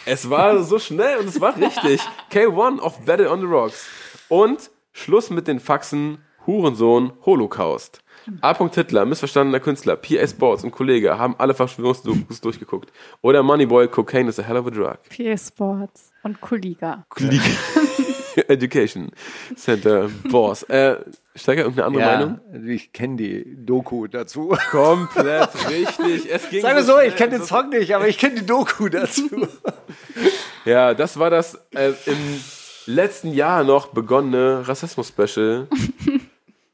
Es 0.06 0.30
war 0.30 0.62
so 0.64 0.78
schnell 0.78 1.20
und 1.20 1.28
es 1.30 1.40
war 1.40 1.56
richtig. 1.56 2.02
K1 2.34 2.80
auf 2.80 3.06
Battle 3.06 3.32
on 3.32 3.40
the 3.40 3.46
Rocks. 3.46 3.88
Und 4.28 4.72
Schluss 4.92 5.30
mit 5.30 5.48
den 5.48 5.62
Faxen, 5.62 6.18
Hurensohn, 6.46 7.14
Holocaust. 7.26 8.04
A. 8.42 8.56
Hitler, 8.74 9.06
missverstandener 9.06 9.60
Künstler, 9.60 9.96
PA 9.96 10.28
Sports 10.28 10.64
und 10.64 10.72
Kollege 10.72 11.18
haben 11.18 11.36
alle 11.38 11.54
Verschwörungsdokus 11.54 12.42
durchgeguckt. 12.42 12.92
Oder 13.22 13.44
Moneyboy, 13.44 13.88
Cocaine 13.88 14.30
is 14.30 14.40
a 14.40 14.44
hell 14.44 14.58
of 14.58 14.68
a 14.68 14.70
drug. 14.70 14.98
PA 15.16 15.38
Sports 15.38 16.12
und 16.24 16.40
Kollega. 16.42 17.06
League 17.18 17.42
Education 18.50 19.10
Center 19.56 20.10
Boss. 20.30 20.62
Äh, 20.64 20.98
Steiger, 21.36 21.62
irgendeine 21.64 21.88
andere 21.88 22.02
Ja, 22.04 22.18
Meinung? 22.18 22.40
ich 22.70 22.94
kenne 22.94 23.16
die 23.16 23.56
Doku 23.66 24.06
dazu. 24.08 24.50
Komplett 24.72 25.50
richtig. 25.70 26.32
Es 26.32 26.50
ging 26.50 26.62
Sagen 26.62 26.76
wir 26.76 26.84
so, 26.84 27.00
ich 27.00 27.14
schnell. 27.14 27.16
kenne 27.16 27.38
den 27.40 27.44
Song 27.46 27.70
nicht, 27.70 27.96
aber 27.96 28.08
ich 28.08 28.18
kenne 28.20 28.36
die 28.36 28.46
Doku 28.46 28.90
dazu. 28.90 29.30
Ja, 30.66 30.94
das 30.94 31.18
war 31.18 31.30
das 31.30 31.56
äh, 31.74 31.94
im 32.08 32.18
letzten 32.88 33.32
Jahr 33.32 33.64
noch 33.64 33.88
begonnene 33.88 34.68
Rassismus-Special. 34.68 35.68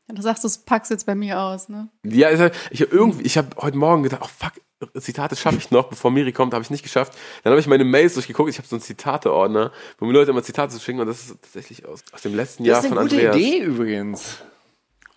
Ja, 0.08 0.16
du 0.16 0.22
sagst, 0.22 0.44
du 0.44 0.50
packst 0.66 0.92
jetzt 0.92 1.06
bei 1.06 1.16
mir 1.16 1.40
aus, 1.40 1.70
ne? 1.70 1.90
Ja, 2.06 2.30
ich, 2.30 2.40
ich 2.72 2.82
habe 2.82 2.96
irgendwie, 2.96 3.24
ich 3.24 3.38
habe 3.38 3.50
heute 3.58 3.78
Morgen 3.78 4.04
gedacht, 4.04 4.22
oh 4.24 4.28
fuck, 4.28 4.54
Zitate 5.00 5.36
schaffe 5.36 5.58
ich 5.58 5.72
noch, 5.72 5.88
bevor 5.88 6.12
Miri 6.12 6.34
kommt, 6.34 6.54
habe 6.54 6.62
ich 6.64 6.70
nicht 6.70 6.84
geschafft. 6.84 7.14
Dann 7.44 7.52
habe 7.52 7.60
ich 7.62 7.68
meine 7.68 7.86
Mails 7.86 8.16
durchgeguckt. 8.16 8.50
Ich 8.50 8.58
habe 8.58 8.68
so 8.68 8.76
einen 8.76 8.82
Zitate-Ordner, 8.82 9.72
wo 9.98 10.06
mir 10.06 10.12
Leute 10.14 10.32
immer 10.32 10.44
Zitate 10.44 10.78
schicken 10.80 11.00
und 11.00 11.08
das 11.08 11.22
ist 11.22 11.42
tatsächlich 11.42 11.86
aus, 11.86 12.04
aus 12.12 12.22
dem 12.22 12.36
letzten 12.36 12.66
Jahr 12.66 12.78
Das 12.78 12.86
ist 12.86 12.90
von 12.90 12.98
eine 12.98 13.10
gute 13.10 13.30
Andreas. 13.30 13.36
Idee 13.38 13.64
übrigens. 13.64 14.38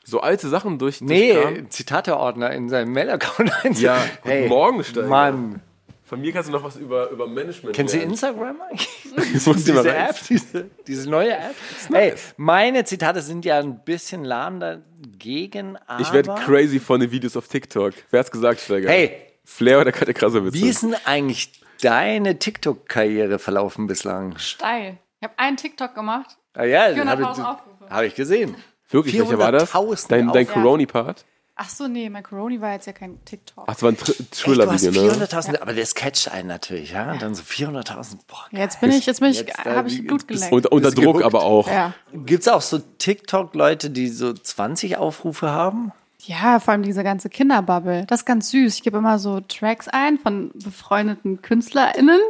So 0.05 0.21
alte 0.21 0.49
Sachen 0.49 0.79
durch. 0.79 1.01
Nee. 1.01 1.65
Zitateordner 1.69 2.53
in 2.53 2.69
seinem 2.69 2.93
Mail-Account 2.93 3.53
einziehen. 3.65 3.87
Ja, 3.87 3.99
guten 4.23 4.47
Morgen, 4.49 4.85
Steiger. 4.85 5.09
Mann. 5.09 5.63
Von 6.07 6.21
mir 6.21 6.33
kannst 6.33 6.49
du 6.49 6.53
noch 6.53 6.63
was 6.63 6.77
über, 6.77 7.11
über 7.11 7.27
Management 7.27 7.75
Kennst 7.75 7.93
du 7.93 7.99
lernen. 7.99 8.13
Instagram 8.13 8.61
eigentlich? 8.61 8.89
Diese. 9.45 9.97
App, 9.97 10.17
diese, 10.29 10.71
diese 10.87 11.11
neue 11.11 11.37
App? 11.37 11.55
Hey, 11.91 12.15
meine 12.37 12.85
Zitate 12.85 13.23
sind 13.23 13.45
ja 13.45 13.59
ein 13.59 13.83
bisschen 13.85 14.25
lahm 14.25 14.61
dagegen, 14.61 15.77
aber... 15.89 16.01
Ich 16.01 16.13
werde 16.13 16.33
crazy 16.45 16.79
von 16.79 17.01
den 17.01 17.11
Videos 17.11 17.37
auf 17.37 17.49
TikTok. 17.49 17.93
Wer 18.11 18.21
hat's 18.21 18.31
gesagt, 18.31 18.61
Steiger? 18.61 18.89
Hey. 18.89 19.17
Flair 19.45 19.81
oder 19.81 19.91
Katja 19.91 20.13
Krasowitz? 20.13 20.55
Wie 20.55 20.69
ist 20.69 20.85
denn 20.85 20.95
eigentlich 21.05 21.61
deine 21.83 22.39
TikTok-Karriere 22.39 23.41
verlaufen 23.41 23.89
bislang? 23.89 24.39
Steil. 24.39 24.99
Ich 25.21 25.25
habe 25.25 25.39
einen 25.39 25.57
TikTok 25.57 25.95
gemacht. 25.95 26.37
Ah 26.55 26.65
ja, 26.65 26.87
400.000 26.87 27.07
habe 27.07 27.23
ich, 27.23 27.29
Aufrufe. 27.29 27.91
hab 27.91 28.03
ich 28.05 28.15
gesehen. 28.15 28.57
Wirklich, 28.91 29.19
welcher 29.19 29.39
war 29.39 29.51
das? 29.51 29.73
400.000 29.75 30.09
Dein, 30.09 30.33
dein 30.33 30.47
Coroni-Part? 30.47 31.25
Ach 31.59 31.71
so, 31.71 31.89
nee, 31.89 32.11
mein 32.11 32.23
Corona 32.23 32.61
war 32.61 32.73
jetzt 32.75 32.87
ja 32.87 32.93
kein 32.93 33.25
TikTok. 33.25 33.65
Ach, 33.67 33.73
das 33.73 33.83
war 33.83 33.91
ein 33.91 33.97
Thriller-Video, 33.97 34.91
ne? 34.91 35.25
400.000, 35.25 35.59
aber 35.63 35.73
der 35.73 35.87
catcht 35.87 36.31
einen 36.31 36.49
natürlich, 36.49 36.91
ja? 36.93 37.11
Und 37.13 37.23
dann 37.23 37.35
so 37.35 37.43
400.000, 37.43 38.19
boah. 38.29 38.45
Jetzt 38.51 38.79
bin 38.81 38.91
ich, 38.93 39.07
jetzt 39.07 39.21
bin 39.21 39.31
ich, 39.31 39.39
Jetzt, 39.39 39.65
äh, 39.65 39.71
habe 39.75 39.89
ich 39.89 40.07
Blut 40.07 40.27
bist- 40.27 40.41
geleckt. 40.43 40.53
Unter, 40.53 40.71
unter 40.73 40.91
Druck 40.91 41.05
gehuckt? 41.05 41.25
aber 41.25 41.45
auch. 41.45 41.67
ja. 41.69 41.95
Gibt's 42.13 42.47
auch 42.47 42.61
so 42.61 42.79
TikTok-Leute, 42.79 43.89
die 43.89 44.09
so 44.09 44.35
20 44.35 44.99
Aufrufe 44.99 45.51
haben? 45.51 45.93
Ja, 46.27 46.59
vor 46.59 46.73
allem 46.73 46.83
diese 46.83 47.05
ganze 47.05 47.29
Kinderbubble. 47.29 48.05
Das 48.07 48.21
ist 48.21 48.25
ganz 48.25 48.51
süß. 48.51 48.77
Ich 48.77 48.83
gebe 48.83 48.99
immer 48.99 49.19
so 49.19 49.41
Tracks 49.41 49.89
ein 49.89 50.19
von 50.19 50.51
befreundeten 50.55 51.41
KünstlerInnen. 51.43 52.21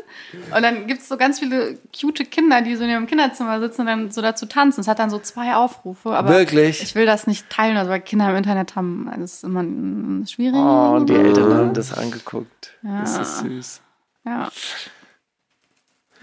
Und 0.55 0.63
dann 0.63 0.87
gibt's 0.87 1.09
so 1.09 1.17
ganz 1.17 1.39
viele 1.39 1.79
cute 1.99 2.31
Kinder, 2.31 2.63
die 2.63 2.77
so 2.77 2.85
in 2.85 2.91
ihrem 2.91 3.07
Kinderzimmer 3.07 3.61
sitzen 3.61 3.83
und 3.83 3.87
dann 3.87 4.11
so 4.11 4.21
dazu 4.21 4.47
tanzen. 4.47 4.81
Es 4.81 4.89
hat 4.89 4.99
dann 4.99 5.11
so 5.11 5.19
zwei 5.19 5.55
Aufrufe. 5.55 6.11
Aber 6.11 6.29
Wirklich? 6.29 6.83
Ich 6.83 6.95
will 6.95 7.07
das 7.07 7.27
nicht 7.27 7.49
teilen, 7.49 7.77
also 7.77 7.91
weil 7.91 8.01
Kinder 8.01 8.29
im 8.31 8.37
Internet 8.37 8.77
haben. 8.77 9.11
Das 9.19 9.35
ist 9.35 9.45
immer 9.45 9.63
mm, 9.63 10.27
schwierig. 10.27 10.57
Oh, 10.57 10.97
und 10.97 11.09
die 11.09 11.15
Eltern 11.15 11.55
haben 11.55 11.75
das 11.75 11.97
angeguckt. 11.97 12.75
Das 12.83 13.19
ist 13.19 13.39
süß. 13.39 13.81
Ja. 14.27 14.49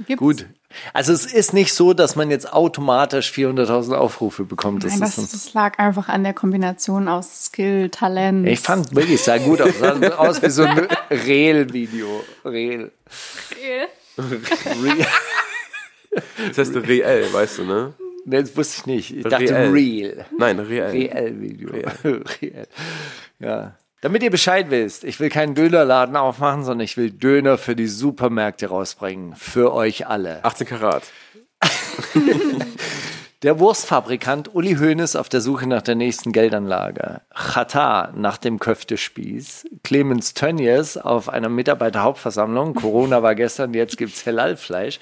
Gibt's. 0.06 0.20
Gut. 0.20 0.46
Also 0.92 1.14
es 1.14 1.26
ist 1.32 1.54
nicht 1.54 1.74
so, 1.74 1.94
dass 1.94 2.16
man 2.16 2.32
jetzt 2.32 2.52
automatisch 2.52 3.32
400.000 3.32 3.94
Aufrufe 3.94 4.44
bekommt. 4.44 4.84
Das 4.84 4.94
Nein, 4.98 5.08
ist 5.08 5.18
das, 5.18 5.32
das 5.32 5.54
lag 5.54 5.78
einfach 5.78 6.10
an 6.10 6.24
der 6.24 6.34
Kombination 6.34 7.08
aus 7.08 7.46
Skill, 7.46 7.90
Talent. 7.90 8.48
ich 8.48 8.60
fand 8.60 8.96
wirklich 8.96 9.22
sah 9.22 9.38
gut 9.38 9.62
aus. 9.62 9.78
Sah 9.80 9.94
aus 10.18 10.42
wie 10.42 10.50
so 10.50 10.64
ein 10.64 10.88
Reel-Video. 11.12 12.24
Reel. 12.44 12.92
Reel. 13.62 13.88
Das 16.48 16.58
heißt 16.58 16.76
reell, 16.76 17.32
weißt 17.32 17.60
du, 17.60 17.64
ne? 17.66 17.94
Nee, 18.26 18.42
das 18.42 18.56
wusste 18.56 18.78
ich 18.80 18.86
nicht. 18.86 19.18
Ich 19.18 19.24
dachte. 19.24 19.74
Real. 19.74 20.26
Nein, 20.38 20.60
reell. 20.60 20.92
Real-Video. 20.92 21.70
Real. 21.70 22.24
Ja. 23.40 23.76
Damit 24.04 24.22
ihr 24.22 24.32
Bescheid 24.32 24.70
wisst, 24.70 25.06
ich 25.06 25.22
will 25.22 25.30
keinen 25.30 25.56
Dönerladen 25.56 26.18
aufmachen, 26.18 26.66
sondern 26.66 26.84
ich 26.84 26.98
will 26.98 27.10
Döner 27.10 27.58
für 27.58 27.74
die 27.74 27.88
Supermärkte 27.88 28.68
rausbringen. 28.68 29.34
Für 29.34 29.74
euch 29.74 30.08
alle. 30.08 30.44
18 30.44 30.68
Karat. 30.68 31.04
Der 33.44 33.60
Wurstfabrikant 33.60 34.54
Uli 34.56 34.76
Hoeneß 34.76 35.16
auf 35.16 35.28
der 35.30 35.40
Suche 35.40 35.68
nach 35.68 35.82
der 35.82 35.96
nächsten 35.96 36.32
Geldanlage. 36.32 37.22
Chata 37.34 38.12
nach 38.16 38.38
dem 38.38 38.60
Köftespieß. 38.60 39.68
Clemens 39.84 40.34
Tönnies 40.34 40.96
auf 40.98 41.28
einer 41.28 41.50
Mitarbeiterhauptversammlung. 41.50 42.74
Corona 42.74 43.22
war 43.22 43.36
gestern, 43.36 43.74
jetzt 43.74 43.98
gibt's 43.98 44.26
Halal-Fleisch. 44.26 45.00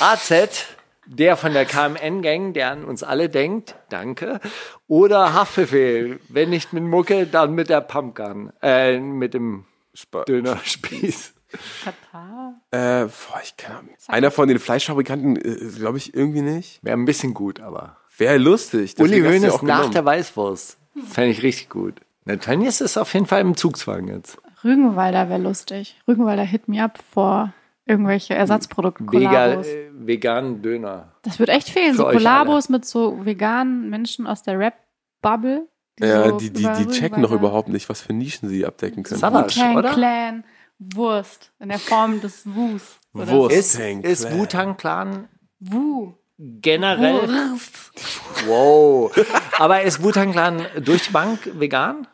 AZ, 0.00 0.66
der 1.06 1.36
von 1.36 1.52
der 1.52 1.64
KMN-Gang, 1.64 2.52
der 2.52 2.70
an 2.70 2.84
uns 2.84 3.02
alle 3.02 3.28
denkt. 3.28 3.74
Danke. 3.88 4.40
Oder 4.86 5.34
Haftbefehl. 5.34 6.20
Wenn 6.28 6.50
nicht 6.50 6.72
mit 6.72 6.84
Mucke, 6.84 7.26
dann 7.26 7.54
mit 7.54 7.68
der 7.68 7.80
Pumpgun. 7.80 8.52
Äh, 8.62 8.98
mit 8.98 9.34
dem 9.34 9.64
Spa 9.94 10.24
Dönerspieß. 10.24 11.34
Katar. 11.84 12.54
äh, 12.70 13.04
boah, 13.06 13.40
ich 13.42 13.56
kann, 13.58 13.90
einer 14.08 14.30
von 14.30 14.48
den 14.48 14.58
Fleischfabrikanten, 14.58 15.36
äh, 15.36 15.70
glaube 15.76 15.98
ich, 15.98 16.14
irgendwie 16.14 16.40
nicht. 16.40 16.82
Wäre 16.82 16.96
ein 16.96 17.04
bisschen 17.04 17.34
gut, 17.34 17.60
aber. 17.60 17.98
Wäre 18.16 18.38
lustig. 18.38 18.94
Uli 18.98 19.20
Hoeneß 19.20 19.42
nach 19.42 19.60
genommen. 19.60 19.92
der 19.92 20.04
Weißwurst. 20.04 20.78
Fände 21.08 21.30
ich 21.30 21.42
richtig 21.42 21.68
gut. 21.68 22.00
Der 22.24 22.38
Tönnies 22.38 22.80
ist 22.80 22.96
auf 22.96 23.12
jeden 23.14 23.26
Fall 23.26 23.40
im 23.40 23.56
Zugswagen 23.56 24.08
jetzt. 24.08 24.38
Rügenwalder 24.64 25.28
wäre 25.28 25.40
lustig. 25.40 26.00
Rügenwalder 26.06 26.44
hit 26.44 26.68
me 26.68 26.82
up 26.82 26.98
vor 27.12 27.52
irgendwelche 27.86 28.34
Ersatzprodukte. 28.34 29.04
Vega, 29.04 29.60
äh, 29.60 29.90
veganen 29.92 30.62
Döner. 30.62 31.12
Das 31.22 31.38
wird 31.38 31.48
echt 31.48 31.68
fehlen. 31.68 31.92
für 31.92 32.02
So 32.02 32.04
Kollabos 32.04 32.68
mit 32.68 32.84
so 32.84 33.24
veganen 33.24 33.90
Menschen 33.90 34.26
aus 34.26 34.42
der 34.42 34.58
Rap-Bubble. 34.58 35.68
Ja, 36.00 36.30
so 36.30 36.38
die, 36.38 36.50
die, 36.50 36.68
die 36.78 36.86
checken 36.88 37.20
noch 37.20 37.32
überhaupt 37.32 37.68
nicht, 37.68 37.88
was 37.88 38.00
für 38.00 38.12
Nischen 38.12 38.48
sie 38.48 38.64
abdecken 38.64 39.02
können. 39.02 39.20
Savage, 39.20 39.56
Wu-Tang 39.56 39.76
oder? 39.76 39.90
Clan, 39.92 40.44
Wurst 40.78 41.52
in 41.60 41.68
der 41.68 41.78
Form 41.78 42.20
des 42.20 42.42
Wus. 42.46 42.98
Oder 43.14 43.28
Wurst. 43.28 43.56
Ist, 43.56 43.78
ist. 43.78 44.32
Wu-Tang 44.32 44.76
Clan 44.76 45.28
Wu. 45.60 46.14
generell. 46.38 47.28
Wurst. 47.28 47.92
Wow. 48.46 49.12
Aber 49.58 49.82
ist 49.82 50.02
Wu-Tang 50.02 50.32
Clan 50.32 50.66
durch 50.82 51.06
die 51.06 51.12
Bank 51.12 51.38
vegan? 51.54 52.06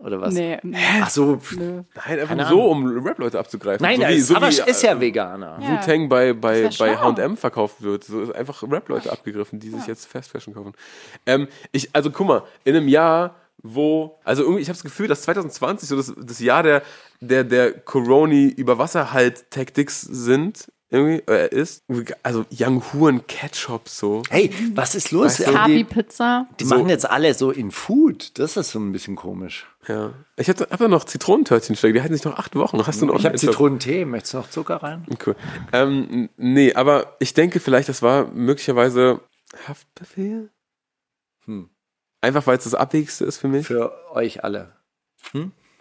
Oder 0.00 0.18
was? 0.20 0.32
Nee. 0.32 0.58
Ach 1.02 1.10
so. 1.10 1.38
Nö. 1.56 1.82
Nein, 1.94 2.20
einfach 2.20 2.48
so, 2.48 2.70
um 2.70 3.04
Rap-Leute 3.04 3.38
abzugreifen. 3.38 3.84
Nein, 3.84 4.00
so 4.00 4.08
wie, 4.08 4.20
so 4.20 4.34
Savage 4.34 4.62
wie, 4.64 4.70
ist 4.70 4.82
ja 4.82 4.98
Veganer. 4.98 5.58
Ja. 5.60 5.72
Wu-Tang 5.72 6.08
bei, 6.08 6.32
bei, 6.32 6.70
bei. 6.78 6.96
H&M 6.96 7.36
verkauft 7.36 7.82
wird. 7.82 8.04
So 8.04 8.22
ist 8.22 8.34
einfach 8.34 8.62
Rap-Leute 8.62 9.12
abgegriffen, 9.12 9.60
die 9.60 9.68
sich 9.68 9.86
jetzt 9.86 10.06
Fast 10.06 10.30
Fashion 10.30 10.54
kaufen. 10.54 10.72
Ähm, 11.26 11.48
ich, 11.70 11.94
also 11.94 12.10
guck 12.10 12.26
mal, 12.26 12.42
in 12.64 12.76
einem 12.76 12.88
Jahr, 12.88 13.36
wo, 13.62 14.18
also 14.24 14.42
irgendwie, 14.42 14.62
ich 14.62 14.68
habe 14.68 14.76
das 14.76 14.82
Gefühl, 14.82 15.06
dass 15.06 15.20
2020 15.22 15.88
so 15.88 15.96
das, 15.96 16.14
das 16.16 16.40
Jahr 16.40 16.62
der, 16.62 16.82
der, 17.20 17.44
der 17.44 17.72
Coroni 17.72 18.46
über 18.46 18.78
Wasser 18.78 19.12
halt 19.12 19.50
Tactics 19.50 20.00
sind, 20.00 20.72
irgendwie, 20.90 21.22
äh, 21.30 21.48
ist. 21.54 21.84
Also 22.22 22.44
Young 22.50 22.82
Huren 22.92 23.26
Ketchup 23.26 23.88
so. 23.88 24.22
Hey, 24.28 24.50
was 24.74 24.94
ist 24.94 25.12
los? 25.12 25.26
Weißt 25.38 25.40
du, 25.40 25.44
die 25.46 25.52
Kabi-Pizza. 25.52 26.46
die 26.58 26.64
so- 26.64 26.74
machen 26.74 26.88
jetzt 26.88 27.08
alle 27.08 27.32
so 27.34 27.50
in 27.50 27.70
Food. 27.70 28.38
Das 28.38 28.56
ist 28.56 28.70
so 28.72 28.78
ein 28.80 28.90
bisschen 28.92 29.14
komisch. 29.16 29.66
Ja. 29.86 30.12
Ich 30.36 30.48
hatte, 30.48 30.66
hab 30.70 30.78
da 30.78 30.88
noch 30.88 31.04
Zitronentörtchen 31.04 31.76
stecken, 31.76 31.94
die 31.94 32.00
halten 32.02 32.14
sich 32.14 32.24
noch 32.24 32.38
acht 32.38 32.54
Wochen. 32.56 32.84
Hast 32.86 33.00
du 33.00 33.06
noch 33.06 33.18
Ich 33.18 33.24
habe? 33.24 33.36
Zitronentee. 33.36 34.04
Möchtest 34.04 34.34
du 34.34 34.38
noch 34.38 34.50
Zucker 34.50 34.76
rein? 34.76 35.06
Cool. 35.24 35.36
Ähm, 35.72 36.28
nee, 36.36 36.74
aber 36.74 37.16
ich 37.20 37.34
denke 37.34 37.60
vielleicht, 37.60 37.88
das 37.88 38.02
war 38.02 38.26
möglicherweise 38.32 39.20
Haftbefehl. 39.68 40.50
Hm. 41.44 41.70
Einfach 42.20 42.46
weil 42.46 42.58
es 42.58 42.64
das 42.64 42.74
Abwegigste 42.74 43.24
ist 43.24 43.38
für 43.38 43.48
mich. 43.48 43.66
Für 43.66 43.92
euch 44.12 44.44
alle. 44.44 44.72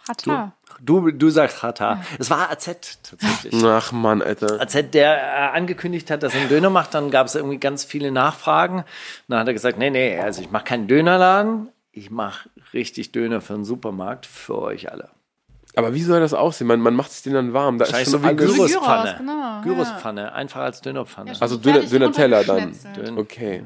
Hata. 0.10 0.54
Du, 0.82 1.12
du 1.12 1.30
sagst 1.30 1.62
Hata. 1.62 2.04
Es 2.18 2.30
war 2.30 2.50
AZ 2.50 2.66
tatsächlich. 3.04 3.64
Ach 3.64 3.92
Mann, 3.92 4.22
Alter. 4.22 4.60
Hätte 4.60 4.84
der 4.84 5.18
äh, 5.18 5.58
angekündigt 5.58 6.10
hat, 6.10 6.24
dass 6.24 6.34
er 6.34 6.42
einen 6.42 6.50
Döner 6.50 6.70
macht, 6.70 6.94
dann 6.96 7.12
gab 7.12 7.28
es 7.28 7.36
irgendwie 7.36 7.60
ganz 7.60 7.84
viele 7.84 8.12
Nachfragen. 8.12 8.84
Dann 9.28 9.40
hat 9.40 9.48
er 9.48 9.54
gesagt, 9.54 9.78
nee, 9.78 9.92
nee, 9.92 10.18
also 10.20 10.42
ich 10.42 10.50
mache 10.50 10.64
keinen 10.64 10.88
Dönerladen, 10.88 11.70
ich 11.92 12.10
mache 12.10 12.50
richtig 12.74 13.12
Döner 13.12 13.40
für 13.40 13.54
einen 13.54 13.66
Supermarkt, 13.66 14.26
für 14.26 14.60
euch 14.60 14.92
alle. 14.92 15.10
Aber 15.80 15.94
wie 15.96 16.02
soll 16.04 16.20
das 16.20 16.34
aussehen? 16.34 16.68
Man, 16.68 16.80
man 16.82 16.94
macht 16.96 17.12
sich 17.12 17.24
den 17.24 17.34
dann 17.34 17.54
warm. 17.54 17.78
Da 17.80 17.86
ist 17.86 17.92
Scheiße, 17.92 18.12
schon 18.12 18.22
so 18.22 18.30
wie. 18.30 18.36
Gyros, 18.36 18.56
Gyrospfanne. 18.72 19.16
genau, 19.18 19.62
Gyrospfanne, 19.64 20.34
einfach 20.34 20.62
als 20.62 20.82
Dönerpfanne. 20.82 21.32
Ja, 21.32 21.38
Also 21.40 21.58
Döner, 21.58 21.80
Döner 21.82 22.12
Teller 22.12 22.44
dann. 22.44 22.60
runtergeschnetzelt. 22.60 23.18
Okay. 23.18 23.64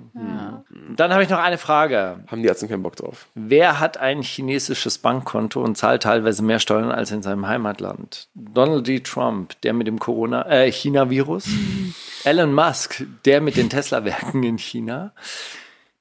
Dann 0.96 1.12
habe 1.12 1.24
ich 1.24 1.30
noch 1.30 1.40
eine 1.40 1.58
Frage. 1.58 2.18
Haben 2.28 2.42
die 2.42 2.48
Ärzte 2.48 2.68
keinen 2.68 2.84
Bock 2.84 2.96
drauf? 2.96 3.28
Wer 3.36 3.80
hat 3.80 3.98
ein 3.98 4.22
chinesisches 4.22 4.98
Bankkonto 4.98 5.62
und 5.62 5.78
zahlt 5.78 6.04
teilweise 6.04 6.44
mehr 6.44 6.60
Steuern 6.60 6.92
als 6.92 7.12
in 7.12 7.22
seinem 7.24 7.48
Heimatland? 7.48 8.28
Donald 8.36 8.88
D. 8.88 9.00
Trump, 9.00 9.60
der 9.62 9.74
mit 9.74 9.88
dem 9.88 10.00
Corona, 10.00 10.48
äh, 10.50 10.72
China-Virus. 10.72 11.46
Elon 12.24 12.54
Musk, 12.54 13.04
der 13.26 13.42
mit 13.42 13.58
den 13.58 13.70
Tesla-Werken 13.70 14.44
in 14.44 14.58
China. 14.58 15.12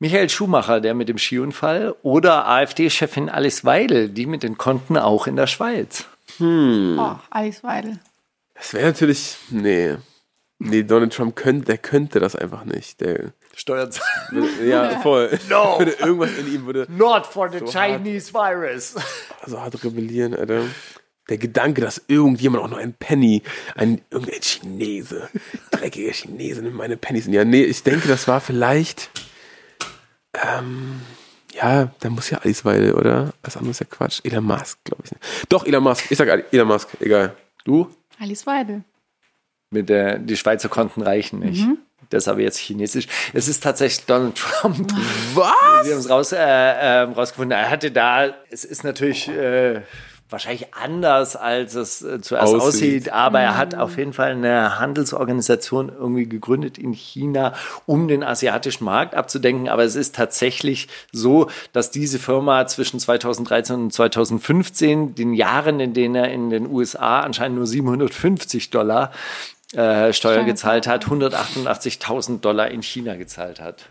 Michael 0.03 0.29
Schumacher, 0.29 0.81
der 0.81 0.95
mit 0.95 1.09
dem 1.09 1.17
Skiunfall. 1.17 1.95
Oder 2.03 2.49
AfD-Chefin 2.49 3.29
Alice 3.29 3.65
Weidel, 3.65 4.09
die 4.09 4.27
mit 4.27 4.43
den 4.43 4.59
Konten 4.59 4.97
auch 4.99 5.29
in 5.29 5.37
der 5.37 5.47
Schweiz. 5.47 6.07
Oh, 6.41 7.15
Alice 7.31 7.63
Weidel. 7.63 8.01
Das 8.57 8.75
wäre 8.75 8.87
natürlich. 8.87 9.37
Nee. 9.51 9.95
Nee, 10.59 10.83
Donald 10.83 11.13
Trump 11.13 11.37
könnte, 11.37 11.67
der 11.67 11.79
könnte 11.79 12.19
das 12.19 12.35
einfach 12.35 12.65
nicht. 12.65 13.01
Der, 13.01 13.33
Steuern 13.55 13.91
würde- 14.33 14.67
ja, 14.69 14.99
voll. 15.03 15.39
No. 15.49 15.77
Würde 15.79 15.93
irgendwas 15.93 16.37
in 16.37 16.53
ihm 16.53 16.67
würde 16.67 16.87
Not 16.91 17.25
for 17.25 17.49
the 17.49 17.61
So 17.61 17.67
Chinese 17.67 18.35
virus. 18.35 18.97
so 19.47 19.61
hart 19.61 19.85
rebellieren, 19.85 20.35
Alter. 20.35 20.65
Der 21.29 21.39
Gedanke, 21.39 21.81
dass 21.81 22.03
irgendjemand 22.09 22.65
auch 22.65 22.69
nur 22.71 22.79
ein 22.81 22.93
Penny, 22.95 23.43
ein 23.77 24.01
irgendein 24.11 24.41
Chinese, 24.41 25.29
dreckiger 25.71 26.11
Chinese 26.13 26.61
nimmt 26.61 26.75
meine 26.75 26.97
Pennies 26.97 27.29
in. 27.29 27.33
Ja, 27.35 27.45
nee, 27.45 27.63
ich 27.63 27.85
denke, 27.85 28.09
das 28.09 28.27
war 28.27 28.41
vielleicht. 28.41 29.11
Ähm, 30.35 31.01
Ja, 31.53 31.91
da 32.01 32.09
muss 32.11 32.31
ja 32.31 32.39
Alice 32.39 32.65
Weidel, 32.65 32.95
oder? 32.95 33.33
Das 33.43 33.57
andere 33.57 33.73
ist 33.73 33.81
ja 33.81 33.87
Quatsch. 33.89 34.21
Elon 34.25 34.45
Musk, 34.45 34.79
glaube 34.85 35.03
ich. 35.05 35.13
nicht. 35.13 35.23
Doch, 35.51 35.67
Elon 35.67 35.83
Musk. 35.83 36.11
Ich 36.11 36.17
sag 36.19 36.29
Elon 36.53 36.69
Musk, 36.69 36.89
egal. 37.01 37.35
Du? 37.65 37.91
Alice 38.19 38.47
Weidel. 38.47 38.83
Mit 39.71 39.89
der, 39.89 40.19
die 40.19 40.37
Schweizer 40.37 40.69
Konten 40.69 41.03
reichen 41.03 41.41
nicht. 41.41 41.67
Das 42.11 42.25
ist 42.25 42.29
aber 42.29 42.41
jetzt 42.41 42.59
chinesisch. 42.59 43.07
Es 43.33 43.49
ist 43.49 43.63
tatsächlich 43.63 44.05
Donald 44.07 44.37
Trump. 44.37 44.93
Was? 45.35 45.87
Wir 45.87 45.93
haben 45.93 46.01
es 46.01 46.11
raus, 46.11 46.33
äh, 46.33 46.37
äh, 46.39 47.01
rausgefunden. 47.03 47.57
Er 47.59 47.71
hatte 47.71 47.91
da, 47.91 48.35
es 48.51 48.65
ist 48.65 48.85
natürlich 48.85 49.29
äh, 49.29 49.81
wahrscheinlich 50.33 50.75
anders, 50.75 51.37
als 51.37 51.75
es 51.75 52.03
äh, 52.03 52.21
zuerst 52.21 52.55
Aussieht. 52.55 52.63
aussieht, 52.63 53.13
aber 53.13 53.41
er 53.41 53.57
hat 53.57 53.75
auf 53.75 53.97
jeden 53.99 54.13
Fall 54.13 54.33
eine 54.33 54.79
Handelsorganisation 54.79 55.91
irgendwie 55.91 56.29
gegründet 56.29 56.79
in 56.79 56.93
China, 56.93 57.55
um 57.87 58.09
den 58.09 58.23
asiatischen 58.23 58.85
Markt 58.85 59.15
abzudenken. 59.15 59.69
Aber 59.69 59.85
es 59.85 59.95
ist 59.95 60.15
tatsächlich 60.17 60.89
so, 61.13 61.49
dass 61.73 61.91
diese 61.91 62.19
Firma 62.19 62.67
zwischen 62.67 62.99
2013 62.99 63.77
und 63.77 63.93
2015, 63.93 65.15
den 65.15 65.35
Jahren, 65.35 65.79
in 65.81 65.95
denen 65.95 66.15
er 66.15 66.31
in 66.31 66.51
den 66.51 66.69
USA 66.71 67.21
anscheinend 67.21 67.59
nur 67.59 67.67
750 67.67 68.71
Dollar 68.71 69.13
äh, 69.73 70.13
Steuer 70.13 70.33
Steuer 70.35 70.45
gezahlt 70.45 70.87
hat, 70.87 71.07
188.000 71.07 72.41
Dollar 72.41 72.71
in 72.71 72.83
China 72.83 73.17
gezahlt 73.17 73.61
hat. 73.61 73.89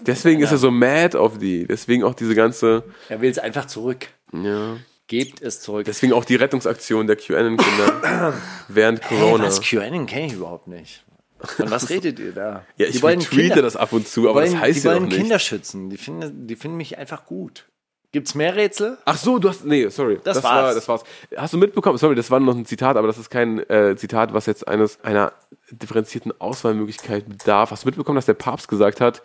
Deswegen 0.00 0.40
ist 0.42 0.52
er 0.52 0.58
so 0.58 0.70
mad 0.70 1.16
auf 1.18 1.38
die. 1.38 1.66
Deswegen 1.66 2.04
auch 2.04 2.14
diese 2.14 2.34
ganze, 2.34 2.84
Er 3.08 3.20
will 3.20 3.30
es 3.30 3.38
einfach 3.38 3.66
zurück. 3.66 4.08
ja. 4.32 4.76
Gebt 5.08 5.42
es 5.42 5.60
zurück. 5.60 5.86
Deswegen 5.86 6.12
auch 6.12 6.24
die 6.24 6.36
Rettungsaktion 6.36 7.06
der 7.06 7.16
QAnon-Kinder 7.16 8.34
während 8.68 9.02
Hey, 9.02 9.18
Corona. 9.18 9.44
was 9.44 9.60
QAnon 9.60 10.06
kenne 10.06 10.26
ich 10.26 10.34
überhaupt 10.34 10.68
nicht. 10.68 11.04
Von 11.40 11.70
was 11.70 11.88
redet 11.88 12.18
ihr 12.18 12.32
da? 12.32 12.64
ja, 12.76 12.86
ich 12.86 13.00
tweete 13.00 13.62
das 13.62 13.76
ab 13.76 13.92
und 13.92 14.06
zu, 14.06 14.28
aber 14.28 14.40
wollen, 14.40 14.52
das 14.52 14.60
heißt 14.60 14.84
die 14.84 14.86
ja 14.86 14.92
wollen 14.92 15.04
auch 15.04 15.08
nicht. 15.08 15.18
Kinder 15.18 15.38
schützen. 15.38 15.88
Die 15.88 15.96
finden, 15.96 16.46
die 16.46 16.56
finden 16.56 16.76
mich 16.76 16.98
einfach 16.98 17.24
gut. 17.26 17.66
Gibt's 18.10 18.34
mehr 18.34 18.56
Rätsel? 18.56 18.96
Ach 19.04 19.16
so, 19.18 19.38
du 19.38 19.50
hast, 19.50 19.64
nee, 19.66 19.86
sorry. 19.88 20.18
Das 20.24 20.42
war, 20.42 20.64
war's. 20.64 20.74
das 20.74 20.88
war's. 20.88 21.04
Hast 21.36 21.52
du 21.52 21.58
mitbekommen, 21.58 21.98
sorry, 21.98 22.14
das 22.14 22.30
war 22.30 22.40
noch 22.40 22.54
ein 22.54 22.64
Zitat, 22.64 22.96
aber 22.96 23.06
das 23.06 23.18
ist 23.18 23.28
kein 23.28 23.58
äh, 23.68 23.96
Zitat, 23.96 24.32
was 24.32 24.46
jetzt 24.46 24.66
eines, 24.66 25.02
einer 25.04 25.32
differenzierten 25.70 26.32
Auswahlmöglichkeit 26.38 27.28
bedarf. 27.28 27.70
Hast 27.70 27.84
du 27.84 27.88
mitbekommen, 27.88 28.16
dass 28.16 28.24
der 28.26 28.34
Papst 28.34 28.68
gesagt 28.68 29.02
hat, 29.02 29.22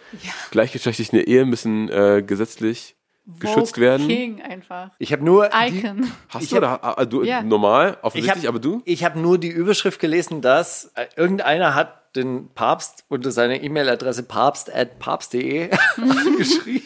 gleichgeschlechtliche 0.51 1.21
Ehe 1.21 1.45
müssen 1.45 1.89
äh, 1.89 2.23
gesetzlich 2.25 2.95
geschützt 3.39 3.77
werden? 3.79 4.07
King 4.07 4.41
einfach. 4.41 4.89
Ich 4.99 5.11
habe 5.13 5.23
nur 5.23 5.49
die, 5.49 5.77
Icon. 5.79 6.11
Hast 6.29 6.43
Ich 6.43 6.49
du, 6.49 6.57
oder, 6.57 6.83
ah, 6.83 7.05
du 7.05 7.23
Ja. 7.23 7.41
normal, 7.41 7.97
ich 7.99 8.03
offensichtlich, 8.03 8.45
hab, 8.45 8.49
aber 8.49 8.59
du? 8.59 8.81
Ich 8.85 9.03
habe 9.03 9.19
nur 9.19 9.37
die 9.37 9.49
Überschrift 9.49 9.99
gelesen, 9.99 10.41
dass 10.41 10.91
äh, 10.95 11.05
irgendeiner 11.15 11.75
hat 11.75 11.99
den 12.15 12.49
Papst 12.53 13.05
unter 13.09 13.31
seiner 13.31 13.61
E-Mail-Adresse 13.63 14.23
papst.papst.de 14.23 15.69
geschrieben. 16.37 16.85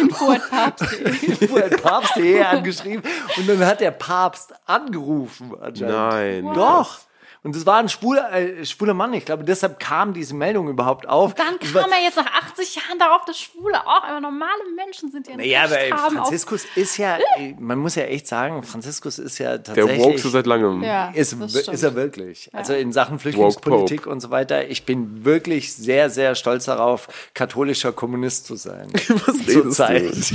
Info 0.00 0.30
at 0.30 0.50
Papst.de. 0.50 1.36
Info 1.40 1.56
at 1.56 1.82
papst.de 1.82 2.42
angeschrieben 2.42 3.02
und 3.36 3.48
dann 3.48 3.64
hat 3.64 3.80
der 3.80 3.90
Papst 3.92 4.52
angerufen 4.66 5.52
anscheinend. 5.60 6.44
Nein. 6.44 6.54
Doch. 6.54 6.98
Und 7.42 7.54
das 7.54 7.64
war 7.66 7.78
ein 7.78 7.88
schwuler, 7.88 8.32
äh, 8.32 8.64
schwuler 8.64 8.94
Mann. 8.94 9.12
Ich 9.14 9.24
glaube, 9.24 9.44
deshalb 9.44 9.78
kam 9.78 10.12
diese 10.12 10.34
Meldung 10.34 10.68
überhaupt 10.68 11.08
auf. 11.08 11.34
Dann 11.34 11.58
kam 11.58 11.92
er 11.92 12.02
jetzt 12.02 12.16
nach 12.16 12.26
80 12.26 12.74
Jahren 12.76 12.98
darauf, 12.98 13.24
dass 13.24 13.38
Schwule 13.38 13.86
auch 13.86 14.08
immer 14.08 14.20
normale 14.20 14.62
Menschen 14.74 15.10
sind, 15.10 15.26
die 15.26 15.32
ein 15.32 15.38
Naja, 15.38 15.64
aber 15.64 15.78
ey, 15.78 15.90
Franziskus 15.90 16.64
ist 16.74 16.96
ja, 16.96 17.18
ey, 17.36 17.56
man 17.58 17.78
muss 17.78 17.94
ja 17.94 18.04
echt 18.04 18.26
sagen, 18.26 18.62
Franziskus 18.62 19.18
ist 19.18 19.38
ja 19.38 19.58
Der 19.58 19.62
tatsächlich. 19.74 20.04
woke 20.04 20.18
so 20.18 20.28
seit 20.28 20.46
langem. 20.46 20.82
Ja, 20.82 21.10
ist, 21.10 21.36
das 21.40 21.54
ist 21.54 21.82
er 21.82 21.94
wirklich. 21.94 22.50
Also 22.52 22.72
in 22.74 22.92
Sachen 22.92 23.18
Flüchtlingspolitik 23.18 24.06
und 24.06 24.20
so 24.20 24.30
weiter. 24.30 24.68
Ich 24.68 24.84
bin 24.84 25.24
wirklich 25.24 25.74
sehr, 25.74 26.10
sehr 26.10 26.34
stolz 26.34 26.64
darauf, 26.64 27.08
katholischer 27.34 27.92
Kommunist 27.92 28.46
zu 28.46 28.56
sein. 28.56 28.90
Was 29.26 29.46
Zurzeit. 29.46 30.32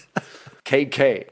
KK. 0.64 1.26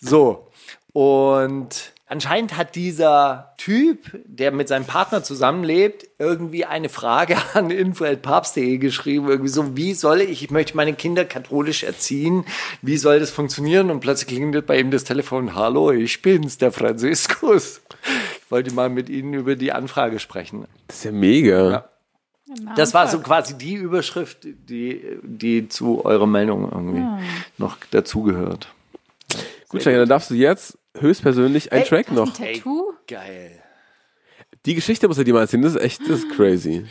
So. 0.00 0.46
Und 0.92 1.92
anscheinend 2.10 2.56
hat 2.56 2.74
dieser 2.74 3.54
Typ, 3.56 4.20
der 4.26 4.50
mit 4.50 4.68
seinem 4.68 4.84
Partner 4.84 5.22
zusammenlebt, 5.22 6.08
irgendwie 6.18 6.64
eine 6.64 6.88
Frage 6.88 7.36
an 7.54 7.70
info.papst.de 7.70 8.78
geschrieben. 8.78 9.28
Irgendwie 9.28 9.50
so, 9.50 9.76
wie 9.76 9.94
soll 9.94 10.20
ich, 10.20 10.42
ich 10.42 10.50
möchte 10.50 10.76
meine 10.76 10.92
Kinder 10.92 11.24
katholisch 11.24 11.84
erziehen. 11.84 12.44
Wie 12.82 12.96
soll 12.96 13.20
das 13.20 13.30
funktionieren? 13.30 13.90
Und 13.90 14.00
plötzlich 14.00 14.28
klingelt 14.28 14.66
bei 14.66 14.78
ihm 14.78 14.90
das 14.90 15.04
Telefon. 15.04 15.54
Hallo, 15.54 15.92
ich 15.92 16.20
bin's, 16.20 16.58
der 16.58 16.72
Franziskus. 16.72 17.80
Ich 18.42 18.50
wollte 18.50 18.74
mal 18.74 18.90
mit 18.90 19.08
Ihnen 19.08 19.32
über 19.34 19.54
die 19.54 19.72
Anfrage 19.72 20.18
sprechen. 20.18 20.66
Das 20.88 20.98
ist 20.98 21.04
ja 21.04 21.12
mega. 21.12 21.70
Ja. 21.70 21.88
Das 22.74 22.92
war 22.94 23.06
so 23.06 23.20
quasi 23.20 23.56
die 23.56 23.74
Überschrift, 23.74 24.38
die, 24.42 25.18
die 25.22 25.68
zu 25.68 26.04
eurer 26.04 26.26
Meldung 26.26 26.64
irgendwie 26.64 27.04
noch 27.58 27.76
dazugehört. 27.92 28.66
Gut, 29.68 29.82
Steiger, 29.82 30.00
dann 30.00 30.08
darfst 30.08 30.30
du 30.30 30.34
jetzt 30.34 30.76
höchstpersönlich 30.98 31.72
einen 31.72 31.82
Ey, 31.82 31.88
Track 31.88 32.12
noch. 32.12 32.32
Tattoo? 32.32 32.92
Geil. 33.06 33.62
Die 34.66 34.74
Geschichte 34.74 35.08
muss 35.08 35.18
er 35.18 35.24
dir 35.24 35.34
mal 35.34 35.40
erzählen, 35.40 35.62
das 35.62 35.74
ist 35.74 35.82
echt, 35.82 36.00
das 36.02 36.20
ist 36.20 36.30
crazy. 36.30 36.86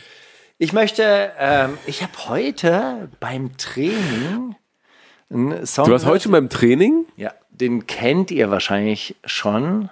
Ich 0.58 0.72
möchte, 0.72 1.32
ähm, 1.38 1.78
ich 1.86 2.02
habe 2.02 2.12
heute 2.28 3.08
beim 3.20 3.56
Training 3.56 4.56
einen 5.30 5.66
Song. 5.66 5.86
Du 5.86 5.92
warst 5.92 6.06
heute 6.06 6.24
schon 6.24 6.32
beim 6.32 6.48
Training? 6.48 7.06
Ja, 7.16 7.32
den 7.50 7.86
kennt 7.86 8.30
ihr 8.30 8.50
wahrscheinlich 8.50 9.16
schon. 9.24 9.90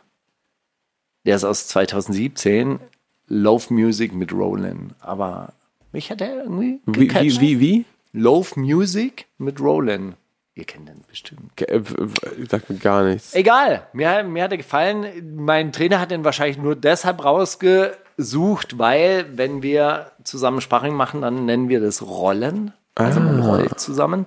Der 1.25 1.37
ist 1.37 1.45
aus 1.45 1.69
2017. 1.69 2.81
Love 3.29 3.73
Music 3.73 4.15
mit 4.15 4.33
Roland. 4.33 4.95
Aber 5.01 5.53
mich 5.93 6.11
hat 6.11 6.21
er 6.21 6.45
irgendwie 6.45 6.81
Wie, 6.87 7.11
wie, 7.11 7.41
wie, 7.41 7.61
wie? 7.61 7.85
Love 8.13 8.59
Music 8.59 9.27
mit 9.37 9.61
Roland. 9.61 10.17
Ihr 10.59 10.65
kennt 10.65 10.89
den 10.89 11.05
bestimmt. 11.09 11.63
Äh, 11.63 11.81
Sagt 12.51 12.69
mir 12.69 12.79
gar 12.79 13.05
nichts. 13.05 13.33
Egal, 13.33 13.87
mir, 13.93 14.25
mir 14.25 14.43
hat 14.43 14.51
er 14.51 14.57
gefallen. 14.57 15.07
Mein 15.37 15.71
Trainer 15.71 16.01
hat 16.01 16.11
den 16.11 16.25
wahrscheinlich 16.25 16.59
nur 16.59 16.75
deshalb 16.75 17.25
rausgesucht, 17.25 18.77
weil, 18.77 19.27
wenn 19.37 19.63
wir 19.63 20.11
zusammen 20.25 20.61
Sparring 20.61 20.95
machen, 20.95 21.23
dann 21.23 21.45
nennen 21.45 21.69
wir 21.69 21.79
das 21.79 22.03
Rollen. 22.03 22.73
Also 22.97 23.21
man 23.21 23.39
rollt 23.39 23.79
zusammen. 23.79 24.27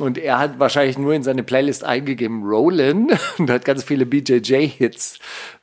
Und 0.00 0.16
er 0.16 0.38
hat 0.38 0.58
wahrscheinlich 0.58 0.96
nur 0.96 1.12
in 1.12 1.22
seine 1.22 1.42
Playlist 1.42 1.84
eingegeben 1.84 2.48
Rollen 2.48 3.10
und 3.38 3.50
hat 3.50 3.66
ganz 3.66 3.84
viele 3.84 4.06
BJJ-Hits 4.06 5.18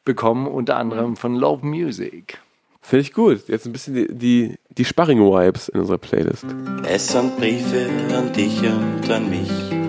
bekommen, 0.05 0.45
unter 0.45 0.75
anderem 0.77 1.15
von 1.15 1.35
Love 1.35 1.65
Music. 1.65 2.37
Finde 2.81 3.01
ich 3.01 3.13
gut. 3.13 3.47
Jetzt 3.47 3.65
ein 3.65 3.71
bisschen 3.71 3.95
die, 3.95 4.07
die, 4.13 4.59
die 4.69 4.85
Sparring-Vibes 4.85 5.69
in 5.69 5.79
unserer 5.79 5.97
Playlist. 5.97 6.45
Es 6.87 7.07
sind 7.07 7.35
Briefe 7.37 7.89
an 8.15 8.31
dich 8.31 8.61
und 8.61 9.09
an 9.09 9.29
mich. 9.31 9.82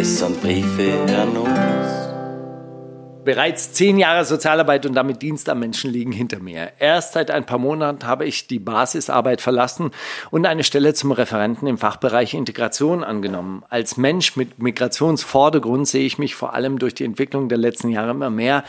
Es 0.00 0.20
sind 0.20 0.40
Briefe 0.40 0.92
an 1.16 1.36
uns. 1.36 3.24
Bereits 3.24 3.72
zehn 3.72 3.98
Jahre 3.98 4.24
Sozialarbeit 4.24 4.86
und 4.86 4.94
damit 4.94 5.22
Dienst 5.22 5.48
am 5.48 5.58
Menschen 5.58 5.90
liegen 5.90 6.12
hinter 6.12 6.38
mir. 6.38 6.70
Erst 6.78 7.14
seit 7.14 7.32
ein 7.32 7.44
paar 7.44 7.58
Monaten 7.58 8.06
habe 8.06 8.24
ich 8.24 8.46
die 8.46 8.60
Basisarbeit 8.60 9.40
verlassen 9.40 9.90
und 10.30 10.46
eine 10.46 10.62
Stelle 10.62 10.94
zum 10.94 11.10
Referenten 11.10 11.66
im 11.66 11.78
Fachbereich 11.78 12.34
Integration 12.34 13.02
angenommen. 13.02 13.64
Als 13.70 13.96
Mensch 13.96 14.36
mit 14.36 14.62
Migrationsvordergrund 14.62 15.88
sehe 15.88 16.06
ich 16.06 16.16
mich 16.16 16.36
vor 16.36 16.54
allem 16.54 16.78
durch 16.78 16.94
die 16.94 17.04
Entwicklung 17.04 17.48
der 17.48 17.58
letzten 17.58 17.88
Jahre 17.88 18.12
immer 18.12 18.30
mehr 18.30 18.62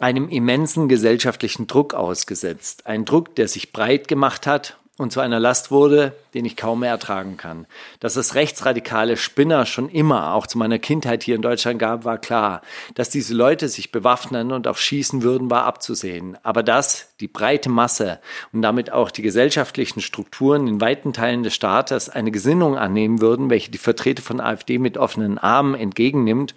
einem 0.00 0.30
immensen 0.30 0.88
gesellschaftlichen 0.88 1.66
Druck 1.66 1.92
ausgesetzt. 1.92 2.86
Ein 2.86 3.04
Druck, 3.04 3.34
der 3.34 3.48
sich 3.48 3.74
breit 3.74 4.08
gemacht 4.08 4.46
hat 4.46 4.78
und 4.98 5.12
zu 5.12 5.20
einer 5.20 5.40
Last 5.40 5.70
wurde, 5.70 6.12
den 6.34 6.44
ich 6.44 6.56
kaum 6.56 6.80
mehr 6.80 6.90
ertragen 6.90 7.36
kann. 7.36 7.66
Dass 8.00 8.16
es 8.16 8.34
rechtsradikale 8.34 9.16
Spinner 9.16 9.64
schon 9.64 9.88
immer, 9.88 10.34
auch 10.34 10.46
zu 10.46 10.58
meiner 10.58 10.78
Kindheit 10.78 11.22
hier 11.22 11.36
in 11.36 11.42
Deutschland 11.42 11.78
gab, 11.78 12.04
war 12.04 12.18
klar. 12.18 12.62
Dass 12.94 13.08
diese 13.08 13.34
Leute 13.34 13.68
sich 13.68 13.92
bewaffnen 13.92 14.52
und 14.52 14.66
auch 14.66 14.76
schießen 14.76 15.22
würden, 15.22 15.50
war 15.50 15.64
abzusehen. 15.64 16.36
Aber 16.42 16.62
dass 16.62 17.14
die 17.20 17.28
breite 17.28 17.70
Masse 17.70 18.18
und 18.52 18.62
damit 18.62 18.92
auch 18.92 19.10
die 19.10 19.22
gesellschaftlichen 19.22 20.00
Strukturen 20.00 20.66
in 20.66 20.80
weiten 20.80 21.12
Teilen 21.12 21.44
des 21.44 21.54
Staates 21.54 22.08
eine 22.08 22.32
Gesinnung 22.32 22.76
annehmen 22.76 23.20
würden, 23.20 23.50
welche 23.50 23.70
die 23.70 23.78
Vertreter 23.78 24.22
von 24.22 24.40
AfD 24.40 24.78
mit 24.78 24.98
offenen 24.98 25.38
Armen 25.38 25.74
entgegennimmt, 25.76 26.54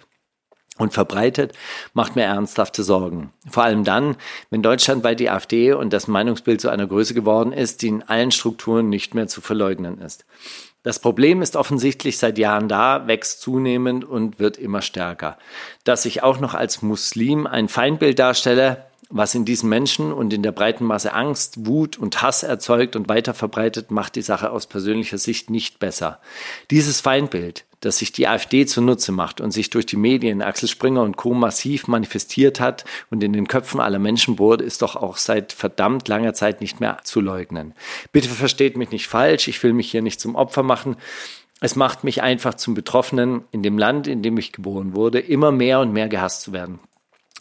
und 0.78 0.92
verbreitet, 0.92 1.52
macht 1.92 2.16
mir 2.16 2.22
ernsthafte 2.22 2.82
Sorgen. 2.82 3.32
Vor 3.50 3.64
allem 3.64 3.84
dann, 3.84 4.16
wenn 4.50 4.62
deutschlandweit 4.62 5.20
die 5.20 5.30
AfD 5.30 5.72
und 5.72 5.92
das 5.92 6.08
Meinungsbild 6.08 6.60
zu 6.60 6.70
einer 6.70 6.86
Größe 6.86 7.14
geworden 7.14 7.52
ist, 7.52 7.82
die 7.82 7.88
in 7.88 8.02
allen 8.02 8.30
Strukturen 8.30 8.88
nicht 8.88 9.14
mehr 9.14 9.28
zu 9.28 9.40
verleugnen 9.40 10.00
ist. 10.00 10.24
Das 10.82 10.98
Problem 10.98 11.42
ist 11.42 11.54
offensichtlich 11.54 12.18
seit 12.18 12.38
Jahren 12.38 12.68
da, 12.68 13.06
wächst 13.06 13.40
zunehmend 13.40 14.04
und 14.04 14.40
wird 14.40 14.56
immer 14.56 14.82
stärker. 14.82 15.38
Dass 15.84 16.06
ich 16.06 16.24
auch 16.24 16.40
noch 16.40 16.54
als 16.54 16.82
Muslim 16.82 17.46
ein 17.46 17.68
Feindbild 17.68 18.18
darstelle, 18.18 18.84
was 19.12 19.34
in 19.34 19.44
diesen 19.44 19.68
Menschen 19.68 20.10
und 20.10 20.32
in 20.32 20.42
der 20.42 20.52
breiten 20.52 20.84
Masse 20.84 21.12
Angst, 21.12 21.66
Wut 21.66 21.98
und 21.98 22.22
Hass 22.22 22.42
erzeugt 22.42 22.96
und 22.96 23.10
weiter 23.10 23.34
verbreitet, 23.34 23.90
macht 23.90 24.16
die 24.16 24.22
Sache 24.22 24.50
aus 24.50 24.66
persönlicher 24.66 25.18
Sicht 25.18 25.50
nicht 25.50 25.78
besser. 25.78 26.18
Dieses 26.70 27.02
Feindbild, 27.02 27.66
das 27.80 27.98
sich 27.98 28.12
die 28.12 28.26
AfD 28.26 28.64
zunutze 28.64 29.12
macht 29.12 29.42
und 29.42 29.50
sich 29.50 29.68
durch 29.68 29.84
die 29.84 29.96
Medien 29.96 30.40
Axel 30.40 30.68
Springer 30.68 31.02
und 31.02 31.18
Co. 31.18 31.34
massiv 31.34 31.88
manifestiert 31.88 32.58
hat 32.58 32.84
und 33.10 33.22
in 33.22 33.34
den 33.34 33.48
Köpfen 33.48 33.80
aller 33.80 33.98
Menschen 33.98 34.36
bohrt, 34.36 34.62
ist 34.62 34.80
doch 34.80 34.96
auch 34.96 35.18
seit 35.18 35.52
verdammt 35.52 36.08
langer 36.08 36.32
Zeit 36.32 36.62
nicht 36.62 36.80
mehr 36.80 36.98
zu 37.04 37.20
leugnen. 37.20 37.74
Bitte 38.12 38.30
versteht 38.30 38.78
mich 38.78 38.92
nicht 38.92 39.08
falsch, 39.08 39.46
ich 39.46 39.62
will 39.62 39.74
mich 39.74 39.90
hier 39.90 40.02
nicht 40.02 40.20
zum 40.20 40.36
Opfer 40.36 40.62
machen. 40.62 40.96
Es 41.60 41.76
macht 41.76 42.02
mich 42.02 42.22
einfach 42.22 42.54
zum 42.54 42.72
Betroffenen 42.74 43.44
in 43.50 43.62
dem 43.62 43.76
Land, 43.76 44.06
in 44.06 44.22
dem 44.22 44.38
ich 44.38 44.52
geboren 44.52 44.94
wurde, 44.94 45.20
immer 45.20 45.52
mehr 45.52 45.80
und 45.80 45.92
mehr 45.92 46.08
gehasst 46.08 46.42
zu 46.42 46.52
werden 46.52 46.80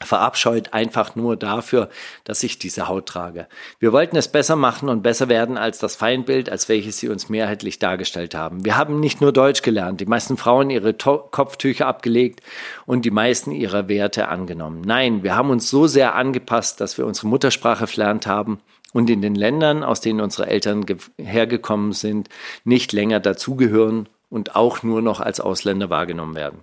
verabscheut 0.03 0.73
einfach 0.73 1.15
nur 1.15 1.35
dafür, 1.35 1.89
dass 2.23 2.43
ich 2.43 2.59
diese 2.59 2.87
Haut 2.87 3.05
trage. 3.05 3.47
Wir 3.79 3.91
wollten 3.91 4.17
es 4.17 4.27
besser 4.27 4.55
machen 4.55 4.89
und 4.89 5.01
besser 5.01 5.29
werden 5.29 5.57
als 5.57 5.79
das 5.79 5.95
Feindbild, 5.95 6.49
als 6.49 6.69
welches 6.69 6.97
sie 6.97 7.09
uns 7.09 7.29
mehrheitlich 7.29 7.79
dargestellt 7.79 8.35
haben. 8.35 8.65
Wir 8.65 8.77
haben 8.77 8.99
nicht 8.99 9.21
nur 9.21 9.31
Deutsch 9.31 9.61
gelernt, 9.61 10.01
die 10.01 10.05
meisten 10.05 10.37
Frauen 10.37 10.69
ihre 10.69 10.97
to 10.97 11.17
Kopftücher 11.31 11.87
abgelegt 11.87 12.41
und 12.85 13.05
die 13.05 13.11
meisten 13.11 13.51
ihrer 13.51 13.87
Werte 13.87 14.27
angenommen. 14.27 14.81
Nein, 14.85 15.23
wir 15.23 15.35
haben 15.35 15.49
uns 15.49 15.69
so 15.69 15.87
sehr 15.87 16.15
angepasst, 16.15 16.81
dass 16.81 16.97
wir 16.97 17.05
unsere 17.05 17.27
Muttersprache 17.27 17.87
verlernt 17.87 18.27
haben 18.27 18.59
und 18.93 19.09
in 19.09 19.21
den 19.21 19.35
Ländern, 19.35 19.83
aus 19.83 20.01
denen 20.01 20.21
unsere 20.21 20.47
Eltern 20.47 20.85
hergekommen 21.17 21.93
sind, 21.93 22.29
nicht 22.63 22.91
länger 22.93 23.19
dazugehören 23.19 24.09
und 24.29 24.55
auch 24.55 24.83
nur 24.83 25.01
noch 25.01 25.19
als 25.19 25.39
Ausländer 25.39 25.89
wahrgenommen 25.89 26.35
werden. 26.35 26.59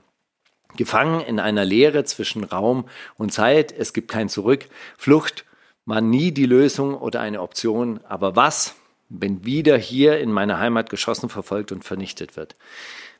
Gefangen 0.77 1.20
in 1.20 1.40
einer 1.40 1.65
Leere 1.65 2.05
zwischen 2.05 2.45
Raum 2.45 2.89
und 3.16 3.32
Zeit, 3.32 3.73
es 3.73 3.93
gibt 3.93 4.11
kein 4.11 4.28
Zurück. 4.28 4.66
Flucht 4.97 5.45
war 5.86 6.01
nie 6.01 6.32
die 6.32 6.47
Lösung 6.47 6.95
oder 6.95 7.20
eine 7.20 7.40
Option. 7.40 8.01
Aber 8.09 8.36
was, 8.36 8.74
wenn 9.09 9.45
wieder 9.45 9.78
hier 9.78 10.20
in 10.20 10.31
meiner 10.31 10.59
Heimat 10.59 10.90
geschossen, 10.90 11.31
verfolgt 11.31 11.73
und 11.73 11.85
vernichtet 11.85 12.36
wird? 12.36 12.57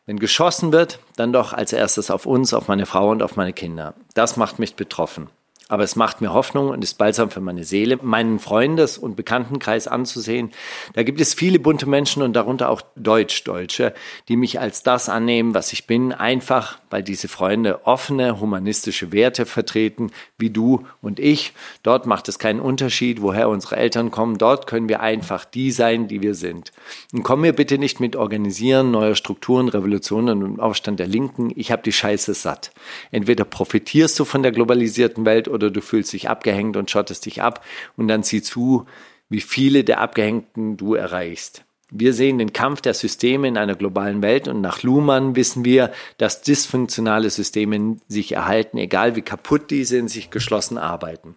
Wenn 0.05 0.19
geschossen 0.19 0.73
wird, 0.73 1.01
dann 1.17 1.33
doch 1.33 1.53
als 1.53 1.73
erstes 1.73 2.11
auf 2.11 2.27
uns, 2.27 2.55
auf 2.55 2.69
meine 2.69 2.87
Frau 2.87 3.11
und 3.11 3.23
auf 3.23 3.37
meine 3.37 3.53
Kinder. 3.53 3.95
Das 4.15 4.37
macht 4.37 4.59
mich 4.59 4.75
betroffen. 4.75 5.29
Aber 5.69 5.85
es 5.85 5.97
macht 5.97 6.21
mir 6.21 6.33
Hoffnung 6.33 6.71
und 6.71 6.83
ist 6.83 6.99
balsam 6.99 7.31
für 7.31 7.41
meine 7.41 7.65
Seele, 7.65 7.99
meinen 8.03 8.39
Freundes- 8.39 8.99
und 8.99 9.17
Bekanntenkreis 9.17 9.87
anzusehen. 9.87 10.51
Da 10.95 11.03
gibt 11.03 11.21
es 11.21 11.35
viele 11.35 11.59
bunte 11.59 11.87
Menschen 11.87 12.23
und 12.23 12.33
darunter 12.33 12.71
auch 12.71 12.83
Deutsch-Deutsche, 12.97 13.95
die 14.29 14.37
mich 14.37 14.59
als 14.61 14.83
das 14.83 15.09
annehmen, 15.09 15.55
was 15.55 15.73
ich 15.73 15.87
bin, 15.87 16.13
einfach 16.13 16.79
weil 16.91 17.03
diese 17.03 17.29
Freunde 17.29 17.87
offene, 17.87 18.41
humanistische 18.41 19.13
Werte 19.13 19.47
vertreten, 19.47 20.11
wie 20.39 20.51
du 20.51 20.87
und 21.03 21.21
ich. 21.21 21.53
Dort 21.83 22.07
macht 22.07 22.29
es 22.29 22.39
keinen 22.39 22.61
Unterschied, 22.61 23.21
woher 23.23 23.49
unsere 23.49 23.77
Eltern 23.77 24.11
kommen. 24.11 24.39
Dort 24.39 24.67
können 24.67 24.89
wir 24.89 25.01
einfach 25.01 25.45
die 25.45 25.71
sein, 25.71 26.09
die 26.09 26.23
wir 26.23 26.35
sind. 26.35 26.73
Und 27.13 27.23
komm 27.23 27.43
mir 27.43 27.53
bitte 27.53 27.79
nicht 27.79 28.01
mit 28.01 28.17
Organisieren 28.17 28.91
neuer 28.91 29.15
Strukturen, 29.15 29.69
Revolutionen 29.69 30.43
und 30.43 30.61
Aufstand 30.61 30.99
der 30.99 31.07
Linken. 31.07 31.51
Ich 31.55 31.71
habe 31.73 31.83
die 31.83 31.93
Scheiße 31.93 32.35
satt. 32.35 32.71
Entweder 33.11 33.45
profitierst 33.45 34.19
du 34.19 34.25
von 34.25 34.43
der 34.43 34.53
globalisierten 34.53 35.25
Welt 35.25 35.49
oder 35.59 35.71
du 35.71 35.81
fühlst 35.81 36.13
dich 36.13 36.29
abgehängt 36.29 36.77
und 36.77 36.91
schottest 36.91 37.27
dich 37.27 37.43
ab 37.43 37.65
und 37.97 38.09
dann 38.09 38.23
sieh 38.23 38.43
zu, 38.43 38.87
wie 39.29 39.41
viele 39.41 39.85
der 39.85 40.01
Abgehängten 40.01 40.77
du 40.77 40.95
erreichst. 40.95 41.65
Wir 41.91 42.13
sehen 42.13 42.39
den 42.39 42.53
Kampf 42.53 42.83
der 42.83 42.93
Systeme 42.95 43.49
in 43.49 43.57
einer 43.57 43.75
globalen 43.75 44.21
Welt 44.23 44.47
und 44.47 44.61
nach 44.61 44.83
Luhmann 44.83 45.37
wissen 45.37 45.65
wir, 45.65 45.91
dass 46.19 46.43
dysfunktionale 46.43 47.31
Systeme 47.31 47.97
sich 48.09 48.33
erhalten, 48.33 48.77
egal 48.77 49.17
wie 49.17 49.23
kaputt 49.23 49.71
diese 49.71 49.97
in 49.97 50.09
sich 50.09 50.31
geschlossen 50.31 50.77
arbeiten. 50.77 51.37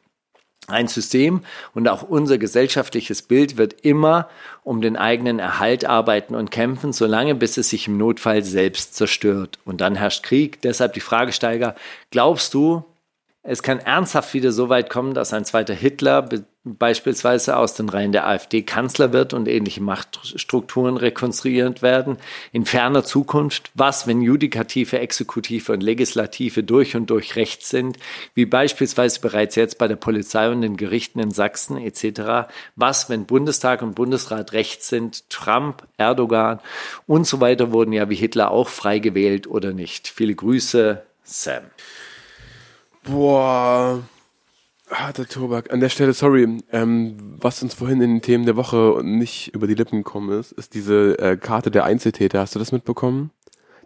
Ein 0.67 0.87
System 0.87 1.41
und 1.73 1.87
auch 1.87 2.03
unser 2.03 2.37
gesellschaftliches 2.37 3.23
Bild 3.23 3.57
wird 3.57 3.81
immer 3.81 4.29
um 4.63 4.81
den 4.81 4.95
eigenen 4.95 5.39
Erhalt 5.39 5.85
arbeiten 5.85 6.35
und 6.35 6.51
kämpfen, 6.51 6.93
solange 6.93 7.33
bis 7.33 7.57
es 7.57 7.69
sich 7.69 7.87
im 7.87 7.97
Notfall 7.97 8.43
selbst 8.43 8.95
zerstört. 8.95 9.57
Und 9.65 9.81
dann 9.81 9.95
herrscht 9.95 10.23
Krieg. 10.23 10.61
Deshalb 10.61 10.93
die 10.93 10.99
Fragesteiger, 10.99 11.75
glaubst 12.11 12.53
du, 12.53 12.85
es 13.43 13.63
kann 13.63 13.79
ernsthaft 13.79 14.35
wieder 14.35 14.51
so 14.51 14.69
weit 14.69 14.91
kommen, 14.91 15.15
dass 15.15 15.33
ein 15.33 15.45
zweiter 15.45 15.73
Hitler 15.73 16.29
beispielsweise 16.63 17.57
aus 17.57 17.73
den 17.73 17.89
Reihen 17.89 18.11
der 18.11 18.27
AfD 18.27 18.61
Kanzler 18.61 19.13
wird 19.13 19.33
und 19.33 19.47
ähnliche 19.47 19.81
Machtstrukturen 19.81 20.95
rekonstruiert 20.95 21.81
werden. 21.81 22.17
In 22.51 22.65
ferner 22.67 23.03
Zukunft, 23.03 23.71
was, 23.73 24.05
wenn 24.05 24.21
Judikative, 24.21 24.99
Exekutive 24.99 25.71
und 25.71 25.81
Legislative 25.81 26.63
durch 26.63 26.95
und 26.95 27.09
durch 27.09 27.35
rechts 27.35 27.69
sind, 27.69 27.97
wie 28.35 28.45
beispielsweise 28.45 29.19
bereits 29.21 29.55
jetzt 29.55 29.79
bei 29.79 29.87
der 29.87 29.95
Polizei 29.95 30.47
und 30.51 30.61
den 30.61 30.77
Gerichten 30.77 31.19
in 31.19 31.31
Sachsen 31.31 31.77
etc. 31.77 32.51
Was, 32.75 33.09
wenn 33.09 33.25
Bundestag 33.25 33.81
und 33.81 33.95
Bundesrat 33.95 34.53
rechts 34.53 34.87
sind, 34.87 35.27
Trump, 35.31 35.87
Erdogan 35.97 36.59
und 37.07 37.25
so 37.25 37.41
weiter 37.41 37.71
wurden 37.71 37.91
ja 37.91 38.07
wie 38.07 38.15
Hitler 38.15 38.51
auch 38.51 38.69
frei 38.69 38.99
gewählt 38.99 39.47
oder 39.47 39.73
nicht. 39.73 40.07
Viele 40.07 40.35
Grüße, 40.35 41.01
Sam. 41.23 41.63
Boah. 43.03 44.03
Harter 44.89 45.27
Tobak. 45.27 45.71
An 45.71 45.79
der 45.79 45.89
Stelle, 45.89 46.13
sorry, 46.13 46.57
ähm, 46.71 47.15
was 47.39 47.63
uns 47.63 47.73
vorhin 47.73 48.01
in 48.01 48.15
den 48.15 48.21
Themen 48.21 48.45
der 48.45 48.57
Woche 48.57 49.01
nicht 49.03 49.53
über 49.53 49.67
die 49.67 49.73
Lippen 49.75 50.03
gekommen 50.03 50.37
ist, 50.37 50.51
ist 50.51 50.73
diese 50.73 51.17
äh, 51.17 51.37
Karte 51.37 51.71
der 51.71 51.85
Einzeltäter. 51.85 52.39
Hast 52.39 52.55
du 52.55 52.59
das 52.59 52.71
mitbekommen? 52.71 53.31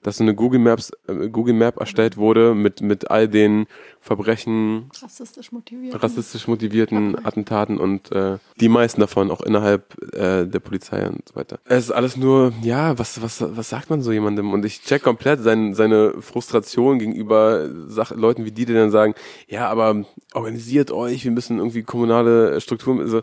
Dass 0.06 0.18
so 0.18 0.23
eine 0.23 0.36
Google 0.36 0.60
Maps 0.60 0.91
äh, 1.07 1.30
Google 1.30 1.56
Map 1.56 1.77
erstellt 1.80 2.18
wurde 2.18 2.53
mit 2.53 2.82
mit 2.82 3.10
all 3.10 3.27
den 3.27 3.65
Verbrechen 3.99 4.91
rassistisch 5.02 5.52
motivierten, 5.52 5.99
rassistisch 5.99 6.48
motivierten 6.48 7.26
Attentaten 7.26 7.80
und 7.80 8.11
äh, 8.11 8.38
die 8.60 8.69
meisten 8.69 9.02
davon 9.02 9.32
auch 9.32 9.41
innerhalb 9.41 9.95
äh, 10.14 10.45
der 10.45 10.60
Polizei 10.60 11.07
und 11.07 11.27
so 11.27 11.36
weiter. 11.36 11.60
Es 11.65 11.86
ist 11.86 11.91
alles 11.91 12.18
nur 12.18 12.53
ja, 12.61 12.98
was 12.99 13.22
was 13.22 13.44
was 13.57 13.69
sagt 13.69 13.90
man 13.90 14.03
so 14.03 14.11
jemandem 14.11 14.53
und 14.53 14.64
ich 14.64 14.84
check 14.84 15.02
komplett 15.02 15.41
sein, 15.41 15.73
seine 15.73 16.22
Frustration 16.22 16.99
gegenüber 16.99 17.69
Sach 17.88 18.11
Leuten 18.11 18.45
wie 18.45 18.52
die, 18.52 18.65
die 18.65 18.73
dann 18.73 18.91
sagen, 18.91 19.15
ja, 19.48 19.68
aber 19.69 20.06
organisiert 20.34 20.91
euch, 20.91 21.23
wir 21.23 21.32
müssen 21.32 21.57
irgendwie 21.57 21.84
kommunale 21.84 22.61
Strukturen 22.61 22.99
also 22.99 23.22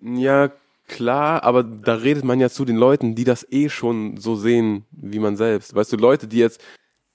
ja, 0.00 0.50
Klar, 0.86 1.42
aber 1.42 1.64
da 1.64 1.94
redet 1.94 2.24
man 2.24 2.38
ja 2.38 2.48
zu 2.48 2.64
den 2.64 2.76
Leuten, 2.76 3.14
die 3.16 3.24
das 3.24 3.46
eh 3.50 3.68
schon 3.68 4.16
so 4.18 4.36
sehen 4.36 4.84
wie 4.92 5.18
man 5.18 5.36
selbst. 5.36 5.74
Weißt 5.74 5.92
du, 5.92 5.96
Leute, 5.96 6.28
die 6.28 6.38
jetzt, 6.38 6.60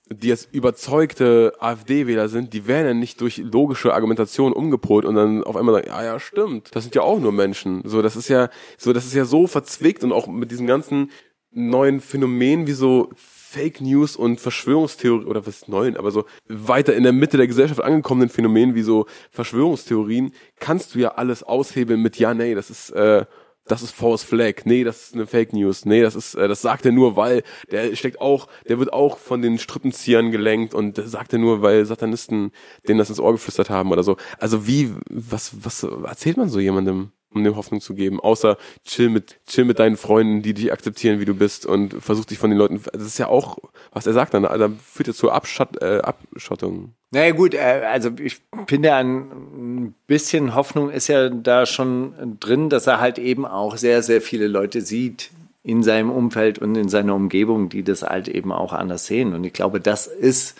die 0.10 0.28
jetzt 0.28 0.54
überzeugte 0.54 1.54
AfD-Wähler 1.60 2.28
sind, 2.28 2.54
die 2.54 2.68
werden 2.68 2.88
ja 2.88 2.94
nicht 2.94 3.22
durch 3.22 3.38
logische 3.38 3.94
Argumentation 3.94 4.52
umgepolt 4.52 5.06
und 5.06 5.16
dann 5.16 5.44
auf 5.46 5.56
einmal 5.56 5.76
sagen, 5.76 5.88
ja, 5.88 6.04
ja, 6.04 6.20
stimmt, 6.20 6.76
das 6.76 6.84
sind 6.84 6.96
ja 6.96 7.02
auch 7.02 7.20
nur 7.20 7.32
Menschen. 7.32 7.82
So, 7.86 8.02
das 8.02 8.18
ist 8.18 8.28
ja, 8.28 8.50
so, 8.78 8.92
das 8.92 9.06
ist 9.06 9.14
ja 9.14 9.24
so 9.24 9.48
verzwickt 9.48 10.04
und 10.04 10.12
auch 10.12 10.28
mit 10.28 10.52
diesem 10.52 10.68
ganzen 10.68 11.10
neuen 11.52 12.02
Phänomen 12.02 12.68
wie 12.68 12.74
so 12.74 13.10
Fake 13.16 13.82
News 13.82 14.16
und 14.16 14.40
Verschwörungstheorie 14.40 15.26
oder 15.26 15.46
was 15.46 15.68
neuen, 15.68 15.98
aber 15.98 16.12
so 16.12 16.26
weiter 16.48 16.96
in 16.96 17.04
der 17.04 17.12
Mitte 17.12 17.38
der 17.38 17.48
Gesellschaft 17.48 17.82
angekommenen 17.82 18.30
Phänomenen 18.30 18.76
wie 18.76 18.82
so 18.82 19.08
Verschwörungstheorien 19.30 20.34
kannst 20.60 20.96
du 20.96 21.00
ja 21.00 21.16
alles 21.16 21.44
aushebeln 21.44 22.02
mit 22.02 22.18
ja, 22.18 22.34
nee, 22.34 22.56
das 22.56 22.70
ist 22.70 22.92
äh, 22.92 23.26
das 23.66 23.82
ist 23.82 23.92
False 23.92 24.26
Flag, 24.26 24.66
nee, 24.66 24.84
das 24.84 25.04
ist 25.04 25.14
eine 25.14 25.28
Fake 25.28 25.54
News, 25.54 25.86
nee, 25.86 26.02
das 26.02 26.16
ist, 26.16 26.36
äh, 26.36 26.48
das 26.48 26.62
sagt 26.62 26.86
er 26.86 26.92
nur, 26.92 27.16
weil 27.16 27.44
der 27.72 27.96
steckt 27.96 28.20
auch, 28.20 28.48
der 28.68 28.80
wird 28.80 28.92
auch 28.94 29.18
von 29.18 29.42
den 29.42 29.58
Strippenziehern 29.60 30.32
gelenkt 30.32 30.74
und 30.74 30.98
das 30.98 31.12
sagt 31.12 31.34
er 31.34 31.40
nur, 31.40 31.62
weil 31.62 31.86
Satanisten 31.86 32.52
denen 32.88 33.00
das 33.00 33.10
ins 33.10 33.20
Ohr 33.20 33.32
geflüstert 33.34 33.70
haben 33.70 33.92
oder 33.92 34.04
so. 34.04 34.18
Also 34.40 34.68
wie, 34.68 34.94
was, 35.10 35.64
was 35.64 35.84
erzählt 35.84 36.38
man 36.38 36.50
so 36.50 36.60
jemandem? 36.60 37.12
um 37.34 37.44
dir 37.44 37.56
Hoffnung 37.56 37.82
zu 37.82 37.96
geben, 37.96 38.20
außer 38.20 38.58
chill 38.86 39.10
mit, 39.10 39.40
chill 39.48 39.66
mit 39.66 39.80
deinen 39.80 39.98
Freunden, 39.98 40.42
die 40.42 40.54
dich 40.54 40.72
akzeptieren, 40.72 41.20
wie 41.20 41.26
du 41.26 41.34
bist 41.34 41.66
und 41.66 41.94
versuch 42.04 42.26
dich 42.26 42.38
von 42.38 42.50
den 42.50 42.60
Leuten, 42.60 42.82
das 42.92 43.04
ist 43.04 43.18
ja 43.18 43.28
auch, 43.28 43.58
was 43.92 44.06
er 44.06 44.14
sagt 44.14 44.34
dann, 44.34 44.44
da 44.44 44.70
führt 44.84 45.08
ja 45.08 45.14
zur 45.14 45.34
Abschott, 45.34 45.82
äh, 45.82 46.00
Abschottung. 46.00 46.94
Naja 47.12 47.32
gut, 47.32 47.54
äh, 47.54 47.84
also 47.90 48.10
ich 48.22 48.42
finde 48.68 48.94
ein 48.94 49.94
bisschen 50.08 50.56
Hoffnung 50.56 50.90
ist 50.90 51.08
ja 51.08 51.30
da 51.30 51.66
schon 51.66 52.38
drin, 52.40 52.70
dass 52.70 52.88
er 52.88 53.00
halt 53.00 53.20
eben 53.20 53.46
auch 53.46 53.78
sehr, 53.78 54.02
sehr 54.02 54.22
viele 54.22 54.48
Leute 54.48 54.82
sieht 54.82 55.30
in 55.64 55.84
seinem 55.84 56.10
Umfeld 56.10 56.60
und 56.60 56.76
in 56.76 56.90
seiner 56.90 57.14
Umgebung, 57.14 57.70
die 57.70 57.84
das 57.84 58.02
halt 58.02 58.28
eben 58.28 58.52
auch 58.52 58.74
anders 58.74 59.06
sehen. 59.06 59.34
Und 59.34 59.44
ich 59.44 59.54
glaube, 59.54 59.80
das 59.80 60.08
ist 60.08 60.58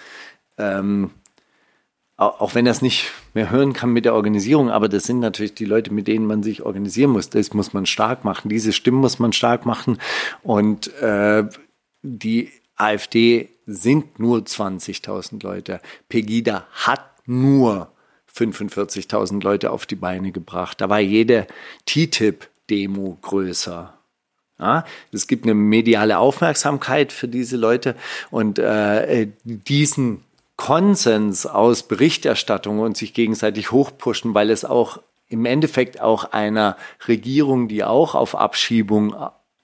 ähm, 0.58 1.12
auch 2.22 2.54
wenn 2.54 2.68
er 2.68 2.72
es 2.72 2.84
nicht 2.84 3.12
mehr 3.34 3.50
hören 3.50 3.74
kann 3.74 3.92
mit 3.94 4.06
der 4.06 4.14
Organisierung, 4.14 4.70
aber 4.70 4.88
das 4.88 5.06
sind 5.06 5.20
natürlich 5.20 5.56
die 5.56 5.66
Leute, 5.66 5.92
mit 5.92 6.08
denen 6.08 6.28
man 6.28 6.44
sich 6.44 6.62
organisieren 6.62 7.10
muss. 7.10 7.32
Das 7.32 7.52
muss 7.56 7.74
man 7.74 7.88
stark 7.88 8.24
machen. 8.24 8.50
Diese 8.50 8.74
Stimmen 8.74 9.00
muss 9.00 9.18
man 9.18 9.34
stark 9.34 9.66
machen. 9.66 9.98
Und 10.44 10.94
äh, 11.02 11.46
die 12.04 12.52
AfD 12.76 13.50
sind 13.74 14.20
nur 14.20 14.40
20.000 14.40 15.44
Leute. 15.44 15.82
Pegida 16.10 16.68
hat 16.72 17.02
nur 17.26 17.92
45.000 18.34 19.44
Leute 19.44 19.72
auf 19.72 19.86
die 19.86 19.96
Beine 19.96 20.32
gebracht. 20.32 20.82
Da 20.82 20.90
war 20.90 21.00
jede 21.00 21.48
TTIP-Demo 21.86 23.18
größer. 23.22 23.94
Ja, 24.60 24.86
es 25.12 25.26
gibt 25.26 25.46
eine 25.46 25.56
mediale 25.56 26.20
Aufmerksamkeit 26.20 27.12
für 27.12 27.28
diese 27.28 27.58
Leute 27.58 27.96
und 28.30 28.60
äh, 28.60 29.28
diesen 29.44 30.24
Konsens 30.56 31.48
aus 31.48 31.84
Berichterstattung 31.84 32.80
und 32.80 32.96
sich 32.96 33.16
gegenseitig 33.16 33.72
hochpushen, 33.72 34.36
weil 34.36 34.52
es 34.52 34.64
auch 34.64 35.00
im 35.30 35.46
Endeffekt 35.46 36.00
auch 36.00 36.26
einer 36.26 36.78
Regierung, 37.08 37.68
die 37.68 37.84
auch 37.84 38.14
auf 38.14 38.36
Abschiebung 38.36 39.16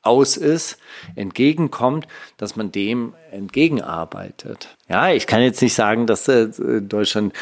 aus 0.08 0.38
ist, 0.38 0.78
entgegenkommt, 1.16 2.08
dass 2.38 2.56
man 2.56 2.72
dem 2.72 3.14
entgegenarbeitet. 3.32 4.76
Ja, 4.90 5.10
ich 5.10 5.28
kann 5.28 5.42
jetzt 5.42 5.62
nicht 5.62 5.74
sagen, 5.74 6.08
dass 6.08 6.28
äh, 6.28 6.48
Deutschland 6.82 7.34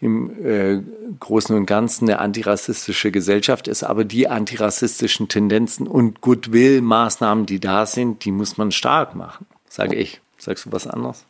im 0.00 0.44
äh, 0.44 0.82
Großen 1.20 1.54
und 1.56 1.66
Ganzen 1.66 2.08
eine 2.08 2.20
antirassistische 2.20 3.10
Gesellschaft 3.10 3.68
ist, 3.68 3.82
aber 3.82 4.04
die 4.04 4.28
antirassistischen 4.28 5.28
Tendenzen 5.28 5.86
und 5.86 6.20
Goodwill-Maßnahmen, 6.20 7.46
die 7.46 7.60
da 7.60 7.86
sind, 7.86 8.24
die 8.24 8.32
muss 8.32 8.56
man 8.56 8.72
stark 8.72 9.14
machen. 9.14 9.46
Sage 9.68 9.96
ich. 9.96 10.20
Sagst 10.38 10.66
du 10.66 10.72
was 10.72 10.86
anderes? 10.86 11.24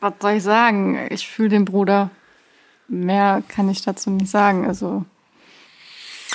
Was 0.00 0.14
soll 0.20 0.32
ich 0.32 0.42
sagen? 0.42 1.06
Ich 1.10 1.28
fühle 1.28 1.50
den 1.50 1.64
Bruder. 1.64 2.10
Mehr 2.88 3.42
kann 3.48 3.68
ich 3.68 3.82
dazu 3.82 4.10
nicht 4.10 4.30
sagen. 4.30 4.66
Also, 4.66 5.04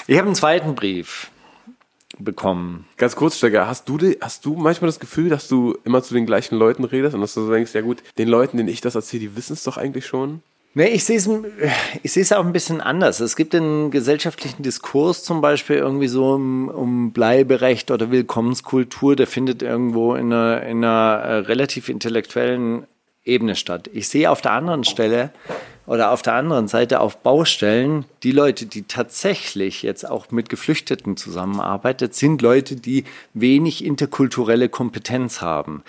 Ich 0.07 0.18
habe 0.18 0.27
einen 0.27 0.35
zweiten 0.35 0.76
Brief 0.76 1.30
bekommen. 2.19 2.85
Ganz 2.97 3.15
kurz, 3.15 3.38
Steiger, 3.38 3.67
hast 3.67 3.88
du, 3.89 3.97
hast 4.21 4.45
du 4.45 4.55
manchmal 4.55 4.88
das 4.89 4.99
Gefühl, 4.99 5.29
dass 5.29 5.47
du 5.47 5.77
immer 5.83 6.03
zu 6.03 6.13
den 6.13 6.25
gleichen 6.25 6.55
Leuten 6.55 6.83
redest 6.83 7.15
und 7.15 7.21
dass 7.21 7.33
du 7.33 7.45
so 7.45 7.51
denkst, 7.51 7.73
ja 7.73 7.81
gut, 7.81 8.03
den 8.17 8.27
Leuten, 8.27 8.57
denen 8.57 8.69
ich 8.69 8.81
das 8.81 8.95
erzähle, 8.95 9.21
die 9.21 9.35
wissen 9.35 9.53
es 9.53 9.63
doch 9.63 9.77
eigentlich 9.77 10.05
schon? 10.05 10.41
Nee, 10.73 10.88
ich 10.88 11.03
sehe 11.03 11.17
es 11.17 11.29
ich 12.01 12.13
sehe 12.13 12.23
es 12.23 12.31
auch 12.31 12.45
ein 12.45 12.53
bisschen 12.53 12.79
anders. 12.79 13.19
Es 13.19 13.35
gibt 13.35 13.53
einen 13.53 13.91
gesellschaftlichen 13.91 14.63
Diskurs 14.63 15.21
zum 15.23 15.41
Beispiel 15.41 15.75
irgendwie 15.75 16.07
so 16.07 16.33
um, 16.33 16.69
um 16.69 17.11
Bleiberecht 17.11 17.91
oder 17.91 18.09
Willkommenskultur, 18.09 19.17
der 19.17 19.27
findet 19.27 19.63
irgendwo 19.63 20.15
in 20.15 20.31
einer, 20.31 20.63
in 20.63 20.77
einer 20.77 21.21
äh, 21.23 21.35
relativ 21.39 21.89
intellektuellen 21.89 22.88
Ebene 23.23 23.56
statt. 23.56 23.89
Ich 23.93 24.10
sehe 24.10 24.31
auf 24.31 24.41
der 24.41 24.53
anderen 24.53 24.84
Stelle 24.84 25.31
oder 25.85 26.11
auf 26.11 26.22
der 26.22 26.34
anderen 26.34 26.68
Seite 26.68 26.99
auf 26.99 27.18
Baustellen 27.18 28.06
die 28.23 28.31
Leute, 28.31 28.65
die 28.65 28.84
tatsächlich 28.84 29.84
jetzt 29.84 30.10
auch 30.10 30.31
mit 30.31 30.49
Geflüchteten 30.49 31.18
zusammenarbeitet, 31.18 32.15
sind 32.15 32.41
Leute, 32.41 32.76
die 32.76 33.03
wenig 33.34 33.84
interkulturelle 33.84 34.69
Kompetenz 34.69 35.41
haben. 35.41 35.84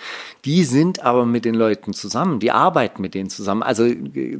Die 0.45 0.63
sind 0.63 1.03
aber 1.03 1.25
mit 1.25 1.45
den 1.45 1.55
Leuten 1.55 1.93
zusammen, 1.93 2.39
die 2.39 2.51
arbeiten 2.51 3.01
mit 3.01 3.13
denen 3.13 3.29
zusammen. 3.29 3.63
Also 3.63 3.89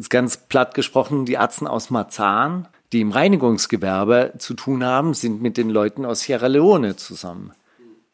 ganz 0.09 0.37
platt 0.37 0.75
gesprochen, 0.75 1.25
die 1.25 1.37
Arzten 1.37 1.67
aus 1.67 1.89
Marzahn, 1.89 2.67
die 2.91 3.01
im 3.01 3.11
Reinigungsgewerbe 3.11 4.33
zu 4.37 4.53
tun 4.53 4.83
haben, 4.83 5.13
sind 5.13 5.41
mit 5.41 5.57
den 5.57 5.69
Leuten 5.69 6.05
aus 6.05 6.21
Sierra 6.21 6.47
Leone 6.47 6.95
zusammen 6.95 7.53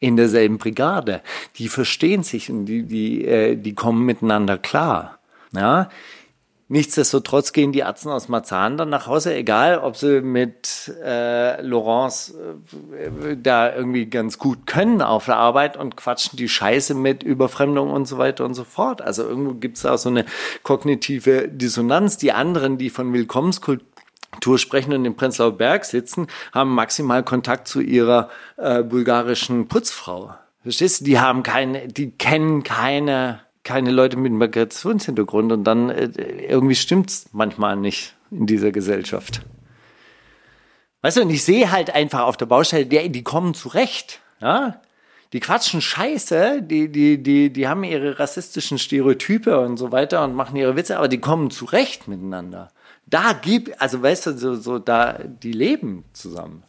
in 0.00 0.16
derselben 0.16 0.58
Brigade. 0.58 1.22
Die 1.56 1.68
verstehen 1.68 2.22
sich 2.22 2.50
und 2.50 2.64
die, 2.66 2.82
die, 2.82 3.24
äh, 3.24 3.56
die 3.56 3.74
kommen 3.74 4.04
miteinander 4.04 4.58
klar. 4.58 5.18
Ja? 5.54 5.88
Nichtsdestotrotz 6.72 7.52
gehen 7.52 7.72
die 7.72 7.82
Arzten 7.82 8.10
aus 8.10 8.28
Marzahn 8.28 8.76
dann 8.76 8.90
nach 8.90 9.08
Hause, 9.08 9.34
egal 9.34 9.78
ob 9.78 9.96
sie 9.96 10.20
mit 10.20 10.94
äh, 11.04 11.60
Laurence 11.62 12.32
äh, 12.32 13.36
da 13.36 13.74
irgendwie 13.74 14.06
ganz 14.06 14.38
gut 14.38 14.68
können 14.68 15.02
auf 15.02 15.24
der 15.24 15.36
Arbeit 15.36 15.76
und 15.76 15.96
quatschen 15.96 16.36
die 16.36 16.48
Scheiße 16.48 16.94
mit 16.94 17.24
Überfremdung 17.24 17.90
und 17.90 18.06
so 18.06 18.18
weiter 18.18 18.44
und 18.44 18.54
so 18.54 18.62
fort. 18.62 19.02
Also 19.02 19.24
irgendwo 19.24 19.54
gibt 19.54 19.78
es 19.78 19.84
auch 19.84 19.98
so 19.98 20.10
eine 20.10 20.24
kognitive 20.62 21.48
Dissonanz. 21.48 22.18
Die 22.18 22.30
anderen, 22.30 22.78
die 22.78 22.90
von 22.90 23.12
Willkommenskultur 23.12 23.89
Tour 24.40 24.58
sprechen 24.58 24.92
und 24.92 25.04
im 25.04 25.16
Prenzlauer 25.16 25.56
Berg 25.56 25.84
sitzen, 25.84 26.28
haben 26.52 26.74
maximal 26.74 27.22
Kontakt 27.22 27.66
zu 27.68 27.80
ihrer 27.80 28.30
äh, 28.56 28.82
bulgarischen 28.82 29.68
Putzfrau. 29.68 30.34
Verstehst 30.62 31.00
du? 31.00 31.04
Die 31.04 31.18
haben 31.18 31.42
keine, 31.42 31.88
die 31.88 32.12
kennen 32.12 32.62
keine, 32.62 33.40
keine 33.64 33.90
Leute 33.90 34.16
mit 34.16 34.32
Migrationshintergrund 34.32 35.52
und 35.52 35.64
dann 35.64 35.90
äh, 35.90 36.10
irgendwie 36.48 36.76
stimmt's 36.76 37.28
manchmal 37.32 37.76
nicht 37.76 38.14
in 38.30 38.46
dieser 38.46 38.70
Gesellschaft. 38.70 39.42
Weißt 41.02 41.16
du, 41.16 41.22
und 41.22 41.30
ich 41.30 41.44
sehe 41.44 41.72
halt 41.72 41.94
einfach 41.94 42.20
auf 42.20 42.36
der 42.36 42.46
Baustelle, 42.46 42.86
die, 42.86 43.10
die 43.10 43.24
kommen 43.24 43.54
zurecht, 43.54 44.20
ja? 44.40 44.80
Die 45.32 45.40
quatschen 45.40 45.80
Scheiße, 45.80 46.60
die, 46.60 46.90
die, 46.90 47.22
die, 47.22 47.52
die 47.52 47.68
haben 47.68 47.84
ihre 47.84 48.18
rassistischen 48.18 48.78
Stereotype 48.78 49.60
und 49.60 49.76
so 49.76 49.92
weiter 49.92 50.24
und 50.24 50.34
machen 50.34 50.56
ihre 50.56 50.74
Witze, 50.74 50.98
aber 50.98 51.06
die 51.06 51.20
kommen 51.20 51.52
zurecht 51.52 52.08
miteinander. 52.08 52.72
Da 53.10 53.32
gibt, 53.32 53.80
also 53.80 54.00
weißt 54.00 54.26
du, 54.26 54.38
so, 54.38 54.54
so 54.54 54.78
da, 54.78 55.18
die 55.24 55.52
leben 55.52 56.04
zusammen. 56.12 56.62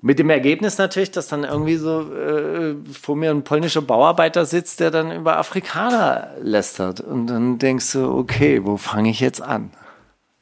Mit 0.00 0.18
dem 0.18 0.30
Ergebnis 0.30 0.78
natürlich, 0.78 1.12
dass 1.12 1.28
dann 1.28 1.44
irgendwie 1.44 1.76
so 1.76 2.12
äh, 2.12 2.74
vor 2.92 3.14
mir 3.14 3.30
ein 3.30 3.44
polnischer 3.44 3.82
Bauarbeiter 3.82 4.46
sitzt, 4.46 4.80
der 4.80 4.90
dann 4.90 5.12
über 5.12 5.38
Afrikaner 5.38 6.34
lästert. 6.40 7.00
Und 7.00 7.28
dann 7.28 7.58
denkst 7.58 7.92
du, 7.92 8.10
okay, 8.10 8.64
wo 8.64 8.76
fange 8.78 9.10
ich 9.10 9.20
jetzt 9.20 9.40
an? 9.40 9.70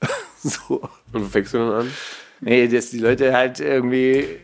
so. 0.43 0.81
Und 1.13 1.25
wo 1.25 1.29
fängst 1.29 1.53
du 1.53 1.59
dann 1.59 1.73
an? 1.73 1.91
Nee, 2.41 2.69
dass 2.69 2.89
die 2.89 3.01
Leute 3.01 3.35
halt 3.35 3.61
irgendwie 3.61 4.39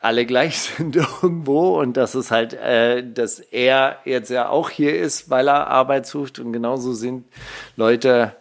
alle 0.00 0.24
gleich 0.24 0.58
sind 0.76 0.96
irgendwo 0.96 1.78
und 1.78 1.96
dass 1.96 2.14
es 2.14 2.30
halt, 2.30 2.54
äh, 2.54 3.04
dass 3.06 3.38
er 3.38 3.98
jetzt 4.06 4.30
ja 4.30 4.48
auch 4.48 4.70
hier 4.70 4.98
ist, 4.98 5.28
weil 5.28 5.48
er 5.48 5.66
Arbeit 5.66 6.06
sucht 6.06 6.38
und 6.38 6.52
genauso 6.52 6.94
sind 6.94 7.26
Leute 7.76 8.34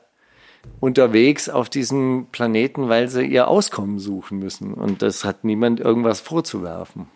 unterwegs 0.80 1.50
auf 1.50 1.70
diesem 1.70 2.28
Planeten, 2.32 2.90
weil 2.90 3.08
sie 3.08 3.24
ihr 3.26 3.48
Auskommen 3.48 4.00
suchen 4.00 4.40
müssen 4.40 4.74
und 4.74 5.02
das 5.02 5.24
hat 5.26 5.44
niemand 5.44 5.80
irgendwas 5.80 6.20
vorzuwerfen. 6.20 7.08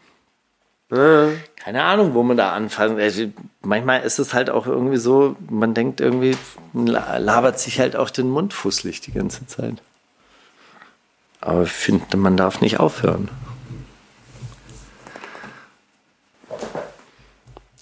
Keine 0.89 1.83
Ahnung, 1.83 2.13
wo 2.13 2.21
man 2.21 2.37
da 2.37 2.51
anfangen. 2.53 2.99
Also 2.99 3.25
manchmal 3.63 4.03
ist 4.03 4.19
es 4.19 4.33
halt 4.35 4.51
auch 4.51 4.67
irgendwie 4.67 4.97
so, 4.97 5.35
man 5.49 5.73
denkt 5.73 5.99
irgendwie, 5.99 6.37
man 6.73 6.85
la- 6.87 7.17
labert 7.17 7.59
sich 7.59 7.79
halt 7.79 7.95
auch 7.95 8.11
den 8.11 8.29
Mund 8.29 8.53
fusselig 8.53 9.01
die 9.01 9.11
ganze 9.11 9.47
Zeit. 9.47 9.81
Aber 11.41 11.63
ich 11.63 11.71
finde, 11.71 12.17
man 12.17 12.37
darf 12.37 12.61
nicht 12.61 12.79
aufhören. 12.79 13.29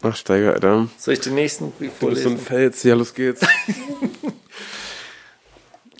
Ach, 0.02 0.16
Steiger, 0.16 0.54
Alter. 0.54 0.88
Soll 0.98 1.14
ich 1.14 1.22
den 1.22 1.36
nächsten 1.36 1.72
Brief 1.72 1.92
Du 2.00 2.10
bist 2.10 2.24
so 2.24 2.30
ein 2.30 2.38
vorlesen? 2.38 2.46
Fels. 2.46 2.84
Ja, 2.84 2.96
los 2.96 3.14
geht's. 3.14 3.42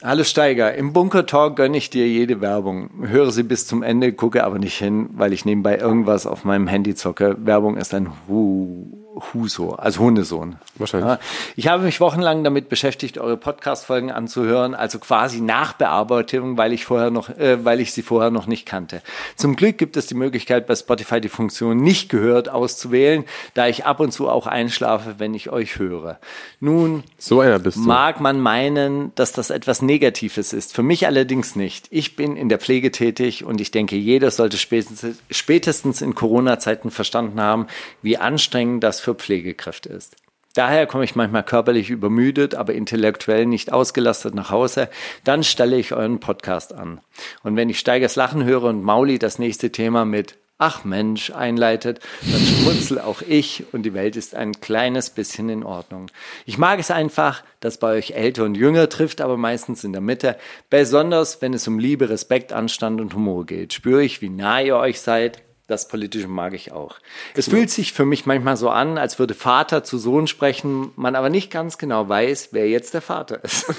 Hallo 0.06 0.26
Steiger, 0.26 0.76
im 0.76 0.92
Bunker 0.92 1.26
Talk 1.26 1.56
gönne 1.56 1.78
ich 1.78 1.90
dir 1.90 2.06
jede 2.10 2.42
Werbung. 2.42 2.90
Höre 3.04 3.32
sie 3.32 3.44
bis 3.44 3.66
zum 3.66 3.84
Ende, 3.84 4.12
gucke 4.12 4.44
aber 4.44 4.60
nicht 4.60 4.78
hin, 4.78 5.10
weil 5.14 5.32
ich 5.32 5.46
nebenbei 5.46 5.78
irgendwas 5.78 6.26
auf 6.26 6.44
meinem 6.44 6.68
Handy 6.68 6.94
zocke. 6.94 7.38
Werbung 7.40 7.78
ist 7.78 7.94
ein 7.94 8.12
Hu 8.28 9.03
Huso, 9.34 9.74
also 9.74 10.00
Hundesohn. 10.00 10.56
Wahrscheinlich. 10.76 11.10
Ja, 11.10 11.20
ich 11.56 11.68
habe 11.68 11.84
mich 11.84 12.00
wochenlang 12.00 12.44
damit 12.44 12.70
beschäftigt, 12.70 13.18
eure 13.18 13.38
Podcast-Folgen 13.38 14.12
anzuhören, 14.12 14.74
also 14.74 14.98
quasi 14.98 15.40
Nachbearbeitung, 15.42 16.58
weil 16.58 16.74
ich 16.74 16.86
vorher 16.86 17.12
noch, 17.12 17.30
äh, 17.30 17.64
weil 17.64 17.80
ich 17.80 17.94
sie 17.94 18.02
vorher 18.02 18.32
noch 18.32 18.48
nicht 18.48 18.66
kannte. 18.66 19.02
Zum 19.36 19.56
Glück 19.56 19.78
gibt 19.78 19.98
es 19.98 20.08
die 20.08 20.16
Möglichkeit, 20.16 20.66
bei 20.66 20.76
Spotify 20.76 21.22
die 21.22 21.30
Funktion 21.30 21.78
nicht 21.78 22.10
gehört 22.10 22.50
auszuwählen, 22.50 23.26
da 23.54 23.68
ich 23.68 23.86
ab 23.86 24.00
und 24.00 24.12
zu 24.12 24.30
auch 24.30 24.48
einschlafe, 24.48 25.16
wenn 25.20 25.34
ich 25.36 25.52
euch 25.52 25.78
höre. 25.78 26.20
Nun, 26.60 27.04
So 27.20 27.42
einer 27.42 27.60
bist 27.60 27.78
du. 27.78 27.82
Mag 27.82 28.20
man 28.20 28.40
meinen, 28.40 29.14
dass 29.16 29.32
das 29.32 29.52
etwas 29.52 29.82
Negatives 29.82 30.54
ist. 30.54 30.74
Für 30.74 30.84
mich 30.84 31.06
allerdings 31.06 31.56
nicht. 31.56 31.88
Ich 31.92 32.16
bin 32.16 32.36
in 32.36 32.50
der 32.50 32.60
Pflege 32.60 32.92
tätig 32.92 33.44
und 33.44 33.62
ich 33.62 33.70
denke, 33.70 33.96
jeder 33.96 34.32
sollte 34.32 34.58
spätestens, 34.58 35.18
spätestens 35.30 36.02
in 36.02 36.16
Corona-Zeiten 36.16 36.90
verstanden 36.90 37.40
haben, 37.40 37.68
wie 38.02 38.18
anstrengend 38.18 38.84
das 38.84 39.03
für 39.04 39.16
Pflegekräfte 39.16 39.90
ist. 39.90 40.16
Daher 40.56 40.86
komme 40.86 41.04
ich 41.04 41.16
manchmal 41.16 41.44
körperlich 41.44 41.90
übermüdet, 41.90 42.54
aber 42.54 42.74
intellektuell 42.74 43.48
nicht 43.48 43.74
ausgelastet 43.74 44.36
nach 44.36 44.52
Hause. 44.52 44.88
Dann 45.24 45.44
stelle 45.44 45.78
ich 45.78 45.94
euren 45.94 46.20
Podcast 46.20 46.74
an. 46.74 47.02
Und 47.42 47.56
wenn 47.56 47.70
ich 47.70 47.80
Steigers 47.80 48.16
Lachen 48.16 48.44
höre 48.44 48.66
und 48.66 48.84
Mauli 48.84 49.18
das 49.18 49.40
nächste 49.40 49.72
Thema 49.72 50.06
mit 50.06 50.38
Ach 50.60 50.84
Mensch 50.84 51.32
einleitet, 51.32 52.00
dann 52.22 52.40
schmunzel 52.40 53.00
auch 53.00 53.24
ich 53.24 53.66
und 53.74 53.82
die 53.82 53.96
Welt 53.96 54.16
ist 54.16 54.36
ein 54.36 54.54
kleines 54.62 55.10
bisschen 55.10 55.50
in 55.50 55.64
Ordnung. 55.64 56.12
Ich 56.46 56.60
mag 56.60 56.80
es 56.80 56.92
einfach, 56.92 57.44
dass 57.60 57.80
bei 57.80 57.98
euch 57.98 58.12
älter 58.12 58.44
und 58.44 58.56
jünger 58.56 58.88
trifft, 58.88 59.20
aber 59.22 59.36
meistens 59.36 59.84
in 59.84 59.92
der 59.92 60.02
Mitte. 60.02 60.38
Besonders 60.70 61.42
wenn 61.42 61.56
es 61.56 61.68
um 61.68 61.80
Liebe, 61.80 62.10
Respekt, 62.10 62.54
Anstand 62.54 63.02
und 63.02 63.16
Humor 63.16 63.48
geht, 63.48 63.74
spüre 63.74 64.04
ich, 64.04 64.22
wie 64.22 64.30
nah 64.30 64.62
ihr 64.62 64.78
euch 64.78 65.02
seid. 65.02 65.42
Das 65.68 65.88
Politische 65.88 66.28
mag 66.28 66.54
ich 66.54 66.74
auch. 66.74 66.98
Es 67.36 67.48
fühlt 67.48 67.70
sich 67.70 67.94
für 67.94 68.04
mich 68.04 68.26
manchmal 68.26 68.58
so 68.58 68.70
an, 68.70 68.98
als 68.98 69.18
würde 69.18 69.34
Vater 69.34 69.82
zu 69.86 69.98
Sohn 69.98 70.28
sprechen, 70.28 70.92
man 70.98 71.16
aber 71.16 71.30
nicht 71.30 71.52
ganz 71.52 71.78
genau 71.78 72.10
weiß, 72.10 72.50
wer 72.52 72.68
jetzt 72.68 72.94
der 72.94 73.02
Vater 73.02 73.42
ist. 73.44 73.66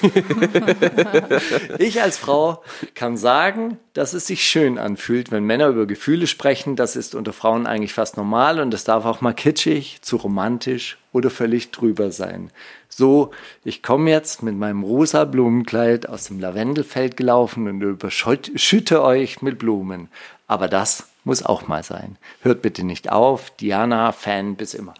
Ich 1.79 2.01
als 2.01 2.19
Frau 2.19 2.63
kann 2.95 3.17
sagen, 3.17 3.79
dass 3.93 4.13
es 4.15 4.27
sich 4.27 4.45
schön 4.45 4.79
anfühlt, 4.79 5.31
wenn 5.31 5.45
Männer 5.45 5.69
über 5.69 5.87
Gefühle 5.87 6.27
sprechen. 6.27 6.77
Das 6.77 6.97
ist 6.97 7.15
unter 7.15 7.33
Frauen 7.33 7.67
eigentlich 7.67 7.93
fast 7.93 8.17
normal 8.17 8.61
und 8.61 8.73
es 8.73 8.85
darf 8.85 9.05
auch 9.05 9.21
mal 9.21 9.35
kitschig, 9.35 9.99
zu 10.03 10.17
romantisch 10.17 10.99
oder 11.13 11.31
völlig 11.31 11.71
drüber 11.71 12.11
sein. 12.11 12.51
So, 12.89 13.31
ich 13.65 13.83
komme 13.83 14.11
jetzt 14.11 14.43
mit 14.43 14.57
meinem 14.57 14.83
rosa 14.83 15.25
Blumenkleid 15.25 16.09
aus 16.09 16.25
dem 16.27 16.41
Lavendelfeld 16.41 17.17
gelaufen 17.17 17.69
und 17.69 17.83
überschütte 17.83 19.03
euch 19.03 19.43
mit 19.43 19.59
Blumen. 19.59 20.09
Aber 20.47 20.69
das 20.69 21.09
muss 21.25 21.43
auch 21.43 21.67
mal 21.69 21.83
sein. 21.83 22.17
Hört 22.43 22.61
bitte 22.61 22.85
nicht 22.85 23.11
auf. 23.11 23.51
Diana, 23.57 24.13
Fan 24.13 24.57
bis 24.57 24.75
immer. 24.75 24.93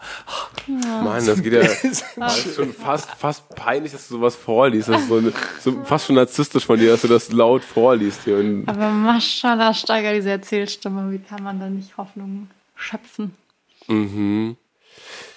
Mann, 0.67 1.23
das 1.25 1.41
geht 1.43 1.53
ja. 1.53 1.61
Das 2.15 2.45
ist 2.45 2.55
schon 2.55 2.73
fast, 2.73 3.11
fast 3.11 3.47
peinlich, 3.55 3.91
dass 3.91 4.07
du 4.07 4.15
sowas 4.15 4.35
vorliest. 4.35 4.89
Das 4.89 5.01
ist 5.01 5.07
so, 5.07 5.17
eine, 5.17 5.33
so 5.59 5.83
fast 5.83 6.07
schon 6.07 6.15
narzisstisch 6.15 6.65
von 6.65 6.79
dir, 6.79 6.91
dass 6.91 7.01
du 7.01 7.07
das 7.07 7.31
laut 7.31 7.63
vorliest 7.63 8.23
hier. 8.23 8.39
Und 8.39 8.67
aber 8.67 8.89
Maschallah, 8.89 9.73
Steiger, 9.73 10.13
diese 10.13 10.31
Erzählstimme, 10.31 11.11
wie 11.11 11.19
kann 11.19 11.43
man 11.43 11.59
da 11.59 11.69
nicht 11.69 11.95
Hoffnung 11.97 12.49
schöpfen? 12.75 13.35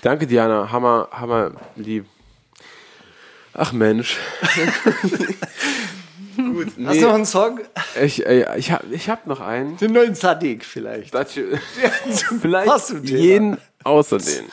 danke, 0.01 0.27
Diana. 0.27 0.73
Hammer, 0.73 1.09
hammer 1.13 1.53
lieb. 1.77 2.07
Ach 3.53 3.73
Mensch. 3.73 4.17
Gut, 6.39 6.67
Hast 6.69 6.77
nee, 6.79 7.01
du 7.01 7.07
noch 7.07 7.15
einen 7.15 7.27
Song? 7.27 7.61
ich, 8.03 8.25
äh, 8.25 8.57
ich 8.59 8.71
habe 8.71 8.85
ich 8.93 9.11
hab 9.11 9.27
noch 9.27 9.41
einen. 9.41 9.77
Den 9.79 9.93
neuen 9.93 10.15
Sadiq 10.15 10.65
vielleicht. 10.65 11.13
Das- 11.13 11.33
vielleicht 12.41 12.69
Passt 12.69 12.87
zum 12.89 13.05
Thema. 13.05 13.19
jeden 13.19 13.59
Außerdem. 13.85 14.45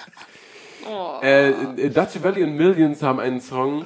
Äh, 1.21 1.89
Dutch 1.89 2.21
Valley 2.21 2.43
und 2.43 2.55
Millions 2.55 3.01
haben 3.01 3.19
einen 3.19 3.41
Song. 3.41 3.85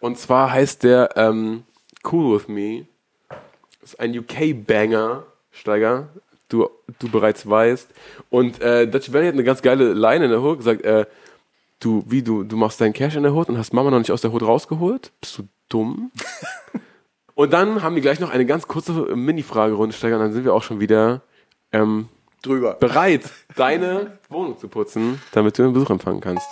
Und 0.00 0.18
zwar 0.18 0.52
heißt 0.52 0.82
der 0.82 1.10
ähm, 1.16 1.64
Cool 2.10 2.36
With 2.38 2.48
Me. 2.48 2.86
Das 3.80 3.92
ist 3.94 4.00
ein 4.00 4.16
UK-Banger, 4.18 5.24
Steiger. 5.52 6.08
Du, 6.48 6.68
du 6.98 7.08
bereits 7.10 7.48
weißt. 7.48 7.88
Und 8.30 8.60
äh, 8.60 8.86
Dutch 8.86 9.12
Valley 9.12 9.26
hat 9.26 9.34
eine 9.34 9.44
ganz 9.44 9.62
geile 9.62 9.92
Line 9.94 10.24
in 10.26 10.30
der 10.30 10.42
Hook 10.42 10.58
gesagt, 10.58 10.82
äh, 10.84 11.06
du, 11.80 12.04
wie 12.06 12.22
du, 12.22 12.44
du 12.44 12.56
machst 12.56 12.80
deinen 12.80 12.92
Cash 12.92 13.16
in 13.16 13.22
der 13.24 13.34
Hood 13.34 13.48
und 13.48 13.58
hast 13.58 13.72
Mama 13.72 13.90
noch 13.90 13.98
nicht 13.98 14.12
aus 14.12 14.20
der 14.20 14.32
Hood 14.32 14.42
rausgeholt? 14.42 15.10
Bist 15.20 15.38
du 15.38 15.42
dumm? 15.68 16.10
und 17.36 17.52
dann 17.52 17.82
haben 17.82 17.94
die 17.94 18.00
gleich 18.00 18.18
noch 18.18 18.30
eine 18.30 18.46
ganz 18.46 18.66
kurze 18.66 18.92
Mini-Fragerunde, 18.92 19.94
Steiger, 19.94 20.16
und 20.16 20.22
dann 20.22 20.32
sind 20.32 20.44
wir 20.44 20.54
auch 20.54 20.62
schon 20.62 20.80
wieder 20.80 21.20
ähm, 21.70 22.08
Drüber. 22.42 22.74
bereit, 22.74 23.30
deine 23.54 24.18
Wohnung 24.30 24.58
zu 24.58 24.68
putzen, 24.68 25.20
damit 25.32 25.58
du 25.58 25.64
einen 25.64 25.74
Besuch 25.74 25.90
empfangen 25.90 26.22
kannst. 26.22 26.50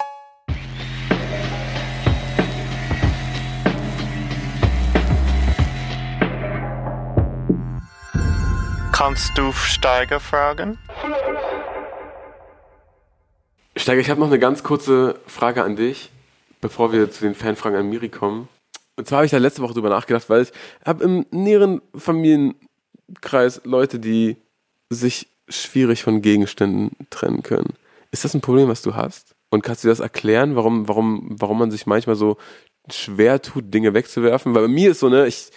Kannst 8.92 9.36
du 9.38 9.52
Steiger 9.52 10.20
fragen? 10.20 10.78
Steiger, 13.74 14.00
ich 14.00 14.10
habe 14.10 14.20
noch 14.20 14.28
eine 14.28 14.38
ganz 14.38 14.62
kurze 14.62 15.18
Frage 15.26 15.64
an 15.64 15.76
dich, 15.76 16.10
bevor 16.60 16.92
wir 16.92 17.10
zu 17.10 17.24
den 17.24 17.34
Fanfragen 17.34 17.78
an 17.78 17.88
Miri 17.88 18.10
kommen. 18.10 18.48
Und 18.96 19.08
zwar 19.08 19.18
habe 19.18 19.26
ich 19.26 19.32
da 19.32 19.38
letzte 19.38 19.62
Woche 19.62 19.74
drüber 19.74 19.88
nachgedacht, 19.88 20.28
weil 20.30 20.42
ich 20.42 20.52
habe 20.84 21.04
im 21.04 21.26
näheren 21.30 21.82
Familienkreis 21.94 23.62
Leute, 23.64 23.98
die 23.98 24.36
sich 24.90 25.28
schwierig 25.48 26.02
von 26.02 26.22
Gegenständen 26.22 26.92
trennen 27.10 27.42
können. 27.42 27.74
Ist 28.12 28.24
das 28.24 28.34
ein 28.34 28.40
Problem, 28.40 28.68
was 28.68 28.82
du 28.82 28.94
hast? 28.94 29.34
Und 29.50 29.62
kannst 29.62 29.84
du 29.84 29.88
das 29.88 30.00
erklären, 30.00 30.56
warum, 30.56 30.88
warum, 30.88 31.36
warum 31.38 31.58
man 31.58 31.70
sich 31.70 31.86
manchmal 31.86 32.16
so 32.16 32.36
schwer 32.90 33.42
tut, 33.42 33.72
Dinge 33.72 33.94
wegzuwerfen? 33.94 34.54
Weil 34.54 34.62
bei 34.62 34.68
mir 34.68 34.92
ist 34.92 35.00
so, 35.00 35.08
ne, 35.08 35.26
ich 35.26 35.50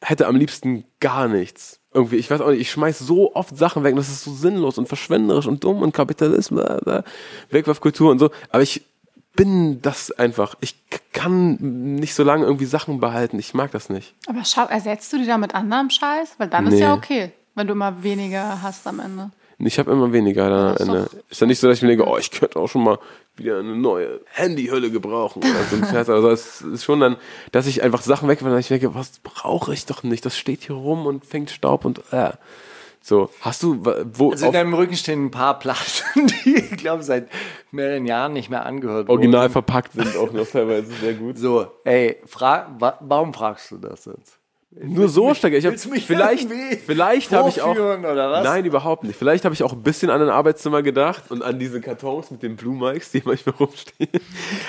hätte 0.00 0.26
am 0.26 0.36
liebsten 0.36 0.84
gar 1.00 1.28
nichts. 1.28 1.80
Irgendwie, 1.94 2.16
ich 2.16 2.30
weiß 2.30 2.40
auch 2.40 2.50
nicht, 2.50 2.60
ich 2.60 2.70
schmeiß 2.70 2.98
so 2.98 3.34
oft 3.34 3.56
Sachen 3.56 3.84
weg, 3.84 3.92
und 3.92 3.98
das 3.98 4.08
ist 4.08 4.24
so 4.24 4.32
sinnlos 4.32 4.78
und 4.78 4.88
verschwenderisch 4.88 5.46
und 5.46 5.62
dumm 5.62 5.82
und 5.82 5.92
Kapitalismus, 5.92 6.64
Wegwerfkultur 7.50 8.10
und 8.10 8.18
so. 8.18 8.30
Aber 8.50 8.62
ich 8.62 8.82
bin 9.34 9.80
das 9.82 10.10
einfach. 10.12 10.56
Ich 10.60 10.76
kann 11.12 11.56
nicht 11.96 12.14
so 12.14 12.22
lange 12.22 12.44
irgendwie 12.44 12.64
Sachen 12.66 13.00
behalten. 13.00 13.38
Ich 13.38 13.54
mag 13.54 13.70
das 13.70 13.88
nicht. 13.88 14.14
Aber 14.26 14.44
schau, 14.44 14.66
ersetzt 14.66 15.12
du 15.12 15.18
die 15.18 15.26
da 15.26 15.38
mit 15.38 15.54
anderem 15.54 15.90
Scheiß? 15.90 16.34
Weil 16.38 16.48
dann 16.48 16.64
Nee. 16.64 16.74
ist 16.74 16.80
ja 16.80 16.94
okay, 16.94 17.32
wenn 17.54 17.66
du 17.66 17.72
immer 17.72 18.02
weniger 18.02 18.62
hast 18.62 18.86
am 18.86 19.00
Ende. 19.00 19.30
Ich 19.64 19.78
habe 19.78 19.92
immer 19.92 20.12
weniger 20.12 20.50
dann 20.50 20.68
am 20.70 20.76
Ende. 20.76 21.10
Ist 21.30 21.40
ja 21.40 21.46
nicht 21.46 21.60
so, 21.60 21.68
dass 21.68 21.76
ich 21.78 21.82
mir 21.82 21.88
denke, 21.88 22.06
oh, 22.06 22.18
ich 22.18 22.30
könnte 22.32 22.58
auch 22.58 22.68
schon 22.68 22.82
mal 22.82 22.98
wieder 23.36 23.58
eine 23.60 23.76
neue 23.76 24.20
Handyhülle 24.32 24.90
gebrauchen 24.90 25.38
oder 25.42 25.64
so 25.70 25.76
ein 25.76 25.84
Scheiß. 25.84 26.08
Also 26.10 26.30
es 26.30 26.60
ist 26.62 26.84
schon 26.84 27.00
dann, 27.00 27.16
dass 27.52 27.66
ich 27.66 27.82
einfach 27.82 28.02
Sachen 28.02 28.28
wegwerfe 28.28 28.52
und 28.54 28.60
ich 28.60 28.68
denke, 28.68 28.94
was 28.94 29.20
brauche 29.20 29.72
ich 29.72 29.86
doch 29.86 30.02
nicht? 30.02 30.26
Das 30.26 30.36
steht 30.36 30.62
hier 30.64 30.74
rum 30.74 31.06
und 31.06 31.24
fängt 31.24 31.50
Staub 31.50 31.84
und 31.84 32.00
äh. 32.12 32.32
So, 33.04 33.30
hast 33.40 33.62
du 33.64 33.84
wo 34.14 34.30
Also 34.30 34.46
in 34.46 34.52
deinem 34.52 34.74
Rücken 34.74 34.94
stehen 34.96 35.26
ein 35.26 35.30
paar 35.32 35.58
Platten, 35.58 36.26
die, 36.44 36.54
ich 36.56 36.76
glaube, 36.76 37.02
seit 37.02 37.28
mehreren 37.72 38.06
Jahren 38.06 38.32
nicht 38.32 38.48
mehr 38.48 38.64
angehört 38.64 39.08
wurden. 39.08 39.18
original 39.18 39.50
verpackt 39.50 39.92
sind 39.92 40.16
auch 40.16 40.32
noch 40.32 40.46
teilweise 40.46 40.92
sehr 40.92 41.14
gut. 41.14 41.36
So, 41.38 41.66
ey, 41.84 42.18
fra 42.26 42.74
wa 42.78 42.96
warum 43.00 43.34
fragst 43.34 43.70
du 43.72 43.78
das 43.78 44.04
jetzt? 44.04 44.38
Nur 44.80 45.08
so 45.10 45.34
stecke 45.34 45.58
ich. 45.58 45.66
hab- 45.66 45.74
Vielleicht, 46.06 46.48
vielleicht 46.86 47.30
habe 47.32 47.48
ich 47.50 47.60
auch. 47.60 47.74
Nein, 48.42 48.64
überhaupt 48.64 49.04
nicht. 49.04 49.16
Vielleicht 49.18 49.44
habe 49.44 49.54
ich 49.54 49.62
auch 49.64 49.74
ein 49.74 49.82
bisschen 49.82 50.08
an 50.08 50.22
ein 50.22 50.30
Arbeitszimmer 50.30 50.82
gedacht 50.82 51.24
und 51.30 51.42
an 51.42 51.58
diese 51.58 51.80
Kartons 51.82 52.30
mit 52.30 52.42
den 52.42 52.56
Blue 52.56 52.74
Mikes, 52.74 53.10
die 53.10 53.20
manchmal 53.26 53.54
rumstehen. 53.56 54.08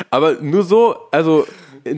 Aber 0.10 0.34
nur 0.42 0.64
so, 0.64 0.98
also 1.12 1.48
äh, 1.86 1.96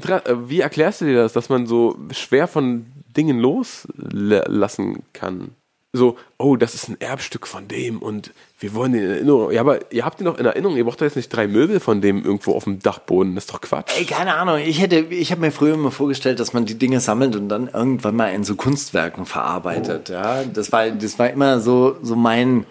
wie 0.48 0.60
erklärst 0.60 1.02
du 1.02 1.06
dir 1.06 1.16
das, 1.16 1.34
dass 1.34 1.50
man 1.50 1.66
so 1.66 1.98
schwer 2.12 2.48
von 2.48 2.86
Dingen 3.18 3.40
loslassen 3.40 5.04
kann? 5.14 5.56
So, 5.96 6.18
oh, 6.38 6.56
das 6.56 6.76
ist 6.76 6.90
ein 6.90 7.00
Erbstück 7.00 7.48
von 7.48 7.68
dem 7.68 8.00
und 8.00 8.32
wir 8.60 8.74
wollen 8.74 8.94
den 8.94 9.04
in 9.04 9.12
Erinnerung. 9.12 9.52
Ja, 9.52 9.62
aber 9.62 9.92
ihr 9.92 10.06
habt 10.06 10.20
ihn 10.20 10.26
noch 10.26 10.38
in 10.38 10.46
Erinnerung. 10.46 10.76
Ihr 10.78 10.84
braucht 10.84 11.00
doch 11.00 11.06
jetzt 11.06 11.16
nicht 11.16 11.30
drei 11.30 11.48
Möbel 11.48 11.80
von 11.80 12.02
dem 12.02 12.24
irgendwo 12.24 12.54
auf 12.54 12.66
dem 12.66 12.80
Dachboden. 12.80 13.36
Das 13.36 13.46
ist 13.46 13.54
doch 13.54 13.62
Quatsch. 13.62 13.92
Ey, 13.98 14.06
keine 14.06 14.36
Ahnung. 14.36 14.60
Ich 14.60 14.82
hätte, 14.82 14.98
ich 14.98 15.32
habe 15.32 15.42
mir 15.42 15.52
früher 15.52 15.74
immer 15.74 15.92
vorgestellt, 15.92 16.40
dass 16.40 16.54
man 16.54 16.66
die 16.66 16.78
Dinge 16.78 17.00
sammelt 17.00 17.36
und 17.36 17.50
dann 17.50 17.68
irgendwann 17.68 18.16
mal 18.16 18.34
in 18.34 18.44
so 18.44 18.56
Kunstwerken 18.56 19.26
verarbeitet. 19.26 20.10
Ja, 20.10 20.44
das 20.44 20.72
war, 20.72 20.90
das 20.90 21.20
war 21.20 21.30
immer 21.30 21.60
so, 21.60 21.98
so 22.02 22.16
mein, 22.16 22.66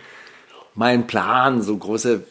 mein 0.74 1.06
Plan, 1.06 1.62
so 1.62 1.76
große, 1.76 2.24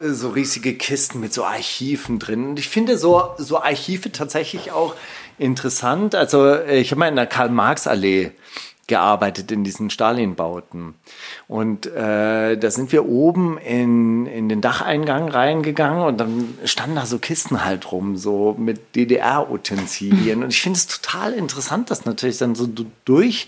so 0.00 0.30
riesige 0.30 0.74
Kisten 0.74 1.20
mit 1.20 1.32
so 1.32 1.44
Archiven 1.44 2.18
drin. 2.18 2.50
Und 2.50 2.58
ich 2.58 2.68
finde 2.68 2.98
so, 2.98 3.30
so 3.38 3.60
Archive 3.60 4.10
tatsächlich 4.10 4.72
auch 4.72 4.94
interessant. 5.38 6.14
Also 6.14 6.46
äh, 6.46 6.80
ich 6.80 6.90
habe 6.90 7.00
mal 7.00 7.08
in 7.08 7.16
der 7.16 7.26
Karl-Marx-Allee 7.26 8.32
gearbeitet 8.92 9.50
in 9.50 9.64
diesen 9.64 9.88
Stalin-Bauten. 9.88 10.92
Und 11.48 11.86
äh, 11.86 12.58
da 12.58 12.70
sind 12.70 12.92
wir 12.92 13.06
oben 13.06 13.56
in, 13.56 14.26
in 14.26 14.50
den 14.50 14.60
Dacheingang 14.60 15.28
reingegangen 15.30 16.04
und 16.04 16.18
dann 16.20 16.54
standen 16.64 16.96
da 16.96 17.06
so 17.06 17.18
Kisten 17.18 17.64
halt 17.64 17.90
rum, 17.90 18.18
so 18.18 18.54
mit 18.58 18.94
DDR-Utensilien. 18.94 20.42
Und 20.42 20.50
ich 20.50 20.60
finde 20.60 20.76
es 20.76 20.86
total 20.86 21.32
interessant, 21.32 21.90
das 21.90 22.04
natürlich 22.04 22.36
dann 22.36 22.54
so 22.54 22.66
du- 22.66 22.84
durch, 23.06 23.46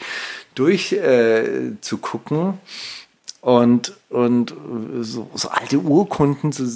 durch 0.55 0.93
äh, 0.93 1.73
zu 1.83 1.99
gucken 1.99 2.59
und, 3.45 3.93
und 4.09 4.55
so, 5.01 5.29
so 5.35 5.51
alte 5.51 5.79
Urkunden 5.79 6.51
zu, 6.51 6.67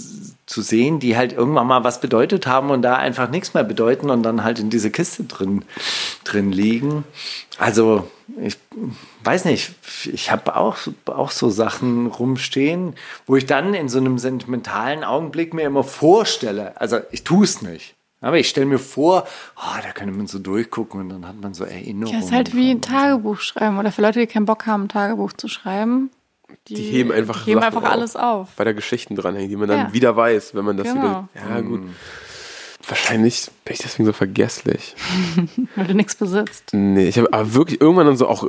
zu 0.44 0.60
sehen, 0.60 1.00
die 1.00 1.16
halt 1.16 1.32
irgendwann 1.32 1.66
mal 1.66 1.82
was 1.82 1.98
bedeutet 1.98 2.46
haben 2.46 2.68
und 2.68 2.82
da 2.82 2.96
einfach 2.96 3.30
nichts 3.30 3.54
mehr 3.54 3.64
bedeuten 3.64 4.10
und 4.10 4.22
dann 4.22 4.44
halt 4.44 4.58
in 4.58 4.68
diese 4.68 4.90
Kiste 4.90 5.24
drin, 5.24 5.64
drin 6.24 6.52
liegen. 6.52 7.04
Also 7.56 8.06
ich 8.42 8.58
weiß 9.24 9.46
nicht, 9.46 9.76
ich 10.12 10.30
habe 10.30 10.56
auch, 10.56 10.76
auch 11.06 11.30
so 11.30 11.48
Sachen 11.48 12.06
rumstehen, 12.06 12.96
wo 13.26 13.36
ich 13.36 13.46
dann 13.46 13.72
in 13.72 13.88
so 13.88 13.96
einem 13.96 14.18
sentimentalen 14.18 15.04
Augenblick 15.04 15.54
mir 15.54 15.62
immer 15.62 15.84
vorstelle, 15.84 16.78
also 16.78 16.98
ich 17.12 17.24
tue 17.24 17.44
es 17.44 17.62
nicht. 17.62 17.94
Aber 18.20 18.36
ich 18.36 18.48
stelle 18.48 18.66
mir 18.66 18.80
vor, 18.80 19.26
oh, 19.56 19.80
da 19.82 19.92
könnte 19.92 20.12
man 20.12 20.26
so 20.26 20.38
durchgucken 20.38 21.00
und 21.00 21.08
dann 21.08 21.26
hat 21.26 21.40
man 21.40 21.54
so 21.54 21.64
Erinnerungen. 21.64 22.18
Ja, 22.20 22.26
ist 22.26 22.32
halt 22.32 22.54
wie 22.54 22.72
ein. 22.72 22.82
Tagebuch 22.82 23.38
schreiben. 23.38 23.78
Oder 23.78 23.92
für 23.92 24.02
Leute, 24.02 24.18
die 24.18 24.26
keinen 24.26 24.44
Bock 24.44 24.66
haben, 24.66 24.82
ein 24.84 24.88
Tagebuch 24.88 25.32
zu 25.34 25.46
schreiben. 25.46 26.10
Die, 26.68 26.74
Die 26.74 26.82
heben 26.82 27.12
einfach, 27.12 27.44
die 27.44 27.50
heben 27.52 27.60
Sachen 27.60 27.76
einfach 27.78 27.90
alles 27.90 28.14
auf. 28.16 28.48
Weil 28.56 28.66
da 28.66 28.72
Geschichten 28.72 29.16
dranhängen, 29.16 29.48
die 29.48 29.56
man 29.56 29.68
dann 29.68 29.78
Ja. 29.88 29.92
wieder 29.92 30.16
weiß, 30.16 30.54
wenn 30.54 30.64
man 30.64 30.76
das 30.76 30.86
Genau. 30.86 31.00
über. 31.00 31.28
Ja, 31.34 31.60
gut. 31.60 31.82
Wahrscheinlich 32.86 33.50
bin 33.64 33.74
ich 33.74 33.80
deswegen 33.80 34.06
so 34.06 34.12
vergesslich. 34.14 34.94
Weil 35.76 35.86
du 35.88 35.94
nichts 35.94 36.14
besitzt. 36.14 36.70
Nee, 36.72 37.08
ich 37.08 37.18
habe 37.18 37.30
aber 37.32 37.52
wirklich 37.52 37.80
irgendwann 37.82 38.06
dann 38.06 38.16
so 38.16 38.26
auch 38.28 38.44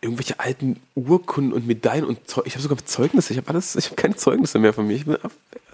irgendwelche 0.00 0.40
alten 0.40 0.80
Urkunden 0.96 1.52
und 1.52 1.66
Medaillen 1.68 2.04
und 2.04 2.28
Zeug. 2.28 2.46
Ich 2.46 2.54
habe 2.54 2.62
sogar 2.62 2.78
Zeugnisse. 2.84 3.32
Ich 3.32 3.38
habe 3.38 3.48
alles, 3.48 3.76
ich 3.76 3.86
habe 3.86 3.96
keine 3.96 4.16
Zeugnisse 4.16 4.58
mehr 4.58 4.72
von 4.72 4.86
mir. 4.88 4.94
Ich 4.94 5.04
bin 5.04 5.16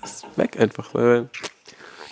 ist 0.02 0.26
weg 0.36 0.58
einfach. 0.60 0.94
Weil 0.94 1.30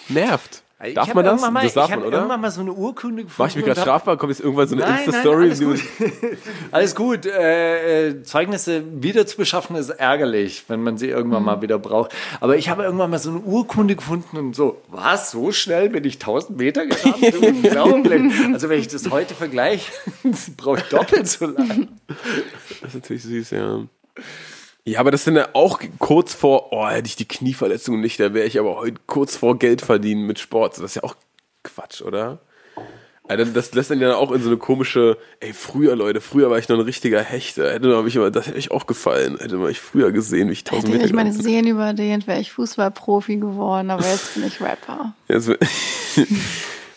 nervt. 0.08 0.59
Ich 0.82 0.94
darf 0.94 1.12
man 1.12 1.24
das? 1.26 1.40
Mal, 1.42 1.62
das 1.62 1.74
darf 1.74 1.88
ich 1.90 1.94
habe 1.94 2.06
irgendwann 2.06 2.40
mal 2.40 2.50
so 2.50 2.62
eine 2.62 2.72
Urkunde 2.72 3.24
gefunden. 3.24 3.34
Mach 3.42 3.48
ich 3.48 3.56
mich 3.56 3.66
gerade 3.66 3.80
strafbar? 3.82 4.16
Kommt 4.16 4.30
jetzt 4.32 4.40
irgendwann 4.40 4.66
so 4.66 4.76
eine 4.76 4.86
Insta-Story? 4.86 5.44
Alles 5.50 5.60
gut. 5.60 5.80
alles 6.70 6.94
gut. 6.94 7.26
Äh, 7.26 8.08
äh, 8.08 8.22
Zeugnisse 8.22 8.82
wieder 9.02 9.26
zu 9.26 9.36
beschaffen 9.36 9.76
ist 9.76 9.90
ärgerlich, 9.90 10.64
wenn 10.68 10.82
man 10.82 10.96
sie 10.96 11.08
irgendwann 11.10 11.42
Mhm. 11.42 11.46
mal 11.46 11.60
wieder 11.62 11.78
braucht. 11.78 12.12
Aber 12.40 12.56
ich 12.56 12.70
habe 12.70 12.84
irgendwann 12.84 13.10
mal 13.10 13.18
so 13.18 13.28
eine 13.28 13.40
Urkunde 13.40 13.94
gefunden 13.94 14.38
und 14.38 14.56
so, 14.56 14.80
was, 14.88 15.30
so 15.32 15.52
schnell 15.52 15.90
bin 15.90 16.04
ich 16.04 16.14
1000 16.14 16.56
Meter 16.58 16.86
gerannt? 16.86 17.34
Unglaublich. 17.42 18.32
Also 18.52 18.70
wenn 18.70 18.80
ich 18.80 18.88
das 18.88 19.10
heute 19.10 19.34
vergleiche, 19.34 19.92
brauche 20.56 20.78
ich 20.78 20.84
doppelt 20.84 21.28
so 21.28 21.44
lang. 21.46 21.88
Das 22.80 22.88
ist 22.88 22.94
natürlich 22.94 23.22
süß, 23.24 23.50
ja. 23.50 23.80
Ja, 24.84 25.00
aber 25.00 25.10
das 25.10 25.24
sind 25.24 25.36
ja 25.36 25.48
auch 25.52 25.80
kurz 25.98 26.34
vor, 26.34 26.72
oh, 26.72 26.86
hätte 26.88 27.06
ich 27.06 27.16
die 27.16 27.28
Knieverletzung 27.28 28.00
nicht, 28.00 28.18
da 28.18 28.32
wäre 28.34 28.46
ich 28.46 28.58
aber 28.58 28.76
heute 28.76 29.00
kurz 29.06 29.36
vor 29.36 29.58
Geld 29.58 29.82
verdienen 29.82 30.26
mit 30.26 30.38
Sport. 30.38 30.74
Das 30.78 30.84
ist 30.84 30.94
ja 30.96 31.04
auch 31.04 31.14
Quatsch, 31.62 32.00
oder? 32.02 32.38
Also 33.28 33.44
das 33.44 33.72
lässt 33.74 33.92
dann 33.92 34.00
ja 34.00 34.16
auch 34.16 34.32
in 34.32 34.42
so 34.42 34.48
eine 34.48 34.56
komische, 34.56 35.16
ey, 35.38 35.52
früher, 35.52 35.94
Leute, 35.94 36.20
früher 36.20 36.50
war 36.50 36.58
ich 36.58 36.68
noch 36.68 36.76
ein 36.78 36.82
richtiger 36.84 37.22
Hechter. 37.22 37.70
Hätte 37.72 37.86
man 37.86 38.02
mich 38.04 38.16
immer, 38.16 38.30
das 38.32 38.48
hätte 38.48 38.58
ich 38.58 38.72
auch 38.72 38.86
gefallen. 38.88 39.38
Hätte 39.38 39.56
man 39.56 39.68
mich 39.68 39.78
früher 39.80 40.10
gesehen, 40.10 40.48
wie 40.48 40.52
ich 40.54 40.64
tausend 40.64 40.86
Hätte 40.88 40.96
Meter 40.96 41.06
ich 41.06 41.12
meine. 41.12 41.32
Sehen 41.32 41.68
überdehnt, 41.68 42.26
wäre 42.26 42.40
ich 42.40 42.50
Fußballprofi 42.50 43.36
geworden, 43.36 43.90
aber 43.90 44.04
jetzt 44.04 44.34
bin 44.34 44.44
ich 44.46 44.60
Rapper. 44.60 45.14
Ja, 45.28 45.38
so- 45.38 45.54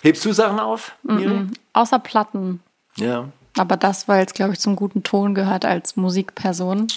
Hebst 0.01 0.25
du 0.25 0.33
Sachen 0.33 0.59
auf? 0.59 0.95
Miri? 1.03 1.47
Außer 1.73 1.99
Platten. 1.99 2.61
Ja. 2.95 3.29
Aber 3.57 3.77
das, 3.77 4.07
weil 4.07 4.25
es, 4.25 4.33
glaube 4.33 4.53
ich, 4.53 4.59
zum 4.59 4.75
guten 4.75 5.03
Ton 5.03 5.35
gehört 5.35 5.65
als 5.65 5.95
Musikperson. 5.95 6.87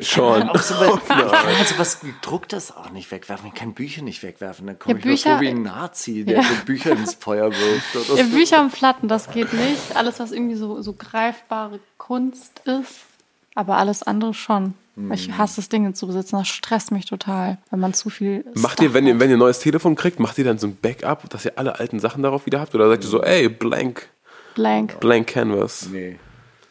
Schon. 0.00 0.48
Auch 0.48 0.58
so 0.62 0.74
was, 0.80 0.94
ich 1.02 1.08
kann 1.08 1.54
also 1.58 1.78
was 1.78 2.00
gedrucktes 2.00 2.74
auch 2.76 2.90
nicht 2.90 3.10
wegwerfen. 3.10 3.48
Ich 3.48 3.54
kann 3.54 3.74
Bücher 3.74 4.02
nicht 4.02 4.22
wegwerfen. 4.22 4.66
Dann 4.66 4.78
komme 4.78 4.94
Ja, 4.94 4.98
ich 4.98 5.04
Bücher- 5.04 5.30
vor 5.32 5.40
wie 5.40 5.48
ein 5.48 5.62
Nazi, 5.62 6.24
der 6.24 6.36
Ja. 6.38 6.42
so 6.42 6.64
Bücher 6.64 6.92
ins 6.92 7.14
Feuer 7.14 7.50
wirft. 7.50 7.96
Oder 7.96 8.04
Ja, 8.18 8.24
so. 8.24 8.30
Bücher 8.30 8.60
und 8.62 8.72
Platten, 8.72 9.08
das 9.08 9.30
geht 9.30 9.52
nicht. 9.52 9.94
Alles, 9.96 10.18
was 10.20 10.32
irgendwie 10.32 10.56
so, 10.56 10.80
so 10.82 10.92
greifbare 10.94 11.80
Kunst 11.98 12.60
ist. 12.66 13.00
Aber 13.54 13.76
alles 13.78 14.02
andere 14.02 14.32
schon. 14.34 14.74
Weil 14.96 15.16
Ich 15.18 15.32
hasse 15.38 15.60
es, 15.60 15.68
Dinge 15.68 15.94
zu 15.94 16.06
besitzen. 16.06 16.36
Das 16.36 16.48
stresst 16.48 16.92
mich 16.92 17.06
total, 17.06 17.56
wenn 17.70 17.80
man 17.80 17.94
zu 17.94 18.10
viel. 18.10 18.44
Macht 18.54 18.74
Stuff 18.74 18.84
ihr, 18.84 18.94
wenn 18.94 19.06
ihr, 19.06 19.18
wenn 19.18 19.30
ihr 19.30 19.36
ein 19.36 19.40
neues 19.40 19.58
Telefon 19.60 19.94
kriegt, 19.96 20.20
macht 20.20 20.36
ihr 20.38 20.44
dann 20.44 20.58
so 20.58 20.66
ein 20.66 20.76
Backup, 20.76 21.28
dass 21.30 21.44
ihr 21.46 21.52
alle 21.56 21.78
alten 21.78 22.00
Sachen 22.00 22.22
darauf 22.22 22.44
wieder 22.44 22.60
habt? 22.60 22.74
Oder 22.74 22.88
sagt 22.88 23.04
ihr 23.04 23.08
so, 23.10 23.22
ey, 23.22 23.48
blank, 23.48 24.08
Blank, 24.54 25.00
blank 25.00 25.28
Canvas? 25.28 25.88
Nee. 25.90 26.18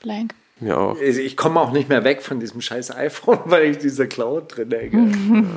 blank. 0.02 0.36
Mir 0.60 0.78
auch. 0.80 0.98
Also 1.00 1.20
Ich 1.22 1.38
komme 1.38 1.60
auch 1.60 1.72
nicht 1.72 1.90
mehr 1.90 2.04
weg 2.04 2.22
von 2.22 2.40
diesem 2.40 2.62
scheiß 2.62 2.96
iPhone, 2.96 3.40
weil 3.46 3.66
ich 3.72 3.78
diese 3.78 4.08
Cloud 4.08 4.56
drin 4.58 4.72
hänge. 4.72 5.46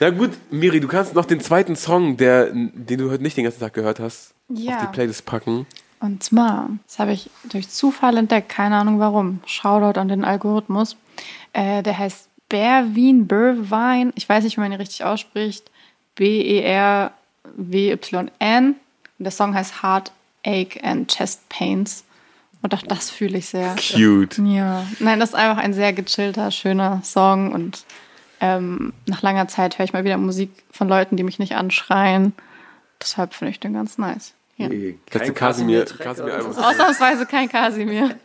Na 0.00 0.10
gut, 0.10 0.30
Miri, 0.50 0.80
du 0.80 0.88
kannst 0.88 1.14
noch 1.14 1.24
den 1.26 1.40
zweiten 1.40 1.76
Song, 1.76 2.16
der, 2.16 2.50
den 2.52 2.98
du 2.98 3.10
heute 3.10 3.22
nicht 3.22 3.36
den 3.36 3.44
ganzen 3.44 3.60
Tag 3.60 3.72
gehört 3.74 4.00
hast, 4.00 4.34
Ja. 4.48 4.76
auf 4.78 4.82
die 4.86 4.92
Playlist 4.92 5.24
packen. 5.26 5.66
Und 6.00 6.24
zwar, 6.24 6.70
das 6.88 6.98
habe 6.98 7.12
ich 7.12 7.30
durch 7.44 7.68
Zufall 7.68 8.16
entdeckt, 8.16 8.48
keine 8.48 8.76
Ahnung 8.76 8.98
warum. 8.98 9.38
Shoutout 9.46 10.00
an 10.00 10.08
den 10.08 10.24
Algorithmus. 10.24 10.96
Äh, 11.52 11.84
der 11.84 11.96
heißt 11.96 12.28
Berwin 12.48 13.28
Burvine. 13.28 14.12
Ich 14.16 14.28
weiß 14.28 14.42
nicht, 14.42 14.56
wie 14.56 14.60
man 14.62 14.72
ihn 14.72 14.78
richtig 14.80 15.04
ausspricht. 15.04 15.70
B-E-R-W-Y-N. 17.52 18.66
Und 19.18 19.24
der 19.24 19.30
Song 19.30 19.54
heißt 19.54 19.82
Heartache 19.82 20.82
and 20.82 21.08
Chest 21.14 21.48
Pains. 21.48 22.04
Und 22.62 22.74
auch 22.74 22.82
das 22.82 23.10
fühle 23.10 23.38
ich 23.38 23.46
sehr. 23.46 23.74
Cute. 23.76 24.38
Ja, 24.38 24.86
nein, 25.00 25.18
das 25.20 25.30
ist 25.30 25.34
einfach 25.34 25.62
ein 25.62 25.74
sehr 25.74 25.92
gechillter, 25.92 26.50
schöner 26.50 27.02
Song 27.04 27.52
und 27.52 27.84
ähm, 28.40 28.92
nach 29.06 29.22
langer 29.22 29.48
Zeit 29.48 29.78
höre 29.78 29.84
ich 29.84 29.92
mal 29.92 30.04
wieder 30.04 30.16
Musik 30.16 30.50
von 30.70 30.88
Leuten, 30.88 31.16
die 31.16 31.22
mich 31.22 31.38
nicht 31.38 31.54
anschreien. 31.54 32.32
Deshalb 33.00 33.34
finde 33.34 33.50
ich 33.50 33.60
den 33.60 33.72
ganz 33.72 33.98
nice. 33.98 34.34
Ja. 34.56 34.68
Letzte 34.68 35.32
Kasimir, 35.32 35.84
Kasimir-Album. 35.84 36.56
Ausnahmsweise 36.56 37.26
kein 37.26 37.48
Kasimir. 37.48 38.16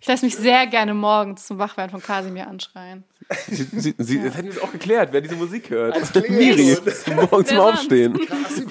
Ich 0.00 0.08
lasse 0.08 0.24
mich 0.24 0.36
sehr 0.36 0.66
gerne 0.66 0.94
morgens 0.94 1.46
zum 1.46 1.58
Wachwerden 1.58 1.90
von 1.90 2.02
Kasimir 2.02 2.48
anschreien. 2.48 3.04
Sie, 3.46 3.64
sie, 3.64 3.94
sie, 3.98 4.22
das 4.22 4.36
hätten 4.36 4.48
wir 4.48 4.54
es 4.54 4.62
auch 4.62 4.72
geklärt, 4.72 5.10
wer 5.12 5.20
diese 5.20 5.36
Musik 5.36 5.70
hört. 5.70 5.96
Miri, 6.28 6.76
zum, 7.04 7.16
morgen 7.16 7.44
zum? 7.44 7.58
Aufstehen. 7.58 8.18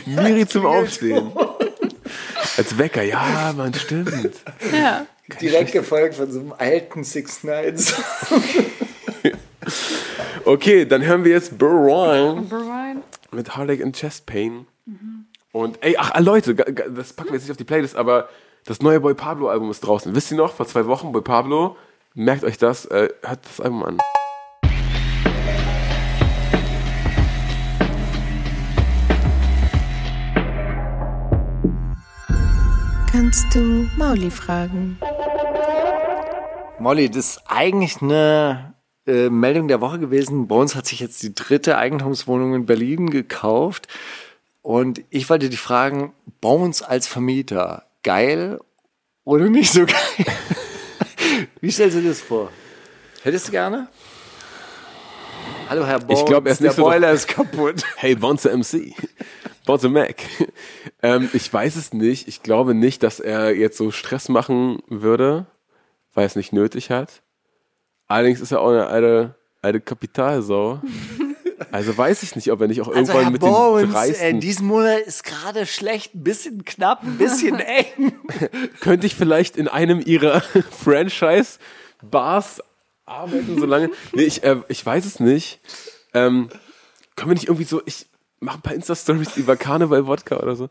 Miri 0.05 0.47
zum 0.47 0.65
Aufstehen. 0.65 1.31
Als 2.59 2.77
Wecker, 2.77 3.03
ja, 3.03 3.53
man, 3.55 3.73
stimmt. 3.73 4.35
Ja. 4.73 5.05
Direkt 5.39 5.71
gefolgt 5.71 6.15
von 6.15 6.29
so 6.29 6.41
einem 6.41 6.53
alten 6.57 7.05
Six 7.05 7.43
Nights. 7.45 7.95
Okay, 10.45 10.85
dann 10.85 11.05
hören 11.05 11.23
wir 11.25 11.31
jetzt 11.31 11.59
Brian. 11.59 12.49
mit 13.31 13.55
Heartache 13.55 13.83
and 13.83 13.95
Chest 13.95 14.25
Pain. 14.25 14.65
Und 15.51 15.77
ey, 15.83 15.95
ach 15.99 16.11
ah, 16.11 16.19
Leute, 16.19 16.55
das 16.55 17.13
packen 17.13 17.29
wir 17.29 17.35
jetzt 17.35 17.43
nicht 17.43 17.51
auf 17.51 17.57
die 17.57 17.65
Playlist, 17.65 17.95
aber 17.95 18.29
das 18.65 18.81
neue 18.81 18.99
Boy 18.99 19.13
Pablo 19.13 19.49
Album 19.49 19.69
ist 19.69 19.81
draußen. 19.81 20.15
Wisst 20.15 20.31
ihr 20.31 20.37
noch, 20.37 20.53
vor 20.53 20.65
zwei 20.65 20.87
Wochen, 20.87 21.11
Boy 21.11 21.21
Pablo, 21.21 21.77
merkt 22.15 22.43
euch 22.43 22.57
das, 22.57 22.85
äh, 22.85 23.09
hört 23.21 23.45
das 23.45 23.61
Album 23.61 23.83
an. 23.83 23.99
Kannst 33.31 33.53
du 33.53 33.87
Mauli 33.95 34.31
fragen? 34.31 34.97
Molly, 36.79 37.11
das 37.11 37.17
ist 37.37 37.41
eigentlich 37.45 38.01
eine 38.01 38.73
äh, 39.05 39.29
Meldung 39.29 39.67
der 39.67 39.81
Woche 39.81 39.99
gewesen. 39.99 40.47
Bei 40.47 40.55
uns 40.55 40.73
hat 40.75 40.87
sich 40.87 40.99
jetzt 40.99 41.21
die 41.21 41.35
dritte 41.35 41.77
Eigentumswohnung 41.77 42.55
in 42.55 42.65
Berlin 42.65 43.11
gekauft. 43.11 43.87
Und 44.63 45.03
ich 45.11 45.29
wollte 45.29 45.47
dich 45.47 45.59
fragen, 45.59 46.11
Bones 46.41 46.81
als 46.81 47.05
Vermieter, 47.05 47.83
geil 48.01 48.59
oder 49.25 49.47
nicht 49.47 49.73
so 49.73 49.85
geil? 49.85 50.25
Wie 51.61 51.69
stellst 51.69 51.97
du 51.97 52.01
dir 52.01 52.09
das 52.09 52.21
vor? 52.21 52.49
Hättest 53.21 53.49
du 53.49 53.51
gerne? 53.51 53.89
Hallo 55.69 55.85
Herr 55.85 55.99
Bones, 55.99 56.21
Ich 56.21 56.25
glaub, 56.25 56.47
er 56.47 56.53
ist 56.53 56.61
der 56.61 56.69
nicht 56.69 56.77
so- 56.77 56.81
Boiler 56.81 57.11
ist 57.11 57.27
kaputt. 57.27 57.83
Hey, 57.95 58.15
Bonze 58.15 58.49
MC. 58.57 58.95
Bonze 59.65 59.89
Mac. 59.89 60.15
ähm, 61.03 61.29
ich 61.33 61.51
weiß 61.51 61.75
es 61.75 61.93
nicht. 61.93 62.27
Ich 62.27 62.43
glaube 62.43 62.73
nicht, 62.73 63.03
dass 63.03 63.19
er 63.19 63.55
jetzt 63.55 63.77
so 63.77 63.91
Stress 63.91 64.29
machen 64.29 64.81
würde, 64.87 65.45
weil 66.13 66.23
er 66.23 66.27
es 66.27 66.35
nicht 66.35 66.53
nötig 66.53 66.89
hat. 66.89 67.21
Allerdings 68.07 68.41
ist 68.41 68.51
er 68.51 68.61
auch 68.61 68.69
eine 68.69 68.87
alte, 68.87 69.35
alte 69.61 69.81
Kapitalsau. 69.81 70.81
Also 71.71 71.95
weiß 71.95 72.23
ich 72.23 72.37
nicht, 72.37 72.51
ob 72.51 72.61
er 72.61 72.67
nicht 72.67 72.81
auch 72.81 72.87
Also 72.87 73.11
irgendwann 73.11 73.23
Herr 73.23 73.31
mit 73.31 73.43
den 73.43 73.49
Bones, 73.49 73.83
äh, 73.83 73.87
dreisten... 73.91 74.39
diesen 74.39 74.65
Monat 74.65 75.01
ist 75.01 75.25
gerade 75.25 75.65
schlecht, 75.65 76.15
ein 76.15 76.23
bisschen 76.23 76.63
knapp, 76.63 77.03
ein 77.03 77.17
bisschen 77.17 77.59
eng. 77.59 78.13
könnte 78.79 79.05
ich 79.05 79.13
vielleicht 79.13 79.57
in 79.57 79.67
einem 79.67 80.01
ihrer 80.03 80.41
Franchise-Bars 80.41 82.63
arbeiten, 83.05 83.59
solange. 83.59 83.91
Nee, 84.13 84.23
ich, 84.23 84.43
äh, 84.43 84.55
ich 84.69 84.85
weiß 84.85 85.05
es 85.05 85.19
nicht. 85.19 85.59
Ähm, 86.13 86.49
können 87.15 87.31
wir 87.31 87.35
nicht 87.35 87.47
irgendwie 87.47 87.65
so, 87.65 87.81
ich 87.85 88.07
mache 88.39 88.57
ein 88.59 88.61
paar 88.61 88.73
Insta-Stories 88.73 89.37
über 89.37 89.55
Karneval-Wodka 89.55 90.37
oder 90.37 90.55
so. 90.55 90.69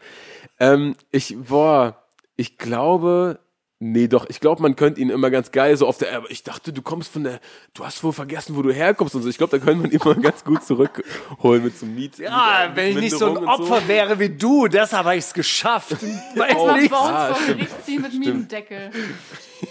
Ähm, 0.61 0.95
ich, 1.11 1.37
boah, 1.39 1.97
ich 2.37 2.59
glaube, 2.59 3.39
nee, 3.81 4.09
doch, 4.09 4.27
ich 4.29 4.41
glaube, 4.41 4.61
man 4.63 4.75
könnte 4.75 5.01
ihn 5.01 5.11
immer 5.11 5.31
ganz 5.31 5.53
geil 5.53 5.77
so 5.77 5.87
auf 5.87 5.99
der, 5.99 6.17
aber 6.17 6.31
ich 6.31 6.43
dachte, 6.43 6.73
du 6.73 6.83
kommst 6.83 7.13
von 7.13 7.25
der, 7.25 7.41
du 7.75 7.85
hast 7.85 8.03
wohl 8.03 8.13
vergessen, 8.13 8.57
wo 8.57 8.63
du 8.63 8.73
herkommst 8.73 9.15
und 9.15 9.23
so. 9.23 9.29
Ich 9.29 9.39
glaube, 9.39 9.57
da 9.59 9.65
könnte 9.65 9.83
man 9.83 9.91
ihn 9.93 10.01
mal 10.05 10.17
ganz 10.17 10.43
gut 10.45 10.65
zurückholen 10.65 11.63
mit 11.63 11.79
so 11.79 11.87
Miet. 11.87 12.19
Ja, 12.19 12.71
wenn 12.75 12.89
ich 12.91 12.97
nicht 12.97 13.17
so 13.19 13.27
ein 13.37 13.45
Opfer 13.47 13.87
wäre 13.87 14.19
wie 14.19 14.31
du, 14.31 14.67
deshalb 14.69 15.05
habe 15.07 15.17
ich 15.17 15.25
es 15.25 15.35
geschafft. 15.35 15.93
Weiß 16.37 16.55
Oh, 16.57 16.67
Mal 16.67 16.81
nicht. 16.81 16.91
bei 16.91 16.97
uns 16.99 17.09
Ah, 17.09 17.35
vor. 17.35 17.47
Gericht 17.55 17.85
ziehen 17.85 18.03
mit 18.03 18.15
Mietendeckel. 18.19 18.91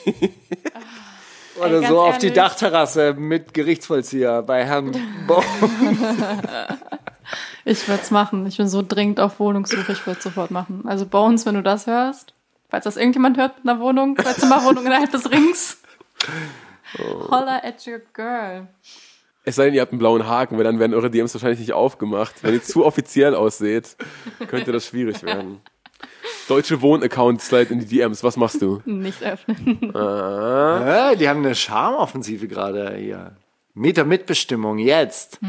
Oder 1.59 1.81
Ey, 1.81 1.87
so 1.87 1.99
auf 2.01 2.17
die 2.19 2.27
ehrlich. 2.27 2.37
Dachterrasse 2.39 3.13
mit 3.15 3.53
Gerichtsvollzieher 3.53 4.43
bei 4.43 4.63
Herrn 4.63 4.91
Bones. 5.25 5.43
Ich 7.65 7.87
würde 7.87 8.01
es 8.01 8.11
machen. 8.11 8.45
Ich 8.47 8.57
bin 8.57 8.67
so 8.67 8.81
dringend 8.81 9.19
auf 9.19 9.39
Wohnungssuche, 9.39 9.91
ich 9.91 10.05
würde 10.05 10.17
es 10.17 10.23
sofort 10.23 10.51
machen. 10.51 10.83
Also 10.85 11.05
Bones, 11.05 11.45
wenn 11.45 11.55
du 11.55 11.63
das 11.63 11.87
hörst, 11.87 12.33
falls 12.69 12.85
das 12.85 12.97
irgendjemand 12.97 13.37
hört 13.37 13.57
mit 13.57 13.67
einer 13.67 13.79
Wohnung, 13.79 14.17
zwei 14.17 14.33
Zimmerwohnung 14.33 14.85
innerhalb 14.85 15.11
des 15.11 15.29
Rings. 15.31 15.81
Holla 17.29 17.61
at 17.63 17.85
your 17.85 17.99
girl. 18.13 18.67
Es 19.43 19.55
sei 19.55 19.65
denn, 19.65 19.75
ihr 19.75 19.81
habt 19.81 19.93
einen 19.93 19.99
blauen 19.99 20.27
Haken, 20.27 20.57
weil 20.57 20.65
dann 20.65 20.79
werden 20.79 20.93
eure 20.93 21.09
DMs 21.09 21.33
wahrscheinlich 21.33 21.59
nicht 21.59 21.73
aufgemacht. 21.73 22.43
Wenn 22.43 22.53
ihr 22.53 22.63
zu 22.63 22.85
offiziell 22.85 23.33
ausseht, 23.33 23.95
könnte 24.47 24.73
das 24.73 24.87
schwierig 24.87 25.23
werden. 25.23 25.61
Deutsche 26.49 26.81
Wohnaccount 26.81 27.41
slide 27.41 27.73
in 27.73 27.79
die 27.79 27.85
DMs. 27.85 28.23
Was 28.23 28.35
machst 28.37 28.61
du? 28.61 28.81
Nicht 28.85 29.23
öffnen. 29.23 29.91
Ja, 29.93 31.15
die 31.15 31.29
haben 31.29 31.45
eine 31.45 31.55
Charmoffensive 31.55 32.47
gerade 32.47 32.95
hier. 32.95 33.37
Mieter 33.73 34.05
Mitbestimmung 34.05 34.79
jetzt. 34.79 35.39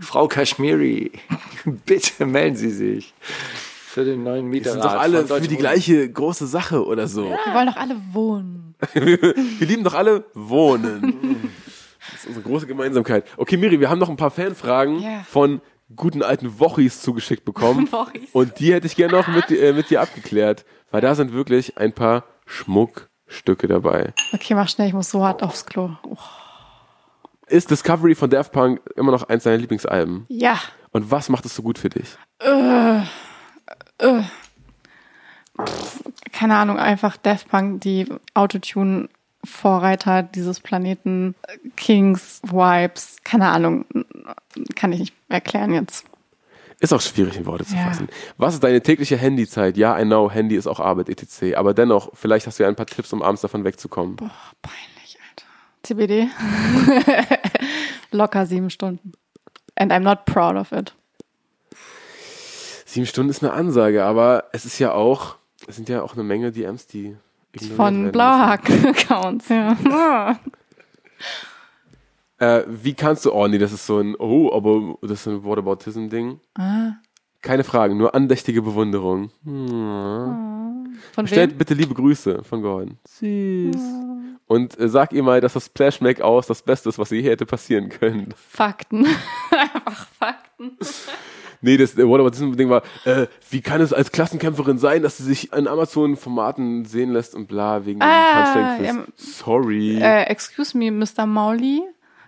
Frau 0.00 0.26
Kashmiri, 0.28 1.12
bitte 1.86 2.26
melden 2.26 2.56
Sie 2.56 2.70
sich 2.70 3.14
für 3.86 4.04
den 4.04 4.22
neuen 4.22 4.44
Wir 4.46 4.60
Mieterrat. 4.60 4.82
sind 4.82 4.84
doch 4.84 5.00
alle 5.00 5.26
für 5.26 5.40
die 5.40 5.48
Wohnen. 5.50 5.58
gleiche 5.58 6.10
große 6.10 6.46
Sache 6.46 6.84
oder 6.86 7.06
so. 7.08 7.24
Wir 7.24 7.54
wollen 7.54 7.66
doch 7.66 7.76
alle 7.76 7.96
wohnen. 8.12 8.74
Wir 8.94 9.66
lieben 9.66 9.84
doch 9.84 9.94
alle 9.94 10.24
Wohnen. 10.32 11.50
Das 12.12 12.20
ist 12.22 12.26
unsere 12.28 12.44
große 12.46 12.66
Gemeinsamkeit. 12.66 13.24
Okay, 13.36 13.56
Miri, 13.58 13.78
wir 13.78 13.90
haben 13.90 13.98
noch 13.98 14.08
ein 14.08 14.16
paar 14.16 14.30
Fanfragen 14.30 15.00
Ja. 15.02 15.22
von 15.28 15.60
guten 15.96 16.22
alten 16.22 16.58
Wochis 16.60 17.02
zugeschickt 17.02 17.44
bekommen. 17.44 17.88
Wochis. 17.92 18.30
Und 18.32 18.58
die 18.58 18.72
hätte 18.72 18.86
ich 18.86 18.96
gerne 18.96 19.12
noch 19.12 19.28
mit, 19.28 19.50
äh, 19.50 19.72
mit 19.72 19.90
dir 19.90 20.00
abgeklärt. 20.00 20.64
Weil 20.90 21.00
da 21.02 21.14
sind 21.14 21.32
wirklich 21.32 21.76
ein 21.78 21.92
paar 21.92 22.24
Schmuckstücke 22.46 23.66
dabei. 23.68 24.14
Okay, 24.32 24.54
mach 24.54 24.68
schnell, 24.68 24.88
ich 24.88 24.94
muss 24.94 25.10
so 25.10 25.22
hart 25.24 25.42
aufs 25.42 25.66
Klo. 25.66 25.90
Oh. 26.04 26.16
Ist 27.50 27.70
Discovery 27.70 28.14
von 28.14 28.30
Daft 28.30 28.52
Punk 28.52 28.80
immer 28.96 29.10
noch 29.10 29.28
eins 29.28 29.42
deiner 29.42 29.56
Lieblingsalben? 29.56 30.24
Ja. 30.28 30.58
Und 30.92 31.10
was 31.10 31.28
macht 31.28 31.44
es 31.46 31.54
so 31.54 31.62
gut 31.62 31.78
für 31.78 31.88
dich? 31.88 32.16
Keine 36.32 36.56
Ahnung, 36.56 36.78
einfach 36.78 37.16
Daft 37.16 37.48
Punk, 37.48 37.80
die 37.82 38.06
Autotune-Vorreiter 38.34 40.22
dieses 40.22 40.60
Planeten, 40.60 41.34
Kings, 41.76 42.40
Vibes, 42.44 43.16
keine 43.24 43.48
Ahnung, 43.48 43.84
kann 44.76 44.92
ich 44.92 45.00
nicht 45.00 45.14
erklären 45.28 45.72
jetzt. 45.74 46.04
Ist 46.78 46.94
auch 46.94 47.00
schwierig 47.00 47.36
in 47.36 47.44
Worte 47.44 47.66
zu 47.66 47.74
Ja. 47.76 47.82
fassen. 47.82 48.08
Was 48.38 48.54
ist 48.54 48.64
deine 48.64 48.80
tägliche 48.80 49.16
Handyzeit? 49.18 49.76
Ja, 49.76 49.98
I 50.00 50.04
know, 50.04 50.30
Handy 50.30 50.56
ist 50.56 50.66
auch 50.66 50.80
Arbeit, 50.80 51.10
etc. 51.10 51.54
Aber 51.56 51.74
dennoch, 51.74 52.10
vielleicht 52.14 52.46
hast 52.46 52.58
du 52.58 52.62
ja 52.62 52.68
ein 52.70 52.76
paar 52.76 52.86
Tipps, 52.86 53.12
um 53.12 53.22
abends 53.22 53.42
davon 53.42 53.64
wegzukommen. 53.64 54.16
Boah, 54.16 54.30
peinlich. 54.62 54.89
CBD? 55.90 56.28
Locker 58.12 58.46
sieben 58.46 58.70
Stunden. 58.70 59.12
And 59.74 59.92
I'm 59.92 60.00
not 60.00 60.24
proud 60.24 60.54
of 60.54 60.70
it. 60.70 60.94
Sieben 62.86 63.06
Stunden 63.06 63.30
ist 63.30 63.42
eine 63.42 63.52
Ansage, 63.52 64.04
aber 64.04 64.44
es 64.52 64.64
ist 64.64 64.78
ja 64.78 64.92
auch, 64.92 65.36
es 65.66 65.76
sind 65.76 65.88
ja 65.88 66.02
auch 66.02 66.14
eine 66.14 66.22
Menge 66.22 66.52
DMs, 66.52 66.86
die 66.86 67.16
Von 67.74 68.04
werden 68.04 68.12
Blauhaken-Accounts, 68.12 69.48
ja. 69.48 69.76
Ah. 69.90 70.36
Äh, 72.38 72.64
wie 72.66 72.94
kannst 72.94 73.26
du, 73.26 73.34
oh 73.34 73.46
nee, 73.48 73.58
das 73.58 73.70
ist 73.70 73.84
so 73.84 73.98
ein, 73.98 74.16
oh, 74.18 74.50
aber 74.54 74.96
das 75.02 75.20
ist 75.20 75.26
ein 75.26 75.44
Whataboutism-Ding. 75.44 76.40
Ah. 76.54 76.92
Keine 77.42 77.64
Fragen, 77.64 77.98
nur 77.98 78.14
andächtige 78.14 78.62
Bewunderung. 78.62 79.30
Hm. 79.44 80.96
Von 81.12 81.24
Bestellt 81.24 81.50
wem? 81.50 81.58
bitte 81.58 81.74
liebe 81.74 81.92
Grüße 81.92 82.42
von 82.42 82.62
Gordon. 82.62 82.96
Süß. 83.06 83.76
Und 84.50 84.78
äh, 84.80 84.88
sag 84.88 85.12
ihr 85.12 85.22
mal, 85.22 85.40
dass 85.40 85.52
das 85.52 85.66
Splash 85.66 86.00
Make 86.00 86.24
aus 86.24 86.48
das 86.48 86.62
Beste 86.62 86.88
ist, 86.88 86.98
was 86.98 87.12
ihr 87.12 87.22
hier 87.22 87.30
hätte 87.30 87.46
passieren 87.46 87.88
können. 87.88 88.34
Fakten. 88.36 89.06
Einfach 89.50 90.06
Fakten. 90.18 90.76
Nee, 91.62 91.76
das 91.76 91.94
äh, 91.98 92.08
What 92.08 92.20
About 92.20 92.30
This 92.30 92.56
Ding 92.56 92.70
war, 92.70 92.82
äh, 93.04 93.26
wie 93.50 93.60
kann 93.60 93.82
es 93.82 93.92
als 93.92 94.10
Klassenkämpferin 94.10 94.78
sein, 94.78 95.02
dass 95.02 95.18
sie 95.18 95.24
sich 95.24 95.52
in 95.52 95.68
Amazon-Formaten 95.68 96.86
sehen 96.86 97.12
lässt 97.12 97.34
und 97.34 97.48
bla, 97.48 97.84
wegen 97.84 98.00
dem 98.00 98.08
Ah, 98.08 98.44
Punchline-Quiz. 98.78 98.86
ja, 98.86 99.04
Sorry. 99.14 99.98
Äh, 100.00 100.22
excuse 100.22 100.74
me, 100.74 100.90
Mr. 100.90 101.26
Mauli. 101.26 101.82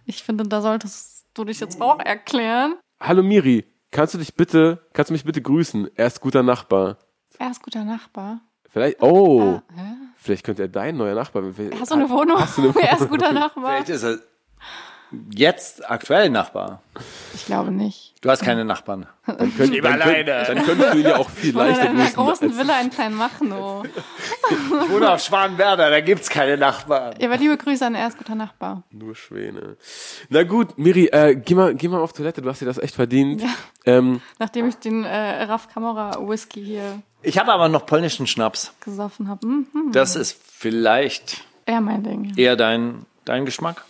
Ich 0.05 0.23
finde, 0.23 0.45
da 0.45 0.61
solltest 0.61 1.25
du 1.33 1.45
dich 1.47 1.61
jetzt 1.61 1.81
auch 1.81 1.99
erklären. 1.99 2.75
Hallo 3.01 3.23
Miri, 3.23 3.65
kannst 3.91 4.13
du 4.13 4.19
dich 4.19 4.35
bitte, 4.35 4.87
kannst 4.93 5.09
du 5.09 5.15
mich 5.15 5.25
bitte 5.25 5.41
grüßen? 5.41 5.89
Er 5.95 6.09
ist 6.09 6.21
guter 6.21 6.43
Nachbar. 6.43 6.99
Er 7.39 7.51
ist 7.53 7.63
guter 7.63 7.85
Nachbar. 7.85 8.43
Vielleicht, 8.73 9.03
oh, 9.03 9.41
Ah, 9.41 9.63
vielleicht 10.17 10.45
könnte 10.45 10.63
er 10.63 10.69
dein 10.69 10.97
neuer 10.97 11.15
Nachbar 11.15 11.43
werden. 11.59 11.79
Hast 11.79 11.91
du 11.91 11.95
eine 11.97 12.09
Wohnung? 12.09 12.39
Hast 12.41 12.57
du 12.57 12.63
eine 12.63 12.81
er 12.83 12.99
ist 12.99 13.09
guter 13.09 13.33
Nachbar. 13.33 13.65
Vielleicht 13.67 13.91
ist 13.91 14.03
er 14.03 14.19
jetzt 15.35 15.89
aktuell 15.91 16.31
Nachbar. 16.31 16.83
Ich 17.35 17.47
glaube 17.47 17.71
nicht. 17.71 18.15
Du 18.21 18.31
hast 18.31 18.43
keine 18.43 18.65
Nachbarn. 18.65 19.07
Dann, 19.27 19.37
könnt, 19.57 19.75
dann, 19.85 19.99
könnt, 20.01 20.29
dann 20.29 20.65
könntest 20.65 20.95
du 20.95 20.99
ihn 20.99 21.07
ja 21.07 21.17
auch 21.17 21.29
viel 21.29 21.55
leichter 21.57 21.91
in 21.91 21.99
einer 22.01 22.11
großen 22.11 22.57
Villa 22.57 22.81
in 22.81 22.91
Klein 22.91 23.15
Machnow. 23.15 23.85
Ich 23.85 24.91
wohne 24.91 25.11
auf 25.11 25.21
Schwanenwerder, 25.23 25.91
da 25.91 26.01
gibt's 26.01 26.29
keine 26.29 26.57
Nachbarn. 26.57 27.15
Ja, 27.19 27.29
aber 27.29 27.37
liebe 27.39 27.57
Grüße 27.57 27.85
an 27.85 27.95
er 27.95 28.07
ist 28.09 28.19
guter 28.19 28.35
Nachbar. 28.37 28.85
Nur 28.91 29.15
Schwäne. 29.17 29.77
Na 30.29 30.45
gut, 30.45 30.79
Miri, 30.79 31.07
äh, 31.07 31.35
geh, 31.35 31.55
mal, 31.55 31.75
geh 31.75 31.89
mal 31.89 32.01
auf 32.01 32.13
Toilette, 32.13 32.43
du 32.43 32.49
hast 32.49 32.61
dir 32.61 32.67
das 32.67 32.79
echt 32.79 32.95
verdient. 32.95 33.43
Ähm, 33.85 34.21
Nachdem 34.39 34.69
ich 34.69 34.77
den 34.77 35.05
äh, 35.05 35.43
Raff 35.45 35.69
Kamera 35.69 36.17
Whisky 36.21 36.65
hier 36.65 37.03
Ich 37.23 37.39
habe 37.39 37.53
aber 37.53 37.69
noch 37.69 37.87
polnischen 37.87 38.27
Schnaps. 38.29 38.73
gesoffen 38.85 39.29
habe. 39.29 39.45
Mhm. 39.47 39.91
Das 39.93 40.15
ist 40.15 40.41
vielleicht 40.47 41.43
Eher 41.67 41.81
mein 41.81 42.03
Ding. 42.05 42.33
eher 42.37 42.55
dein, 42.57 43.07
dein 43.25 43.45
Geschmack. 43.45 43.85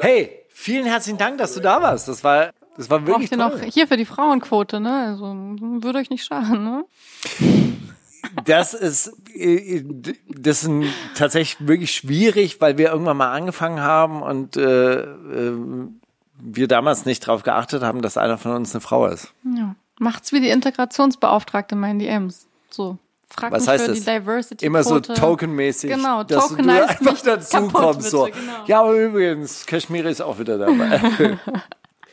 Hey, 0.00 0.44
vielen 0.48 0.86
herzlichen 0.86 1.18
Dank, 1.18 1.38
dass 1.38 1.54
du 1.54 1.60
da 1.60 1.82
warst. 1.82 2.08
Das 2.08 2.24
war, 2.24 2.52
das 2.76 2.90
war 2.90 3.06
wirklich 3.06 3.30
Braucht 3.30 3.40
ihr 3.40 3.50
toll. 3.50 3.60
noch 3.60 3.72
hier 3.72 3.86
für 3.88 3.96
die 3.96 4.04
Frauenquote, 4.04 4.80
ne? 4.80 5.08
Also 5.08 5.26
würde 5.26 5.98
euch 5.98 6.10
nicht 6.10 6.24
schaden, 6.24 6.64
ne? 6.64 6.84
Das 8.44 8.72
ist, 8.74 9.12
äh, 9.34 9.84
das 10.28 10.64
ist 10.64 10.70
tatsächlich 11.14 11.66
wirklich 11.66 11.92
schwierig, 11.92 12.60
weil 12.60 12.78
wir 12.78 12.90
irgendwann 12.90 13.16
mal 13.16 13.32
angefangen 13.32 13.80
haben 13.80 14.22
und 14.22 14.56
äh, 14.56 15.02
äh, 15.02 15.52
wir 16.38 16.68
damals 16.68 17.04
nicht 17.04 17.26
darauf 17.26 17.42
geachtet 17.42 17.82
haben, 17.82 18.02
dass 18.02 18.16
einer 18.16 18.38
von 18.38 18.52
uns 18.52 18.74
eine 18.74 18.80
Frau 18.80 19.06
ist. 19.06 19.32
Ja. 19.44 19.74
Macht's 19.98 20.32
wie 20.32 20.40
die 20.40 20.48
Integrationsbeauftragte 20.48 21.74
in 21.74 21.80
meinen 21.80 21.98
DMs. 21.98 22.48
So. 22.70 22.98
Fragt 23.34 23.52
Was 23.52 23.66
heißt 23.66 23.84
für 23.84 23.90
das? 23.92 24.00
die 24.00 24.04
Diversity 24.04 24.66
Immer 24.66 24.84
so 24.84 25.00
tokenmäßig, 25.00 25.90
Genau, 25.90 26.22
dass 26.22 26.48
du 26.48 26.56
einfach 26.68 27.20
dazu 27.22 27.68
kommst. 27.68 28.10
So. 28.10 28.24
genau. 28.24 28.64
Ja, 28.66 28.80
aber 28.80 28.92
übrigens, 28.92 29.64
Kashmir 29.64 30.04
ist 30.06 30.20
auch 30.20 30.38
wieder 30.38 30.58
dabei. 30.58 31.00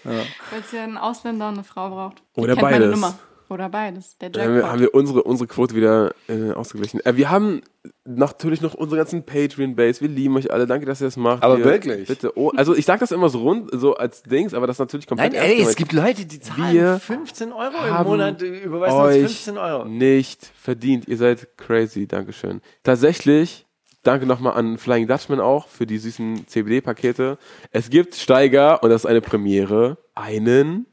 Weil 0.03 0.25
es 0.61 0.71
ja 0.71 0.83
einen 0.83 0.97
Ausländer 0.97 1.49
und 1.49 1.55
eine 1.55 1.63
Frau 1.63 1.89
braucht. 1.89 2.21
Die 2.35 2.41
Oder 2.41 2.55
kennt 2.55 2.61
meine 2.71 2.85
beides. 2.87 3.15
Oder 3.49 3.69
beides. 3.69 4.17
Der 4.19 4.29
Dann 4.29 4.43
haben 4.43 4.49
wir, 4.49 4.55
Jackpot. 4.57 4.71
haben 4.71 4.79
wir 4.81 4.93
unsere, 4.93 5.23
unsere 5.23 5.47
Quote 5.47 5.75
wieder 5.75 6.13
äh, 6.27 6.51
ausgeglichen. 6.51 6.99
Äh, 7.05 7.17
wir 7.17 7.29
haben 7.29 7.61
natürlich 8.05 8.61
noch 8.61 8.73
unsere 8.75 8.97
ganzen 8.99 9.23
Patreon-Base. 9.25 10.01
Wir 10.01 10.07
lieben 10.09 10.35
euch 10.37 10.51
alle. 10.51 10.67
Danke, 10.67 10.85
dass 10.85 11.01
ihr 11.01 11.07
das 11.07 11.17
macht. 11.17 11.43
Aber 11.43 11.57
Ihr- 11.57 11.65
wirklich? 11.65 12.07
Bitte. 12.07 12.37
Oh, 12.37 12.51
also 12.55 12.75
ich 12.75 12.85
sag 12.85 12.99
das 12.99 13.11
immer 13.11 13.29
so 13.29 13.39
rund, 13.39 13.69
so 13.73 13.95
als 13.95 14.23
Dings, 14.23 14.53
aber 14.53 14.67
das 14.67 14.75
ist 14.75 14.79
natürlich 14.79 15.07
komplett 15.07 15.33
Nein, 15.33 15.41
ey, 15.41 15.61
es 15.61 15.75
gibt 15.75 15.93
Leute, 15.93 16.25
die 16.25 16.39
zahlen 16.39 16.73
Wir 16.73 16.99
15 16.99 17.51
Euro 17.51 17.73
im 17.87 18.07
Monat, 18.07 18.41
äh, 18.43 18.59
überweisen 18.59 18.97
uns 18.97 19.07
euch 19.07 19.19
15 19.21 19.57
Euro. 19.57 19.85
nicht 19.85 20.45
verdient. 20.55 21.07
Ihr 21.07 21.17
seid 21.17 21.57
crazy. 21.57 22.07
Dankeschön. 22.07 22.61
Tatsächlich, 22.83 23.65
danke 24.03 24.25
nochmal 24.25 24.53
an 24.53 24.77
Flying 24.77 25.07
Dutchman 25.07 25.39
auch 25.39 25.67
für 25.67 25.85
die 25.87 25.97
süßen 25.97 26.47
CBD-Pakete. 26.47 27.37
Es 27.71 27.89
gibt 27.89 28.15
Steiger, 28.15 28.83
und 28.83 28.89
das 28.89 29.01
ist 29.01 29.05
eine 29.05 29.21
Premiere, 29.21 29.97
einen, 30.15 30.85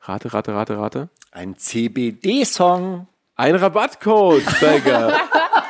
rate, 0.00 0.32
rate, 0.34 0.52
rate, 0.54 0.76
rate, 0.78 1.08
Ein 1.34 1.56
CBD-Song. 1.58 3.08
ein 3.34 3.56
Rabattcode, 3.56 4.40
Steiger. 4.56 5.12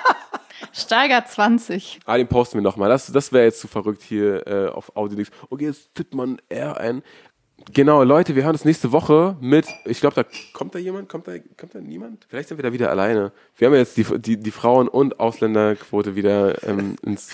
Steiger 0.75 1.25
20. 1.25 2.01
Ah, 2.05 2.19
den 2.19 2.29
posten 2.29 2.59
wir 2.59 2.63
nochmal. 2.63 2.91
Das, 2.91 3.07
das 3.11 3.33
wäre 3.33 3.45
jetzt 3.45 3.61
zu 3.61 3.67
verrückt 3.67 4.03
hier 4.03 4.47
äh, 4.47 4.69
auf 4.69 4.95
Audiolix. 4.95 5.31
Okay, 5.49 5.65
jetzt 5.65 5.95
tippt 5.95 6.15
man 6.15 6.37
R 6.51 6.77
ein. 6.77 7.03
Genau, 7.73 8.03
Leute, 8.03 8.37
wir 8.37 8.43
hören 8.43 8.53
uns 8.53 8.67
nächste 8.67 8.93
Woche 8.93 9.39
mit, 9.41 9.67
ich 9.87 10.01
glaube, 10.01 10.17
da 10.17 10.25
kommt 10.53 10.75
da 10.75 10.79
jemand, 10.79 11.09
kommt 11.09 11.29
da, 11.29 11.33
kommt 11.57 11.75
da 11.75 11.81
niemand? 11.81 12.27
Vielleicht 12.29 12.51
sind 12.51 12.59
wir 12.59 12.63
da 12.63 12.75
wieder 12.75 12.91
alleine. 12.91 13.33
Wir 13.57 13.67
haben 13.67 13.73
ja 13.73 13.81
jetzt 13.81 13.97
die, 13.97 14.05
die, 14.19 14.37
die 14.37 14.51
Frauen- 14.51 14.89
und 14.89 15.19
Ausländerquote 15.19 16.15
wieder 16.15 16.63
ähm, 16.65 16.97
ins 17.01 17.31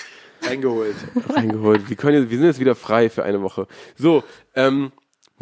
Eingeholt. 0.49 0.95
reingeholt. 1.31 1.89
Wir, 1.89 1.97
können 1.97 2.23
jetzt, 2.23 2.31
wir 2.31 2.39
sind 2.39 2.47
jetzt 2.47 2.61
wieder 2.61 2.77
frei 2.77 3.11
für 3.11 3.25
eine 3.25 3.43
Woche. 3.43 3.67
So, 3.97 4.23
ähm, 4.55 4.93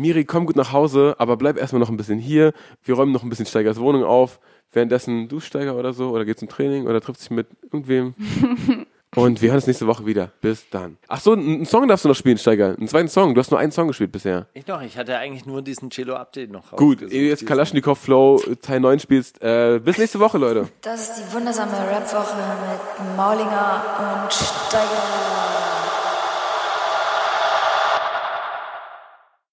Miri, 0.00 0.24
komm 0.24 0.46
gut 0.46 0.54
nach 0.54 0.72
Hause, 0.72 1.16
aber 1.18 1.36
bleib 1.36 1.58
erstmal 1.58 1.80
noch 1.80 1.90
ein 1.90 1.96
bisschen 1.96 2.20
hier. 2.20 2.52
Wir 2.84 2.94
räumen 2.94 3.12
noch 3.12 3.24
ein 3.24 3.28
bisschen 3.28 3.46
Steigers 3.46 3.80
Wohnung 3.80 4.04
auf. 4.04 4.38
Währenddessen 4.72 5.28
du 5.28 5.40
Steiger 5.40 5.74
oder 5.76 5.92
so, 5.92 6.10
oder 6.10 6.24
geht 6.24 6.38
zum 6.38 6.48
Training 6.48 6.86
oder 6.86 7.00
trifft 7.00 7.20
sich 7.20 7.30
mit 7.30 7.48
irgendwem. 7.64 8.14
Und 9.16 9.40
wir 9.40 9.48
hören 9.48 9.56
uns 9.56 9.66
nächste 9.66 9.86
Woche 9.86 10.06
wieder. 10.06 10.30
Bis 10.40 10.68
dann. 10.70 10.98
Ach 11.08 11.18
so, 11.18 11.32
einen 11.32 11.64
Song 11.64 11.88
darfst 11.88 12.04
du 12.04 12.10
noch 12.10 12.14
spielen, 12.14 12.38
Steiger. 12.38 12.76
Einen 12.76 12.86
zweiten 12.86 13.08
Song. 13.08 13.34
Du 13.34 13.40
hast 13.40 13.50
nur 13.50 13.58
einen 13.58 13.72
Song 13.72 13.88
gespielt 13.88 14.12
bisher. 14.12 14.46
Ich 14.52 14.66
noch, 14.66 14.82
ich 14.82 14.96
hatte 14.98 15.16
eigentlich 15.16 15.46
nur 15.46 15.62
diesen 15.62 15.90
Cello-Update 15.90 16.52
noch 16.52 16.72
Gut, 16.72 17.00
ehe 17.02 17.08
du 17.08 17.16
jetzt 17.16 17.46
Kalaschnikow 17.46 17.98
Flow 17.98 18.40
Teil 18.60 18.80
9 18.80 19.00
spielst. 19.00 19.42
Äh, 19.42 19.80
bis 19.82 19.98
nächste 19.98 20.20
Woche, 20.20 20.38
Leute. 20.38 20.68
Das 20.82 21.08
ist 21.08 21.16
die 21.16 21.34
wundersame 21.34 21.72
Rap-Woche 21.72 22.36
mit 22.36 23.16
Maulinger 23.16 24.24
und 24.24 24.32
Steiger. 24.32 25.57